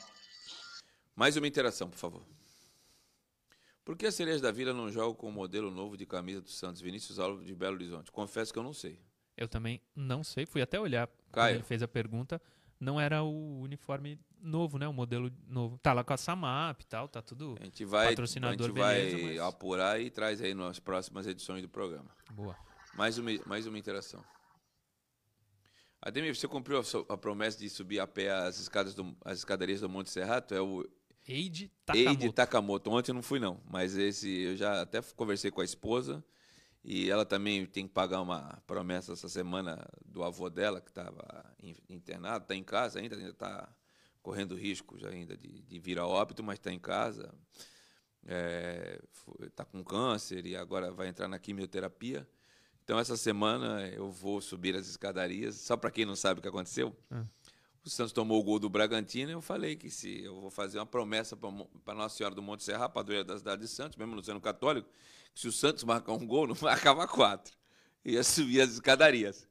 Mais 1.14 1.36
uma 1.36 1.48
interação, 1.48 1.90
por 1.90 1.98
favor. 1.98 2.22
Por 3.84 3.98
que 3.98 4.06
a 4.06 4.12
Cereja 4.12 4.42
da 4.42 4.52
Vila 4.52 4.74
não 4.74 4.90
joga 4.90 5.16
com 5.16 5.28
o 5.28 5.32
modelo 5.32 5.70
novo 5.70 5.98
de 5.98 6.06
camisa 6.06 6.42
do 6.42 6.50
Santos, 6.50 6.82
Vinícius 6.82 7.20
Alves 7.20 7.46
de 7.46 7.54
Belo 7.54 7.76
Horizonte? 7.76 8.12
Confesso 8.12 8.54
que 8.54 8.58
eu 8.58 8.64
não 8.64 8.74
sei. 8.74 9.00
Eu 9.36 9.48
também 9.48 9.82
não 9.96 10.24
sei, 10.24 10.46
fui 10.46 10.62
até 10.62 10.80
olhar 10.80 11.08
Caio. 11.08 11.18
quando 11.32 11.56
ele 11.56 11.64
fez 11.64 11.84
a 11.84 11.88
pergunta. 11.88 12.42
Não 12.80 13.00
era 13.00 13.24
o 13.24 13.62
uniforme 13.62 14.20
novo, 14.42 14.78
né? 14.78 14.88
O 14.88 14.94
modelo 14.94 15.32
novo. 15.48 15.78
Tá 15.80 15.94
lá 15.94 16.04
com 16.04 16.14
a 16.14 16.18
Samap 16.18 16.82
e 16.82 16.86
tal, 16.86 17.08
tá 17.08 17.22
tudo 17.22 17.56
A 17.60 17.64
gente 17.64 17.86
vai, 17.86 18.10
patrocinador, 18.10 18.66
a 18.66 18.68
gente 18.68 18.78
vai 18.78 19.06
beleza, 19.06 19.28
mas... 19.28 19.40
apurar 19.40 20.02
e 20.02 20.10
traz 20.10 20.42
aí 20.42 20.54
nas 20.54 20.80
próximas 20.80 21.26
edições 21.26 21.62
do 21.62 21.70
programa. 21.70 22.10
Boa. 22.32 22.56
Mais 22.96 23.18
uma, 23.18 23.32
mais 23.46 23.66
uma 23.66 23.78
interação. 23.78 24.24
Ademir, 26.02 26.36
você 26.36 26.48
cumpriu 26.48 26.80
a, 26.80 27.14
a 27.14 27.18
promessa 27.18 27.58
de 27.58 27.70
subir 27.70 28.00
a 28.00 28.06
pé 28.06 28.30
as, 28.30 28.60
escadas 28.60 28.94
do, 28.94 29.16
as 29.24 29.40
escadarias 29.40 29.80
do 29.80 29.90
Monte 29.90 30.10
Serrato? 30.10 30.54
É 30.54 30.62
o 30.62 30.86
Eide 31.28 31.72
Eide 31.94 32.08
Takamoto. 32.32 32.34
Takamoto. 32.34 32.92
Ontem 32.92 33.12
eu 33.12 33.16
não 33.16 33.22
fui, 33.24 33.40
não. 33.40 33.62
Mas 33.70 33.96
esse 33.98 34.30
eu 34.30 34.56
já 34.58 34.82
até 34.82 35.02
conversei 35.16 35.52
com 35.52 35.62
a 35.62 35.66
esposa. 35.66 36.24
E 36.84 37.10
ela 37.10 37.26
também 37.26 37.66
tem 37.66 37.88
que 37.88 37.94
pagar 37.94 38.20
uma 38.22 38.62
promessa 38.68 39.14
essa 39.14 39.30
semana 39.30 39.88
do 40.06 40.22
avô 40.22 40.50
dela, 40.50 40.82
que 40.82 40.90
estava 40.90 41.46
internado, 41.90 42.44
está 42.44 42.54
em 42.56 42.64
casa 42.64 43.00
ainda, 43.00 43.16
ainda 43.16 43.30
está 43.30 43.74
correndo 44.22 44.54
risco 44.54 44.98
já 45.00 45.08
ainda 45.08 45.38
de, 45.38 45.62
de 45.62 45.80
vir 45.80 45.98
a 45.98 46.06
óbito, 46.06 46.44
mas 46.44 46.60
está 46.60 46.74
em 46.74 46.80
casa. 46.80 47.34
Está 49.44 49.64
com 49.64 49.84
câncer 49.84 50.46
e 50.46 50.56
agora 50.58 50.92
vai 50.92 51.08
entrar 51.08 51.28
na 51.30 51.40
quimioterapia. 51.40 52.28
Então, 52.84 53.00
essa 53.00 53.16
semana 53.16 53.88
eu 53.88 54.12
vou 54.12 54.42
subir 54.42 54.76
as 54.76 54.88
escadarias. 54.88 55.56
Só 55.56 55.78
para 55.78 55.90
quem 55.90 56.06
não 56.06 56.18
sabe 56.18 56.40
o 56.40 56.42
que 56.42 56.50
aconteceu, 56.50 56.94
Ah. 57.10 57.26
O 57.86 57.90
Santos 57.90 58.14
tomou 58.14 58.40
o 58.40 58.44
gol 58.44 58.60
do 58.60 58.70
Bragantino. 58.70 59.32
Eu 59.32 59.42
falei 59.42 59.76
que 59.76 59.90
se 59.90 60.24
eu 60.24 60.40
vou 60.40 60.50
fazer 60.50 60.80
uma 60.80 60.86
promessa 60.86 61.36
para 61.36 61.94
Nossa 61.94 62.18
Senhora 62.18 62.34
do 62.34 62.42
Monte 62.42 62.64
Serra, 62.64 62.88
padroeira 62.88 63.24
da 63.24 63.38
cidade 63.38 63.62
de 63.62 63.68
Santos, 63.68 63.98
mesmo 63.98 64.16
não 64.16 64.24
sendo 64.24 64.40
católico, 64.40 64.90
que 65.34 65.42
se 65.42 65.48
o 65.48 65.52
Santos 65.52 65.84
marcar 65.84 66.14
um 66.14 66.26
gol, 66.26 66.48
não 66.48 66.56
marcava 66.62 67.08
quatro. 67.08 67.54
Ia 68.06 68.24
subir 68.24 68.62
as 68.62 68.72
escadarias. 68.72 69.48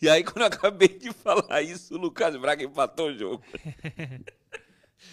E 0.00 0.08
aí, 0.08 0.22
quando 0.22 0.40
eu 0.40 0.46
acabei 0.46 0.88
de 0.88 1.12
falar 1.12 1.62
isso, 1.62 1.94
o 1.94 1.98
Lucas 1.98 2.36
Braga 2.36 2.64
empatou 2.64 3.08
o 3.08 3.14
jogo. 3.14 3.42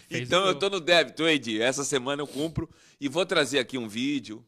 Então 0.10 0.46
eu 0.46 0.58
tô 0.58 0.70
no 0.70 0.80
débito, 0.80 1.28
Edi. 1.28 1.62
Essa 1.62 1.84
semana 1.84 2.22
eu 2.22 2.28
cumpro 2.28 2.70
e 3.00 3.08
vou 3.08 3.26
trazer 3.26 3.60
aqui 3.60 3.78
um 3.78 3.88
vídeo. 3.88 4.46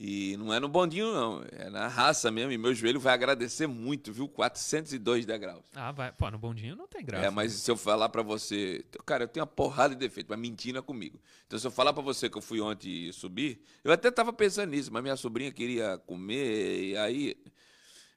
E 0.00 0.36
não 0.36 0.54
é 0.54 0.60
no 0.60 0.68
bondinho, 0.68 1.12
não. 1.12 1.44
É 1.50 1.68
na 1.68 1.88
raça 1.88 2.30
mesmo. 2.30 2.52
E 2.52 2.56
meu 2.56 2.72
joelho 2.72 3.00
vai 3.00 3.12
agradecer 3.12 3.66
muito, 3.66 4.12
viu? 4.12 4.28
402 4.28 5.26
degraus. 5.26 5.64
Ah, 5.74 5.90
vai. 5.90 6.12
Pô, 6.12 6.30
no 6.30 6.38
bondinho 6.38 6.76
não 6.76 6.86
tem 6.86 7.04
graça. 7.04 7.26
É, 7.26 7.30
mas 7.30 7.52
se 7.52 7.68
eu 7.68 7.76
falar 7.76 8.08
pra 8.08 8.22
você. 8.22 8.84
Cara, 9.04 9.24
eu 9.24 9.28
tenho 9.28 9.42
uma 9.42 9.48
porrada 9.48 9.94
de 9.94 10.00
defeito, 10.00 10.28
mas 10.30 10.38
mentira 10.38 10.80
comigo. 10.80 11.20
Então, 11.48 11.58
se 11.58 11.66
eu 11.66 11.70
falar 11.72 11.92
pra 11.92 12.02
você 12.02 12.30
que 12.30 12.38
eu 12.38 12.42
fui 12.42 12.60
ontem 12.60 13.10
subir, 13.10 13.60
eu 13.82 13.90
até 13.90 14.08
tava 14.08 14.32
pensando 14.32 14.70
nisso, 14.70 14.92
mas 14.92 15.02
minha 15.02 15.16
sobrinha 15.16 15.50
queria 15.50 15.98
comer, 15.98 16.90
e 16.90 16.96
aí 16.96 17.36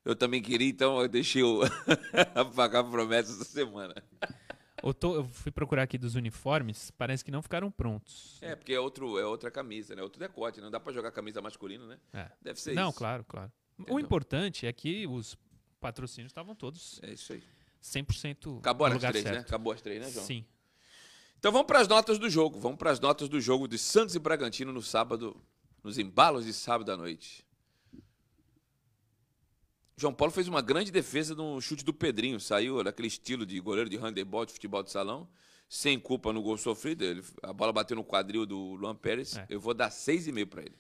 eu 0.06 0.16
também 0.16 0.42
queria, 0.42 0.70
então 0.70 1.02
eu 1.02 1.08
deixei 1.08 1.42
eu 1.42 1.62
pagar 2.56 2.82
a 2.82 2.84
promessa 2.84 3.32
essa 3.32 3.46
semana. 3.46 3.96
Eu, 4.84 4.94
tô- 4.94 5.16
eu 5.16 5.24
fui 5.26 5.52
procurar 5.52 5.84
aqui 5.84 5.98
dos 5.98 6.16
uniformes, 6.16 6.92
parece 6.92 7.24
que 7.24 7.32
não 7.32 7.42
ficaram 7.42 7.70
prontos. 7.70 8.38
É, 8.42 8.56
porque 8.56 8.74
é, 8.74 8.80
outro, 8.80 9.20
é 9.20 9.26
outra 9.26 9.52
camisa, 9.52 9.96
né? 9.96 10.02
Outro 10.02 10.20
decote. 10.20 10.60
Não 10.62 10.72
dá 10.72 10.80
pra 10.80 10.92
jogar 10.92 11.12
camisa 11.12 11.42
masculina, 11.42 11.86
né? 11.86 12.00
É. 12.14 12.32
Deve 12.42 12.60
ser 12.60 12.74
Não, 12.74 12.90
isso. 12.90 12.98
claro, 12.98 13.24
claro. 13.24 13.52
Entendeu? 13.78 13.96
O 13.96 14.00
importante 14.00 14.66
é 14.66 14.74
que 14.74 15.06
os 15.08 15.38
patrocínios 15.80 16.30
estavam 16.32 16.54
todos 16.56 17.00
É 17.04 17.12
isso 17.14 17.34
aí. 17.34 17.44
100% 17.82 18.60
Acabou 18.60 18.88
no 18.88 18.94
lugar 18.96 19.12
três, 19.12 19.26
né? 19.26 19.34
certo. 19.34 19.48
Acabou 19.48 19.74
as 19.74 19.82
três, 19.82 20.00
né, 20.02 20.12
João? 20.12 20.26
Sim. 20.26 20.46
Então 21.40 21.52
vamos 21.52 21.66
para 21.68 21.80
as 21.80 21.88
notas 21.88 22.20
do 22.20 22.30
jogo. 22.30 22.60
Vamos 22.60 22.78
para 22.78 22.92
as 22.92 23.00
notas 23.00 23.28
do 23.28 23.42
jogo 23.42 23.68
de 23.68 23.78
Santos 23.80 24.14
e 24.14 24.20
Bragantino 24.20 24.72
no 24.72 24.82
sábado, 24.82 25.36
nos 25.84 25.98
embalos 25.98 26.46
de 26.46 26.54
sábado 26.54 26.92
à 26.92 26.98
noite. 26.98 27.44
João 29.98 30.14
Paulo 30.14 30.32
fez 30.34 30.48
uma 30.48 30.62
grande 30.62 30.92
defesa 30.92 31.36
no 31.36 31.60
chute 31.62 31.84
do 31.86 31.94
Pedrinho. 31.94 32.40
Saiu 32.40 32.84
daquele 32.84 33.08
estilo 33.08 33.46
de 33.46 33.60
goleiro 33.60 33.90
de 33.90 33.98
handebol, 33.98 34.46
de 34.46 34.54
futebol 34.54 34.82
de 34.82 34.90
salão, 34.92 35.30
sem 35.70 36.00
culpa 36.00 36.34
no 36.34 36.42
gol 36.42 36.58
sofrido. 36.58 37.04
Ele, 37.04 37.24
a 37.44 37.54
bola 37.54 37.72
bateu 37.72 37.96
no 37.96 38.04
quadril 38.04 38.46
do 38.46 38.74
Luan 38.76 38.96
Pérez. 38.96 39.38
É. 39.38 39.46
Eu 39.50 39.60
vou 39.60 39.74
dar 39.74 39.90
6,5 39.90 40.46
para 40.48 40.62
ele. 40.64 40.76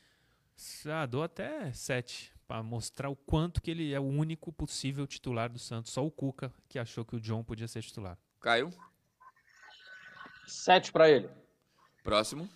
Ah, 0.87 1.05
dou 1.05 1.23
até 1.23 1.71
7 1.71 2.31
para 2.47 2.61
mostrar 2.61 3.09
o 3.09 3.15
quanto 3.15 3.61
que 3.61 3.71
ele 3.71 3.93
é 3.93 3.99
o 3.99 4.03
único 4.03 4.51
possível 4.51 5.05
titular 5.07 5.49
do 5.51 5.57
Santos. 5.59 5.91
Só 5.93 6.05
o 6.05 6.11
Cuca 6.11 6.53
que 6.67 6.77
achou 6.77 7.05
que 7.05 7.15
o 7.15 7.19
John 7.21 7.43
podia 7.43 7.67
ser 7.67 7.81
titular. 7.81 8.17
Caio, 8.39 8.71
Sete 10.47 10.91
para 10.91 11.09
ele. 11.09 11.29
próximo. 12.03 12.49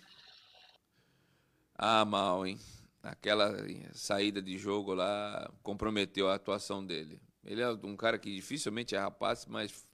Ah, 1.74 2.04
mal, 2.04 2.46
hein? 2.46 2.58
Aquela 3.06 3.54
saída 3.92 4.42
de 4.42 4.58
jogo 4.58 4.92
lá 4.94 5.50
comprometeu 5.62 6.28
a 6.28 6.34
atuação 6.34 6.84
dele. 6.84 7.20
Ele 7.44 7.62
é 7.62 7.70
um 7.70 7.96
cara 7.96 8.18
que 8.18 8.34
dificilmente 8.34 8.96
é 8.96 8.98
rapaz, 8.98 9.46
mas 9.46 9.86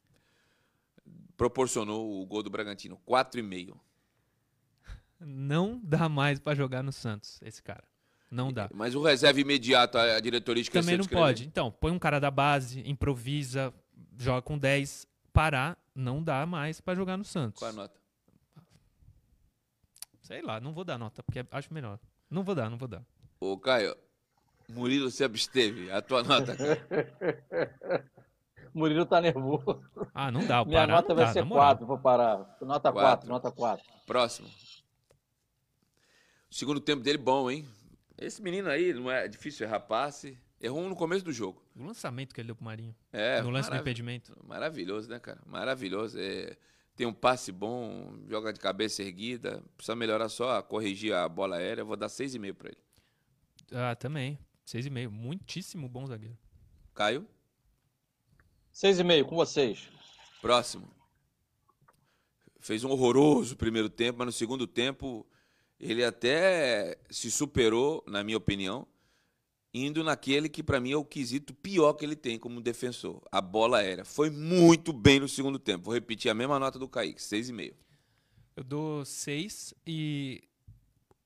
proporcionou 1.37 2.23
o 2.23 2.27
gol 2.27 2.43
do 2.43 2.49
Bragantino. 2.49 2.99
4,5. 3.07 3.79
Não 5.21 5.79
dá 5.83 6.09
mais 6.09 6.41
para 6.41 6.55
jogar 6.55 6.83
no 6.83 6.93
Santos, 6.93 7.39
esse 7.43 7.63
cara. 7.63 7.85
Não 8.31 8.51
dá. 8.51 8.71
Mas 8.73 8.95
o 8.95 9.03
reserva 9.03 9.39
imediato, 9.41 9.99
a 9.99 10.19
diretoria 10.19 10.63
esqueceu 10.63 10.83
Também 10.83 10.97
não 10.97 11.05
pode. 11.05 11.47
Então, 11.47 11.71
põe 11.71 11.93
um 11.93 11.99
cara 11.99 12.19
da 12.19 12.31
base, 12.31 12.83
improvisa, 12.89 13.75
joga 14.19 14.41
com 14.41 14.57
10, 14.59 15.07
parar, 15.33 15.77
não 15.95 16.23
dá 16.23 16.47
mais 16.47 16.81
pra 16.81 16.95
jogar 16.95 17.19
no 17.19 17.25
Santos. 17.25 17.59
Qual 17.59 17.71
a 17.71 17.75
nota? 17.75 18.01
Sei 20.23 20.41
lá, 20.41 20.59
não 20.59 20.73
vou 20.73 20.85
dar 20.85 20.97
nota, 20.97 21.23
porque 21.23 21.45
acho 21.51 21.75
melhor. 21.75 21.99
Não 22.33 22.43
vou 22.43 22.55
dar, 22.55 22.71
não 22.71 22.79
vou 22.79 22.89
dar. 22.89 23.05
Ô, 23.39 23.59
Caio, 23.59 23.95
Murilo 24.69 25.11
se 25.11 25.23
absteve. 25.23 25.91
A 25.91 26.01
tua 26.01 26.23
nota, 26.23 26.57
Caio. 26.57 26.79
Murilo 28.75 29.05
tá 29.05 29.21
nervoso. 29.21 29.85
Ah, 30.15 30.31
não 30.31 30.47
dá. 30.47 30.63
o 30.63 30.65
Minha 30.65 30.81
parar 30.81 30.95
nota 30.95 31.15
vai 31.15 31.27
dá, 31.27 31.33
ser 31.33 31.41
na 31.41 31.45
moral. 31.45 31.65
4, 31.67 31.87
vou 31.87 31.99
parar. 31.99 32.39
Nota 32.63 32.91
4, 32.91 32.93
Quatro. 32.93 33.29
nota 33.29 33.51
4. 33.53 33.85
Próximo. 34.07 34.49
O 36.51 36.55
segundo 36.55 36.81
tempo 36.81 37.03
dele 37.03 37.19
bom, 37.19 37.51
hein? 37.51 37.69
Esse 38.19 38.41
menino 38.41 38.71
aí, 38.71 38.95
não 38.95 39.11
é 39.11 39.29
difícil 39.29 39.67
errar 39.67 39.81
passe. 39.81 40.39
Errou 40.59 40.81
um 40.81 40.89
no 40.89 40.97
começo 40.97 41.25
do 41.25 41.33
jogo. 41.33 41.63
O 41.77 41.85
lançamento 41.85 42.35
que 42.35 42.41
ele 42.41 42.47
deu 42.47 42.57
pro 42.57 42.65
Marinho. 42.65 42.95
É, 43.13 43.43
no 43.43 43.51
lance 43.51 43.69
do 43.69 43.77
impedimento. 43.77 44.35
Maravilhoso, 44.47 45.11
né, 45.11 45.19
cara? 45.19 45.41
Maravilhoso. 45.45 46.19
É, 46.19 46.57
tem 46.95 47.07
um 47.07 47.13
passe 47.13 47.51
bom, 47.51 48.15
joga 48.29 48.53
de 48.53 48.61
cabeça 48.61 49.03
erguida. 49.03 49.63
Precisa 49.77 49.97
melhorar 49.97 50.29
só, 50.29 50.61
corrigir 50.63 51.15
a 51.15 51.29
bola 51.29 51.57
aérea. 51.57 51.83
Eu 51.83 51.87
vou 51.87 51.97
dar 51.97 52.09
6,5 52.09 52.55
pra 52.55 52.69
ele. 52.69 52.79
Ah, 53.73 53.97
também. 53.97 54.39
6,5. 54.67 55.09
Muitíssimo 55.11 55.89
bom 55.89 56.07
zagueiro. 56.07 56.37
Caio, 56.95 57.27
6,5 58.73 59.25
com 59.25 59.37
vocês. 59.37 59.89
próximo. 60.41 60.91
Fez 62.59 62.85
um 62.85 62.91
horroroso 62.91 63.57
primeiro 63.57 63.91
tempo, 63.91 64.19
mas 64.19 64.27
no 64.27 64.33
segundo 64.33 64.67
tempo 64.67 65.27
ele 65.81 66.05
até 66.05 66.97
se 67.11 67.31
superou, 67.31 68.05
na 68.07 68.23
minha 68.23 68.37
opinião, 68.37 68.87
indo 69.75 70.05
naquele 70.05 70.49
que 70.49 70.63
pra 70.63 70.81
mim 70.81 70.93
é 70.93 70.97
o 70.97 71.05
quesito 71.05 71.55
pior 71.55 71.95
que 71.95 72.05
ele 72.05 72.17
tem 72.17 72.39
como 72.39 72.61
defensor, 72.61 73.23
a 73.31 73.41
bola 73.41 73.79
aérea. 73.79 74.05
Foi 74.05 74.29
muito 74.29 74.93
bem 74.93 75.21
no 75.21 75.29
segundo 75.29 75.59
tempo. 75.59 75.85
Vou 75.85 75.95
repetir 75.95 76.31
a 76.31 76.35
mesma 76.35 76.59
nota 76.59 76.79
do 76.79 76.89
Kaique, 76.89 77.21
6,5. 77.21 77.75
Eu 78.55 78.65
dou 78.65 79.05
6 79.05 79.75
e 79.87 80.43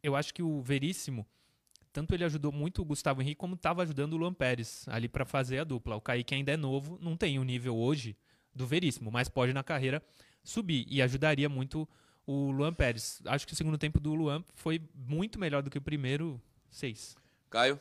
eu 0.02 0.14
acho 0.14 0.32
que 0.32 0.42
o 0.42 0.60
Veríssimo, 0.60 1.26
tanto 1.92 2.14
ele 2.14 2.24
ajudou 2.24 2.52
muito 2.52 2.82
o 2.82 2.84
Gustavo 2.84 3.20
Henrique, 3.20 3.40
como 3.40 3.54
estava 3.54 3.82
ajudando 3.82 4.12
o 4.12 4.16
Luan 4.16 4.32
Pérez 4.32 4.84
ali 4.88 5.08
para 5.08 5.24
fazer 5.24 5.58
a 5.58 5.64
dupla. 5.64 5.96
O 5.96 6.00
Kaique 6.00 6.34
ainda 6.34 6.52
é 6.52 6.56
novo, 6.56 6.98
não 7.02 7.16
tem 7.16 7.38
o 7.40 7.44
nível 7.44 7.76
hoje 7.76 8.16
do 8.54 8.66
Veríssimo, 8.66 9.10
mas 9.10 9.28
pode 9.28 9.52
na 9.52 9.64
carreira 9.64 10.00
subir 10.44 10.86
e 10.88 11.02
ajudaria 11.02 11.48
muito 11.48 11.88
o 12.24 12.52
Luan 12.52 12.72
Pérez. 12.72 13.20
Acho 13.26 13.44
que 13.46 13.52
o 13.52 13.56
segundo 13.56 13.76
tempo 13.76 13.98
do 13.98 14.14
Luan 14.14 14.44
foi 14.54 14.80
muito 14.94 15.38
melhor 15.38 15.62
do 15.62 15.70
que 15.70 15.78
o 15.78 15.82
primeiro, 15.82 16.40
6. 16.70 17.16
Caio, 17.50 17.80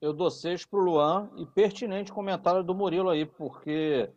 Eu 0.00 0.12
dou 0.12 0.30
6 0.30 0.64
pro 0.66 0.80
Luan 0.80 1.30
e 1.36 1.46
pertinente 1.46 2.12
comentário 2.12 2.62
do 2.62 2.74
Murilo 2.74 3.08
aí, 3.10 3.24
porque 3.24 4.10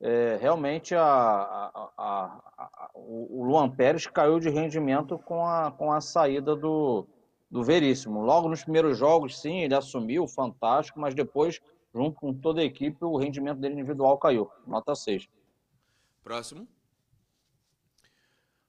é, 0.00 0.36
realmente 0.40 0.94
a, 0.94 1.02
a- 1.04 1.92
a- 1.96 2.90
o 2.94 3.40
o 3.40 3.44
Luan 3.44 3.70
Pérez 3.70 4.06
caiu 4.06 4.38
de 4.40 4.48
rendimento 4.50 5.18
com 5.18 5.46
a, 5.46 5.70
com 5.70 5.92
a 5.92 6.00
saída 6.00 6.54
do, 6.56 7.06
do 7.50 7.62
Veríssimo. 7.62 8.20
Logo 8.22 8.48
nos 8.48 8.62
primeiros 8.62 8.98
jogos, 8.98 9.38
sim, 9.40 9.60
ele 9.60 9.74
assumiu, 9.74 10.26
fantástico, 10.26 10.98
mas 11.00 11.14
depois, 11.14 11.60
junto 11.94 12.18
com 12.20 12.34
toda 12.34 12.60
a 12.60 12.64
equipe, 12.64 13.04
o 13.04 13.16
rendimento 13.16 13.58
dele 13.58 13.74
individual 13.74 14.18
caiu. 14.18 14.50
Nota 14.66 14.94
6. 14.94 15.28
próximo. 16.22 16.66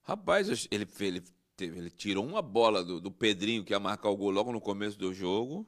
Rapaz, 0.03 0.47
ele, 0.71 0.85
ele, 0.99 1.21
teve- 1.55 1.77
ele 1.77 1.89
tirou 1.89 2.25
uma 2.25 2.41
bola 2.41 2.83
do, 2.83 2.99
do 2.99 3.11
Pedrinho, 3.11 3.63
que 3.63 3.73
ia 3.73 3.79
marcar 3.79 4.09
o 4.09 4.17
gol 4.17 4.31
logo 4.31 4.51
no 4.51 4.59
começo 4.61 4.97
do 4.97 5.13
jogo. 5.13 5.65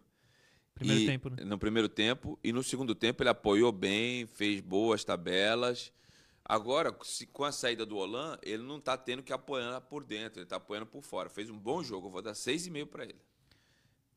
Primeiro 0.75 1.01
E- 1.01 1.05
tempo, 1.05 1.29
né? 1.29 1.43
No 1.43 1.57
primeiro 1.57 1.87
tempo. 1.87 2.39
E 2.43 2.51
no 2.51 2.63
segundo 2.63 2.95
tempo 2.95 3.21
ele 3.23 3.29
apoiou 3.29 3.71
bem, 3.71 4.25
fez 4.25 4.59
boas 4.61 5.03
tabelas. 5.03 5.91
Agora, 6.43 6.95
se- 7.03 7.27
com 7.27 7.43
a 7.43 7.51
saída 7.51 7.85
do 7.85 7.95
Olan, 7.95 8.37
ele 8.41 8.63
não 8.63 8.79
tá 8.79 8.97
tendo 8.97 9.23
que 9.23 9.31
apoiar 9.31 9.79
por 9.81 10.03
dentro, 10.03 10.39
ele 10.39 10.45
tá 10.47 10.57
apoiando 10.57 10.85
por 10.87 11.01
fora. 11.03 11.29
Fez 11.29 11.49
um 11.49 11.57
bom 11.57 11.81
jogo, 11.83 12.07
eu 12.07 12.11
vou 12.11 12.21
dar 12.21 12.33
6,5 12.33 12.87
para 12.91 13.03
ele. 13.03 13.19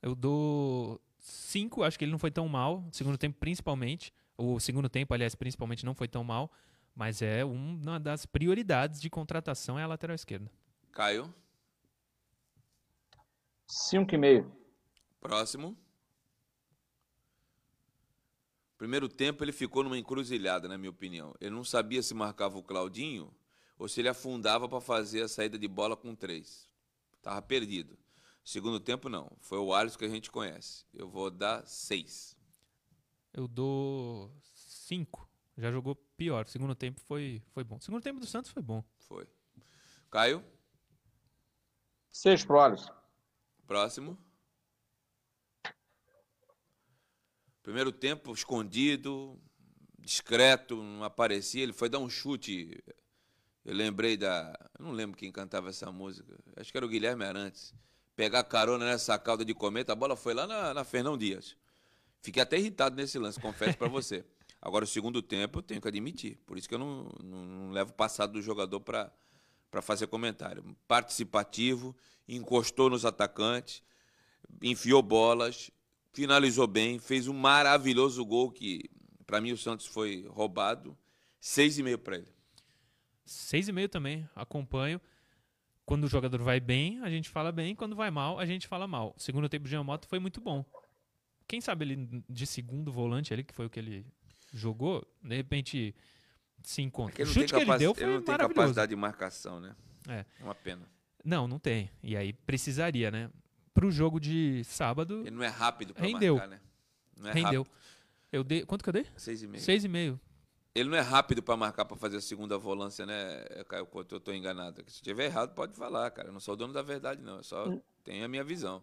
Eu 0.02 0.14
dou 0.14 1.00
5, 1.18 1.82
acho 1.82 1.98
que 1.98 2.04
ele 2.04 2.12
não 2.12 2.18
foi 2.18 2.30
tão 2.30 2.48
mal. 2.48 2.86
Segundo 2.92 3.16
tempo, 3.18 3.36
principalmente. 3.38 4.12
O 4.36 4.58
segundo 4.60 4.88
tempo, 4.88 5.14
aliás, 5.14 5.34
principalmente 5.34 5.84
não 5.84 5.94
foi 5.94 6.08
tão 6.08 6.24
mal. 6.24 6.50
Mas 6.94 7.20
é 7.20 7.44
uma 7.44 8.00
das 8.00 8.24
prioridades 8.24 9.00
de 9.00 9.10
contratação 9.10 9.78
é 9.78 9.82
a 9.82 9.86
lateral 9.86 10.14
esquerda. 10.14 10.50
Caio, 10.92 11.32
5,5. 13.68 14.50
próximo. 15.20 15.76
Primeiro 18.76 19.08
tempo 19.08 19.42
ele 19.42 19.52
ficou 19.52 19.82
numa 19.82 19.98
encruzilhada, 19.98 20.68
na 20.68 20.76
minha 20.76 20.90
opinião. 20.90 21.34
Ele 21.40 21.54
não 21.54 21.64
sabia 21.64 22.02
se 22.02 22.12
marcava 22.14 22.58
o 22.58 22.62
Claudinho 22.62 23.34
ou 23.78 23.88
se 23.88 24.00
ele 24.00 24.08
afundava 24.08 24.68
para 24.68 24.80
fazer 24.80 25.22
a 25.22 25.28
saída 25.28 25.58
de 25.58 25.66
bola 25.68 25.96
com 25.96 26.14
três. 26.14 26.68
Tava 27.22 27.40
perdido. 27.42 27.98
Segundo 28.44 28.78
tempo, 28.78 29.08
não. 29.08 29.30
Foi 29.40 29.58
o 29.58 29.74
Alisson 29.74 29.98
que 29.98 30.04
a 30.04 30.08
gente 30.08 30.30
conhece. 30.30 30.84
Eu 30.94 31.08
vou 31.08 31.30
dar 31.30 31.66
seis. 31.66 32.36
Eu 33.32 33.48
dou 33.48 34.32
5. 34.42 35.28
Já 35.58 35.72
jogou 35.72 35.94
pior. 36.16 36.46
Segundo 36.46 36.74
tempo 36.74 37.00
foi, 37.00 37.42
foi 37.52 37.64
bom. 37.64 37.80
Segundo 37.80 38.02
tempo 38.02 38.20
do 38.20 38.26
Santos 38.26 38.50
foi 38.50 38.62
bom. 38.62 38.84
Foi. 38.98 39.26
Caio, 40.10 40.44
6 42.12 42.44
pro 42.44 42.60
Alisson. 42.60 42.94
próximo. 43.66 44.16
Primeiro 47.66 47.90
tempo 47.90 48.32
escondido, 48.32 49.36
discreto, 49.98 50.76
não 50.76 51.02
aparecia. 51.02 51.64
Ele 51.64 51.72
foi 51.72 51.88
dar 51.88 51.98
um 51.98 52.08
chute. 52.08 52.80
Eu 53.64 53.74
lembrei 53.74 54.16
da. 54.16 54.56
Eu 54.78 54.84
não 54.84 54.92
lembro 54.92 55.16
quem 55.16 55.32
cantava 55.32 55.70
essa 55.70 55.90
música. 55.90 56.38
Acho 56.54 56.70
que 56.70 56.78
era 56.78 56.86
o 56.86 56.88
Guilherme 56.88 57.24
Arantes. 57.24 57.74
Pegar 58.14 58.44
carona 58.44 58.84
nessa 58.84 59.18
cauda 59.18 59.44
de 59.44 59.52
cometa, 59.52 59.92
a 59.92 59.96
bola 59.96 60.14
foi 60.14 60.32
lá 60.32 60.46
na, 60.46 60.72
na 60.72 60.84
Fernão 60.84 61.18
Dias. 61.18 61.56
Fiquei 62.22 62.40
até 62.40 62.56
irritado 62.56 62.94
nesse 62.94 63.18
lance, 63.18 63.40
confesso 63.40 63.76
pra 63.76 63.88
você. 63.88 64.24
Agora, 64.62 64.84
o 64.84 64.88
segundo 64.88 65.20
tempo, 65.20 65.58
eu 65.58 65.62
tenho 65.64 65.80
que 65.80 65.88
admitir. 65.88 66.38
Por 66.46 66.56
isso 66.56 66.68
que 66.68 66.74
eu 66.76 66.78
não, 66.78 67.10
não, 67.20 67.44
não 67.44 67.70
levo 67.72 67.90
o 67.90 67.94
passado 67.94 68.34
do 68.34 68.40
jogador 68.40 68.78
para 68.78 69.10
fazer 69.82 70.06
comentário. 70.06 70.62
Participativo, 70.86 71.96
encostou 72.28 72.88
nos 72.88 73.04
atacantes, 73.04 73.82
enfiou 74.62 75.02
bolas, 75.02 75.72
finalizou 76.16 76.66
bem, 76.66 76.98
fez 76.98 77.28
um 77.28 77.34
maravilhoso 77.34 78.24
gol 78.24 78.50
que, 78.50 78.88
para 79.26 79.38
mim, 79.38 79.52
o 79.52 79.58
Santos 79.58 79.84
foi 79.84 80.26
roubado. 80.30 80.96
Seis 81.38 81.78
e 81.78 81.82
meio 81.82 81.98
para 81.98 82.16
ele. 82.16 82.32
6,5 83.26 83.90
também, 83.90 84.26
acompanho. 84.34 84.98
Quando 85.84 86.04
o 86.04 86.08
jogador 86.08 86.40
vai 86.40 86.58
bem, 86.58 86.98
a 87.02 87.10
gente 87.10 87.28
fala 87.28 87.52
bem. 87.52 87.76
Quando 87.76 87.94
vai 87.94 88.10
mal, 88.10 88.38
a 88.38 88.46
gente 88.46 88.66
fala 88.66 88.88
mal. 88.88 89.14
O 89.14 89.20
segundo 89.20 89.46
tempo 89.46 89.64
de 89.64 89.70
Giamotto 89.70 90.08
foi 90.08 90.18
muito 90.18 90.40
bom. 90.40 90.64
Quem 91.46 91.60
sabe 91.60 91.84
ele 91.84 92.24
de 92.28 92.46
segundo 92.46 92.90
volante 92.90 93.34
ali, 93.34 93.44
que 93.44 93.54
foi 93.54 93.66
o 93.66 93.70
que 93.70 93.78
ele 93.78 94.06
jogou, 94.54 95.06
de 95.22 95.36
repente 95.36 95.94
se 96.62 96.80
encontra. 96.80 97.14
O 97.14 97.20
ele 97.22 97.26
não 97.26 97.34
chute 97.34 97.52
tem, 97.52 97.64
que 97.64 97.70
ele 97.70 97.78
deu 97.78 97.90
ele 97.90 98.00
foi 98.00 98.14
não 98.14 98.22
tem 98.22 98.36
capacidade 98.38 98.88
de 98.88 98.96
marcação, 98.96 99.60
né? 99.60 99.76
É. 100.08 100.24
É 100.40 100.42
uma 100.42 100.54
pena. 100.54 100.88
Não, 101.22 101.46
não 101.46 101.58
tem. 101.58 101.90
E 102.02 102.16
aí 102.16 102.32
precisaria, 102.32 103.10
né? 103.10 103.30
Pro 103.76 103.90
jogo 103.90 104.18
de 104.18 104.64
sábado, 104.64 105.20
Ele 105.20 105.36
não 105.36 105.42
é 105.42 105.48
rápido 105.48 105.92
para 105.92 106.06
Rendeu. 106.06 106.36
marcar, 106.36 106.48
né? 106.48 106.60
Não 107.14 107.28
é 107.28 107.32
rendeu. 107.34 107.62
rápido. 107.62 107.76
Eu 108.32 108.42
dei. 108.42 108.64
Quanto 108.64 108.82
que 108.82 108.88
eu 108.88 108.92
dei? 108.94 109.06
Seis 109.18 109.42
e 109.42 109.46
meio. 109.46 109.62
6,5. 109.62 110.18
Ele 110.74 110.88
não 110.88 110.96
é 110.96 111.02
rápido 111.02 111.42
para 111.42 111.58
marcar 111.58 111.84
para 111.84 111.94
fazer 111.94 112.16
a 112.16 112.20
segunda 112.22 112.56
volância, 112.56 113.04
né, 113.04 113.44
Caio 113.68 113.84
Couto? 113.84 114.14
Eu 114.14 114.20
tô 114.20 114.32
enganado. 114.32 114.82
Se 114.86 115.02
tiver 115.02 115.26
errado, 115.26 115.54
pode 115.54 115.74
falar, 115.74 116.10
cara. 116.10 116.28
Eu 116.28 116.32
não 116.32 116.40
sou 116.40 116.54
o 116.54 116.56
dono 116.56 116.72
da 116.72 116.80
verdade, 116.80 117.20
não. 117.22 117.36
Eu 117.36 117.42
só 117.44 117.66
tenho 118.02 118.24
a 118.24 118.28
minha 118.28 118.42
visão. 118.42 118.80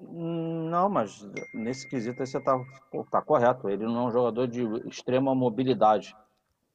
Não, 0.00 0.88
mas 0.88 1.28
nesse 1.52 1.88
quesito 1.90 2.22
aí 2.22 2.26
você 2.26 2.38
está 2.38 2.56
tá 3.10 3.20
correto. 3.20 3.68
Ele 3.68 3.84
não 3.84 4.04
é 4.04 4.06
um 4.06 4.12
jogador 4.12 4.46
de 4.46 4.62
extrema 4.88 5.34
mobilidade. 5.34 6.14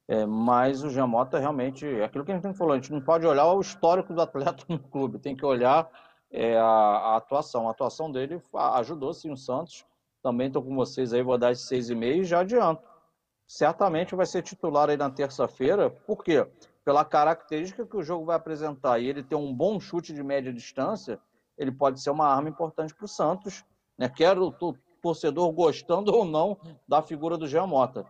É, 0.06 0.26
mas 0.26 0.84
o 0.84 0.90
Giamota 0.90 1.38
realmente, 1.38 1.86
é 1.86 2.04
aquilo 2.04 2.22
que 2.22 2.32
a 2.32 2.38
gente 2.38 2.58
falou, 2.58 2.74
a 2.74 2.76
gente 2.76 2.92
não 2.92 3.00
pode 3.00 3.26
olhar 3.26 3.46
o 3.46 3.60
histórico 3.62 4.12
do 4.12 4.20
atleta 4.20 4.62
no 4.68 4.78
clube, 4.78 5.18
tem 5.18 5.34
que 5.34 5.46
olhar 5.46 5.88
é, 6.36 6.58
a, 6.58 6.64
a 6.64 7.16
atuação. 7.16 7.68
A 7.68 7.70
atuação 7.70 8.10
dele 8.10 8.42
ajudou 8.74 9.14
sim 9.14 9.30
o 9.30 9.36
Santos. 9.36 9.86
Também 10.20 10.48
estou 10.48 10.62
com 10.62 10.74
vocês 10.74 11.12
aí, 11.12 11.22
vou 11.22 11.38
dar 11.38 11.52
esse 11.52 11.72
6,5 11.74 12.20
e 12.20 12.24
já 12.24 12.40
adianto. 12.40 12.82
Certamente 13.46 14.14
vai 14.16 14.26
ser 14.26 14.42
titular 14.42 14.88
aí 14.90 14.96
na 14.96 15.10
terça-feira, 15.10 15.90
por 15.90 16.24
quê? 16.24 16.46
Pela 16.84 17.04
característica 17.04 17.86
que 17.86 17.96
o 17.96 18.02
jogo 18.02 18.24
vai 18.24 18.36
apresentar 18.36 18.98
e 18.98 19.06
ele 19.06 19.22
ter 19.22 19.36
um 19.36 19.54
bom 19.54 19.78
chute 19.78 20.12
de 20.12 20.22
média 20.22 20.52
distância, 20.52 21.20
ele 21.56 21.70
pode 21.70 22.00
ser 22.00 22.10
uma 22.10 22.26
arma 22.26 22.48
importante 22.48 22.94
para 22.94 23.04
o 23.04 23.08
Santos, 23.08 23.64
né? 23.98 24.08
Quer 24.08 24.38
o 24.38 24.50
to- 24.50 24.76
torcedor 25.02 25.52
gostando 25.52 26.12
ou 26.12 26.24
não 26.24 26.58
da 26.88 27.02
figura 27.02 27.36
do 27.36 27.46
Giamota. 27.46 28.06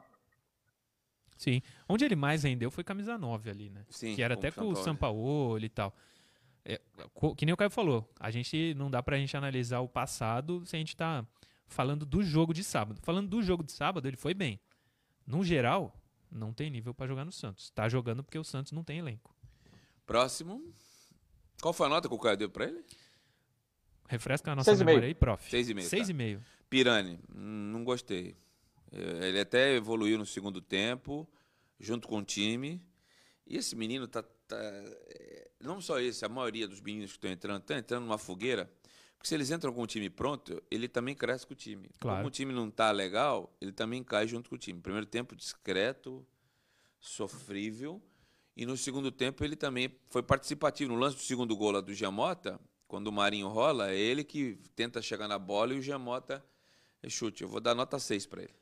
Sim. 1.37 1.61
Onde 1.89 2.05
ele 2.05 2.17
mais 2.17 2.45
rendeu 2.45 2.71
foi 2.71 2.85
camisa 2.85 3.19
9 3.19 3.51
ali, 3.51 3.71
né? 3.71 3.85
Sim, 3.91 4.15
que 4.15 4.23
era 4.23 4.35
com 4.35 4.39
até 4.41 4.51
com 4.53 4.69
o. 4.69 4.77
Sampaoli 4.77 5.67
e 5.67 5.69
tal. 5.69 5.93
É, 6.65 6.81
que 7.37 7.45
nem 7.45 7.53
o 7.53 7.57
Caio 7.57 7.71
falou, 7.71 8.09
a 8.19 8.31
gente 8.31 8.73
não 8.75 8.91
dá 8.91 9.03
pra 9.03 9.19
gente 9.19 9.37
analisar 9.37 9.81
o 9.81 9.89
passado 9.89 10.65
se 10.65 10.75
a 10.75 10.79
gente 10.79 10.97
tá 10.97 11.27
falando 11.67 12.07
do 12.07 12.23
jogo 12.23 12.55
de 12.55 12.65
sábado. 12.65 13.01
Falando 13.03 13.29
do 13.29 13.43
jogo 13.43 13.63
de 13.63 13.73
sábado, 13.73 14.09
ele 14.09 14.17
foi 14.17 14.33
bem. 14.33 14.59
No 15.27 15.45
geral, 15.45 15.95
não 16.31 16.53
tem 16.53 16.71
nível 16.71 16.95
para 16.95 17.07
jogar 17.07 17.25
no 17.25 17.33
Santos. 17.33 17.71
Tá 17.71 17.89
jogando 17.89 18.23
porque 18.25 18.39
o 18.39 18.45
Santos 18.45 18.73
não 18.73 18.83
tem 18.83 18.99
elenco. 18.99 19.35
Próximo. 20.07 20.63
Qual 21.61 21.73
foi 21.73 21.87
a 21.87 21.91
nota 21.91 22.09
que 22.09 22.15
o 22.15 22.19
Caio 22.19 22.37
deu 22.37 22.51
pra 22.51 22.67
ele? 22.67 22.85
Refresca 24.09 24.53
a 24.53 24.57
nossa 24.57 24.71
Seis 24.71 24.81
e 24.81 24.85
memória 24.85 25.01
meio. 25.01 25.11
aí, 25.11 25.15
prof. 25.15 25.51
Seis 25.51 25.69
e 25.69 25.75
meio, 25.75 25.89
Seis 25.89 26.09
tá. 26.09 26.15
meio. 26.15 26.43
Pirani, 26.69 27.19
hum, 27.35 27.71
não 27.73 27.85
gostei. 27.85 28.37
Eh, 28.93 29.29
Ele 29.29 29.41
até 29.41 29.75
evoluiu 29.75 30.19
no 30.19 30.27
segundo 30.27 30.61
tempo, 30.61 31.29
junto 31.81 32.07
com 32.09 32.19
o 32.19 32.25
time. 32.25 32.83
E 33.47 33.57
esse 33.57 33.75
menino 33.77 34.07
tá. 34.07 34.23
tá, 34.23 34.57
não 35.65 35.81
só 35.81 35.99
esse, 35.99 36.25
a 36.25 36.29
maioria 36.29 36.69
dos 36.69 36.81
meninos 36.81 37.13
que 37.13 37.17
estão 37.17 37.31
entrando, 37.31 37.61
estão 37.61 37.77
entrando 37.77 38.05
numa 38.05 38.19
fogueira. 38.19 38.71
Porque 39.17 39.29
se 39.29 39.35
eles 39.35 39.51
entram 39.51 39.73
com 39.73 39.83
o 39.83 39.87
time 39.87 40.11
pronto, 40.11 40.63
ele 40.71 40.87
também 40.87 41.15
cresce 41.15 41.47
com 41.47 41.55
o 41.55 41.57
time. 41.57 41.89
Claro. 41.99 42.19
Como 42.19 42.29
o 42.29 42.31
time 42.31 42.53
não 42.53 42.71
tá 42.71 42.91
legal, 42.91 43.57
ele 43.61 43.73
também 43.73 44.05
cai 44.05 44.29
junto 44.29 44.51
com 44.51 44.57
o 44.57 44.59
time. 44.59 44.81
Primeiro 44.81 45.07
tempo 45.07 45.35
discreto, 45.35 46.27
sofrível. 47.01 48.03
E 48.57 48.67
no 48.67 48.77
segundo 48.77 49.11
tempo 49.11 49.43
ele 49.43 49.57
também 49.57 49.91
foi 50.07 50.23
participativo. 50.23 50.93
No 50.93 50.99
lance 50.99 51.17
do 51.17 51.23
segundo 51.23 51.57
gol 51.57 51.73
lá 51.73 51.81
do 51.81 51.95
Giamota, 51.95 52.61
quando 52.87 53.09
o 53.09 53.13
Marinho 53.13 53.49
rola, 53.49 53.91
é 53.91 53.97
ele 53.97 54.23
que 54.23 54.59
tenta 54.77 55.01
chegar 55.01 55.27
na 55.27 55.39
bola 55.39 55.75
e 55.75 55.79
o 55.79 55.83
Giamota 55.83 56.45
é 57.03 57.09
chute. 57.09 57.43
Eu 57.43 57.49
vou 57.49 57.61
dar 57.61 57.75
nota 57.75 57.99
6 57.99 58.27
para 58.27 58.43
ele. 58.43 58.55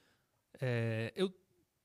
É, 0.61 1.13
eu 1.17 1.33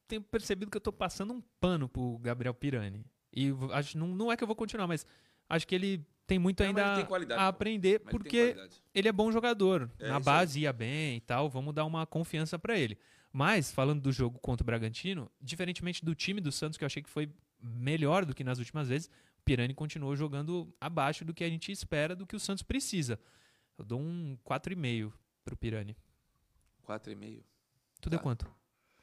tenho 0.08 0.22
percebido 0.22 0.72
que 0.72 0.78
eu 0.78 0.82
tô 0.82 0.94
passando 0.94 1.34
um 1.34 1.42
pano 1.60 1.90
pro 1.90 2.18
Gabriel 2.20 2.54
Pirani. 2.54 3.04
E 3.34 3.50
acho, 3.74 3.98
não, 3.98 4.08
não 4.08 4.32
é 4.32 4.38
que 4.38 4.44
eu 4.44 4.48
vou 4.48 4.56
continuar, 4.56 4.88
mas 4.88 5.06
acho 5.50 5.68
que 5.68 5.76
ele 5.76 6.06
tem 6.26 6.38
muito 6.40 6.60
Não, 6.62 6.68
ainda 6.68 7.00
ele 7.00 7.26
tem 7.26 7.38
a 7.38 7.48
aprender, 7.48 8.02
Mas 8.04 8.14
ele 8.14 8.20
porque 8.20 8.54
qualidade. 8.54 8.84
ele 8.94 9.08
é 9.08 9.12
bom 9.12 9.32
jogador. 9.32 9.90
É, 10.00 10.10
Na 10.10 10.20
base 10.20 10.60
ia 10.62 10.74
bem 10.74 11.18
e 11.18 11.22
tal, 11.22 11.50
vamos 11.50 11.74
dar 11.74 11.86
uma 11.86 12.06
confiança 12.06 12.58
pra 12.60 12.78
ele. 12.78 12.98
Mas, 13.32 13.72
falando 13.72 14.02
do 14.02 14.12
jogo 14.12 14.40
contra 14.40 14.64
o 14.64 14.66
Bragantino, 14.66 15.30
diferentemente 15.40 16.04
do 16.04 16.16
time 16.16 16.42
do 16.42 16.52
Santos, 16.52 16.78
que 16.78 16.84
eu 16.84 16.88
achei 16.88 17.04
que 17.04 17.10
foi 17.10 17.30
melhor 17.62 18.26
do 18.26 18.34
que 18.34 18.44
nas 18.44 18.58
últimas 18.60 18.90
vezes, 18.90 19.08
o 19.40 19.44
Pirani 19.46 19.74
continuou 19.74 20.16
jogando 20.16 20.74
abaixo 20.82 21.24
do 21.24 21.34
que 21.34 21.44
a 21.44 21.50
gente 21.50 21.72
espera, 21.72 22.16
do 22.16 22.26
que 22.26 22.36
o 22.36 22.40
Santos 22.40 22.64
precisa. 22.64 23.20
Eu 23.78 23.86
dou 23.86 24.00
um 24.00 24.38
4,5 24.44 25.14
pro 25.46 25.56
Pirani. 25.56 25.96
4,5. 26.88 27.44
Tu 28.02 28.10
deu 28.10 28.20
Tá. 28.20 28.24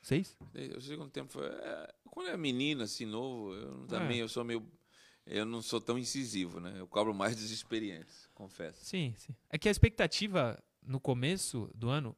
Quanto? 0.05 0.09
6? 0.09 0.38
O 0.76 0.80
segundo 0.80 1.11
tempo 1.11 1.32
foi. 1.32 1.46
é, 1.46 1.94
quando 2.11 2.28
é 2.28 2.36
menino, 2.36 2.82
assim, 2.82 3.07
novo, 3.07 3.55
eu 3.55 3.84
É. 3.84 3.86
também 3.88 4.18
eu 4.18 4.28
sou 4.28 4.44
meio. 4.44 4.66
Eu 5.26 5.46
não 5.46 5.62
sou 5.62 5.80
tão 5.80 5.98
incisivo, 5.98 6.61
né? 6.61 6.74
Eu 6.76 6.86
cobro 6.86 7.14
mais 7.14 7.34
dos 7.34 7.50
experientes, 7.50 8.28
confesso. 8.34 8.84
Sim, 8.84 9.14
sim. 9.16 9.34
É 9.48 9.57
que 9.57 9.68
a 9.68 9.70
expectativa 9.70 10.62
no 10.86 11.00
começo 11.00 11.70
do 11.74 11.88
ano, 11.88 12.14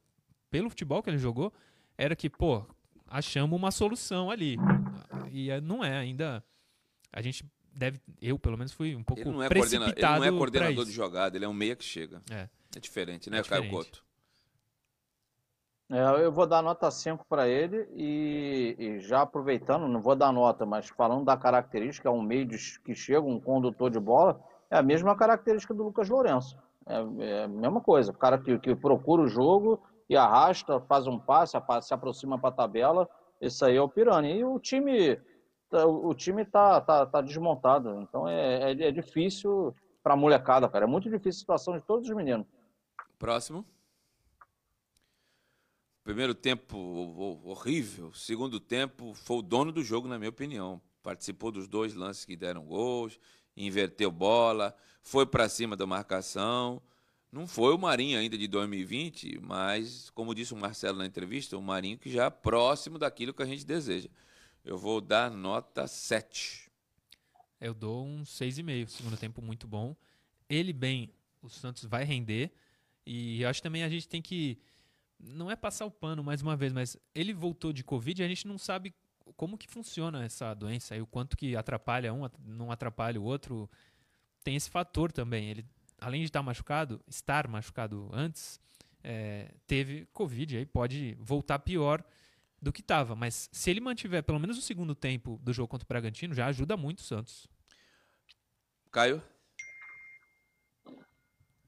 pelo 0.49 0.69
futebol 0.69 1.01
que 1.01 1.09
ele 1.09 1.17
jogou, 1.17 1.53
era 1.97 2.15
que, 2.17 2.29
pô, 2.29 2.65
achamos 3.07 3.57
uma 3.57 3.71
solução 3.71 4.29
ali. 4.29 4.57
E 5.31 5.49
eh, 5.49 5.61
não 5.61 5.83
é 5.83 5.97
ainda. 5.97 6.43
A 7.13 7.21
gente 7.21 7.45
deve. 7.73 8.01
Eu, 8.21 8.37
pelo 8.37 8.57
menos, 8.57 8.73
fui 8.73 8.93
um 8.93 9.03
pouco 9.03 9.21
Ele 9.21 9.29
não, 9.31 9.41
é 9.41 9.47
coordena, 9.47 9.85
ele 9.85 9.93
precipitado 9.93 10.19
não 10.19 10.25
é 10.25 10.37
coordenador 10.37 10.85
de 10.85 10.91
jogada, 10.91 11.37
ele 11.37 11.45
é 11.45 11.47
um 11.47 11.53
meia 11.53 11.75
que 11.77 11.85
chega. 11.85 12.21
É. 12.29 12.49
É 12.75 12.79
diferente, 12.81 13.29
né, 13.29 13.39
É 13.39 13.43
Caio 13.43 13.63
diferente. 13.63 13.71
Couto? 13.71 14.05
É, 15.89 16.25
eu 16.25 16.31
vou 16.33 16.45
dar 16.45 16.61
nota 16.61 16.91
5 16.91 17.25
para 17.29 17.47
ele 17.47 17.87
e, 17.93 18.75
e 18.77 18.99
já 18.99 19.21
aproveitando, 19.21 19.87
não 19.87 20.01
vou 20.01 20.15
dar 20.17 20.33
nota, 20.33 20.65
mas 20.65 20.89
falando 20.89 21.23
da 21.23 21.37
característica, 21.37 22.09
é 22.09 22.11
um 22.11 22.21
meio 22.21 22.45
de- 22.45 22.79
que 22.83 22.93
chega, 22.93 23.21
um 23.21 23.39
condutor 23.39 23.89
de 23.89 23.99
bola, 23.99 24.37
é 24.69 24.77
a 24.77 24.81
mesma 24.83 25.15
característica 25.15 25.73
do 25.73 25.83
Lucas 25.83 26.09
Lourenço. 26.09 26.57
É, 26.85 26.95
é 27.25 27.43
a 27.45 27.47
mesma 27.47 27.79
coisa, 27.79 28.11
o 28.11 28.17
cara 28.17 28.37
que, 28.37 28.59
que 28.59 28.75
procura 28.75 29.21
o 29.21 29.27
jogo 29.27 29.81
e 30.09 30.17
arrasta, 30.17 30.79
faz 30.81 31.07
um 31.07 31.17
passe, 31.17 31.57
se 31.81 31.93
aproxima 31.93 32.37
para 32.37 32.49
a 32.49 32.53
tabela, 32.53 33.09
esse 33.39 33.63
aí 33.63 33.77
é 33.77 33.81
o 33.81 33.87
Pirani. 33.87 34.39
E 34.39 34.43
o 34.43 34.59
time 34.59 35.17
tá- 35.69 35.85
o 35.85 36.13
time 36.13 36.43
tá, 36.43 36.81
tá, 36.81 37.05
tá 37.05 37.21
desmontado, 37.21 38.01
então 38.01 38.27
é, 38.27 38.71
é, 38.73 38.87
é 38.87 38.91
difícil 38.91 39.73
para 40.03 40.13
a 40.15 40.17
molecada, 40.17 40.67
cara, 40.67 40.83
é 40.83 40.87
muito 40.87 41.09
difícil 41.09 41.29
a 41.39 41.39
situação 41.39 41.73
de 41.77 41.81
todos 41.85 42.09
os 42.09 42.15
meninos. 42.15 42.45
Próximo. 43.17 43.65
Primeiro 46.07 46.33
tempo 46.33 46.77
ho- 46.77 47.19
ho- 47.43 47.49
horrível. 47.49 48.13
Segundo 48.13 48.61
tempo 48.61 49.13
foi 49.13 49.39
o 49.39 49.41
dono 49.41 49.73
do 49.73 49.83
jogo, 49.83 50.07
na 50.07 50.17
minha 50.17 50.29
opinião. 50.29 50.81
Participou 51.03 51.51
dos 51.51 51.67
dois 51.67 51.93
lances 51.93 52.23
que 52.23 52.33
deram 52.33 52.63
gols, 52.65 53.19
inverteu 53.57 54.09
bola, 54.09 54.73
foi 55.01 55.25
para 55.25 55.49
cima 55.49 55.75
da 55.75 55.85
marcação. 55.85 56.81
Não 57.29 57.45
foi 57.45 57.75
o 57.75 57.77
Marinho 57.77 58.17
ainda 58.17 58.37
de 58.37 58.47
2020, 58.47 59.37
mas, 59.41 60.09
como 60.11 60.33
disse 60.33 60.53
o 60.53 60.57
Marcelo 60.57 60.97
na 60.97 61.05
entrevista, 61.05 61.57
o 61.57 61.61
Marinho 61.61 61.97
que 61.97 62.09
já 62.09 62.23
é 62.27 62.29
próximo 62.29 62.97
daquilo 62.97 63.33
que 63.33 63.43
a 63.43 63.45
gente 63.45 63.65
deseja. 63.65 64.07
Eu 64.63 64.77
vou 64.77 65.01
dar 65.01 65.29
nota 65.29 65.87
7. 65.87 66.71
Eu 67.59 67.73
dou 67.73 68.05
um 68.05 68.23
6,5. 68.23 68.87
Segundo 68.87 69.17
tempo 69.17 69.41
muito 69.41 69.67
bom. 69.67 69.93
Ele 70.49 70.71
bem, 70.71 71.11
o 71.41 71.49
Santos 71.49 71.83
vai 71.83 72.05
render. 72.05 72.49
E 73.05 73.41
eu 73.41 73.49
acho 73.49 73.61
também 73.61 73.83
a 73.83 73.89
gente 73.89 74.07
tem 74.07 74.21
que. 74.21 74.57
Não 75.19 75.49
é 75.49 75.55
passar 75.55 75.85
o 75.85 75.91
pano 75.91 76.23
mais 76.23 76.41
uma 76.41 76.55
vez, 76.55 76.71
mas 76.71 76.97
ele 77.13 77.33
voltou 77.33 77.73
de 77.73 77.83
Covid 77.83 78.21
e 78.21 78.25
a 78.25 78.27
gente 78.27 78.47
não 78.47 78.57
sabe 78.57 78.93
como 79.35 79.57
que 79.57 79.67
funciona 79.67 80.23
essa 80.23 80.53
doença 80.53 80.95
e 80.95 81.01
o 81.01 81.07
quanto 81.07 81.35
que 81.35 81.55
atrapalha 81.55 82.13
um, 82.13 82.27
não 82.45 82.71
atrapalha 82.71 83.19
o 83.19 83.23
outro. 83.23 83.69
Tem 84.43 84.55
esse 84.55 84.69
fator 84.69 85.11
também. 85.11 85.49
Ele, 85.49 85.65
além 85.99 86.21
de 86.21 86.27
estar 86.27 86.41
machucado, 86.41 87.01
estar 87.07 87.47
machucado 87.47 88.09
antes, 88.13 88.59
é, 89.03 89.53
teve 89.65 90.05
Covid, 90.13 90.57
aí 90.57 90.65
pode 90.65 91.17
voltar 91.19 91.59
pior 91.59 92.03
do 92.61 92.71
que 92.71 92.81
estava. 92.81 93.15
Mas 93.15 93.49
se 93.51 93.69
ele 93.69 93.79
mantiver 93.79 94.23
pelo 94.23 94.39
menos 94.39 94.57
o 94.57 94.61
segundo 94.61 94.95
tempo 94.95 95.39
do 95.41 95.53
jogo 95.53 95.67
contra 95.67 95.85
o 95.85 95.87
Bragantino, 95.87 96.33
já 96.33 96.47
ajuda 96.47 96.77
muito 96.77 96.99
o 96.99 97.03
Santos. 97.03 97.47
Caio? 98.91 99.21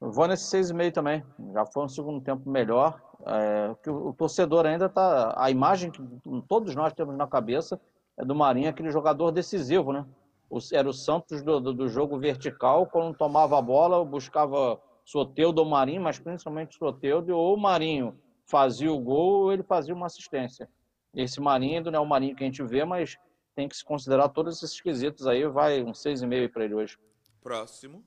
Eu 0.00 0.10
vou 0.10 0.26
nesse 0.26 0.56
6,5 0.56 0.92
também. 0.92 1.24
Já 1.52 1.66
foi 1.66 1.84
um 1.84 1.88
segundo 1.88 2.20
tempo 2.22 2.48
melhor. 2.48 3.09
É, 3.26 3.74
que 3.82 3.90
o, 3.90 4.12
torcedor 4.14 4.66
ainda 4.66 4.88
tá. 4.88 5.34
A 5.36 5.50
imagem 5.50 5.90
que 5.90 6.00
todos 6.48 6.74
nós 6.74 6.92
temos 6.92 7.16
na 7.16 7.26
cabeça 7.26 7.80
é 8.16 8.24
do 8.24 8.34
Marinho, 8.34 8.68
aquele 8.70 8.90
jogador 8.90 9.30
decisivo, 9.30 9.92
né? 9.92 10.06
O- 10.48 10.58
era 10.72 10.88
o 10.88 10.92
Santos 10.92 11.42
do, 11.42 11.60
do, 11.60 11.72
do 11.72 11.88
jogo 11.88 12.18
vertical, 12.18 12.86
quando 12.86 13.16
tomava 13.16 13.58
a 13.58 13.62
bola, 13.62 14.04
buscava 14.04 14.80
Soteudo 15.04 15.60
ou 15.60 15.68
Marinho, 15.68 16.02
mas 16.02 16.18
principalmente 16.18 16.76
Soteudo, 16.76 17.36
ou 17.36 17.54
o 17.54 17.60
Marinho 17.60 18.18
fazia 18.46 18.92
o 18.92 18.98
gol 18.98 19.44
ou 19.44 19.52
ele 19.52 19.62
fazia 19.62 19.94
uma 19.94 20.06
assistência. 20.06 20.68
Esse 21.14 21.40
Marinho 21.40 21.90
não 21.90 21.98
é 21.98 22.00
o 22.00 22.06
Marinho 22.06 22.34
que 22.34 22.42
a 22.42 22.46
gente 22.46 22.62
vê, 22.62 22.84
mas 22.84 23.16
tem 23.54 23.68
que 23.68 23.76
se 23.76 23.84
considerar 23.84 24.28
todos 24.28 24.62
esses 24.62 24.80
quesitos 24.80 25.26
aí. 25.26 25.46
Vai 25.46 25.82
um 25.82 25.92
6,5 25.92 26.52
para 26.52 26.64
ele 26.64 26.74
hoje. 26.74 26.98
Próximo. 27.42 28.04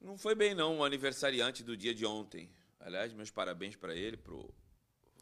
Não 0.00 0.16
foi 0.16 0.34
bem, 0.34 0.54
não, 0.54 0.78
o 0.78 0.84
aniversariante 0.84 1.62
do 1.62 1.76
dia 1.76 1.94
de 1.94 2.06
ontem. 2.06 2.50
Aliás, 2.80 3.12
meus 3.12 3.30
parabéns 3.30 3.76
para 3.76 3.94
ele, 3.94 4.16
pro 4.16 4.52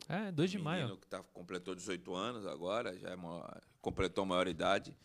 É, 0.08 0.30
2 0.32 0.50
de 0.50 0.58
maio. 0.58 0.96
que 0.96 1.06
tá, 1.06 1.22
completou 1.34 1.74
18 1.74 2.14
anos 2.14 2.46
agora, 2.46 2.96
já 2.98 3.10
é 3.10 3.16
maior- 3.16 3.60
completou 3.80 4.22
a 4.22 4.26
maioridade. 4.26 4.96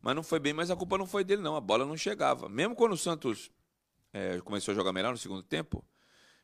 Mas 0.00 0.14
não 0.14 0.22
foi 0.22 0.38
bem, 0.38 0.52
mas 0.52 0.70
a 0.70 0.76
culpa 0.76 0.96
não 0.96 1.06
foi 1.06 1.24
dele, 1.24 1.42
não. 1.42 1.56
A 1.56 1.60
bola 1.60 1.84
não 1.84 1.96
chegava. 1.96 2.48
Mesmo 2.48 2.74
quando 2.76 2.92
o 2.92 2.96
Santos 2.96 3.50
é, 4.12 4.40
começou 4.40 4.72
a 4.72 4.74
jogar 4.74 4.92
melhor 4.92 5.10
no 5.10 5.18
segundo 5.18 5.42
tempo, 5.42 5.84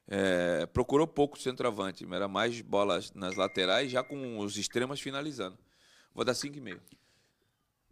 é, 0.08 0.66
procurou 0.66 1.06
pouco 1.06 1.36
o 1.36 1.40
centroavante. 1.40 2.04
Era 2.12 2.26
mais 2.26 2.60
bolas 2.60 3.12
nas 3.12 3.36
laterais, 3.36 3.90
já 3.92 4.02
com 4.02 4.38
os 4.40 4.56
extremos 4.56 5.00
finalizando. 5.00 5.56
Vou 6.12 6.24
dar 6.24 6.34
5,5. 6.34 6.80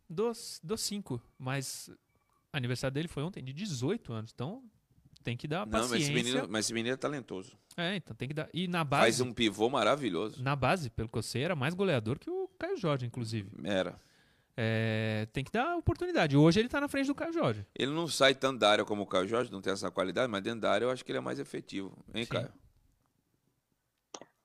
Dou 0.09 0.77
5, 0.77 1.23
mas 1.39 1.89
o 1.89 1.97
aniversário 2.57 2.93
dele 2.95 3.07
foi 3.09 3.23
ontem, 3.23 3.45
de 3.45 3.53
18 3.53 4.13
anos. 4.13 4.33
Então 4.35 4.65
tem 5.23 5.37
que 5.37 5.47
dar 5.49 5.67
Não, 5.67 5.73
mas 5.73 5.93
esse, 5.93 6.11
paciência. 6.11 6.15
menino, 6.15 6.47
mas 6.51 6.65
esse 6.67 6.73
menino 6.75 6.95
é 6.95 6.97
talentoso. 6.97 7.57
É, 7.77 7.97
então 7.97 8.15
tem 8.17 8.29
que 8.29 8.35
dar. 8.35 8.49
E 8.53 8.67
na 8.69 8.85
Faz 8.85 9.19
base, 9.19 9.23
um 9.23 9.33
pivô 9.33 9.69
maravilhoso. 9.71 10.43
na 10.43 10.57
base, 10.57 10.91
pelo 10.91 11.09
que 11.09 11.19
eu 11.19 11.23
sei, 11.23 11.43
era 11.45 11.55
mais 11.57 11.75
goleador 11.75 12.19
que 12.19 12.31
o 12.31 12.49
Caio 12.59 12.77
Jorge, 12.77 13.07
inclusive. 13.07 13.51
Era. 13.65 13.99
É, 14.57 15.27
tem 15.33 15.43
que 15.45 15.51
dar 15.53 15.77
oportunidade. 15.77 16.37
Hoje 16.37 16.61
ele 16.61 16.69
tá 16.69 16.81
na 16.81 16.89
frente 16.89 17.07
do 17.07 17.15
Caio 17.15 17.33
Jorge. 17.33 17.65
Ele 17.75 17.93
não 17.93 18.07
sai 18.09 18.35
tanto 18.35 18.59
da 18.59 18.69
área 18.71 18.85
como 18.85 19.03
o 19.03 19.07
Caio 19.07 19.27
Jorge, 19.29 19.51
não 19.51 19.61
tem 19.63 19.73
essa 19.73 19.91
qualidade, 19.91 20.31
mas 20.31 20.43
dentro 20.43 20.61
da 20.61 20.71
área 20.71 20.85
eu 20.85 20.91
acho 20.91 21.05
que 21.05 21.11
ele 21.13 21.19
é 21.19 21.23
mais 21.23 21.39
efetivo. 21.39 21.97
Hein, 22.15 22.25
Sim. 22.25 22.31
Caio? 22.31 22.49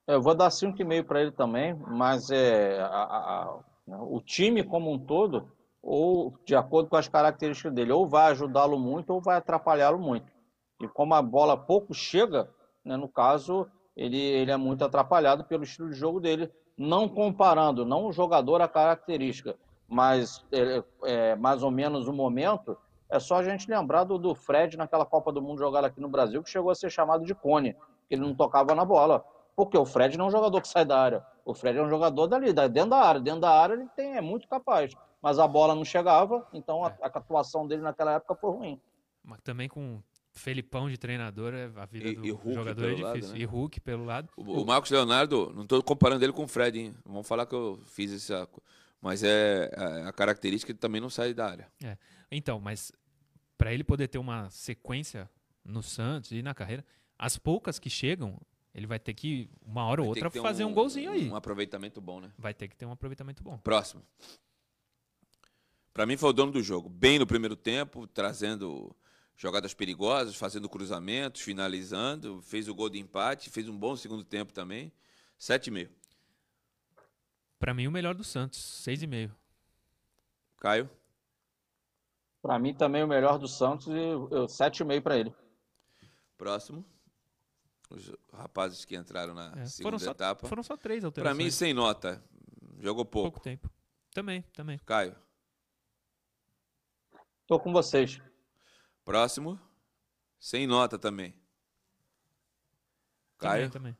Eu 0.07 0.21
vou 0.21 0.35
dar 0.35 0.49
5,5 0.51 1.03
para 1.03 1.21
ele 1.21 1.31
também, 1.31 1.73
mas 1.73 2.29
é, 2.29 2.79
a- 2.79 2.85
a- 2.87 3.59
o 4.03 4.21
time 4.21 4.63
como 4.63 4.91
um 4.93 4.99
todo, 4.99 5.51
ou 5.81 6.37
de 6.45 6.55
acordo 6.55 6.89
com 6.89 6.95
as 6.95 7.07
características 7.07 7.73
dele, 7.73 7.91
ou 7.91 8.07
vai 8.07 8.31
ajudá-lo 8.31 8.79
muito 8.79 9.09
ou 9.11 9.19
vai 9.21 9.37
atrapalhá-lo 9.37 9.99
muito. 9.99 10.31
E 10.79 10.87
como 10.87 11.13
a 11.13 11.21
bola 11.21 11.55
pouco 11.57 11.93
chega, 11.93 12.49
né, 12.83 12.97
no 12.97 13.07
caso, 13.07 13.67
ele, 13.95 14.17
ele 14.17 14.51
é 14.51 14.57
muito 14.57 14.83
atrapalhado 14.83 15.43
pelo 15.45 15.63
estilo 15.63 15.89
de 15.89 15.95
jogo 15.95 16.19
dele, 16.19 16.51
não 16.77 17.07
comparando, 17.07 17.85
não 17.85 18.05
o 18.05 18.11
jogador 18.11 18.61
a 18.61 18.67
característica, 18.67 19.55
mas 19.87 20.43
é, 20.51 20.83
é, 21.03 21.35
mais 21.35 21.63
ou 21.63 21.71
menos 21.71 22.07
o 22.07 22.13
momento, 22.13 22.77
é 23.09 23.19
só 23.19 23.37
a 23.37 23.43
gente 23.43 23.69
lembrar 23.69 24.03
do, 24.03 24.17
do 24.17 24.35
Fred 24.35 24.75
naquela 24.75 25.05
Copa 25.05 25.31
do 25.31 25.41
Mundo 25.41 25.59
jogada 25.59 25.87
aqui 25.87 26.01
no 26.01 26.09
Brasil, 26.09 26.43
que 26.43 26.49
chegou 26.49 26.71
a 26.71 26.75
ser 26.75 26.89
chamado 26.89 27.23
de 27.23 27.33
cone. 27.33 27.73
que 28.07 28.15
ele 28.15 28.21
não 28.21 28.35
tocava 28.35 28.73
na 28.75 28.83
bola. 28.83 29.23
Porque 29.55 29.77
o 29.77 29.85
Fred 29.85 30.17
não 30.17 30.25
é 30.25 30.27
um 30.27 30.31
jogador 30.31 30.59
que 30.59 30.67
sai 30.67 30.83
da 30.83 30.99
área. 30.99 31.25
O 31.45 31.53
Fred 31.53 31.77
é 31.77 31.81
um 31.81 31.87
jogador 31.87 32.27
dali, 32.27 32.51
dentro 32.51 32.89
da 32.89 32.97
área. 32.97 33.21
Dentro 33.21 33.41
da 33.41 33.51
área 33.51 33.73
ele 33.75 33.87
tem, 33.95 34.17
é 34.17 34.21
muito 34.21 34.47
capaz. 34.47 34.93
Mas 35.21 35.39
a 35.39 35.47
bola 35.47 35.73
não 35.73 35.85
chegava, 35.85 36.45
então 36.51 36.83
a, 36.83 36.93
a 37.01 37.07
atuação 37.07 37.65
dele 37.65 37.81
naquela 37.81 38.13
época 38.13 38.35
foi 38.35 38.51
ruim. 38.51 38.81
Mas 39.23 39.39
também 39.41 39.69
com 39.69 40.01
Felipão 40.37 40.89
de 40.89 40.97
treinador, 40.97 41.53
é, 41.53 41.71
a 41.77 41.85
vida 41.85 42.09
E- 42.09 42.15
do 42.15 42.25
e 42.25 42.53
jogador 42.53 42.83
é 42.85 42.89
difícil. 42.89 43.03
lado, 43.05 43.27
né? 43.29 43.39
E 43.39 43.45
Hulk 43.45 43.79
pelo 43.79 44.03
lado. 44.05 44.29
O, 44.35 44.61
o 44.61 44.65
Marcos 44.65 44.91
Leonardo, 44.91 45.51
não 45.55 45.63
estou 45.63 45.81
comparando 45.81 46.23
ele 46.25 46.33
com 46.33 46.43
o 46.43 46.47
Fred, 46.47 46.77
hein? 46.77 46.95
Vamos 47.05 47.25
falar 47.27 47.45
que 47.45 47.55
eu 47.55 47.79
fiz 47.85 48.11
essa. 48.11 48.45
co- 48.47 48.61
Mas 49.01 49.23
é 49.23 49.71
a, 49.77 50.09
a 50.09 50.13
característica 50.13 50.71
ele 50.71 50.77
também 50.79 50.99
não 50.99 51.09
sai 51.09 51.33
da 51.33 51.49
área. 51.49 51.67
Então, 52.29 52.59
mas 52.59 52.91
pra 53.57 53.73
ele 53.73 53.83
poder 53.83 54.07
ter 54.09 54.17
uma 54.17 54.49
sequência 54.49 55.29
no 55.63 55.81
Santos 55.81 56.31
e 56.31 56.41
na 56.41 56.53
carreira, 56.53 56.83
as 57.17 57.37
poucas 57.37 57.79
que 57.79 57.89
chegam, 57.89 58.37
ele 58.73 58.85
vai 58.85 58.99
ter 58.99 59.13
que, 59.13 59.49
uma 59.65 59.85
hora 59.85 60.01
ou 60.01 60.09
outra, 60.09 60.29
fazer 60.29 60.65
um, 60.65 60.73
golzinho 60.73 61.11
aí. 61.11 61.29
Um 61.29 61.35
aproveitamento 61.35 62.01
bom, 62.01 62.19
né? 62.19 62.29
Vai 62.37 62.53
ter 62.53 62.67
que 62.67 62.75
ter 62.75 62.85
um 62.85 62.91
aproveitamento 62.91 63.41
bom. 63.41 63.57
Próximo. 63.59 64.03
Para 65.93 66.05
mim 66.05 66.17
foi 66.17 66.29
o 66.29 66.33
dono 66.33 66.51
do 66.51 66.61
jogo. 66.61 66.89
Bem 66.89 67.17
no 67.17 67.25
primeiro 67.25 67.55
tempo, 67.55 68.05
trazendo 68.05 68.93
jogadas 69.35 69.73
perigosas, 69.73 70.35
fazendo 70.35 70.69
cruzamentos, 70.69 71.41
finalizando, 71.41 72.41
fez 72.41 72.67
o 72.67 72.75
gol 72.75 72.89
de 72.89 72.99
empate, 72.99 73.49
fez 73.49 73.67
um 73.67 73.77
bom 73.77 73.95
segundo 73.95 74.23
tempo 74.23 74.53
também. 74.53 74.91
7,5. 75.39 75.89
Pra 77.59 77.73
mim, 77.73 77.87
o 77.87 77.91
melhor 77.91 78.13
do 78.15 78.23
Santos, 78.23 78.59
6,5. 78.85 79.31
Caio, 80.57 80.89
Para 82.41 82.57
mim 82.59 82.73
também 82.73 83.03
o 83.03 83.07
melhor 83.07 83.37
do 83.37 83.47
Santos 83.47 83.87
e 83.87 83.91
eu 83.97 84.47
7,5 84.47 85.01
para 85.01 85.17
ele. 85.17 85.33
próximo. 86.37 86.85
Os 87.89 88.11
rapazes 88.33 88.83
que 88.83 88.95
entraram 88.95 89.33
na 89.35 89.51
É, 89.57 89.65
segunda 89.65 89.83
foram, 89.83 89.99
só, 89.99 90.11
etapa. 90.11 90.47
foram 90.47 90.63
só 90.63 90.75
três 90.75 91.01
Para 91.01 91.07
alterações. 91.07 91.37
mim, 91.37 91.51
sem 91.51 91.73
nota. 91.73 92.23
Jogou 92.79 93.05
pouco. 93.05 93.31
pouco 93.33 93.39
tempo. 93.43 93.69
Também, 94.11 94.41
também. 94.53 94.79
Caio, 94.85 95.15
Tô 97.47 97.59
com 97.59 97.71
vocês. 97.71 98.19
Próximo. 99.05 99.57
Sem 100.39 100.67
nota 100.67 100.99
também. 100.99 101.33
Caio. 103.37 103.69
Também, 103.69 103.93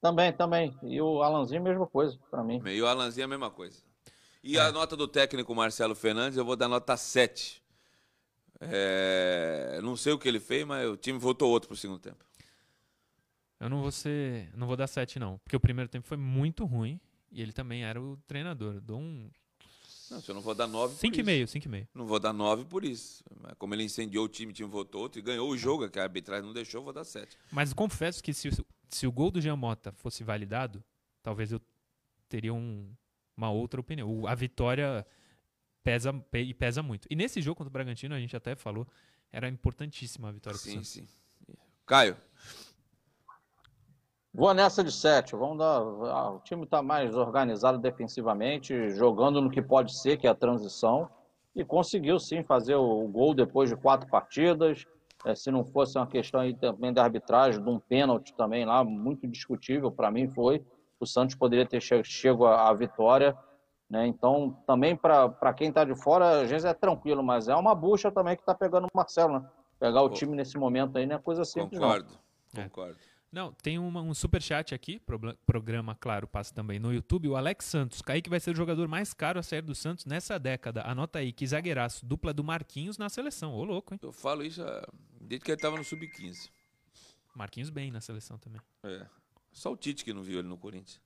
também. 0.00 0.32
Também, 0.32 0.32
também. 0.72 0.78
E 0.82 1.00
o 1.00 1.22
Alanzinho, 1.22 1.62
mesma 1.62 1.86
coisa, 1.86 2.18
para 2.30 2.42
mim. 2.42 2.62
E 2.64 2.80
o 2.80 2.86
Alanzinho 2.86 3.24
é 3.24 3.26
a 3.26 3.28
mesma 3.28 3.50
coisa. 3.50 3.82
E 4.42 4.56
É. 4.56 4.60
a 4.60 4.72
nota 4.72 4.96
do 4.96 5.06
técnico 5.06 5.54
Marcelo 5.54 5.94
Fernandes, 5.94 6.38
eu 6.38 6.44
vou 6.44 6.56
dar 6.56 6.68
nota 6.68 6.96
7. 6.96 7.62
É, 8.60 9.78
não 9.82 9.96
sei 9.96 10.12
o 10.12 10.18
que 10.18 10.28
ele 10.28 10.40
fez, 10.40 10.66
mas 10.66 10.86
o 10.88 10.96
time 10.96 11.18
voltou 11.18 11.50
outro 11.50 11.68
pro 11.68 11.76
segundo 11.76 11.98
tempo. 12.00 12.24
Eu 13.58 13.68
não 13.68 13.82
vou 13.82 13.90
ser. 13.90 14.50
Não 14.56 14.66
vou 14.66 14.76
dar 14.76 14.86
7, 14.86 15.18
não. 15.18 15.38
Porque 15.38 15.56
o 15.56 15.60
primeiro 15.60 15.88
tempo 15.90 16.06
foi 16.06 16.16
muito 16.16 16.64
ruim. 16.64 16.98
E 17.30 17.40
ele 17.42 17.52
também 17.52 17.84
era 17.84 18.00
o 18.00 18.16
treinador. 18.26 18.74
Eu 18.76 18.80
dou 18.80 18.98
um. 18.98 19.30
Não, 20.10 20.20
se 20.20 20.28
eu 20.30 20.34
não 20.34 20.42
vou 20.42 20.54
dar 20.54 20.66
9 20.66 20.94
por 20.94 21.00
5,5, 21.00 21.44
5,5. 21.46 21.82
isso. 21.82 21.88
Não 21.94 22.06
vou 22.06 22.18
dar 22.18 22.32
9 22.32 22.64
por 22.64 22.84
isso. 22.84 23.22
Como 23.58 23.74
ele 23.74 23.84
incendiou 23.84 24.24
o 24.24 24.28
time, 24.28 24.50
o 24.50 24.54
time 24.54 24.68
voltou 24.68 25.02
outro 25.02 25.18
e 25.18 25.22
ganhou 25.22 25.48
o 25.48 25.56
jogo, 25.56 25.88
que 25.88 25.98
a 25.98 26.02
arbitragem 26.02 26.44
não 26.44 26.52
deixou, 26.52 26.80
eu 26.80 26.84
vou 26.84 26.92
dar 26.92 27.04
7. 27.04 27.36
Mas 27.52 27.72
confesso 27.72 28.22
que 28.22 28.32
se, 28.34 28.48
o- 28.48 28.66
se 28.88 29.06
o 29.06 29.12
gol 29.12 29.30
do 29.30 29.40
Jean 29.40 29.56
Mota 29.56 29.92
fosse 29.92 30.24
validado, 30.24 30.82
talvez 31.22 31.52
eu 31.52 31.60
teria 32.28 32.52
um- 32.52 32.92
uma 33.36 33.50
outra 33.50 33.80
opinião. 33.80 34.26
A 34.26 34.34
vitória 34.34 35.06
pesa 35.82 36.12
pe- 36.12 36.42
e 36.42 36.52
pesa 36.54 36.82
muito. 36.82 37.06
E 37.10 37.14
nesse 37.16 37.40
jogo 37.40 37.56
contra 37.58 37.68
o 37.70 37.72
Bragantino, 37.72 38.14
a 38.14 38.20
gente 38.20 38.36
até 38.36 38.54
falou, 38.56 38.86
era 39.32 39.48
importantíssima 39.48 40.28
a 40.28 40.32
vitória 40.32 40.58
Sim, 40.58 40.82
sim. 40.82 41.06
Caio, 41.86 42.16
Vou 44.32 44.54
nessa 44.54 44.82
de 44.84 44.92
7. 44.92 45.34
Vamos 45.34 45.58
dar. 45.58 45.78
ah, 46.12 46.30
O 46.32 46.40
time 46.40 46.64
está 46.64 46.82
mais 46.82 47.16
organizado 47.16 47.78
defensivamente, 47.78 48.90
jogando 48.90 49.40
no 49.40 49.50
que 49.50 49.60
pode 49.60 49.96
ser, 49.96 50.16
que 50.16 50.26
é 50.26 50.30
a 50.30 50.34
transição. 50.34 51.08
E 51.54 51.64
conseguiu 51.64 52.18
sim 52.20 52.44
fazer 52.44 52.76
o 52.76 53.08
gol 53.08 53.34
depois 53.34 53.68
de 53.68 53.76
quatro 53.76 54.08
partidas. 54.08 54.86
É, 55.24 55.34
se 55.34 55.50
não 55.50 55.64
fosse 55.64 55.98
uma 55.98 56.06
questão 56.06 56.40
aí 56.40 56.54
também 56.54 56.92
da 56.92 57.02
arbitragem, 57.02 57.62
de 57.62 57.68
um 57.68 57.78
pênalti 57.78 58.32
também 58.34 58.64
lá, 58.64 58.82
muito 58.84 59.26
discutível, 59.26 59.90
para 59.90 60.10
mim 60.10 60.28
foi. 60.28 60.64
O 60.98 61.06
Santos 61.06 61.34
poderia 61.34 61.66
ter 61.66 61.80
che- 61.80 62.02
chego 62.04 62.46
à 62.46 62.72
vitória. 62.72 63.36
Né? 63.90 64.06
Então, 64.06 64.56
também 64.66 64.94
para 64.96 65.52
quem 65.54 65.68
está 65.70 65.82
de 65.84 65.94
fora, 65.96 66.42
às 66.42 66.48
vezes 66.48 66.64
é 66.64 66.72
tranquilo, 66.72 67.22
mas 67.22 67.48
é 67.48 67.54
uma 67.56 67.74
bucha 67.74 68.10
também 68.12 68.36
que 68.36 68.42
está 68.42 68.54
pegando 68.54 68.84
o 68.84 68.96
Marcelo. 68.96 69.40
Né? 69.40 69.46
Pegar 69.80 70.02
o 70.02 70.08
Pô. 70.08 70.14
time 70.14 70.36
nesse 70.36 70.56
momento 70.56 70.96
aí 70.96 71.04
não 71.06 71.16
é 71.16 71.18
coisa 71.18 71.44
simples, 71.44 71.80
não. 71.80 71.88
concordo. 71.88 72.14
É. 72.56 72.62
Não, 73.32 73.52
tem 73.52 73.78
uma- 73.78 74.00
um 74.02 74.12
superchat 74.12 74.74
aqui, 74.74 74.98
probla- 74.98 75.38
programa, 75.46 75.94
claro, 75.94 76.26
passa 76.26 76.52
também 76.52 76.80
no 76.80 76.92
YouTube. 76.92 77.28
O 77.28 77.36
Alex 77.36 77.64
Santos, 77.64 78.02
Kaique 78.02 78.28
vai 78.28 78.40
ser 78.40 78.50
o 78.50 78.56
jogador 78.56 78.88
mais 78.88 79.14
caro 79.14 79.38
a 79.38 79.42
sair 79.42 79.62
do 79.62 79.74
Santos 79.74 80.04
nessa 80.04 80.36
década. 80.38 80.82
Anota 80.82 81.20
aí, 81.20 81.32
que 81.32 81.46
zagueiraço, 81.46 82.04
dupla 82.04 82.32
do 82.34 82.42
Marquinhos 82.42 82.98
na 82.98 83.08
seleção. 83.08 83.54
Ô, 83.54 83.62
louco, 83.64 83.94
hein? 83.94 84.00
Eu 84.02 84.10
falo 84.12 84.42
isso 84.42 84.60
ah, 84.62 84.84
desde 85.20 85.44
que 85.44 85.50
ele 85.52 85.58
estava 85.58 85.76
no 85.76 85.84
Sub-15. 85.84 86.50
Marquinhos 87.36 87.70
bem 87.70 87.92
na 87.92 88.00
seleção 88.00 88.36
também. 88.36 88.60
É. 88.82 89.06
Só 89.52 89.72
o 89.72 89.76
Tite 89.76 90.04
que 90.04 90.12
não 90.12 90.22
viu 90.22 90.40
ele 90.40 90.48
no 90.48 90.58
Corinthians. 90.58 91.00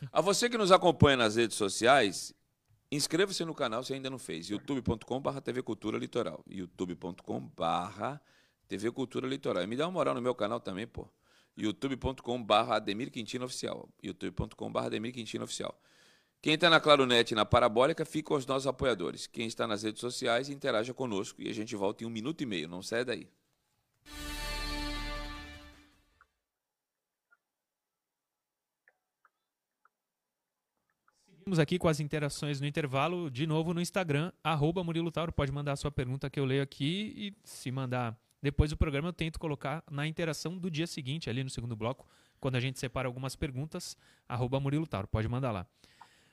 A 0.12 0.20
você 0.22 0.48
que 0.48 0.56
nos 0.56 0.72
acompanha 0.72 1.18
nas 1.18 1.36
redes 1.36 1.56
sociais, 1.56 2.32
inscreva-se 2.90 3.44
no 3.44 3.54
canal 3.54 3.82
se 3.84 3.92
ainda 3.92 4.08
não 4.08 4.18
fez. 4.18 4.48
youtube.com.br 4.48 5.40
TV 5.42 5.62
Cultura 5.62 5.98
Litoral. 5.98 6.42
youtube.com.br 6.48 8.16
TV 8.68 8.90
Cultura 8.90 9.26
Litoral. 9.28 9.62
E 9.62 9.66
me 9.66 9.76
dá 9.76 9.86
uma 9.86 9.92
moral 9.92 10.14
no 10.14 10.22
meu 10.22 10.34
canal 10.34 10.60
também, 10.60 10.86
pô. 10.86 11.06
youtube.com.br 11.58 12.72
Ademir 12.72 13.10
Quintino 13.10 13.44
Oficial. 13.44 13.88
youtube.com.br 14.02 14.78
Ademir 14.78 15.12
Quintino 15.12 15.44
Oficial. 15.44 15.78
Quem 16.40 16.54
está 16.54 16.70
na 16.70 16.78
Claronet 16.78 17.32
e 17.32 17.34
na 17.34 17.44
Parabólica, 17.44 18.04
fica 18.04 18.28
com 18.28 18.34
os 18.36 18.46
nossos 18.46 18.68
apoiadores. 18.68 19.26
Quem 19.26 19.48
está 19.48 19.66
nas 19.66 19.82
redes 19.82 20.00
sociais, 20.00 20.48
interaja 20.48 20.94
conosco 20.94 21.42
e 21.42 21.48
a 21.48 21.52
gente 21.52 21.74
volta 21.74 22.04
em 22.04 22.06
um 22.06 22.10
minuto 22.10 22.40
e 22.42 22.46
meio. 22.46 22.68
Não 22.68 22.80
sai 22.80 23.04
daí. 23.04 23.28
Seguimos 31.48 31.58
aqui 31.58 31.78
com 31.78 31.88
as 31.88 31.98
interações 31.98 32.60
no 32.60 32.66
intervalo, 32.66 33.30
de 33.30 33.46
novo 33.46 33.72
no 33.74 33.80
Instagram, 33.80 34.30
arroba 34.44 34.84
Murilo 34.84 35.10
Tauro. 35.10 35.32
Pode 35.32 35.50
mandar 35.50 35.72
a 35.72 35.76
sua 35.76 35.90
pergunta 35.90 36.28
que 36.30 36.38
eu 36.38 36.44
leio 36.44 36.62
aqui 36.62 37.14
e 37.16 37.34
se 37.42 37.72
mandar 37.72 38.16
depois 38.42 38.70
do 38.70 38.76
programa 38.76 39.08
eu 39.08 39.12
tento 39.12 39.38
colocar 39.38 39.82
na 39.90 40.06
interação 40.06 40.56
do 40.56 40.70
dia 40.70 40.86
seguinte, 40.86 41.28
ali 41.28 41.42
no 41.42 41.50
segundo 41.50 41.74
bloco, 41.76 42.06
quando 42.40 42.56
a 42.56 42.60
gente 42.60 42.78
separa 42.78 43.08
algumas 43.08 43.34
perguntas, 43.34 43.96
arroba 44.28 44.60
Murilo 44.60 44.86
Tauro. 44.86 45.08
Pode 45.08 45.28
mandar 45.28 45.50
lá. 45.50 45.66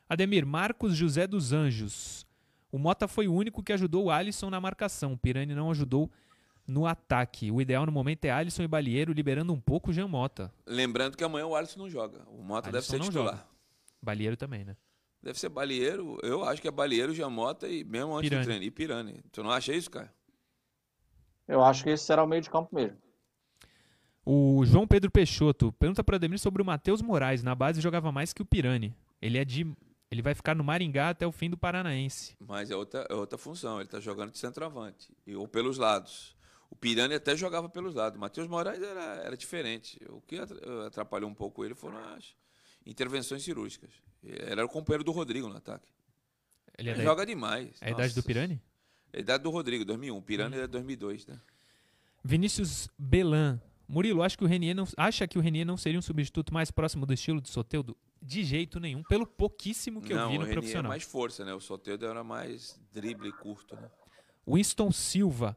Ademir, 0.08 0.46
Marcos 0.46 0.96
José 0.96 1.26
dos 1.26 1.52
Anjos. 1.52 2.26
O 2.72 2.78
Mota 2.78 3.08
foi 3.08 3.28
o 3.28 3.34
único 3.34 3.64
que 3.64 3.74
ajudou 3.74 4.06
o 4.06 4.12
Alisson 4.12 4.50
na 4.50 4.62
marcação. 4.62 5.14
O 5.14 5.18
Pirani 5.18 5.56
não 5.56 5.72
ajudou 5.72 6.12
no 6.68 6.86
ataque. 6.86 7.50
O 7.52 7.62
ideal 7.62 7.86
no 7.86 7.92
momento 7.92 8.26
é 8.26 8.32
Alisson 8.32 8.64
e 8.64 8.68
Balieiro 8.68 9.14
liberando 9.14 9.54
um 9.54 9.60
pouco 9.60 9.90
o 9.90 9.94
Jean 9.94 10.08
Mota. 10.08 10.54
Lembrando 10.66 11.16
que 11.18 11.24
amanhã 11.24 11.46
o 11.48 11.56
Alisson 11.56 11.80
não 11.80 11.90
joga. 11.90 12.22
O 12.28 12.44
Mota 12.44 12.68
deve 12.68 12.78
Alisson 12.78 12.92
ser 12.92 13.00
não 13.00 13.06
titular. 13.08 13.36
joga. 13.38 13.48
Balieiro 14.02 14.38
também, 14.38 14.64
né? 14.64 14.76
Deve 15.24 15.40
ser 15.40 15.50
Balieiro. 15.50 16.20
Eu 16.22 16.44
acho 16.44 16.62
que 16.62 16.68
é 16.68 16.72
Balieiro, 16.72 17.16
Jamota 17.16 17.68
e 17.68 17.84
mesmo 17.84 18.16
antes 18.16 18.30
Pirani. 18.30 18.44
do 18.44 18.48
treino. 18.48 18.64
E 18.64 18.70
Pirani. 18.72 19.24
Tu 19.32 19.42
não 19.42 19.50
acha 19.50 19.74
isso, 19.74 19.90
cara? 19.90 20.14
Eu 21.48 21.64
acho 21.64 21.84
que 21.84 21.90
esse 21.92 22.04
será 22.06 22.24
o 22.24 22.28
meio 22.28 22.42
de 22.42 22.50
campo 22.50 22.74
mesmo. 22.74 22.98
O 24.26 24.66
João 24.66 24.88
Pedro 24.88 25.12
Peixoto 25.12 25.72
pergunta 25.74 26.04
para 26.04 26.16
Ademir 26.16 26.40
sobre 26.40 26.62
o 26.62 26.66
Matheus 26.66 27.02
Moraes. 27.02 27.44
Na 27.44 27.54
base 27.54 27.80
jogava 27.82 28.12
mais 28.12 28.34
que 28.34 28.42
o 28.42 28.46
Pirani. 28.46 28.96
Ele 29.22 29.38
é 29.38 29.46
de. 29.46 29.66
Ele 30.10 30.22
vai 30.22 30.34
ficar 30.34 30.56
no 30.56 30.64
Maringá 30.64 31.10
até 31.10 31.28
o 31.28 31.32
fim 31.32 31.50
do 31.50 31.58
Paranaense. 31.58 32.36
Mas 32.40 32.72
é 32.72 32.76
outra, 32.76 33.06
é 33.10 33.14
outra 33.14 33.38
função. 33.38 33.80
Ele 33.80 33.90
tá 33.90 34.00
jogando 34.00 34.32
de 34.32 34.38
centroavante. 34.40 35.12
E, 35.28 35.36
ou 35.36 35.48
pelos 35.48 35.78
lados. 35.78 36.36
O 36.70 36.76
Pirani 36.76 37.14
até 37.14 37.36
jogava 37.36 37.70
pelos 37.70 37.94
lados. 37.94 38.18
O 38.18 38.20
Matheus 38.22 38.48
Moraes 38.48 38.82
era, 38.82 39.04
era 39.24 39.38
diferente. 39.38 40.00
O 40.10 40.22
que 40.22 40.38
atra- 40.40 40.88
atrapalhou 40.88 41.30
um 41.30 41.34
pouco 41.34 41.64
ele 41.64 41.76
foram 41.76 41.98
as 42.16 42.34
intervenções 42.86 43.44
cirúrgicas. 43.44 43.92
Ele 44.24 44.40
era 44.52 44.66
o 44.66 44.70
companheiro 44.70 45.04
do 45.04 45.12
Rodrigo 45.12 45.48
no 45.48 45.58
ataque. 45.58 45.88
Ele 46.78 46.90
é 46.90 46.94
Ele 46.94 47.00
da, 47.00 47.04
joga 47.04 47.26
demais. 47.26 47.78
é 47.82 47.88
a 47.88 47.92
idade 47.92 48.14
do 48.14 48.18
Nossa. 48.18 48.28
Pirani? 48.28 48.62
É 49.16 49.20
idade 49.22 49.44
do 49.44 49.50
Rodrigo, 49.50 49.86
2001. 49.86 50.18
O 50.18 50.22
Pirani 50.22 50.58
é 50.58 50.68
2002, 50.68 51.26
né? 51.26 51.40
Vinícius 52.24 52.90
Belan. 52.98 53.62
Murilo, 53.88 54.24
acho 54.24 54.38
que 54.38 54.44
o 54.44 54.48
Renier 54.48 54.76
não, 54.76 54.86
acha 54.98 55.28
que 55.28 55.38
o 55.38 55.42
Renier 55.42 55.66
não 55.66 55.78
seria 55.78 56.00
um 56.00 56.02
substituto 56.02 56.54
mais 56.54 56.72
próximo 56.72 57.06
do 57.06 57.14
estilo 57.14 57.40
de 57.40 57.50
Soteudo? 57.50 57.96
De 58.22 58.44
jeito 58.44 58.80
nenhum, 58.80 59.04
pelo 59.04 59.28
pouquíssimo 59.28 60.02
que 60.02 60.12
eu 60.12 60.18
não, 60.18 60.30
vi 60.30 60.36
o 60.38 60.40
no 60.40 60.46
Renier 60.46 60.52
é 60.52 60.54
profissional. 60.60 60.90
mais 60.90 61.04
força, 61.04 61.46
né? 61.46 61.54
O 61.54 61.60
Soteldo 61.60 62.06
era 62.06 62.24
mais 62.24 62.80
drible 62.92 63.32
curto, 63.32 63.76
né? 63.76 63.88
Winston 64.48 64.92
Silva 64.92 65.56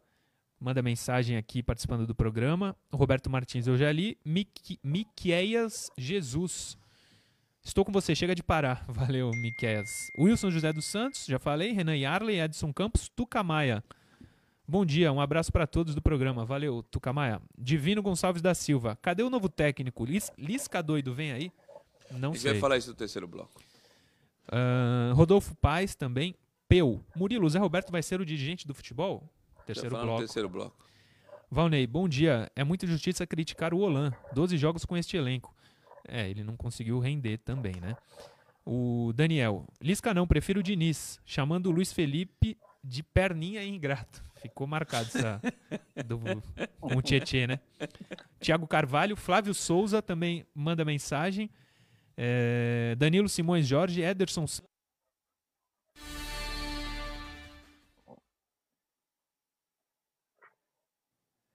manda 0.60 0.82
mensagem 0.82 1.36
aqui 1.38 1.62
participando 1.62 2.06
do 2.06 2.14
programa. 2.14 2.76
O 2.92 2.96
Roberto 2.96 3.30
Martins, 3.30 3.66
eu 3.66 3.76
já 3.78 3.90
li. 3.90 4.18
Mique- 4.24 4.78
Miqueias 4.84 5.90
Jesus. 5.96 6.76
Estou 7.68 7.84
com 7.84 7.92
você, 7.92 8.14
chega 8.14 8.34
de 8.34 8.42
parar. 8.42 8.82
Valeu, 8.88 9.30
Miqueias. 9.30 10.10
Wilson 10.18 10.50
José 10.50 10.72
dos 10.72 10.86
Santos, 10.86 11.26
já 11.26 11.38
falei. 11.38 11.70
Renan 11.72 11.94
Yarley, 11.94 12.40
Edson 12.40 12.72
Campos, 12.72 13.10
Tuca 13.10 13.42
Maia. 13.42 13.84
Bom 14.66 14.86
dia, 14.86 15.12
um 15.12 15.20
abraço 15.20 15.52
para 15.52 15.66
todos 15.66 15.94
do 15.94 16.00
programa. 16.00 16.46
Valeu, 16.46 16.82
Tucamaia. 16.82 17.42
Divino 17.58 18.00
Gonçalves 18.02 18.40
da 18.40 18.54
Silva. 18.54 18.96
Cadê 19.02 19.22
o 19.22 19.28
novo 19.28 19.50
técnico? 19.50 20.06
Lis, 20.06 20.32
Lisca 20.38 20.82
doido, 20.82 21.14
vem 21.14 21.30
aí? 21.30 21.52
Não 22.10 22.30
A 22.30 22.32
gente 22.32 22.40
sei. 22.40 22.52
vai 22.52 22.60
falar 22.60 22.78
isso 22.78 22.88
no 22.88 22.96
terceiro 22.96 23.28
bloco. 23.28 23.60
Ah, 24.50 25.12
Rodolfo 25.14 25.54
Paz 25.56 25.94
também. 25.94 26.34
Peu. 26.66 27.02
Murilo, 27.14 27.48
Zé 27.50 27.58
Roberto 27.58 27.90
vai 27.92 28.02
ser 28.02 28.18
o 28.18 28.24
dirigente 28.24 28.66
do 28.66 28.72
futebol? 28.72 29.22
Terceiro 29.66 29.94
bloco. 29.94 30.20
terceiro 30.20 30.48
bloco. 30.48 30.74
Valnei, 31.50 31.86
bom 31.86 32.08
dia. 32.08 32.50
É 32.56 32.64
muita 32.64 32.86
justiça 32.86 33.26
criticar 33.26 33.74
o 33.74 33.78
Olan. 33.80 34.10
12 34.32 34.56
jogos 34.56 34.86
com 34.86 34.96
este 34.96 35.18
elenco. 35.18 35.54
É, 36.08 36.28
ele 36.28 36.42
não 36.42 36.56
conseguiu 36.56 36.98
render 36.98 37.38
também, 37.38 37.74
né? 37.80 37.96
O 38.64 39.12
Daniel. 39.14 39.66
Lisca 39.80 40.12
não, 40.12 40.26
prefiro 40.26 40.60
o 40.60 40.62
Diniz. 40.62 41.20
Chamando 41.24 41.66
o 41.66 41.70
Luiz 41.70 41.92
Felipe 41.92 42.56
de 42.82 43.02
perninha 43.02 43.64
ingrato. 43.64 44.22
Ficou 44.40 44.66
marcado 44.66 45.06
essa. 45.06 45.40
do, 46.06 46.18
com 46.80 46.96
o 46.96 47.02
Tietê, 47.02 47.46
né? 47.46 47.60
Tiago 48.40 48.66
Carvalho. 48.66 49.16
Flávio 49.16 49.54
Souza 49.54 50.00
também 50.00 50.46
manda 50.54 50.84
mensagem. 50.84 51.50
É, 52.16 52.94
Danilo 52.98 53.28
Simões 53.28 53.66
Jorge. 53.66 54.02
Ederson 54.02 54.46
Santos. 54.46 54.67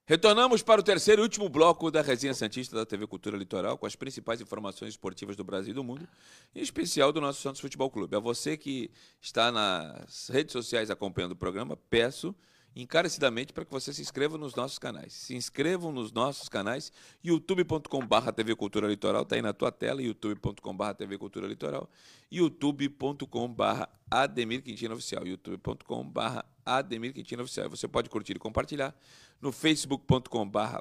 Retornamos 0.06 0.62
para 0.62 0.82
o 0.82 0.84
terceiro 0.84 1.22
e 1.22 1.24
último 1.24 1.47
bloco 1.47 1.89
da 1.89 2.01
Resenha 2.01 2.34
Santista 2.34 2.76
da 2.76 2.86
TV 2.86 3.08
Cultura 3.08 3.38
Litoral, 3.38 3.78
com 3.78 3.86
as 3.86 3.95
principais 3.95 4.41
informações 4.41 4.89
esportivas 4.89 5.38
do 5.38 5.45
Brasil 5.45 5.72
e 5.72 5.74
do 5.74 5.82
mundo, 5.82 6.06
em 6.54 6.62
especial 6.62 7.14
do 7.14 7.22
nosso 7.22 7.41
Santos 7.41 7.62
Futebol 7.62 7.89
Clube. 7.89 8.14
A 8.14 8.20
você 8.20 8.58
que 8.58 8.91
está 9.22 9.49
nas 9.49 10.28
redes 10.28 10.51
sociais 10.51 10.91
acompanhando 10.91 11.32
o 11.32 11.38
programa, 11.38 11.78
peço 11.89 12.36
encarecidamente 12.76 13.53
para 13.53 13.65
que 13.65 13.71
você 13.71 13.93
se 13.93 14.01
inscreva 14.01 14.38
nos 14.38 14.55
nossos 14.55 14.80
canais. 14.80 15.13
Se 15.13 15.36
inscrevam 15.36 15.91
nos 15.91 16.11
nossos 16.11 16.49
canais, 16.49 16.91
youtube.com.br 17.24 18.32
TV 18.36 18.55
Cultura 18.55 18.88
Litoral, 18.88 19.24
está 19.24 19.36
aí 19.36 19.41
na 19.41 19.53
tua 19.53 19.71
tela, 19.71 20.01
youtube.com.br 20.01 20.93
TV 20.97 21.17
Cultura 21.17 21.47
Litoral, 21.47 21.89
youtube.com.br 22.32 23.84
Ademir 24.09 24.63
Quintino 24.63 24.93
Oficial, 24.95 25.28
youtube.com.br 25.28 26.39
Ademir 26.65 27.13
Quintino 27.13 27.43
Oficial. 27.43 27.69
Você 27.69 27.88
pode 27.88 28.09
curtir 28.09 28.36
e 28.36 28.39
compartilhar 28.39 28.95
no 29.41 29.51
facebook.com.br 29.51 30.80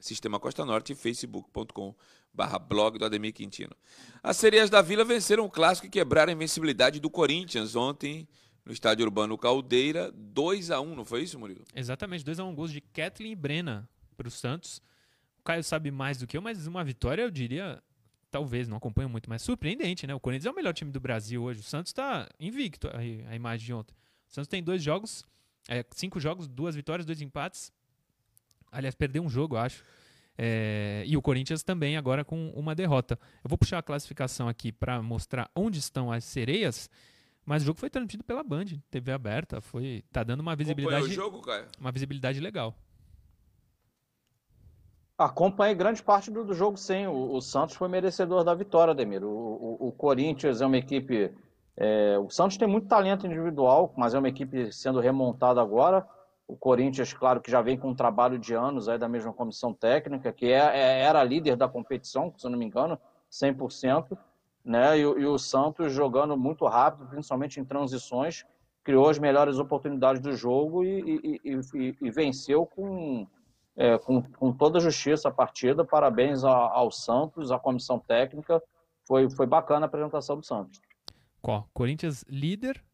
Sistema 0.00 0.38
Costa 0.38 0.64
Norte 0.64 0.92
e 0.92 0.94
facebook.com 0.94 1.94
blog 2.68 2.98
do 2.98 3.04
Ademir 3.04 3.32
Quintino. 3.32 3.74
As 4.22 4.36
sereias 4.36 4.70
da 4.70 4.80
Vila 4.80 5.04
venceram 5.04 5.44
o 5.44 5.50
clássico 5.50 5.86
e 5.86 5.90
quebraram 5.90 6.30
a 6.30 6.34
invencibilidade 6.34 7.00
do 7.00 7.10
Corinthians 7.10 7.74
ontem 7.74 8.28
no 8.68 8.74
estádio 8.74 9.06
urbano 9.06 9.38
Caldeira, 9.38 10.12
2 10.12 10.70
a 10.70 10.78
1 10.78 10.94
não 10.94 11.02
foi 11.02 11.22
isso, 11.22 11.38
Murilo? 11.38 11.64
Exatamente, 11.74 12.22
2x1 12.22 12.54
gols 12.54 12.70
de 12.70 12.82
Kathleen 12.82 13.32
e 13.32 13.34
Brena 13.34 13.88
para 14.14 14.28
o 14.28 14.30
Santos. 14.30 14.82
O 15.40 15.42
Caio 15.42 15.64
sabe 15.64 15.90
mais 15.90 16.18
do 16.18 16.26
que 16.26 16.36
eu, 16.36 16.42
mas 16.42 16.66
uma 16.66 16.84
vitória, 16.84 17.22
eu 17.22 17.30
diria, 17.30 17.82
talvez, 18.30 18.68
não 18.68 18.76
acompanho 18.76 19.08
muito, 19.08 19.30
mas 19.30 19.40
surpreendente, 19.40 20.06
né? 20.06 20.14
O 20.14 20.20
Corinthians 20.20 20.44
é 20.44 20.50
o 20.50 20.54
melhor 20.54 20.74
time 20.74 20.90
do 20.90 21.00
Brasil 21.00 21.42
hoje. 21.42 21.60
O 21.60 21.62
Santos 21.62 21.88
está 21.88 22.28
invicto, 22.38 22.88
a, 22.88 22.98
a 22.98 23.34
imagem 23.34 23.64
de 23.64 23.72
ontem. 23.72 23.94
O 24.28 24.34
Santos 24.34 24.48
tem 24.48 24.62
dois 24.62 24.82
jogos, 24.82 25.24
é, 25.66 25.82
cinco 25.92 26.20
jogos, 26.20 26.46
duas 26.46 26.76
vitórias, 26.76 27.06
dois 27.06 27.22
empates. 27.22 27.72
Aliás, 28.70 28.94
perdeu 28.94 29.22
um 29.22 29.30
jogo, 29.30 29.56
acho. 29.56 29.82
É, 30.36 31.04
e 31.06 31.16
o 31.16 31.22
Corinthians 31.22 31.62
também 31.62 31.96
agora 31.96 32.22
com 32.22 32.50
uma 32.50 32.74
derrota. 32.74 33.18
Eu 33.42 33.48
vou 33.48 33.56
puxar 33.56 33.78
a 33.78 33.82
classificação 33.82 34.46
aqui 34.46 34.70
para 34.70 35.00
mostrar 35.00 35.50
onde 35.56 35.78
estão 35.78 36.12
as 36.12 36.24
sereias. 36.24 36.90
Mas 37.48 37.62
o 37.62 37.64
jogo 37.64 37.80
foi 37.80 37.88
transmitido 37.88 38.22
pela 38.22 38.44
Band, 38.44 38.66
TV 38.90 39.10
aberta, 39.10 39.58
foi 39.58 40.04
tá 40.12 40.22
dando 40.22 40.40
uma 40.40 40.52
Acompanhou 40.52 40.74
visibilidade, 40.76 41.06
o 41.06 41.10
jogo, 41.10 41.40
Caio? 41.40 41.64
uma 41.80 41.90
visibilidade 41.90 42.40
legal. 42.40 42.74
Acompanhei 45.16 45.74
grande 45.74 46.02
parte 46.02 46.30
do, 46.30 46.44
do 46.44 46.52
jogo, 46.52 46.76
sim. 46.76 47.06
O, 47.06 47.32
o 47.36 47.40
Santos 47.40 47.74
foi 47.74 47.88
merecedor 47.88 48.44
da 48.44 48.54
vitória, 48.54 48.90
Ademir. 48.90 49.24
O, 49.24 49.28
o, 49.30 49.88
o 49.88 49.92
Corinthians 49.92 50.60
é 50.60 50.66
uma 50.66 50.76
equipe. 50.76 51.32
é, 51.74 52.18
o 52.18 52.28
Santos 52.28 52.58
tem 52.58 52.68
muito 52.68 52.86
talento 52.86 53.26
individual, 53.26 53.94
mas 53.96 54.12
é 54.12 54.18
uma 54.18 54.28
equipe 54.28 54.70
sendo 54.70 55.00
remontada 55.00 55.58
agora. 55.58 56.06
O 56.46 56.54
Corinthians, 56.54 57.14
claro, 57.14 57.40
que 57.40 57.50
já 57.50 57.62
vem 57.62 57.78
com 57.78 57.88
um 57.88 57.94
trabalho 57.94 58.38
de 58.38 58.52
anos 58.52 58.90
aí 58.90 58.98
da 58.98 59.08
mesma 59.08 59.32
comissão 59.32 59.72
técnica, 59.72 60.34
que 60.34 60.52
é, 60.52 60.58
é- 60.76 61.00
era 61.00 61.24
líder 61.24 61.56
da 61.56 61.66
competição, 61.66 62.30
se 62.36 62.46
eu 62.46 62.50
não 62.50 62.58
me 62.58 62.66
engano, 62.66 62.98
100%. 63.30 64.18
Né? 64.68 64.98
E, 64.98 65.06
o- 65.06 65.18
e 65.18 65.24
o 65.24 65.38
Santos 65.38 65.90
jogando 65.94 66.36
muito 66.36 66.66
rápido, 66.66 67.08
principalmente 67.08 67.58
em 67.58 67.64
transições, 67.64 68.44
criou 68.84 69.08
as 69.08 69.18
melhores 69.18 69.58
oportunidades 69.58 70.20
do 70.20 70.36
jogo 70.36 70.84
e, 70.84 71.40
e- 71.42 71.96
e- 72.02 72.10
venceu 72.10 72.66
com, 72.66 73.26
é, 73.74 73.96
com, 73.96 74.22
com 74.22 74.52
toda 74.52 74.76
a 74.76 74.80
justiça 74.82 75.28
a 75.28 75.32
partida. 75.32 75.86
Parabéns 75.86 76.44
a- 76.44 76.50
ao 76.50 76.90
Santos, 76.90 77.50
à 77.50 77.58
comissão 77.58 77.98
técnica. 77.98 78.62
Foi, 79.06 79.30
foi 79.30 79.46
bacana 79.46 79.86
a 79.86 79.88
apresentação 79.88 80.36
do 80.36 80.44
Santos. 80.44 80.78
Ó, 81.42 81.64
Corinthians 81.72 82.22
líder, 82.28 82.84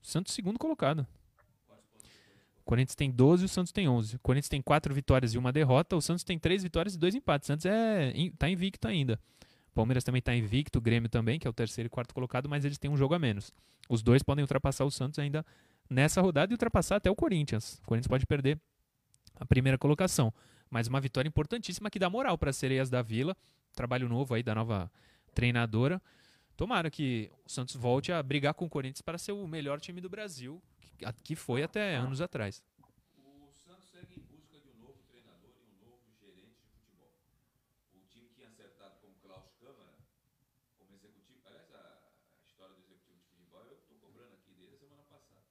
Santos 0.00 0.32
segundo 0.32 0.58
colocado. 0.58 1.06
Corinthians 2.64 2.94
tem 2.96 3.10
12 3.10 3.44
e 3.44 3.46
o 3.46 3.48
Santos 3.50 3.70
tem 3.70 3.86
11. 3.86 4.16
O 4.16 4.20
Corinthians 4.20 4.48
tem 4.48 4.62
4 4.62 4.94
vitórias 4.94 5.34
e 5.34 5.38
uma 5.38 5.52
derrota. 5.52 5.94
O 5.94 6.00
Santos 6.00 6.24
tem 6.24 6.38
3 6.38 6.62
vitórias 6.62 6.94
e 6.94 6.98
2 6.98 7.14
empates. 7.14 7.46
O 7.46 7.52
Santos 7.52 7.66
é, 7.66 8.12
tá 8.38 8.48
invicto 8.48 8.88
ainda. 8.88 9.20
Palmeiras 9.76 10.02
também 10.02 10.22
tá 10.22 10.34
invicto, 10.34 10.78
o 10.78 10.82
Grêmio 10.82 11.08
também, 11.08 11.38
que 11.38 11.46
é 11.46 11.50
o 11.50 11.52
terceiro 11.52 11.86
e 11.86 11.90
quarto 11.90 12.14
colocado, 12.14 12.48
mas 12.48 12.64
eles 12.64 12.78
têm 12.78 12.90
um 12.90 12.96
jogo 12.96 13.14
a 13.14 13.18
menos. 13.18 13.52
Os 13.88 14.02
dois 14.02 14.22
podem 14.22 14.42
ultrapassar 14.42 14.84
o 14.84 14.90
Santos 14.90 15.18
ainda 15.18 15.44
nessa 15.88 16.20
rodada 16.20 16.52
e 16.52 16.54
ultrapassar 16.54 16.96
até 16.96 17.10
o 17.10 17.14
Corinthians. 17.14 17.78
O 17.84 17.86
Corinthians 17.86 18.08
pode 18.08 18.26
perder 18.26 18.58
a 19.38 19.44
primeira 19.44 19.78
colocação. 19.78 20.32
Mas 20.68 20.88
uma 20.88 21.00
vitória 21.00 21.28
importantíssima 21.28 21.90
que 21.90 21.98
dá 21.98 22.10
moral 22.10 22.36
para 22.36 22.50
as 22.50 22.56
sereias 22.56 22.90
da 22.90 23.02
Vila. 23.02 23.36
Trabalho 23.74 24.08
novo 24.08 24.34
aí 24.34 24.42
da 24.42 24.54
nova 24.54 24.90
treinadora. 25.34 26.02
Tomara 26.56 26.90
que 26.90 27.30
o 27.44 27.50
Santos 27.50 27.76
volte 27.76 28.10
a 28.10 28.22
brigar 28.22 28.54
com 28.54 28.64
o 28.64 28.68
Corinthians 28.68 29.02
para 29.02 29.18
ser 29.18 29.32
o 29.32 29.46
melhor 29.46 29.78
time 29.78 30.00
do 30.00 30.08
Brasil, 30.08 30.60
que 31.22 31.36
foi 31.36 31.62
até 31.62 31.96
anos 31.96 32.22
atrás. 32.22 32.64
O 33.18 33.52
Santos 33.52 33.90
segue 33.90 34.14
em 34.14 34.24
busca 34.24 34.58
de 34.58 34.68
um 34.70 34.80
novo 34.80 34.98
treinador 35.06 35.52
e 35.54 35.62
um 35.68 35.86
novo 35.86 36.00
gerente 36.18 36.56
de 36.56 36.66
futebol. 36.72 37.12
O 37.94 38.00
time 38.08 38.28
tinha 38.34 38.48
acertado 38.48 38.94
com 39.02 39.08
o 39.08 39.14
Klaus 39.22 39.52
Câmara 39.60 39.92
como 40.78 40.85
executivo. 40.96 41.46
Aliás, 41.46 41.70
a, 41.72 42.02
a 42.40 42.44
história 42.44 42.74
do 42.74 42.80
executivo 42.80 43.18
de 43.18 43.24
futebol 43.26 43.66
eu 43.66 43.76
estou 43.78 43.98
cobrando 43.98 44.34
aqui 44.34 44.52
desde 44.54 44.74
a 44.74 44.78
semana 44.78 45.04
passada. 45.04 45.46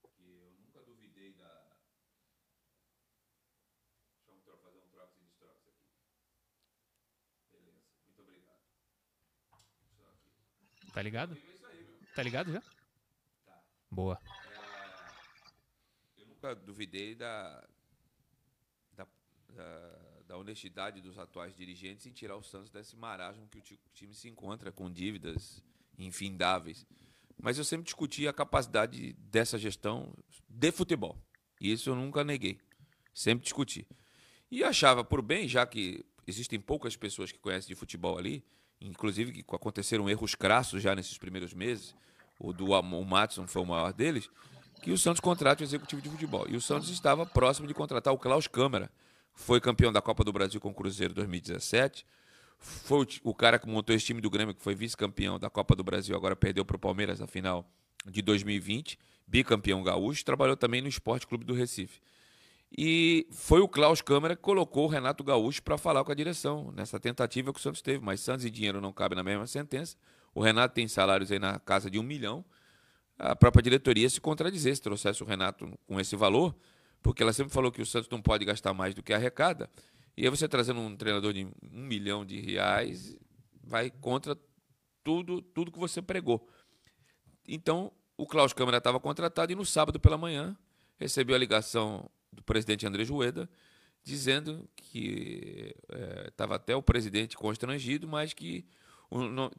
Porque 0.00 0.22
eu 0.22 0.52
nunca 0.58 0.82
duvidei 0.82 1.32
da. 1.34 1.76
Deixa 4.26 4.50
eu 4.50 4.58
fazer 4.58 4.78
um 4.78 4.88
trox 4.88 5.16
e 5.16 5.20
destrox 5.20 5.66
aqui. 5.66 5.88
Beleza, 7.50 7.82
muito 8.04 8.22
obrigado. 8.22 8.60
Tá 10.92 11.02
ligado? 11.02 11.36
É. 11.36 12.14
Tá 12.14 12.22
ligado 12.22 12.52
já? 12.52 12.62
Boa. 13.90 14.20
Eu 16.16 16.26
nunca 16.26 16.54
duvidei 16.54 17.14
da, 17.14 17.66
da, 18.92 19.06
da, 19.50 20.13
da 20.26 20.36
honestidade 20.36 21.00
dos 21.00 21.18
atuais 21.18 21.54
dirigentes 21.54 22.06
em 22.06 22.12
tirar 22.12 22.36
o 22.36 22.42
Santos 22.42 22.70
desse 22.70 22.96
marasmo 22.96 23.46
que 23.48 23.58
o 23.58 23.60
ti- 23.60 23.78
time 23.92 24.14
se 24.14 24.28
encontra 24.28 24.72
com 24.72 24.90
dívidas 24.90 25.62
infindáveis. 25.98 26.86
Mas 27.40 27.58
eu 27.58 27.64
sempre 27.64 27.84
discuti 27.84 28.26
a 28.26 28.32
capacidade 28.32 29.12
dessa 29.14 29.58
gestão 29.58 30.14
de 30.48 30.72
futebol. 30.72 31.18
Isso 31.60 31.90
eu 31.90 31.94
nunca 31.94 32.24
neguei. 32.24 32.58
Sempre 33.12 33.44
discuti. 33.44 33.86
E 34.50 34.64
achava 34.64 35.04
por 35.04 35.20
bem, 35.20 35.46
já 35.48 35.66
que 35.66 36.04
existem 36.26 36.60
poucas 36.60 36.96
pessoas 36.96 37.30
que 37.30 37.38
conhecem 37.38 37.68
de 37.68 37.74
futebol 37.74 38.16
ali, 38.18 38.44
inclusive 38.80 39.32
que 39.32 39.54
aconteceram 39.54 40.08
erros 40.08 40.34
crassos 40.34 40.82
já 40.82 40.94
nesses 40.94 41.18
primeiros 41.18 41.52
meses, 41.52 41.94
o 42.38 42.52
do 42.52 42.70
o 42.70 43.04
Matson 43.04 43.46
foi 43.46 43.62
o 43.62 43.66
maior 43.66 43.92
deles, 43.92 44.28
que 44.82 44.90
o 44.90 44.98
Santos 44.98 45.20
contrate 45.20 45.62
o 45.62 45.64
executivo 45.64 46.02
de 46.02 46.08
futebol. 46.08 46.46
E 46.48 46.56
o 46.56 46.60
Santos 46.60 46.88
estava 46.88 47.24
próximo 47.24 47.66
de 47.66 47.74
contratar 47.74 48.12
o 48.12 48.18
Klaus 48.18 48.46
Câmara. 48.46 48.90
Foi 49.34 49.60
campeão 49.60 49.92
da 49.92 50.00
Copa 50.00 50.24
do 50.24 50.32
Brasil 50.32 50.60
com 50.60 50.70
o 50.70 50.74
Cruzeiro 50.74 51.12
em 51.12 51.16
2017. 51.16 52.06
Foi 52.58 53.06
o 53.22 53.34
cara 53.34 53.58
que 53.58 53.68
montou 53.68 53.94
esse 53.94 54.06
time 54.06 54.20
do 54.20 54.30
Grêmio, 54.30 54.54
que 54.54 54.62
foi 54.62 54.74
vice-campeão 54.74 55.38
da 55.38 55.50
Copa 55.50 55.74
do 55.74 55.84
Brasil, 55.84 56.16
agora 56.16 56.34
perdeu 56.34 56.64
para 56.64 56.76
o 56.76 56.78
Palmeiras 56.78 57.20
na 57.20 57.26
final 57.26 57.68
de 58.06 58.22
2020. 58.22 58.98
Bicampeão 59.26 59.82
gaúcho. 59.82 60.24
Trabalhou 60.24 60.56
também 60.56 60.80
no 60.80 60.88
Esporte 60.88 61.26
Clube 61.26 61.44
do 61.44 61.54
Recife. 61.54 62.00
E 62.76 63.26
foi 63.30 63.60
o 63.60 63.68
Klaus 63.68 64.02
Câmara 64.02 64.34
que 64.34 64.42
colocou 64.42 64.86
o 64.86 64.88
Renato 64.88 65.22
Gaúcho 65.22 65.62
para 65.62 65.78
falar 65.78 66.02
com 66.04 66.10
a 66.10 66.14
direção, 66.14 66.72
nessa 66.72 66.98
tentativa 66.98 67.52
que 67.52 67.58
o 67.58 67.62
Santos 67.62 67.80
teve. 67.80 68.04
Mas 68.04 68.20
Santos 68.20 68.44
e 68.44 68.50
dinheiro 68.50 68.80
não 68.80 68.92
cabem 68.92 69.16
na 69.16 69.22
mesma 69.22 69.46
sentença. 69.46 69.96
O 70.34 70.42
Renato 70.42 70.74
tem 70.74 70.88
salários 70.88 71.30
aí 71.30 71.38
na 71.38 71.58
casa 71.60 71.88
de 71.88 71.98
um 71.98 72.02
milhão. 72.02 72.44
A 73.16 73.36
própria 73.36 73.62
diretoria 73.62 74.10
se 74.10 74.20
contradizer 74.20 74.74
se 74.74 74.82
trouxesse 74.82 75.22
o 75.22 75.26
Renato 75.26 75.72
com 75.86 76.00
esse 76.00 76.16
valor, 76.16 76.54
porque 77.04 77.22
ela 77.22 77.34
sempre 77.34 77.52
falou 77.52 77.70
que 77.70 77.82
o 77.82 77.86
Santos 77.86 78.08
não 78.08 78.20
pode 78.20 78.46
gastar 78.46 78.72
mais 78.72 78.94
do 78.94 79.02
que 79.02 79.12
arrecada. 79.12 79.68
E 80.16 80.24
aí 80.24 80.30
você 80.30 80.48
trazendo 80.48 80.80
um 80.80 80.96
treinador 80.96 81.34
de 81.34 81.44
um 81.44 81.52
milhão 81.70 82.24
de 82.24 82.40
reais, 82.40 83.14
vai 83.62 83.90
contra 83.90 84.34
tudo, 85.04 85.42
tudo 85.42 85.70
que 85.70 85.78
você 85.78 86.00
pregou. 86.00 86.48
Então, 87.46 87.92
o 88.16 88.26
Klaus 88.26 88.54
Câmara 88.54 88.78
estava 88.78 88.98
contratado 88.98 89.52
e 89.52 89.54
no 89.54 89.66
sábado 89.66 90.00
pela 90.00 90.16
manhã 90.16 90.56
recebeu 90.96 91.36
a 91.36 91.38
ligação 91.38 92.10
do 92.32 92.42
presidente 92.42 92.86
André 92.86 93.04
Jueda, 93.04 93.50
dizendo 94.02 94.66
que 94.74 95.76
estava 96.28 96.54
é, 96.54 96.56
até 96.56 96.74
o 96.74 96.82
presidente 96.82 97.36
constrangido, 97.36 98.08
mas 98.08 98.32
que 98.32 98.64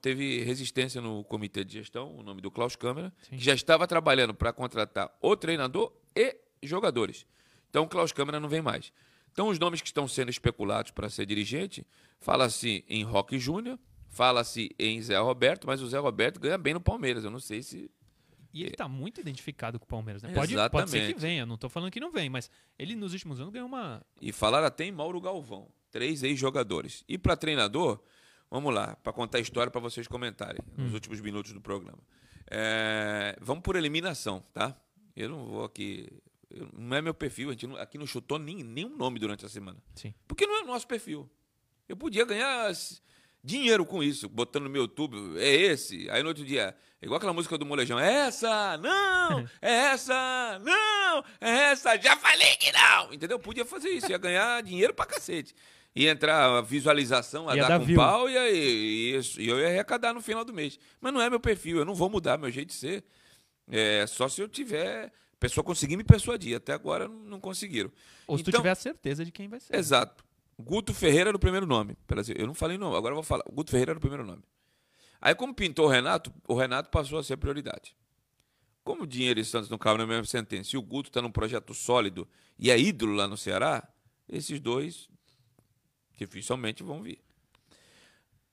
teve 0.02 0.44
resistência 0.44 1.00
no 1.00 1.24
comitê 1.26 1.64
de 1.64 1.74
gestão, 1.74 2.12
o 2.16 2.24
nome 2.24 2.42
do 2.42 2.50
Klaus 2.50 2.76
Câmara, 2.76 3.14
que 3.30 3.38
já 3.38 3.54
estava 3.54 3.86
trabalhando 3.86 4.34
para 4.34 4.52
contratar 4.52 5.16
o 5.22 5.36
treinador 5.38 5.94
e 6.16 6.38
jogadores. 6.64 7.28
Então 7.76 7.86
Klaus 7.86 8.14
Câmara 8.14 8.40
não 8.40 8.48
vem 8.48 8.62
mais. 8.62 8.94
Então 9.34 9.50
os 9.50 9.60
nomes 9.60 9.82
que 9.82 9.88
estão 9.88 10.08
sendo 10.08 10.30
especulados 10.30 10.92
para 10.92 11.10
ser 11.10 11.26
dirigente, 11.26 11.86
fala-se 12.22 12.86
em 12.88 13.04
Roque 13.04 13.38
Júnior, 13.38 13.78
fala-se 14.08 14.74
em 14.80 15.02
Zé 15.02 15.18
Roberto, 15.18 15.68
mas 15.68 15.82
o 15.82 15.88
Zé 15.90 15.98
Roberto 15.98 16.40
ganha 16.40 16.58
bem 16.58 16.74
no 16.74 16.80
Palmeiras. 16.80 17.26
Eu 17.26 17.32
não 17.32 17.40
sei 17.40 17.62
se 17.62 17.92
e 18.54 18.62
ele 18.62 18.72
está 18.72 18.88
muito 18.88 19.20
identificado 19.20 19.78
com 19.78 19.84
o 19.84 19.88
Palmeiras, 19.90 20.24
né? 20.24 20.32
Pode, 20.34 20.56
pode 20.72 20.90
ser 20.90 21.14
que 21.14 21.20
venha, 21.20 21.46
não 21.46 21.56
estou 21.56 21.70
falando 21.70 21.92
que 21.92 22.00
não 22.00 22.14
vem, 22.14 22.30
mas 22.30 22.50
ele 22.80 22.96
nos 22.96 23.12
últimos 23.12 23.42
anos 23.42 23.52
ganhou 23.52 23.68
uma. 23.68 24.02
E 24.22 24.32
falaram 24.32 24.68
até 24.68 24.86
em 24.86 24.94
Mauro 24.94 25.20
Galvão, 25.20 25.68
três 25.92 26.24
ex-jogadores. 26.24 27.04
E 27.10 27.18
para 27.18 27.36
treinador, 27.36 28.00
vamos 28.50 28.74
lá, 28.74 28.96
para 29.04 29.12
contar 29.12 29.40
a 29.40 29.42
história 29.42 29.70
para 29.70 29.82
vocês 29.82 30.08
comentarem 30.08 30.62
nos 30.78 30.92
hum. 30.92 30.94
últimos 30.94 31.20
minutos 31.20 31.52
do 31.52 31.60
programa. 31.60 32.00
É, 32.50 33.38
vamos 33.42 33.62
por 33.62 33.76
eliminação, 33.76 34.42
tá? 34.54 34.74
Eu 35.14 35.28
não 35.28 35.46
vou 35.46 35.66
aqui. 35.66 36.08
Não 36.74 36.96
é 36.96 37.02
meu 37.02 37.14
perfil, 37.14 37.50
a 37.50 37.52
gente 37.54 37.68
não, 37.68 37.76
aqui 37.78 37.98
não 37.98 38.08
chutou 38.08 38.40
nem, 38.40 38.64
nenhum 38.64 38.96
nome 38.96 39.20
durante 39.20 39.46
a 39.46 39.50
semana. 39.50 39.78
Sim. 39.96 40.14
Porque 40.28 40.46
não 40.48 40.60
é 40.60 40.64
nosso 40.64 40.88
perfil. 40.88 41.30
Eu 41.88 41.96
podia 41.96 42.26
ganhar 42.26 42.72
dinheiro 43.44 43.86
com 43.86 44.02
isso, 44.02 44.28
botando 44.28 44.64
no 44.64 44.70
meu 44.70 44.84
YouTube, 44.84 45.38
é 45.38 45.54
esse. 45.54 46.10
Aí 46.10 46.24
no 46.24 46.30
outro 46.30 46.44
dia, 46.44 46.76
é 47.02 47.06
igual 47.06 47.18
aquela 47.18 47.34
música 47.34 47.58
do 47.58 47.66
Molejão, 47.66 48.00
é 48.00 48.12
essa, 48.12 48.78
não, 48.78 49.48
é 49.62 49.72
essa, 49.72 50.60
não, 50.64 51.24
é 51.40 51.50
essa, 51.72 51.96
já 51.98 52.18
falei 52.18 52.56
que 52.56 52.72
não. 52.72 53.14
Entendeu? 53.14 53.38
Podia 53.38 53.64
fazer 53.64 53.90
isso, 53.90 54.10
ia 54.10 54.18
ganhar 54.18 54.62
dinheiro 54.64 54.94
pra 54.94 55.06
cacete. 55.06 55.54
Ia 55.96 56.12
entrar 56.12 56.58
a 56.58 56.62
visualização, 56.62 57.48
a 57.48 57.56
ia 57.56 57.68
dar 57.68 57.80
com 57.80 57.86
view. 57.86 57.96
pau 57.96 58.30
e, 58.30 58.38
aí, 58.38 59.22
e 59.38 59.48
eu 59.48 59.60
ia 59.60 59.68
arrecadar 59.68 60.14
no 60.14 60.22
final 60.22 60.44
do 60.44 60.52
mês. 60.52 60.78
Mas 61.00 61.14
não 61.14 61.22
é 61.22 61.30
meu 61.30 61.40
perfil, 61.40 61.78
eu 61.78 61.86
não 61.86 61.96
vou 61.96 62.10
mudar 62.10 62.38
meu 62.38 62.52
jeito 62.52 62.70
de 62.70 62.74
ser. 62.74 63.06
É 63.72 64.06
só 64.06 64.28
se 64.28 64.42
eu 64.42 64.48
tiver 64.50 65.12
pessoa 65.50 65.64
conseguir 65.64 65.98
me 65.98 66.04
persuadir. 66.04 66.56
Até 66.56 66.74
agora 66.74 67.08
não 67.08 67.40
conseguiram. 67.40 67.92
Ou 68.28 68.38
se 68.38 68.42
então, 68.42 68.54
tu 68.54 68.58
tiver 68.58 68.72
a 68.72 68.76
certeza 68.76 69.26
de 69.26 69.32
quem 69.32 69.48
vai 69.48 69.60
ser. 69.60 69.76
Exato. 69.76 70.24
Guto 70.58 70.94
Ferreira 70.94 71.30
era 71.30 71.38
o 71.38 71.40
primeiro 71.40 71.66
nome. 71.66 71.98
Eu 72.38 72.48
não 72.48 72.54
falei 72.54 72.78
não, 72.78 72.96
agora 72.96 73.12
eu 73.12 73.16
vou 73.16 73.24
falar. 73.24 73.44
Guto 73.52 73.72
Ferreira 73.72 73.92
era 73.92 73.98
o 73.98 74.02
primeiro 74.02 74.26
nome. 74.26 74.44
Aí, 75.20 75.34
como 75.34 75.54
pintou 75.54 75.86
o 75.86 75.90
Renato, 75.90 76.32
o 76.48 76.54
Renato 76.54 76.90
passou 76.90 77.18
a 77.18 77.24
ser 77.24 77.38
prioridade. 77.38 77.96
Como 78.84 79.04
o 79.04 79.08
Dinheiro 79.08 79.40
e 79.40 79.46
Santos 79.46 79.70
não 79.70 79.78
cabem 79.78 80.00
na 80.00 80.08
mesma 80.08 80.26
sentença 80.26 80.76
e 80.76 80.78
o 80.78 80.82
Guto 80.82 81.10
está 81.10 81.22
num 81.22 81.32
projeto 81.32 81.74
sólido 81.74 82.28
e 82.58 82.70
é 82.70 82.80
ídolo 82.80 83.16
lá 83.16 83.28
no 83.28 83.36
Ceará, 83.36 83.88
esses 84.30 84.60
dois 84.60 85.10
dificilmente 86.16 86.84
vão 86.84 87.02
vir. 87.02 87.20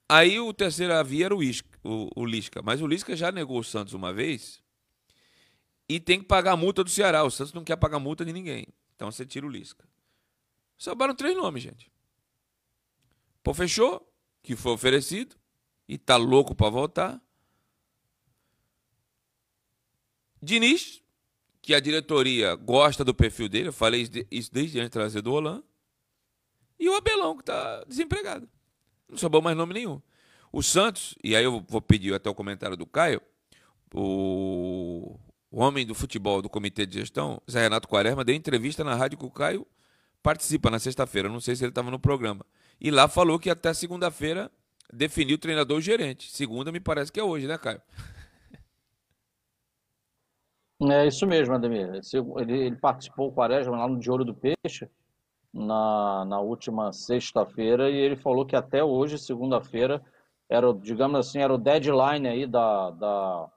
Aí 0.09 0.41
o 0.41 0.53
terceiro 0.53 0.95
a 0.95 1.03
via 1.03 1.27
era 1.27 1.37
o, 1.37 1.43
Isca, 1.43 1.79
o, 1.85 2.09
o 2.17 2.25
Lisca. 2.25 2.63
Mas 2.63 2.81
o 2.81 2.87
Lisca 2.87 3.15
já 3.15 3.31
negou 3.31 3.59
o 3.59 3.65
Santos 3.65 3.95
uma 3.95 4.13
vez 4.13 4.62
e 5.89 6.01
tem 6.01 6.21
que 6.21 6.27
pagar 6.27 6.53
a 6.53 6.57
multa 6.57 6.83
do 6.83 6.91
Ceará. 6.91 7.25
O 7.25 7.31
Santos 7.31 7.53
não 7.53 7.65
quer 7.65 7.77
pagar 7.77 7.99
multa 7.99 8.25
de 8.25 8.33
ninguém. 8.33 8.67
Então 8.95 9.11
você 9.11 9.27
tira 9.27 9.47
o 9.47 9.49
Lisca. 9.49 9.87
Sobraram 10.77 11.15
três 11.15 11.37
nomes, 11.37 11.63
gente. 11.63 11.91
Pô, 13.43 13.53
fechou, 13.53 14.09
que 14.43 14.57
foi 14.57 14.73
oferecido 14.73 15.37
e 15.89 15.99
tá 15.99 16.17
louco 16.17 16.55
para 16.55 16.71
voltar. 16.71 17.21
Diniz, 20.41 21.03
que 21.61 21.75
a 21.75 21.81
diretoria 21.81 22.55
gosta 22.57 23.05
do 23.05 23.15
perfil 23.15 23.49
dele, 23.49 23.69
eu 23.69 23.73
falei 23.73 24.09
isso 24.31 24.53
desde 24.53 24.79
antes 24.79 24.89
de 24.89 24.93
trazer 24.93 25.23
do 25.23 25.33
Holanda. 25.33 25.65
E 26.79 26.89
o 26.89 26.97
Abelão, 26.97 27.37
que 27.37 27.45
tá 27.45 27.85
desempregado. 27.85 28.49
Não 29.09 29.17
sobrou 29.17 29.41
mais 29.41 29.57
nome 29.57 29.75
nenhum. 29.75 30.03
O 30.53 30.63
Santos, 30.63 31.15
e 31.23 31.37
aí 31.37 31.45
eu 31.45 31.61
vou 31.61 31.81
pedir 31.81 32.13
até 32.13 32.29
o 32.29 32.35
comentário 32.35 32.77
do 32.77 32.85
Caio, 32.85 33.23
o, 33.95 35.17
o 35.53 35.61
homem 35.61 35.87
do 35.87 35.95
futebol 35.95 36.41
do 36.41 36.49
comitê 36.49 36.87
de 36.87 36.99
gestão, 36.99 37.41
Zé 37.49 37.61
Renato 37.61 37.87
Quaresma, 37.87 38.25
deu 38.25 38.35
entrevista 38.35 38.83
na 38.83 38.95
rádio 38.95 39.19
que 39.19 39.27
o 39.27 39.31
Caio 39.31 39.67
participa 40.23 40.71
na 40.71 40.79
sexta-feira. 40.79 41.29
Não 41.29 41.41
sei 41.41 41.55
se 41.55 41.63
ele 41.63 41.71
estava 41.71 41.91
no 41.91 41.99
programa. 41.99 42.45
E 42.81 42.91
lá 42.91 43.07
falou 43.07 43.39
que 43.39 43.51
até 43.51 43.75
segunda-feira 43.75 44.51
definiu 44.91 45.37
o 45.37 45.39
treinador 45.39 45.79
e 45.79 45.83
gerente. 45.83 46.33
Segunda 46.33 46.73
me 46.73 46.81
parece 46.81 47.13
que 47.13 47.21
é 47.21 47.23
hoje, 47.23 47.47
né, 47.47 47.59
Caio? 47.59 47.83
É 50.91 51.07
isso 51.07 51.27
mesmo, 51.27 51.55
Ademir. 51.55 52.01
Ele, 52.39 52.53
ele 52.67 52.77
participou, 52.77 53.29
o 53.29 53.33
Quaresma, 53.33 53.77
lá 53.77 53.87
no 53.87 54.01
De 54.01 54.11
Ouro 54.11 54.25
do 54.25 54.35
Peixe, 54.35 54.89
na, 55.53 56.25
na 56.25 56.41
última 56.41 56.93
sexta-feira, 56.93 57.91
e 57.91 57.95
ele 57.95 58.17
falou 58.17 58.47
que 58.47 58.57
até 58.57 58.83
hoje, 58.83 59.19
segunda-feira, 59.19 60.03
era, 60.49 60.73
digamos 60.73 61.21
assim, 61.21 61.41
era 61.41 61.53
o 61.53 61.59
deadline 61.59 62.27
aí 62.27 62.47
da, 62.47 62.91
da, 62.91 63.49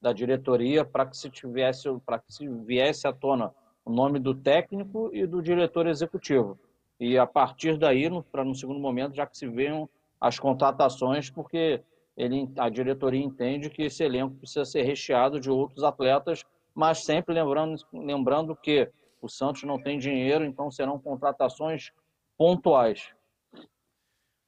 da 0.00 0.12
diretoria 0.12 0.84
para 0.84 1.06
que 1.06 1.16
se 1.16 1.30
tivesse, 1.30 1.88
para 2.06 2.18
que 2.18 2.32
se 2.32 2.48
viesse 2.48 3.06
à 3.06 3.12
tona 3.12 3.54
o 3.84 3.90
nome 3.90 4.18
do 4.18 4.34
técnico 4.34 5.10
e 5.12 5.26
do 5.26 5.42
diretor 5.42 5.86
executivo. 5.86 6.58
E 6.98 7.16
a 7.18 7.26
partir 7.26 7.78
daí, 7.78 8.08
para 8.30 8.44
no 8.44 8.54
segundo 8.54 8.78
momento, 8.78 9.14
já 9.14 9.26
que 9.26 9.36
se 9.36 9.46
venham 9.46 9.88
as 10.20 10.38
contratações, 10.38 11.30
porque 11.30 11.82
ele, 12.16 12.50
a 12.58 12.68
diretoria 12.68 13.24
entende 13.24 13.70
que 13.70 13.82
esse 13.82 14.04
elenco 14.04 14.36
precisa 14.36 14.64
ser 14.64 14.82
recheado 14.82 15.40
de 15.40 15.50
outros 15.50 15.82
atletas, 15.82 16.44
mas 16.74 17.04
sempre 17.04 17.34
lembrando, 17.34 17.76
lembrando 17.92 18.54
que 18.54 18.90
o 19.22 19.28
Santos 19.28 19.62
não 19.64 19.80
tem 19.80 19.98
dinheiro, 19.98 20.44
então 20.44 20.70
serão 20.70 20.98
contratações 20.98 21.90
pontuais. 22.36 23.10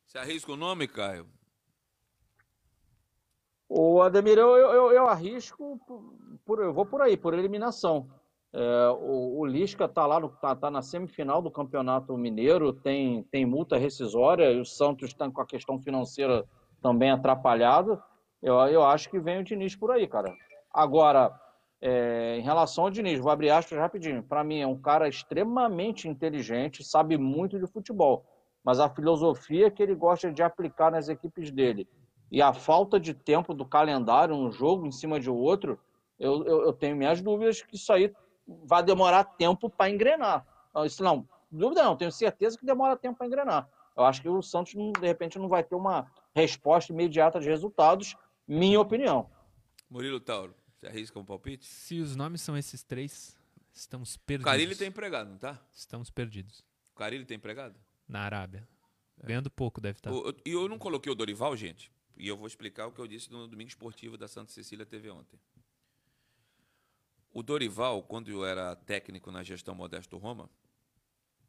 Você 0.06 0.18
arrisca 0.18 0.52
o 0.52 0.56
nome, 0.56 0.86
Caio? 0.86 1.26
O 3.74 4.02
Ademir, 4.02 4.36
eu, 4.36 4.54
eu, 4.54 4.92
eu 4.92 5.06
arrisco, 5.06 5.80
por, 6.44 6.60
eu 6.60 6.74
vou 6.74 6.84
por 6.84 7.00
aí, 7.00 7.16
por 7.16 7.32
eliminação. 7.32 8.06
É, 8.52 8.88
o, 8.90 9.38
o, 9.38 9.46
Lisca 9.46 9.86
está 9.86 10.04
lá, 10.04 10.20
no, 10.20 10.28
tá, 10.28 10.54
tá, 10.54 10.70
na 10.70 10.82
semifinal 10.82 11.40
do 11.40 11.50
Campeonato 11.50 12.14
Mineiro, 12.18 12.70
tem, 12.74 13.22
tem 13.30 13.46
multa 13.46 13.78
rescisória, 13.78 14.52
e 14.52 14.60
o 14.60 14.64
Santos 14.66 15.08
está 15.08 15.30
com 15.30 15.40
a 15.40 15.46
questão 15.46 15.80
financeira 15.80 16.44
também 16.82 17.10
atrapalhada. 17.10 17.98
Eu, 18.42 18.56
eu 18.56 18.84
acho 18.84 19.08
que 19.08 19.18
vem 19.18 19.40
o 19.40 19.44
Diniz 19.44 19.74
por 19.74 19.90
aí, 19.90 20.06
cara. 20.06 20.30
Agora, 20.70 21.34
é, 21.80 22.36
em 22.36 22.42
relação 22.42 22.84
ao 22.84 22.90
Diniz, 22.90 23.20
vou 23.20 23.32
abrir 23.32 23.48
aspas 23.48 23.78
rapidinho. 23.78 24.22
Para 24.22 24.44
mim, 24.44 24.60
é 24.60 24.66
um 24.66 24.78
cara 24.78 25.08
extremamente 25.08 26.06
inteligente, 26.06 26.84
sabe 26.84 27.16
muito 27.16 27.58
de 27.58 27.66
futebol, 27.66 28.26
mas 28.62 28.78
a 28.78 28.90
filosofia 28.90 29.70
que 29.70 29.82
ele 29.82 29.94
gosta 29.94 30.30
de 30.30 30.42
aplicar 30.42 30.92
nas 30.92 31.08
equipes 31.08 31.50
dele 31.50 31.88
e 32.32 32.40
a 32.40 32.54
falta 32.54 32.98
de 32.98 33.12
tempo 33.12 33.52
do 33.52 33.62
calendário, 33.62 34.34
um 34.34 34.50
jogo 34.50 34.86
em 34.86 34.90
cima 34.90 35.20
de 35.20 35.28
outro, 35.28 35.78
eu, 36.18 36.42
eu, 36.46 36.62
eu 36.62 36.72
tenho 36.72 36.96
minhas 36.96 37.20
dúvidas 37.20 37.60
que 37.60 37.76
isso 37.76 37.92
aí 37.92 38.10
vai 38.46 38.82
demorar 38.82 39.22
tempo 39.22 39.68
para 39.68 39.90
engrenar. 39.90 40.46
Não, 40.74 40.86
isso 40.86 41.04
não, 41.04 41.28
dúvida 41.50 41.84
não, 41.84 41.94
tenho 41.94 42.10
certeza 42.10 42.58
que 42.58 42.64
demora 42.64 42.96
tempo 42.96 43.18
para 43.18 43.26
engrenar. 43.26 43.68
Eu 43.94 44.04
acho 44.04 44.22
que 44.22 44.30
o 44.30 44.40
Santos, 44.40 44.72
de 44.72 45.06
repente, 45.06 45.38
não 45.38 45.46
vai 45.46 45.62
ter 45.62 45.74
uma 45.74 46.10
resposta 46.34 46.90
imediata 46.90 47.38
de 47.38 47.50
resultados, 47.50 48.16
minha 48.48 48.80
opinião. 48.80 49.30
Murilo 49.90 50.18
Tauro, 50.18 50.54
você 50.74 50.86
arrisca 50.86 51.18
um 51.18 51.24
palpite? 51.26 51.66
Se 51.66 52.00
os 52.00 52.16
nomes 52.16 52.40
são 52.40 52.56
esses 52.56 52.82
três, 52.82 53.38
estamos 53.74 54.16
perdidos. 54.16 54.50
O 54.50 54.50
Carilli 54.50 54.74
tem 54.74 54.88
empregado, 54.88 55.28
não 55.28 55.36
tá? 55.36 55.60
Estamos 55.70 56.08
perdidos. 56.10 56.64
O 56.94 56.98
Carilli 56.98 57.26
tem 57.26 57.36
empregado? 57.36 57.78
Na 58.08 58.20
Arábia. 58.20 58.66
É. 59.22 59.26
Ganhando 59.26 59.50
pouco 59.50 59.82
deve 59.82 59.98
estar. 59.98 60.10
E 60.10 60.50
eu, 60.50 60.62
eu 60.62 60.68
não 60.68 60.78
coloquei 60.78 61.12
o 61.12 61.14
Dorival, 61.14 61.54
gente, 61.54 61.91
e 62.16 62.28
eu 62.28 62.36
vou 62.36 62.46
explicar 62.46 62.86
o 62.86 62.92
que 62.92 63.00
eu 63.00 63.06
disse 63.06 63.30
no 63.30 63.46
Domingo 63.46 63.68
Esportivo 63.68 64.16
da 64.16 64.28
Santa 64.28 64.52
Cecília 64.52 64.86
TV 64.86 65.10
ontem. 65.10 65.38
O 67.32 67.42
Dorival, 67.42 68.02
quando 68.02 68.30
eu 68.30 68.44
era 68.44 68.76
técnico 68.76 69.30
na 69.30 69.42
gestão 69.42 69.74
Modesto 69.74 70.18
Roma, 70.18 70.50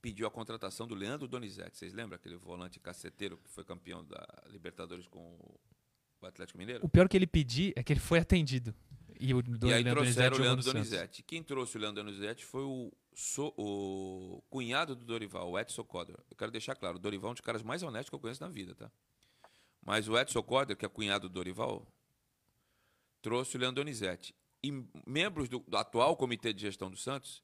pediu 0.01 0.25
a 0.25 0.31
contratação 0.31 0.87
do 0.87 0.95
Leandro 0.95 1.27
Donizete. 1.27 1.77
Vocês 1.77 1.93
lembram 1.93 2.15
aquele 2.15 2.35
volante 2.35 2.79
caceteiro 2.79 3.37
que 3.37 3.49
foi 3.49 3.63
campeão 3.63 4.03
da 4.03 4.25
Libertadores 4.47 5.07
com 5.07 5.37
o 6.21 6.25
Atlético 6.25 6.57
Mineiro? 6.57 6.85
O 6.85 6.89
pior 6.89 7.07
que 7.07 7.17
ele 7.17 7.27
pediu 7.27 7.73
é 7.75 7.83
que 7.83 7.91
ele 7.91 7.99
foi 7.99 8.19
atendido. 8.19 8.73
E, 9.19 9.33
o 9.33 9.41
do, 9.41 9.67
e 9.67 9.73
aí 9.73 9.83
Leandro 9.83 10.01
trouxeram 10.01 10.37
o 10.37 10.39
Leandro 10.39 10.65
Donizete. 10.65 11.23
Quem 11.23 11.43
trouxe 11.43 11.77
o 11.77 11.79
Leandro 11.79 12.03
Donizete 12.03 12.45
foi 12.45 12.63
o, 12.63 12.91
so, 13.13 13.53
o 13.57 14.41
cunhado 14.49 14.95
do 14.95 15.05
Dorival, 15.05 15.51
o 15.51 15.59
Edson 15.59 15.83
Coder. 15.83 16.17
Eu 16.29 16.35
quero 16.35 16.51
deixar 16.51 16.75
claro, 16.75 16.97
o 16.97 16.99
Dorival 16.99 17.29
é 17.29 17.31
um 17.31 17.33
dos 17.33 17.41
caras 17.41 17.61
mais 17.61 17.83
honestos 17.83 18.09
que 18.09 18.15
eu 18.15 18.19
conheço 18.19 18.43
na 18.43 18.49
vida, 18.49 18.75
tá? 18.75 18.91
Mas 19.85 20.07
o 20.07 20.17
Edson 20.17 20.41
Coder, 20.41 20.77
que 20.77 20.85
é 20.85 20.89
cunhado 20.89 21.27
do 21.27 21.33
Dorival, 21.33 21.85
trouxe 23.21 23.57
o 23.57 23.59
Leandro 23.59 23.83
Donizete 23.83 24.33
e 24.63 24.71
membros 25.05 25.49
do, 25.49 25.59
do, 25.59 25.75
atual 25.75 26.15
comitê 26.15 26.53
de 26.53 26.61
gestão 26.61 26.89
do 26.89 26.95
Santos, 26.95 27.43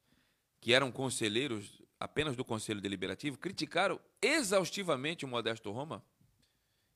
que 0.62 0.74
eram 0.74 0.92
conselheiros 0.92 1.82
apenas 2.00 2.36
do 2.36 2.46
Conselho 2.46 2.80
Deliberativo, 2.80 3.38
criticaram 3.38 4.00
exaustivamente 4.22 5.26
o 5.26 5.28
Modesto 5.28 5.70
Roma, 5.72 6.04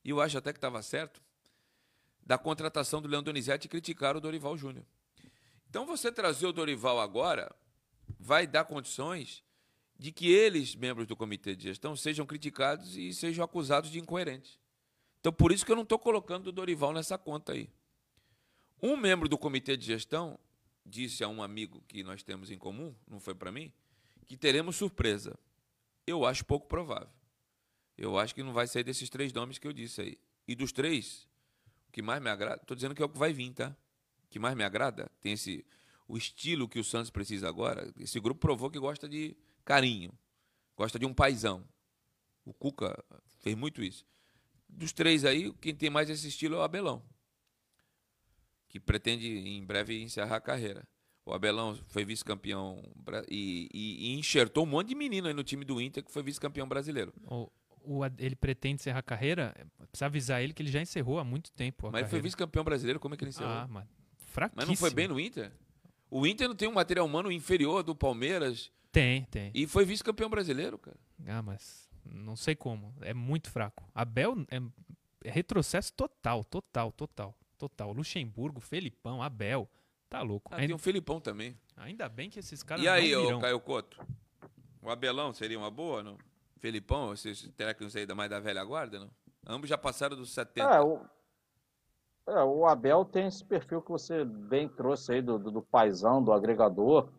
e 0.02 0.10
eu 0.10 0.20
acho 0.20 0.38
até 0.38 0.52
que 0.52 0.58
estava 0.58 0.82
certo, 0.82 1.22
da 2.24 2.38
contratação 2.38 3.02
do 3.02 3.08
Leão 3.08 3.22
Donizete 3.22 3.66
e 3.66 3.68
criticaram 3.68 4.18
o 4.18 4.20
Dorival 4.20 4.56
Júnior. 4.56 4.84
Então 5.68 5.84
você 5.84 6.10
trazer 6.10 6.46
o 6.46 6.52
Dorival 6.52 6.98
agora 7.00 7.54
vai 8.18 8.46
dar 8.46 8.64
condições 8.64 9.44
de 9.98 10.10
que 10.10 10.32
eles, 10.32 10.74
membros 10.74 11.06
do 11.06 11.14
comitê 11.14 11.54
de 11.54 11.64
gestão, 11.64 11.94
sejam 11.94 12.24
criticados 12.24 12.96
e 12.96 13.12
sejam 13.12 13.44
acusados 13.44 13.90
de 13.90 13.98
incoerentes. 13.98 14.58
Então, 15.24 15.32
por 15.32 15.52
isso 15.52 15.64
que 15.64 15.72
eu 15.72 15.76
não 15.76 15.84
estou 15.84 15.98
colocando 15.98 16.48
o 16.48 16.52
Dorival 16.52 16.92
nessa 16.92 17.16
conta 17.16 17.54
aí. 17.54 17.70
Um 18.82 18.94
membro 18.94 19.26
do 19.26 19.38
comitê 19.38 19.74
de 19.74 19.86
gestão 19.86 20.38
disse 20.84 21.24
a 21.24 21.28
um 21.28 21.42
amigo 21.42 21.82
que 21.88 22.02
nós 22.02 22.22
temos 22.22 22.50
em 22.50 22.58
comum, 22.58 22.94
não 23.08 23.18
foi 23.18 23.34
para 23.34 23.50
mim, 23.50 23.72
que 24.26 24.36
teremos 24.36 24.76
surpresa. 24.76 25.34
Eu 26.06 26.26
acho 26.26 26.44
pouco 26.44 26.68
provável. 26.68 27.08
Eu 27.96 28.18
acho 28.18 28.34
que 28.34 28.42
não 28.42 28.52
vai 28.52 28.66
sair 28.66 28.84
desses 28.84 29.08
três 29.08 29.32
nomes 29.32 29.56
que 29.56 29.66
eu 29.66 29.72
disse 29.72 30.02
aí. 30.02 30.18
E 30.46 30.54
dos 30.54 30.72
três, 30.72 31.26
o 31.88 31.92
que 31.92 32.02
mais 32.02 32.22
me 32.22 32.28
agrada, 32.28 32.60
estou 32.60 32.74
dizendo 32.74 32.94
que 32.94 33.00
é 33.00 33.06
o 33.06 33.08
que 33.08 33.16
vai 33.16 33.32
vir, 33.32 33.54
tá? 33.54 33.74
O 34.26 34.28
que 34.28 34.38
mais 34.38 34.54
me 34.54 34.62
agrada 34.62 35.10
tem 35.22 35.32
esse 35.32 35.64
o 36.06 36.18
estilo 36.18 36.68
que 36.68 36.78
o 36.78 36.84
Santos 36.84 37.08
precisa 37.08 37.48
agora. 37.48 37.90
Esse 37.98 38.20
grupo 38.20 38.42
provou 38.42 38.70
que 38.70 38.78
gosta 38.78 39.08
de 39.08 39.34
carinho, 39.64 40.12
gosta 40.76 40.98
de 40.98 41.06
um 41.06 41.14
paizão. 41.14 41.66
O 42.44 42.52
Cuca 42.52 43.02
fez 43.38 43.56
muito 43.56 43.82
isso. 43.82 44.04
Dos 44.76 44.92
três 44.92 45.24
aí, 45.24 45.52
quem 45.60 45.74
tem 45.74 45.88
mais 45.88 46.10
esse 46.10 46.28
estilo 46.28 46.56
é 46.56 46.58
o 46.58 46.62
Abelão, 46.62 47.02
que 48.68 48.80
pretende 48.80 49.26
em 49.26 49.64
breve 49.64 50.02
encerrar 50.02 50.36
a 50.36 50.40
carreira. 50.40 50.86
O 51.24 51.32
Abelão 51.32 51.74
foi 51.86 52.04
vice-campeão 52.04 52.82
e, 53.30 53.68
e, 53.72 54.10
e, 54.10 54.18
enxertou 54.18 54.64
um 54.64 54.66
monte 54.66 54.88
de 54.88 54.94
menino 54.94 55.26
aí 55.26 55.32
no 55.32 55.42
time 55.42 55.64
do 55.64 55.80
Inter 55.80 56.04
que 56.04 56.12
foi 56.12 56.22
vice-campeão 56.22 56.68
brasileiro. 56.68 57.14
O, 57.24 57.50
o, 57.82 58.04
ele 58.18 58.36
pretende 58.36 58.74
encerrar 58.74 58.98
a 58.98 59.02
carreira, 59.02 59.54
precisa 59.90 60.06
avisar 60.06 60.42
ele 60.42 60.52
que 60.52 60.60
ele 60.60 60.70
já 60.70 60.82
encerrou 60.82 61.18
há 61.18 61.24
muito 61.24 61.50
tempo. 61.52 61.90
mas 61.90 62.02
ele 62.02 62.10
foi 62.10 62.20
vice-campeão 62.20 62.62
brasileiro, 62.62 63.00
como 63.00 63.14
é 63.14 63.16
que 63.16 63.24
ele 63.24 63.30
encerrou? 63.30 63.52
Ah, 63.52 63.66
mas 63.66 63.86
fraquíssimo. 64.26 64.60
Mas 64.60 64.68
não 64.68 64.76
foi 64.76 64.90
bem 64.90 65.08
no 65.08 65.18
Inter? 65.18 65.50
O 66.10 66.26
Inter 66.26 66.48
não 66.48 66.54
tem 66.54 66.68
um 66.68 66.74
material 66.74 67.06
humano 67.06 67.32
inferior 67.32 67.82
do 67.82 67.94
Palmeiras. 67.94 68.70
Tem, 68.92 69.24
tem. 69.24 69.50
E 69.54 69.66
foi 69.66 69.84
vice-campeão 69.84 70.28
brasileiro, 70.28 70.78
cara. 70.78 70.96
Ah, 71.26 71.42
mas 71.42 71.83
não 72.04 72.36
sei 72.36 72.54
como. 72.54 72.94
É 73.00 73.14
muito 73.14 73.50
fraco. 73.50 73.88
Abel 73.94 74.34
é, 74.50 74.56
é 75.24 75.30
retrocesso 75.30 75.92
total, 75.92 76.44
total, 76.44 76.92
total, 76.92 77.34
total. 77.58 77.92
Luxemburgo, 77.92 78.60
Felipão, 78.60 79.22
Abel. 79.22 79.68
Tá 80.08 80.22
louco. 80.22 80.50
Ah, 80.52 80.56
Ainda... 80.56 80.68
Tem 80.68 80.76
um 80.76 80.78
Felipão 80.78 81.20
também. 81.20 81.58
Ainda 81.76 82.08
bem 82.08 82.30
que 82.30 82.38
esses 82.38 82.62
caras 82.62 82.84
E 82.84 82.88
aí, 82.88 83.14
ô 83.16 83.38
Caio 83.40 83.60
Couto? 83.60 84.00
O 84.80 84.90
Abelão 84.90 85.32
seria 85.32 85.58
uma 85.58 85.70
boa, 85.70 86.02
não? 86.02 86.18
Felipão, 86.58 87.12
esses 87.12 87.50
técnicos 87.56 87.96
aí 87.96 88.06
da 88.06 88.14
mais 88.14 88.30
da 88.30 88.38
velha 88.38 88.62
guarda, 88.64 89.00
não? 89.00 89.10
Ambos 89.46 89.68
já 89.68 89.76
passaram 89.76 90.16
dos 90.16 90.32
70. 90.32 90.68
É, 90.68 90.80
o, 90.80 91.00
é, 92.28 92.42
o 92.42 92.66
Abel 92.66 93.04
tem 93.04 93.26
esse 93.26 93.44
perfil 93.44 93.82
que 93.82 93.90
você 93.90 94.24
bem 94.24 94.68
trouxe 94.68 95.12
aí 95.12 95.22
do, 95.22 95.38
do, 95.38 95.50
do 95.50 95.62
paizão, 95.62 96.22
do 96.22 96.32
agregador. 96.32 97.10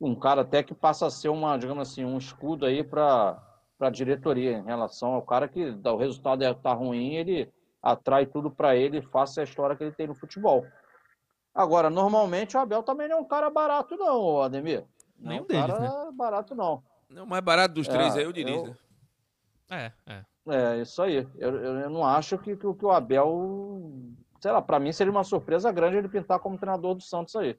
Um 0.00 0.14
cara 0.14 0.42
até 0.42 0.62
que 0.62 0.74
passa 0.74 1.06
a 1.06 1.10
ser 1.10 1.28
uma, 1.28 1.56
digamos 1.56 1.88
assim, 1.88 2.04
um 2.04 2.18
escudo 2.18 2.66
aí 2.66 2.82
para 2.82 3.42
a 3.78 3.90
diretoria 3.90 4.52
em 4.58 4.64
relação 4.64 5.14
ao 5.14 5.22
cara 5.22 5.48
que 5.48 5.62
o 5.84 5.96
resultado 5.96 6.42
está 6.44 6.72
ruim, 6.72 7.14
ele 7.14 7.52
atrai 7.82 8.26
tudo 8.26 8.50
para 8.50 8.74
ele 8.74 8.98
e 8.98 9.02
faça 9.02 9.40
a 9.40 9.44
história 9.44 9.76
que 9.76 9.84
ele 9.84 9.92
tem 9.92 10.06
no 10.06 10.14
futebol. 10.14 10.66
Agora, 11.54 11.88
normalmente 11.90 12.56
o 12.56 12.60
Abel 12.60 12.82
também 12.82 13.08
não 13.08 13.18
é 13.18 13.20
um 13.20 13.24
cara 13.28 13.50
barato, 13.50 13.96
não, 13.96 14.42
Ademir. 14.42 14.84
Não 15.18 15.30
Nenhum 15.30 15.40
é 15.40 15.42
um 15.42 15.46
deles, 15.46 15.66
cara 15.66 15.80
né? 16.04 16.10
barato, 16.12 16.54
não. 16.54 16.82
Não, 17.08 17.24
o 17.24 17.26
mais 17.26 17.42
barato 17.42 17.74
dos 17.74 17.86
três 17.88 18.14
É, 18.16 18.18
aí 18.20 18.24
é 18.24 18.28
o 18.28 18.32
Diniz, 18.32 18.56
eu- 18.62 18.66
né? 18.68 19.92
É, 20.06 20.12
é. 20.12 20.24
É, 20.48 20.80
isso 20.80 21.02
aí. 21.02 21.26
Eu, 21.38 21.56
eu, 21.56 21.78
eu 21.80 21.90
não 21.90 22.04
acho 22.06 22.38
que, 22.38 22.56
que, 22.56 22.66
o- 22.66 22.74
que 22.74 22.84
o 22.84 22.90
Abel. 22.92 23.90
Sei 24.40 24.50
lá, 24.52 24.62
pra 24.62 24.78
mim 24.78 24.92
seria 24.92 25.10
uma 25.10 25.24
surpresa 25.24 25.72
grande 25.72 25.96
ele 25.96 26.08
pintar 26.08 26.38
como 26.38 26.56
treinador 26.58 26.94
do 26.94 27.02
Santos 27.02 27.34
aí. 27.34 27.58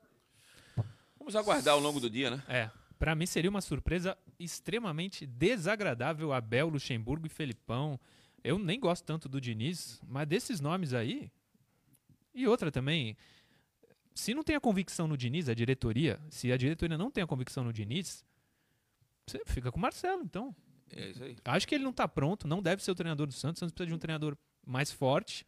Vamos 1.19 1.35
aguardar 1.35 1.73
ao 1.73 1.79
longo 1.81 1.99
do 1.99 2.09
dia, 2.09 2.29
né? 2.29 2.41
É. 2.47 2.69
Pra 2.97 3.13
mim 3.15 3.25
seria 3.25 3.49
uma 3.49 3.59
surpresa 3.61 4.17
extremamente 4.39 5.25
desagradável 5.25 6.33
Abel, 6.33 6.69
Luxemburgo 6.69 7.25
e 7.25 7.29
Felipão. 7.29 7.99
Eu 8.43 8.59
nem 8.59 8.79
gosto 8.79 9.03
tanto 9.03 9.27
do 9.27 9.41
Diniz, 9.41 10.01
mas 10.07 10.27
desses 10.27 10.59
nomes 10.59 10.93
aí. 10.93 11.31
E 12.33 12.47
outra 12.47 12.71
também. 12.71 13.17
Se 14.13 14.33
não 14.33 14.43
tem 14.43 14.55
a 14.55 14.59
convicção 14.59 15.07
no 15.07 15.17
Diniz, 15.17 15.49
a 15.49 15.53
diretoria, 15.53 16.19
se 16.29 16.51
a 16.51 16.57
diretoria 16.57 16.97
não 16.97 17.11
tem 17.11 17.23
a 17.23 17.27
convicção 17.27 17.63
no 17.63 17.73
Diniz, 17.73 18.25
você 19.27 19.41
fica 19.45 19.71
com 19.71 19.77
o 19.77 19.81
Marcelo, 19.81 20.23
então. 20.23 20.55
É 20.95 21.09
isso 21.09 21.23
aí. 21.23 21.35
Acho 21.43 21.67
que 21.67 21.75
ele 21.75 21.83
não 21.83 21.93
tá 21.93 22.07
pronto, 22.07 22.47
não 22.47 22.61
deve 22.61 22.83
ser 22.83 22.91
o 22.91 22.95
treinador 22.95 23.27
do 23.27 23.33
Santos. 23.33 23.59
O 23.59 23.61
Santos 23.61 23.73
precisa 23.73 23.89
de 23.89 23.93
um 23.93 23.99
treinador 23.99 24.37
mais 24.65 24.91
forte. 24.91 25.45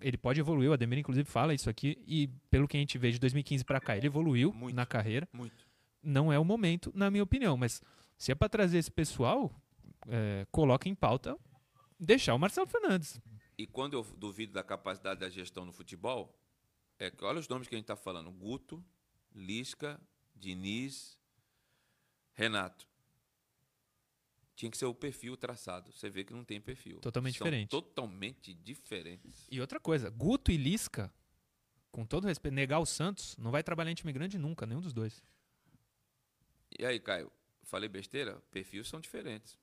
Ele 0.00 0.16
pode 0.16 0.38
evoluir, 0.38 0.70
o 0.70 0.72
Ademir 0.72 0.98
inclusive 0.98 1.28
fala 1.28 1.52
isso 1.52 1.68
aqui, 1.68 1.98
e 2.06 2.28
pelo 2.50 2.68
que 2.68 2.76
a 2.76 2.80
gente 2.80 2.96
vê 2.96 3.10
de 3.10 3.18
2015 3.18 3.64
pra 3.64 3.80
cá, 3.80 3.96
ele 3.96 4.06
evoluiu 4.06 4.52
Muito. 4.52 4.74
na 4.74 4.86
carreira. 4.86 5.28
Muito. 5.32 5.57
Não 6.02 6.32
é 6.32 6.38
o 6.38 6.44
momento, 6.44 6.92
na 6.94 7.10
minha 7.10 7.22
opinião, 7.22 7.56
mas 7.56 7.82
se 8.16 8.32
é 8.32 8.34
pra 8.34 8.48
trazer 8.48 8.78
esse 8.78 8.90
pessoal, 8.90 9.52
é, 10.06 10.46
coloca 10.50 10.88
em 10.88 10.94
pauta 10.94 11.38
deixar 11.98 12.34
o 12.34 12.38
Marcelo 12.38 12.66
Fernandes. 12.66 13.20
E 13.56 13.66
quando 13.66 13.94
eu 13.94 14.04
duvido 14.16 14.52
da 14.52 14.62
capacidade 14.62 15.20
da 15.20 15.28
gestão 15.28 15.64
no 15.64 15.72
futebol, 15.72 16.38
é 16.98 17.10
que 17.10 17.24
olha 17.24 17.40
os 17.40 17.48
nomes 17.48 17.68
que 17.68 17.74
a 17.74 17.78
gente 17.78 17.84
está 17.84 17.96
falando: 17.96 18.30
Guto, 18.30 18.84
Lisca, 19.34 20.00
Diniz, 20.34 21.18
Renato. 22.32 22.86
Tinha 24.54 24.70
que 24.70 24.76
ser 24.76 24.86
o 24.86 24.94
perfil 24.94 25.36
traçado. 25.36 25.92
Você 25.92 26.10
vê 26.10 26.24
que 26.24 26.32
não 26.32 26.44
tem 26.44 26.60
perfil. 26.60 26.98
Totalmente 26.98 27.38
São 27.38 27.44
diferente. 27.44 27.68
Totalmente 27.70 28.52
diferentes. 28.52 29.46
E 29.50 29.60
outra 29.60 29.78
coisa, 29.78 30.10
Guto 30.10 30.50
e 30.50 30.56
Lisca, 30.56 31.12
com 31.92 32.04
todo 32.04 32.26
respeito, 32.26 32.54
negar 32.54 32.80
o 32.80 32.86
Santos, 32.86 33.36
não 33.36 33.52
vai 33.52 33.62
trabalhar 33.62 33.92
em 33.92 33.94
time 33.94 34.12
grande 34.12 34.36
nunca, 34.36 34.66
nenhum 34.66 34.80
dos 34.80 34.92
dois. 34.92 35.22
E 36.78 36.86
aí, 36.86 37.00
Caio? 37.00 37.30
Falei 37.64 37.88
besteira? 37.88 38.40
Perfis 38.50 38.88
são 38.88 39.00
diferentes. 39.00 39.58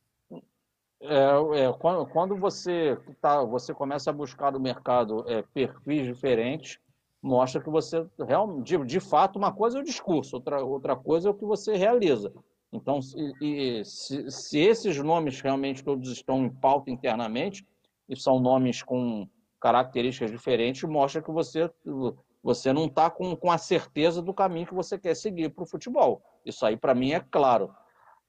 É, 1.02 1.66
é, 1.66 1.74
quando, 1.74 2.06
quando 2.08 2.36
você, 2.36 2.98
tá, 3.22 3.44
você 3.44 3.74
começa 3.74 4.10
a 4.10 4.14
buscar 4.14 4.52
no 4.52 4.60
mercado 4.60 5.24
é, 5.30 5.42
perfis 5.42 6.06
diferentes, 6.06 6.80
mostra 7.22 7.62
que 7.62 7.70
você 7.70 8.06
realmente, 8.28 8.66
de, 8.78 8.86
de 8.86 9.00
fato, 9.00 9.38
uma 9.38 9.52
coisa 9.52 9.78
é 9.78 9.82
o 9.82 9.86
discurso, 9.86 10.36
outra, 10.36 10.64
outra 10.64 10.96
coisa 10.96 11.30
é 11.30 11.32
o 11.32 11.36
que 11.36 11.46
você 11.46 11.76
realiza. 11.76 12.34
Então, 12.72 13.02
se, 13.02 13.18
e- 13.42 13.84
se, 13.86 14.30
se 14.30 14.60
esses 14.60 14.98
nomes 14.98 15.40
realmente 15.42 15.84
todos 15.84 16.10
estão 16.12 16.46
em 16.46 16.50
pauta 16.50 16.92
internamente, 16.92 17.66
e 18.08 18.16
são 18.16 18.40
nomes 18.40 18.84
com 18.84 19.28
características 19.60 20.30
diferentes, 20.32 20.84
mostra 20.84 21.22
que 21.22 21.32
você, 21.32 21.70
você 22.46 22.72
não 22.72 22.86
está 22.86 23.10
com, 23.10 23.36
com 23.36 23.52
a 23.52 23.58
certeza 23.58 24.22
do 24.22 24.32
caminho 24.32 24.68
que 24.68 24.74
você 24.76 25.00
quer 25.00 25.16
seguir 25.16 25.50
para 25.50 25.64
o 25.64 25.66
futebol. 25.66 26.22
Isso 26.46 26.64
aí, 26.64 26.78
para 26.78 26.94
mim, 26.94 27.12
é 27.12 27.20
claro. 27.20 27.74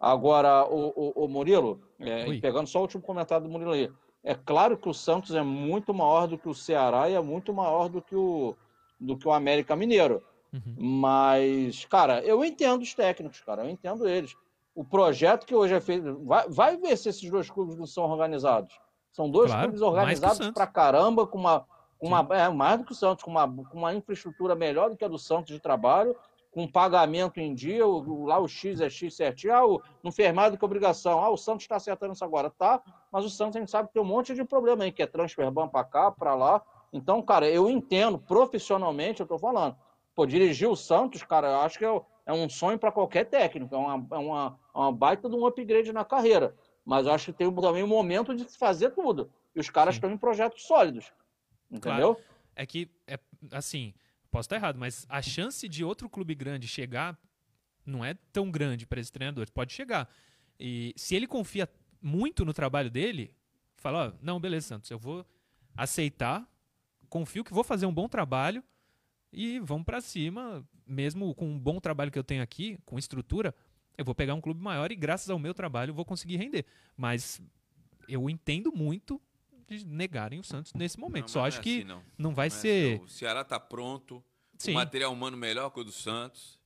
Agora, 0.01 0.65
o, 0.65 0.89
o, 0.97 1.25
o 1.25 1.29
Murilo, 1.29 1.83
é, 2.01 2.25
pegando 2.41 2.67
só 2.67 2.79
o 2.79 2.83
último 2.83 3.03
comentário 3.03 3.47
do 3.47 3.53
Murilo 3.53 3.73
aí, 3.73 3.93
é 4.25 4.35
claro 4.35 4.79
que 4.79 4.89
o 4.89 4.95
Santos 4.95 5.35
é 5.35 5.43
muito 5.43 5.93
maior 5.93 6.27
do 6.27 6.39
que 6.39 6.49
o 6.49 6.55
Ceará 6.55 7.11
e 7.11 7.15
é 7.15 7.21
muito 7.21 7.53
maior 7.53 7.91
do 7.91 8.01
que 8.01 8.17
o, 8.17 8.57
do 8.99 9.19
que 9.19 9.29
o 9.29 9.33
América 9.33 9.77
Mineiro. 9.77 10.23
Mas, 10.79 11.85
cara, 11.85 12.21
eu 12.25 12.43
entendo 12.43 12.81
os 12.81 12.95
técnicos, 12.95 13.43
cara, 13.43 13.65
eu 13.65 13.69
entendo 13.69 14.09
eles. 14.09 14.35
O 14.75 14.83
projeto 14.83 15.45
que 15.45 15.55
hoje 15.55 15.75
é 15.75 15.81
feito. 15.81 16.25
Vai, 16.25 16.49
vai 16.49 16.77
ver 16.79 16.97
se 16.97 17.11
esses 17.11 17.31
dois 17.31 17.51
clubes 17.51 17.77
não 17.77 17.87
são 17.87 18.05
organizados. 18.05 18.81
São 19.13 19.31
dois 19.31 19.51
Claro, 19.51 19.65
clubes 19.65 19.83
organizados 19.83 20.51
pra 20.53 20.67
caramba, 20.67 21.27
com 21.27 21.37
uma. 21.37 21.67
Com 21.99 22.09
uma 22.09 22.27
é, 22.31 22.49
mais 22.49 22.79
do 22.79 22.85
que 22.85 22.93
o 22.93 22.95
Santos, 22.95 23.25
com 23.25 23.31
uma, 23.31 23.47
com 23.49 23.79
uma 23.79 23.95
infraestrutura 23.95 24.55
melhor 24.55 24.91
do 24.91 24.97
que 24.97 25.05
a 25.05 25.09
do 25.09 25.19
Santos 25.19 25.53
de 25.55 25.61
trabalho, 25.61 26.15
com 26.51 26.67
pagamento 26.67 27.39
em 27.39 27.55
dia, 27.55 27.87
o, 27.87 27.99
o- 28.23 28.27
lá 28.27 28.39
o 28.39 28.49
X 28.49 28.81
é 28.81 28.89
X 28.89 29.15
certinho, 29.15 29.55
ah, 29.55 29.67
o, 29.67 29.83
não 30.03 30.11
fez 30.11 30.33
mais 30.35 30.51
do 30.53 30.59
que 30.59 30.65
obrigação. 30.65 31.23
Ah, 31.23 31.29
o 31.31 31.37
Santos 31.37 31.65
está 31.65 31.77
acertando 31.77 32.13
isso 32.15 32.25
agora, 32.25 32.49
tá? 32.51 32.81
Mas 33.13 33.25
o 33.25 33.31
Santos 33.31 33.57
a 33.57 33.61
gente 33.61 33.71
sabe 33.71 33.89
que 33.89 33.95
tem 33.95 34.03
um 34.03 34.07
monte 34.07 34.35
de 34.35 34.43
problema 34.45 34.85
aí, 34.85 34.93
que 34.93 35.03
é 35.03 35.07
transfer 35.07 35.51
ban 35.51 35.69
para 35.69 35.85
cá, 35.85 36.11
para 36.11 36.35
lá. 36.35 36.63
Então, 36.93 37.21
cara, 37.21 37.49
eu 37.49 37.69
entendo, 37.69 38.19
profissionalmente, 38.19 39.21
eu 39.21 39.27
tô 39.27 39.39
falando. 39.39 39.77
Pô, 40.15 40.25
dirigir 40.25 40.69
o 40.69 40.77
Santos, 40.77 41.23
cara, 41.23 41.49
eu 41.49 41.61
acho 41.61 41.79
que 41.79 41.85
é, 41.85 42.01
é 42.27 42.33
um 42.33 42.49
sonho 42.49 42.79
para 42.79 42.91
qualquer 42.91 43.25
técnico, 43.27 43.75
é 43.75 43.79
uma, 43.79 44.07
é, 44.13 44.19
uma, 44.19 44.59
é 44.75 44.79
uma 44.79 44.93
baita 44.93 45.29
de 45.29 45.37
um 45.37 45.47
upgrade 45.47 45.93
na 45.93 46.05
carreira. 46.07 46.55
Mas 46.87 47.07
eu 47.07 47.13
acho 47.13 47.27
que 47.27 47.33
tem 47.35 47.53
também 47.53 47.83
um 47.83 47.87
momento 47.89 48.35
de 48.35 48.51
se 48.51 48.57
fazer 48.57 48.91
tudo. 48.91 49.31
E 49.55 49.61
os 49.61 49.69
caras 49.69 49.97
estão 49.97 50.11
em 50.11 50.17
projetos 50.17 50.67
sólidos. 50.67 51.13
Entendeu? 51.71 52.21
É 52.55 52.65
que, 52.65 52.89
é, 53.07 53.19
assim, 53.51 53.93
posso 54.31 54.47
estar 54.47 54.57
errado, 54.57 54.79
mas 54.79 55.07
a 55.09 55.21
chance 55.21 55.69
de 55.69 55.85
outro 55.85 56.09
clube 56.09 56.35
grande 56.35 56.67
chegar 56.67 57.19
não 57.85 58.05
é 58.05 58.15
tão 58.33 58.51
grande 58.51 58.87
para 58.87 59.01
esse 59.01 59.13
treinador. 59.13 59.51
Pode 59.53 59.73
chegar. 59.73 60.09
E 60.59 60.93
se 60.97 61.15
ele 61.15 61.27
confia 61.27 61.69
muito 62.01 62.45
no 62.45 62.53
trabalho 62.53 62.91
dele, 62.91 63.35
fala, 63.77 64.09
ó, 64.09 64.13
não, 64.23 64.41
beleza, 64.41 64.69
Santos, 64.69 64.91
eu 64.91 64.99
vou 64.99 65.27
aceitar, 65.77 66.49
confio 67.09 67.45
que 67.45 67.53
vou 67.53 67.63
fazer 67.63 67.87
um 67.87 67.93
bom 67.93 68.09
trabalho 68.09 68.63
e 69.33 69.61
vamos 69.61 69.85
para 69.85 70.01
cima, 70.01 70.67
mesmo 70.87 71.35
com 71.35 71.47
um 71.47 71.59
bom 71.59 71.79
trabalho 71.79 72.11
que 72.11 72.19
eu 72.19 72.25
tenho 72.25 72.43
aqui, 72.43 72.79
com 72.85 72.99
estrutura, 72.99 73.55
eu 73.99 74.05
vou 74.05 74.15
pegar 74.15 74.35
um 74.35 74.41
clube 74.41 74.63
maior 74.63 74.91
e 74.91 74.97
graças 74.97 75.31
ao 75.31 75.39
meu 75.39 75.55
trabalho 75.55 75.95
vou 75.95 76.05
conseguir 76.05 76.37
render. 76.37 76.65
Mas 76.97 77.41
eu 78.09 78.29
entendo 78.31 78.73
muito 78.73 79.21
de 79.67 79.85
negarem 79.87 80.39
o 80.39 80.45
Santos 80.45 80.73
nesse 80.75 80.99
momento. 80.99 81.23
Não, 81.25 81.29
Só 81.29 81.45
acho 81.47 81.59
é 81.61 81.63
que 81.63 81.79
assim, 81.79 81.85
não. 81.89 82.03
não 82.17 82.35
vai 82.35 82.49
Não 82.49 82.57
é 82.57 82.59
ser. 82.61 82.87
assim, 82.93 82.99
não. 82.99 83.05
O 83.05 83.09
Ceará 83.09 83.45
tá 83.45 83.59
pronto, 83.59 84.23
Sim. 84.59 84.73
o 84.73 84.75
material 84.75 85.13
humano 85.13 85.37
melhor 85.37 85.71
que 85.71 85.81
o 85.81 85.85
do 85.85 85.93
Santos. 85.93 86.59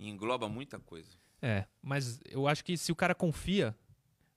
engloba 0.00 0.48
muita 0.48 0.78
coisa. 0.78 1.10
É, 1.42 1.66
mas 1.82 2.20
eu 2.30 2.46
acho 2.48 2.64
que 2.64 2.76
se 2.76 2.90
o 2.90 2.96
cara 2.96 3.14
confia, 3.14 3.76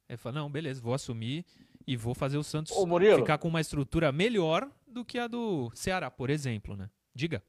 ele 0.09 0.17
fala, 0.17 0.39
não, 0.39 0.49
beleza, 0.51 0.81
vou 0.81 0.93
assumir 0.93 1.45
e 1.87 1.95
vou 1.97 2.13
fazer 2.13 2.37
o 2.37 2.43
Santos 2.43 2.71
Ô, 2.75 2.85
ficar 3.15 3.37
com 3.37 3.47
uma 3.47 3.61
estrutura 3.61 4.11
melhor 4.11 4.69
do 4.87 5.03
que 5.05 5.17
a 5.17 5.27
do 5.27 5.71
Ceará, 5.73 6.11
por 6.11 6.29
exemplo, 6.29 6.75
né? 6.75 6.89
Diga. 7.13 7.43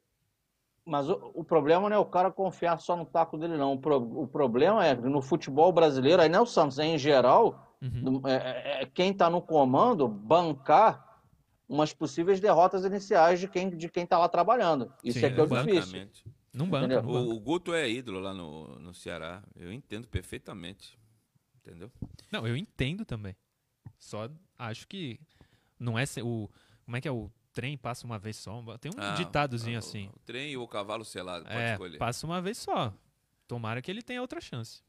Mas 0.85 1.09
o, 1.09 1.31
o 1.35 1.45
problema 1.45 1.89
não 1.89 1.97
é 1.97 1.99
o 1.99 2.05
cara 2.05 2.31
confiar 2.31 2.79
só 2.81 2.97
no 2.97 3.05
taco 3.05 3.37
dele, 3.39 3.57
não. 3.57 3.75
O, 3.75 3.79
pro- 3.79 4.23
o 4.23 4.27
problema 4.27 4.85
é 4.87 4.97
que 4.97 5.03
no 5.03 5.23
futebol 5.23 5.71
brasileiro, 5.73 6.21
aí 6.23 6.29
não 6.29 6.41
é 6.41 6.43
o 6.43 6.47
Santos, 6.47 6.79
é 6.79 6.85
em 6.85 6.99
geral, 6.99 7.72
Uhum. 7.83 8.23
é, 8.29 8.33
é- 8.35 8.83
é 8.83 8.87
quem 8.87 9.11
está 9.11 9.29
no 9.29 9.43
comando 9.43 10.07
bancar 10.09 11.21
umas 11.69 11.93
possíveis 11.93 12.39
derrotas 12.41 12.85
iniciais 12.85 13.41
de 13.41 13.49
quem 13.49 13.69
de 13.77 13.89
quem 13.89 14.05
está 14.05 14.19
lá 14.19 14.29
trabalhando. 14.29 14.93
Isso 15.03 15.19
Sim, 15.19 15.27
é 15.27 15.31
que 15.31 15.41
é 15.41 15.43
o 15.43 15.47
difícil. 15.47 16.09
Não 16.55 16.69
banca, 16.69 16.85
Entendeu? 16.87 17.03
não 17.03 17.13
banca. 17.13 17.29
O, 17.31 17.37
o 17.37 17.41
Guto 17.41 17.73
é 17.75 17.89
ídolo 17.91 18.21
lá 18.21 18.33
no, 18.35 18.79
no 18.79 18.93
Ceará. 18.95 19.43
Eu 19.57 19.73
entendo 19.73 20.07
perfeitamente. 20.07 20.99
Entendeu? 21.57 21.91
Não, 22.31 22.47
eu 22.47 22.57
entendo 22.57 23.05
também. 23.05 23.35
Só 23.99 24.29
acho 24.59 24.87
que 24.87 25.19
não 25.79 25.99
é 25.99 26.05
o 26.23 26.49
como 26.85 26.97
é 26.97 27.01
que 27.01 27.09
é 27.09 27.13
o 27.13 27.31
trem 27.53 27.77
passa 27.79 28.05
uma 28.07 28.19
vez 28.19 28.37
só. 28.37 28.63
Tem 28.79 28.91
um 28.95 28.99
Ah, 29.01 29.15
ditadozinho 29.15 29.77
o- 29.77 29.79
assim. 29.79 30.09
O 30.15 30.19
trem 30.21 30.51
e 30.53 30.57
o 30.57 30.67
cavalo 30.69 31.05
selado, 31.05 31.45
pode 31.47 31.57
É, 31.57 31.73
escolher. 31.73 31.99
passa 31.99 32.27
uma 32.27 32.41
vez 32.43 32.59
só. 32.59 32.93
Tomara 33.49 33.81
que 33.81 33.91
ele 33.91 34.03
tenha 34.03 34.21
outra 34.21 34.41
chance. 34.41 34.83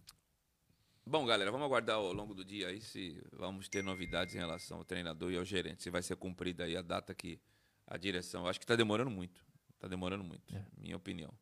Bom, 1.06 1.26
galera, 1.26 1.52
vamos 1.52 1.66
aguardar 1.66 1.98
ao 1.98 2.14
longo 2.14 2.34
do 2.34 2.46
dia 2.46 2.70
aí 2.70 2.80
se 2.80 3.22
vamos 3.34 3.68
ter 3.68 3.84
novidades 3.84 4.36
em 4.36 4.38
relação 4.40 4.78
ao 4.78 4.86
treinador 4.86 5.32
e 5.32 5.38
ao 5.38 5.44
gerente. 5.44 5.84
Se 5.84 5.90
vai 5.90 6.02
ser 6.02 6.16
cumprida 6.16 6.64
aí 6.64 6.78
a 6.78 6.82
data 6.82 7.14
que 7.14 7.40
a 7.86 7.98
direção. 7.98 8.48
Acho 8.48 8.60
que 8.60 8.64
está 8.64 8.76
demorando 8.76 9.12
muito. 9.12 9.46
Está 9.76 9.88
demorando 9.88 10.24
muito, 10.24 10.56
É. 10.56 10.66
minha 10.78 10.96
opinião. 10.96 11.34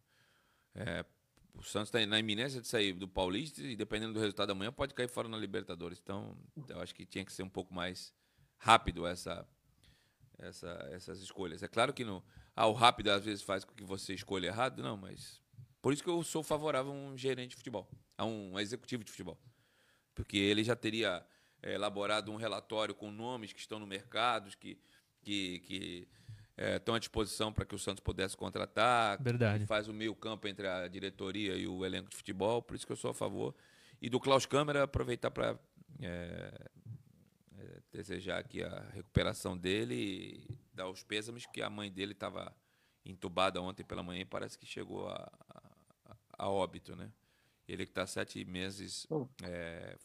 É, 0.74 1.06
o 1.54 1.62
Santos 1.62 1.90
está 1.90 2.04
na 2.08 2.18
iminência 2.20 2.60
de 2.60 2.68
sair 2.68 2.94
do 2.94 3.08
Paulista 3.08 3.62
e 3.62 3.76
dependendo 3.76 4.14
do 4.14 4.20
resultado 4.20 4.48
da 4.48 4.56
manhã 4.56 4.72
pode 4.72 4.96
cair 4.96 5.08
fora 5.08 5.28
na 5.28 5.38
Libertadores. 5.38 6.00
Então, 6.02 6.36
eu 6.68 6.80
acho 6.82 6.96
que 6.96 7.06
tinha 7.06 7.24
que 7.24 7.32
ser 7.32 7.44
um 7.44 7.50
pouco 7.50 7.72
mais 7.72 8.12
rápido 8.58 9.06
essa, 9.06 9.48
essa- 10.40 10.90
essas 10.92 11.20
escolhas. 11.22 11.62
É 11.62 11.68
claro 11.68 11.94
que 11.94 12.04
no, 12.04 12.24
ah, 12.56 12.66
o 12.66 12.74
rápido 12.74 13.10
às 13.12 13.24
vezes 13.24 13.44
faz 13.44 13.64
com 13.64 13.76
que 13.76 13.84
você 13.84 14.16
escolha 14.16 14.48
errado, 14.48 14.82
não, 14.82 14.98
mas 14.98 15.40
por 15.84 15.94
isso 15.94 16.04
que 16.04 16.10
eu 16.10 16.24
sou 16.24 16.42
favorável 16.42 16.92
a 16.92 16.96
um 16.96 17.16
gerente 17.16 17.52
de 17.52 17.58
futebol, 17.58 17.88
a 18.18 18.26
um 18.26 18.60
executivo 18.60 19.04
de 19.04 19.12
futebol. 19.12 19.38
Porque 20.14 20.38
ele 20.38 20.64
já 20.64 20.76
teria 20.76 21.26
eh, 21.62 21.74
elaborado 21.74 22.32
um 22.32 22.36
relatório 22.36 22.94
com 22.94 23.12
nomes 23.12 23.54
que 23.54 23.60
estão 23.60 23.80
no 23.80 23.88
mercado, 23.88 24.56
que, 24.58 24.78
que, 25.22 25.60
que 25.60 26.08
eh, 26.58 26.78
estão 26.78 26.96
à 26.96 27.00
disposição 27.00 27.52
para 27.52 27.66
que 27.66 27.76
o 27.76 27.80
Santos 27.80 28.02
pudesse 28.02 28.36
contratar, 28.36 29.22
Verdade. 29.22 29.66
faz 29.66 29.88
o 29.88 29.94
meio 29.94 30.16
campo 30.16 30.48
entre 30.48 30.68
a 30.68 30.88
diretoria 30.88 31.56
e 31.56 31.68
o 31.68 31.86
elenco 31.86 32.10
de 32.10 32.16
futebol, 32.16 32.62
por 32.62 32.76
isso 32.76 32.86
que 32.86 32.92
eu 32.92 32.98
sou 32.98 33.12
a 33.12 33.14
favor. 33.14 33.56
E 34.02 34.10
do 34.10 34.20
Klaus 34.20 34.46
Câmara, 34.46 34.84
aproveitar 34.84 35.32
para 35.32 35.60
desejar 37.92 38.40
aqui 38.40 38.64
a 38.64 38.80
recuperação 38.94 39.58
dele 39.58 39.96
e 39.96 40.58
dar 40.74 40.90
os 40.90 41.04
pêsames 41.04 41.46
que 41.46 41.62
a 41.62 41.70
mãe 41.70 41.92
dele 41.92 42.14
estava 42.14 42.56
entubada 43.06 43.62
ontem 43.62 43.84
pela 43.84 44.02
manhã 44.02 44.22
e 44.22 44.26
parece 44.26 44.58
que 44.58 44.66
chegou 44.66 45.08
a, 45.10 45.32
a, 46.06 46.16
a 46.38 46.50
óbito, 46.50 46.96
né? 46.96 47.12
Ele 47.68 47.86
que 47.86 47.92
está 47.92 48.06
sete 48.06 48.44
meses 48.46 49.06
Oh. 49.10 49.28
é, 49.44 49.98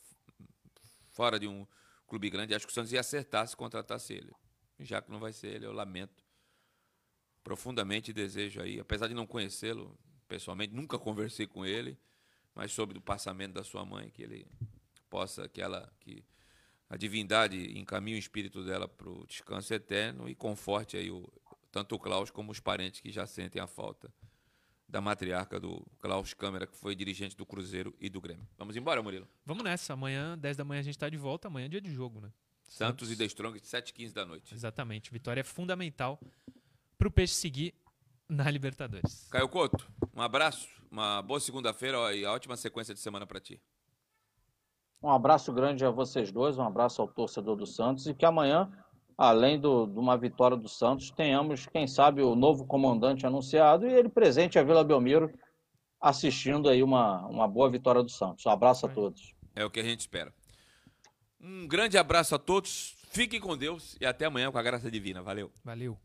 fora 1.11 1.39
de 1.39 1.49
um 1.49 1.67
clube 2.07 2.31
grande, 2.31 2.55
acho 2.55 2.67
que 2.67 2.73
o 2.73 2.75
Santos 2.75 2.93
ia 2.93 3.01
acertar 3.01 3.47
se 3.49 3.57
contratasse 3.57 4.13
ele. 4.13 4.33
Já 4.79 5.01
que 5.01 5.11
não 5.11 5.19
vai 5.19 5.33
ser 5.33 5.49
ele, 5.49 5.67
eu 5.67 5.73
lamento 5.73 6.25
profundamente 7.43 8.11
e 8.11 8.15
desejo 8.15 8.61
aí, 8.61 8.79
apesar 8.79 9.09
de 9.09 9.15
não 9.15 9.27
conhecê-lo 9.27 9.99
pessoalmente, 10.29 10.75
nunca 10.75 10.99
conversei 10.99 11.47
com 11.47 11.65
ele, 11.65 11.99
mas 12.55 12.73
soube 12.73 12.93
do 12.93 13.01
passamento 13.01 13.55
da 13.55 13.65
sua 13.65 13.85
mãe, 13.85 14.11
que 14.11 14.23
ele 14.23 14.47
possa, 15.09 15.49
que 15.49 15.63
ela, 15.63 15.91
que 16.01 16.25
a 16.89 16.97
divindade 16.97 17.79
encaminhe 17.79 18.17
o 18.17 18.19
espírito 18.19 18.65
dela 18.65 18.89
para 18.89 19.09
o 19.09 19.27
descanso 19.27 19.73
eterno 19.73 20.29
e 20.29 20.35
conforte 20.35 20.97
aí 20.97 21.11
o, 21.11 21.33
tanto 21.71 21.95
o 21.95 21.99
Klaus 21.99 22.31
como 22.31 22.53
os 22.53 22.61
parentes 22.61 23.01
que 23.01 23.11
já 23.11 23.27
sentem 23.27 23.61
a 23.61 23.67
falta 23.67 24.13
da 24.89 25.01
matriarca 25.01 25.59
do 25.59 25.85
Klaus 25.99 26.33
Câmara, 26.35 26.67
que 26.67 26.77
foi 26.77 26.95
dirigente 26.95 27.37
do 27.37 27.45
Cruzeiro 27.45 27.95
e 28.01 28.09
do 28.09 28.21
Grêmio. 28.21 28.47
Vamos 28.57 28.77
embora, 28.77 29.03
Murilo. 29.03 29.29
Vamos 29.45 29.65
nessa. 29.65 29.93
Amanhã, 29.93 30.39
10 30.39 30.57
da 30.57 30.65
manhã, 30.65 30.81
a 30.81 30.85
gente 30.85 30.99
tá 30.99 31.09
de 31.09 31.17
volta. 31.17 31.49
Amanhã 31.49 31.67
é 31.67 31.69
dia 31.69 31.81
de 31.81 31.93
jogo, 31.93 32.21
né? 32.21 32.33
Santos 32.63 33.11
e 33.11 33.17
The 33.17 33.25
Strong, 33.27 33.59
7h15 33.61 34.13
da 34.13 34.27
noite. 34.27 34.55
Exatamente. 34.55 35.13
Vitória 35.13 35.41
é 35.41 35.45
fundamental 35.45 36.21
pro 36.99 37.11
Peixe 37.11 37.35
seguir 37.35 37.75
na 38.29 38.51
Libertadores. 38.51 39.29
Caio 39.31 39.49
Couto, 39.49 39.87
um 40.15 40.21
abraço, 40.21 40.69
uma 40.91 41.23
boa 41.23 41.39
segunda-feira 41.39 42.15
e 42.15 42.25
a 42.25 42.33
ótima 42.33 42.57
sequência 42.57 42.93
de 42.93 43.01
semana 43.01 43.27
para 43.27 43.41
ti. 43.41 43.61
Um 45.03 45.11
abraço 45.11 45.53
grande 45.53 45.85
a 45.85 45.91
vocês 45.91 46.33
dois, 46.33 46.59
um 46.59 46.65
abraço 46.65 47.01
ao 47.01 47.07
torcedor 47.07 47.55
do 47.57 47.67
Santos 47.67 48.07
e 48.07 48.15
que 48.15 48.25
amanhã, 48.25 48.71
além 49.17 49.59
do- 49.59 49.87
de 49.87 49.99
uma 49.99 50.17
vitória 50.17 50.57
do 50.57 50.69
Santos, 50.69 51.11
tenhamos, 51.11 51.67
quem 51.67 51.87
sabe, 51.87 52.23
o 52.23 52.35
novo 52.35 52.67
comandante 52.67 53.27
anunciado 53.27 53.87
e 53.87 53.93
ele 53.93 54.09
presente 54.09 54.59
a 54.59 54.63
Vila 54.63 54.85
Belmiro 54.85 55.33
assistindo 56.01 56.69
aí 56.69 56.83
uma, 56.83 57.27
uma 57.27 57.49
boa 57.49 57.71
vitória 57.71 58.03
do 58.03 58.11
Santos. 58.11 58.45
Um 58.47 58.51
abraço 58.51 58.87
a 58.87 58.89
todos. 58.89 59.35
É 59.55 59.65
o 59.65 59.71
que 59.71 59.81
a 59.81 59.83
gente 59.83 60.01
espera. 60.01 60.33
Um 61.41 61.67
grande 61.67 61.97
abraço 61.97 62.35
a 62.35 62.39
todos, 62.39 62.97
fiquem 63.11 63.41
com 63.41 63.57
Deus 63.57 63.97
e 64.01 64.05
até 64.07 64.27
amanhã 64.27 64.51
com 64.53 64.59
a 64.59 64.63
graça 64.63 64.91
divina. 64.91 65.23
Valeu. 65.23 65.51
Valeu. 65.65 65.97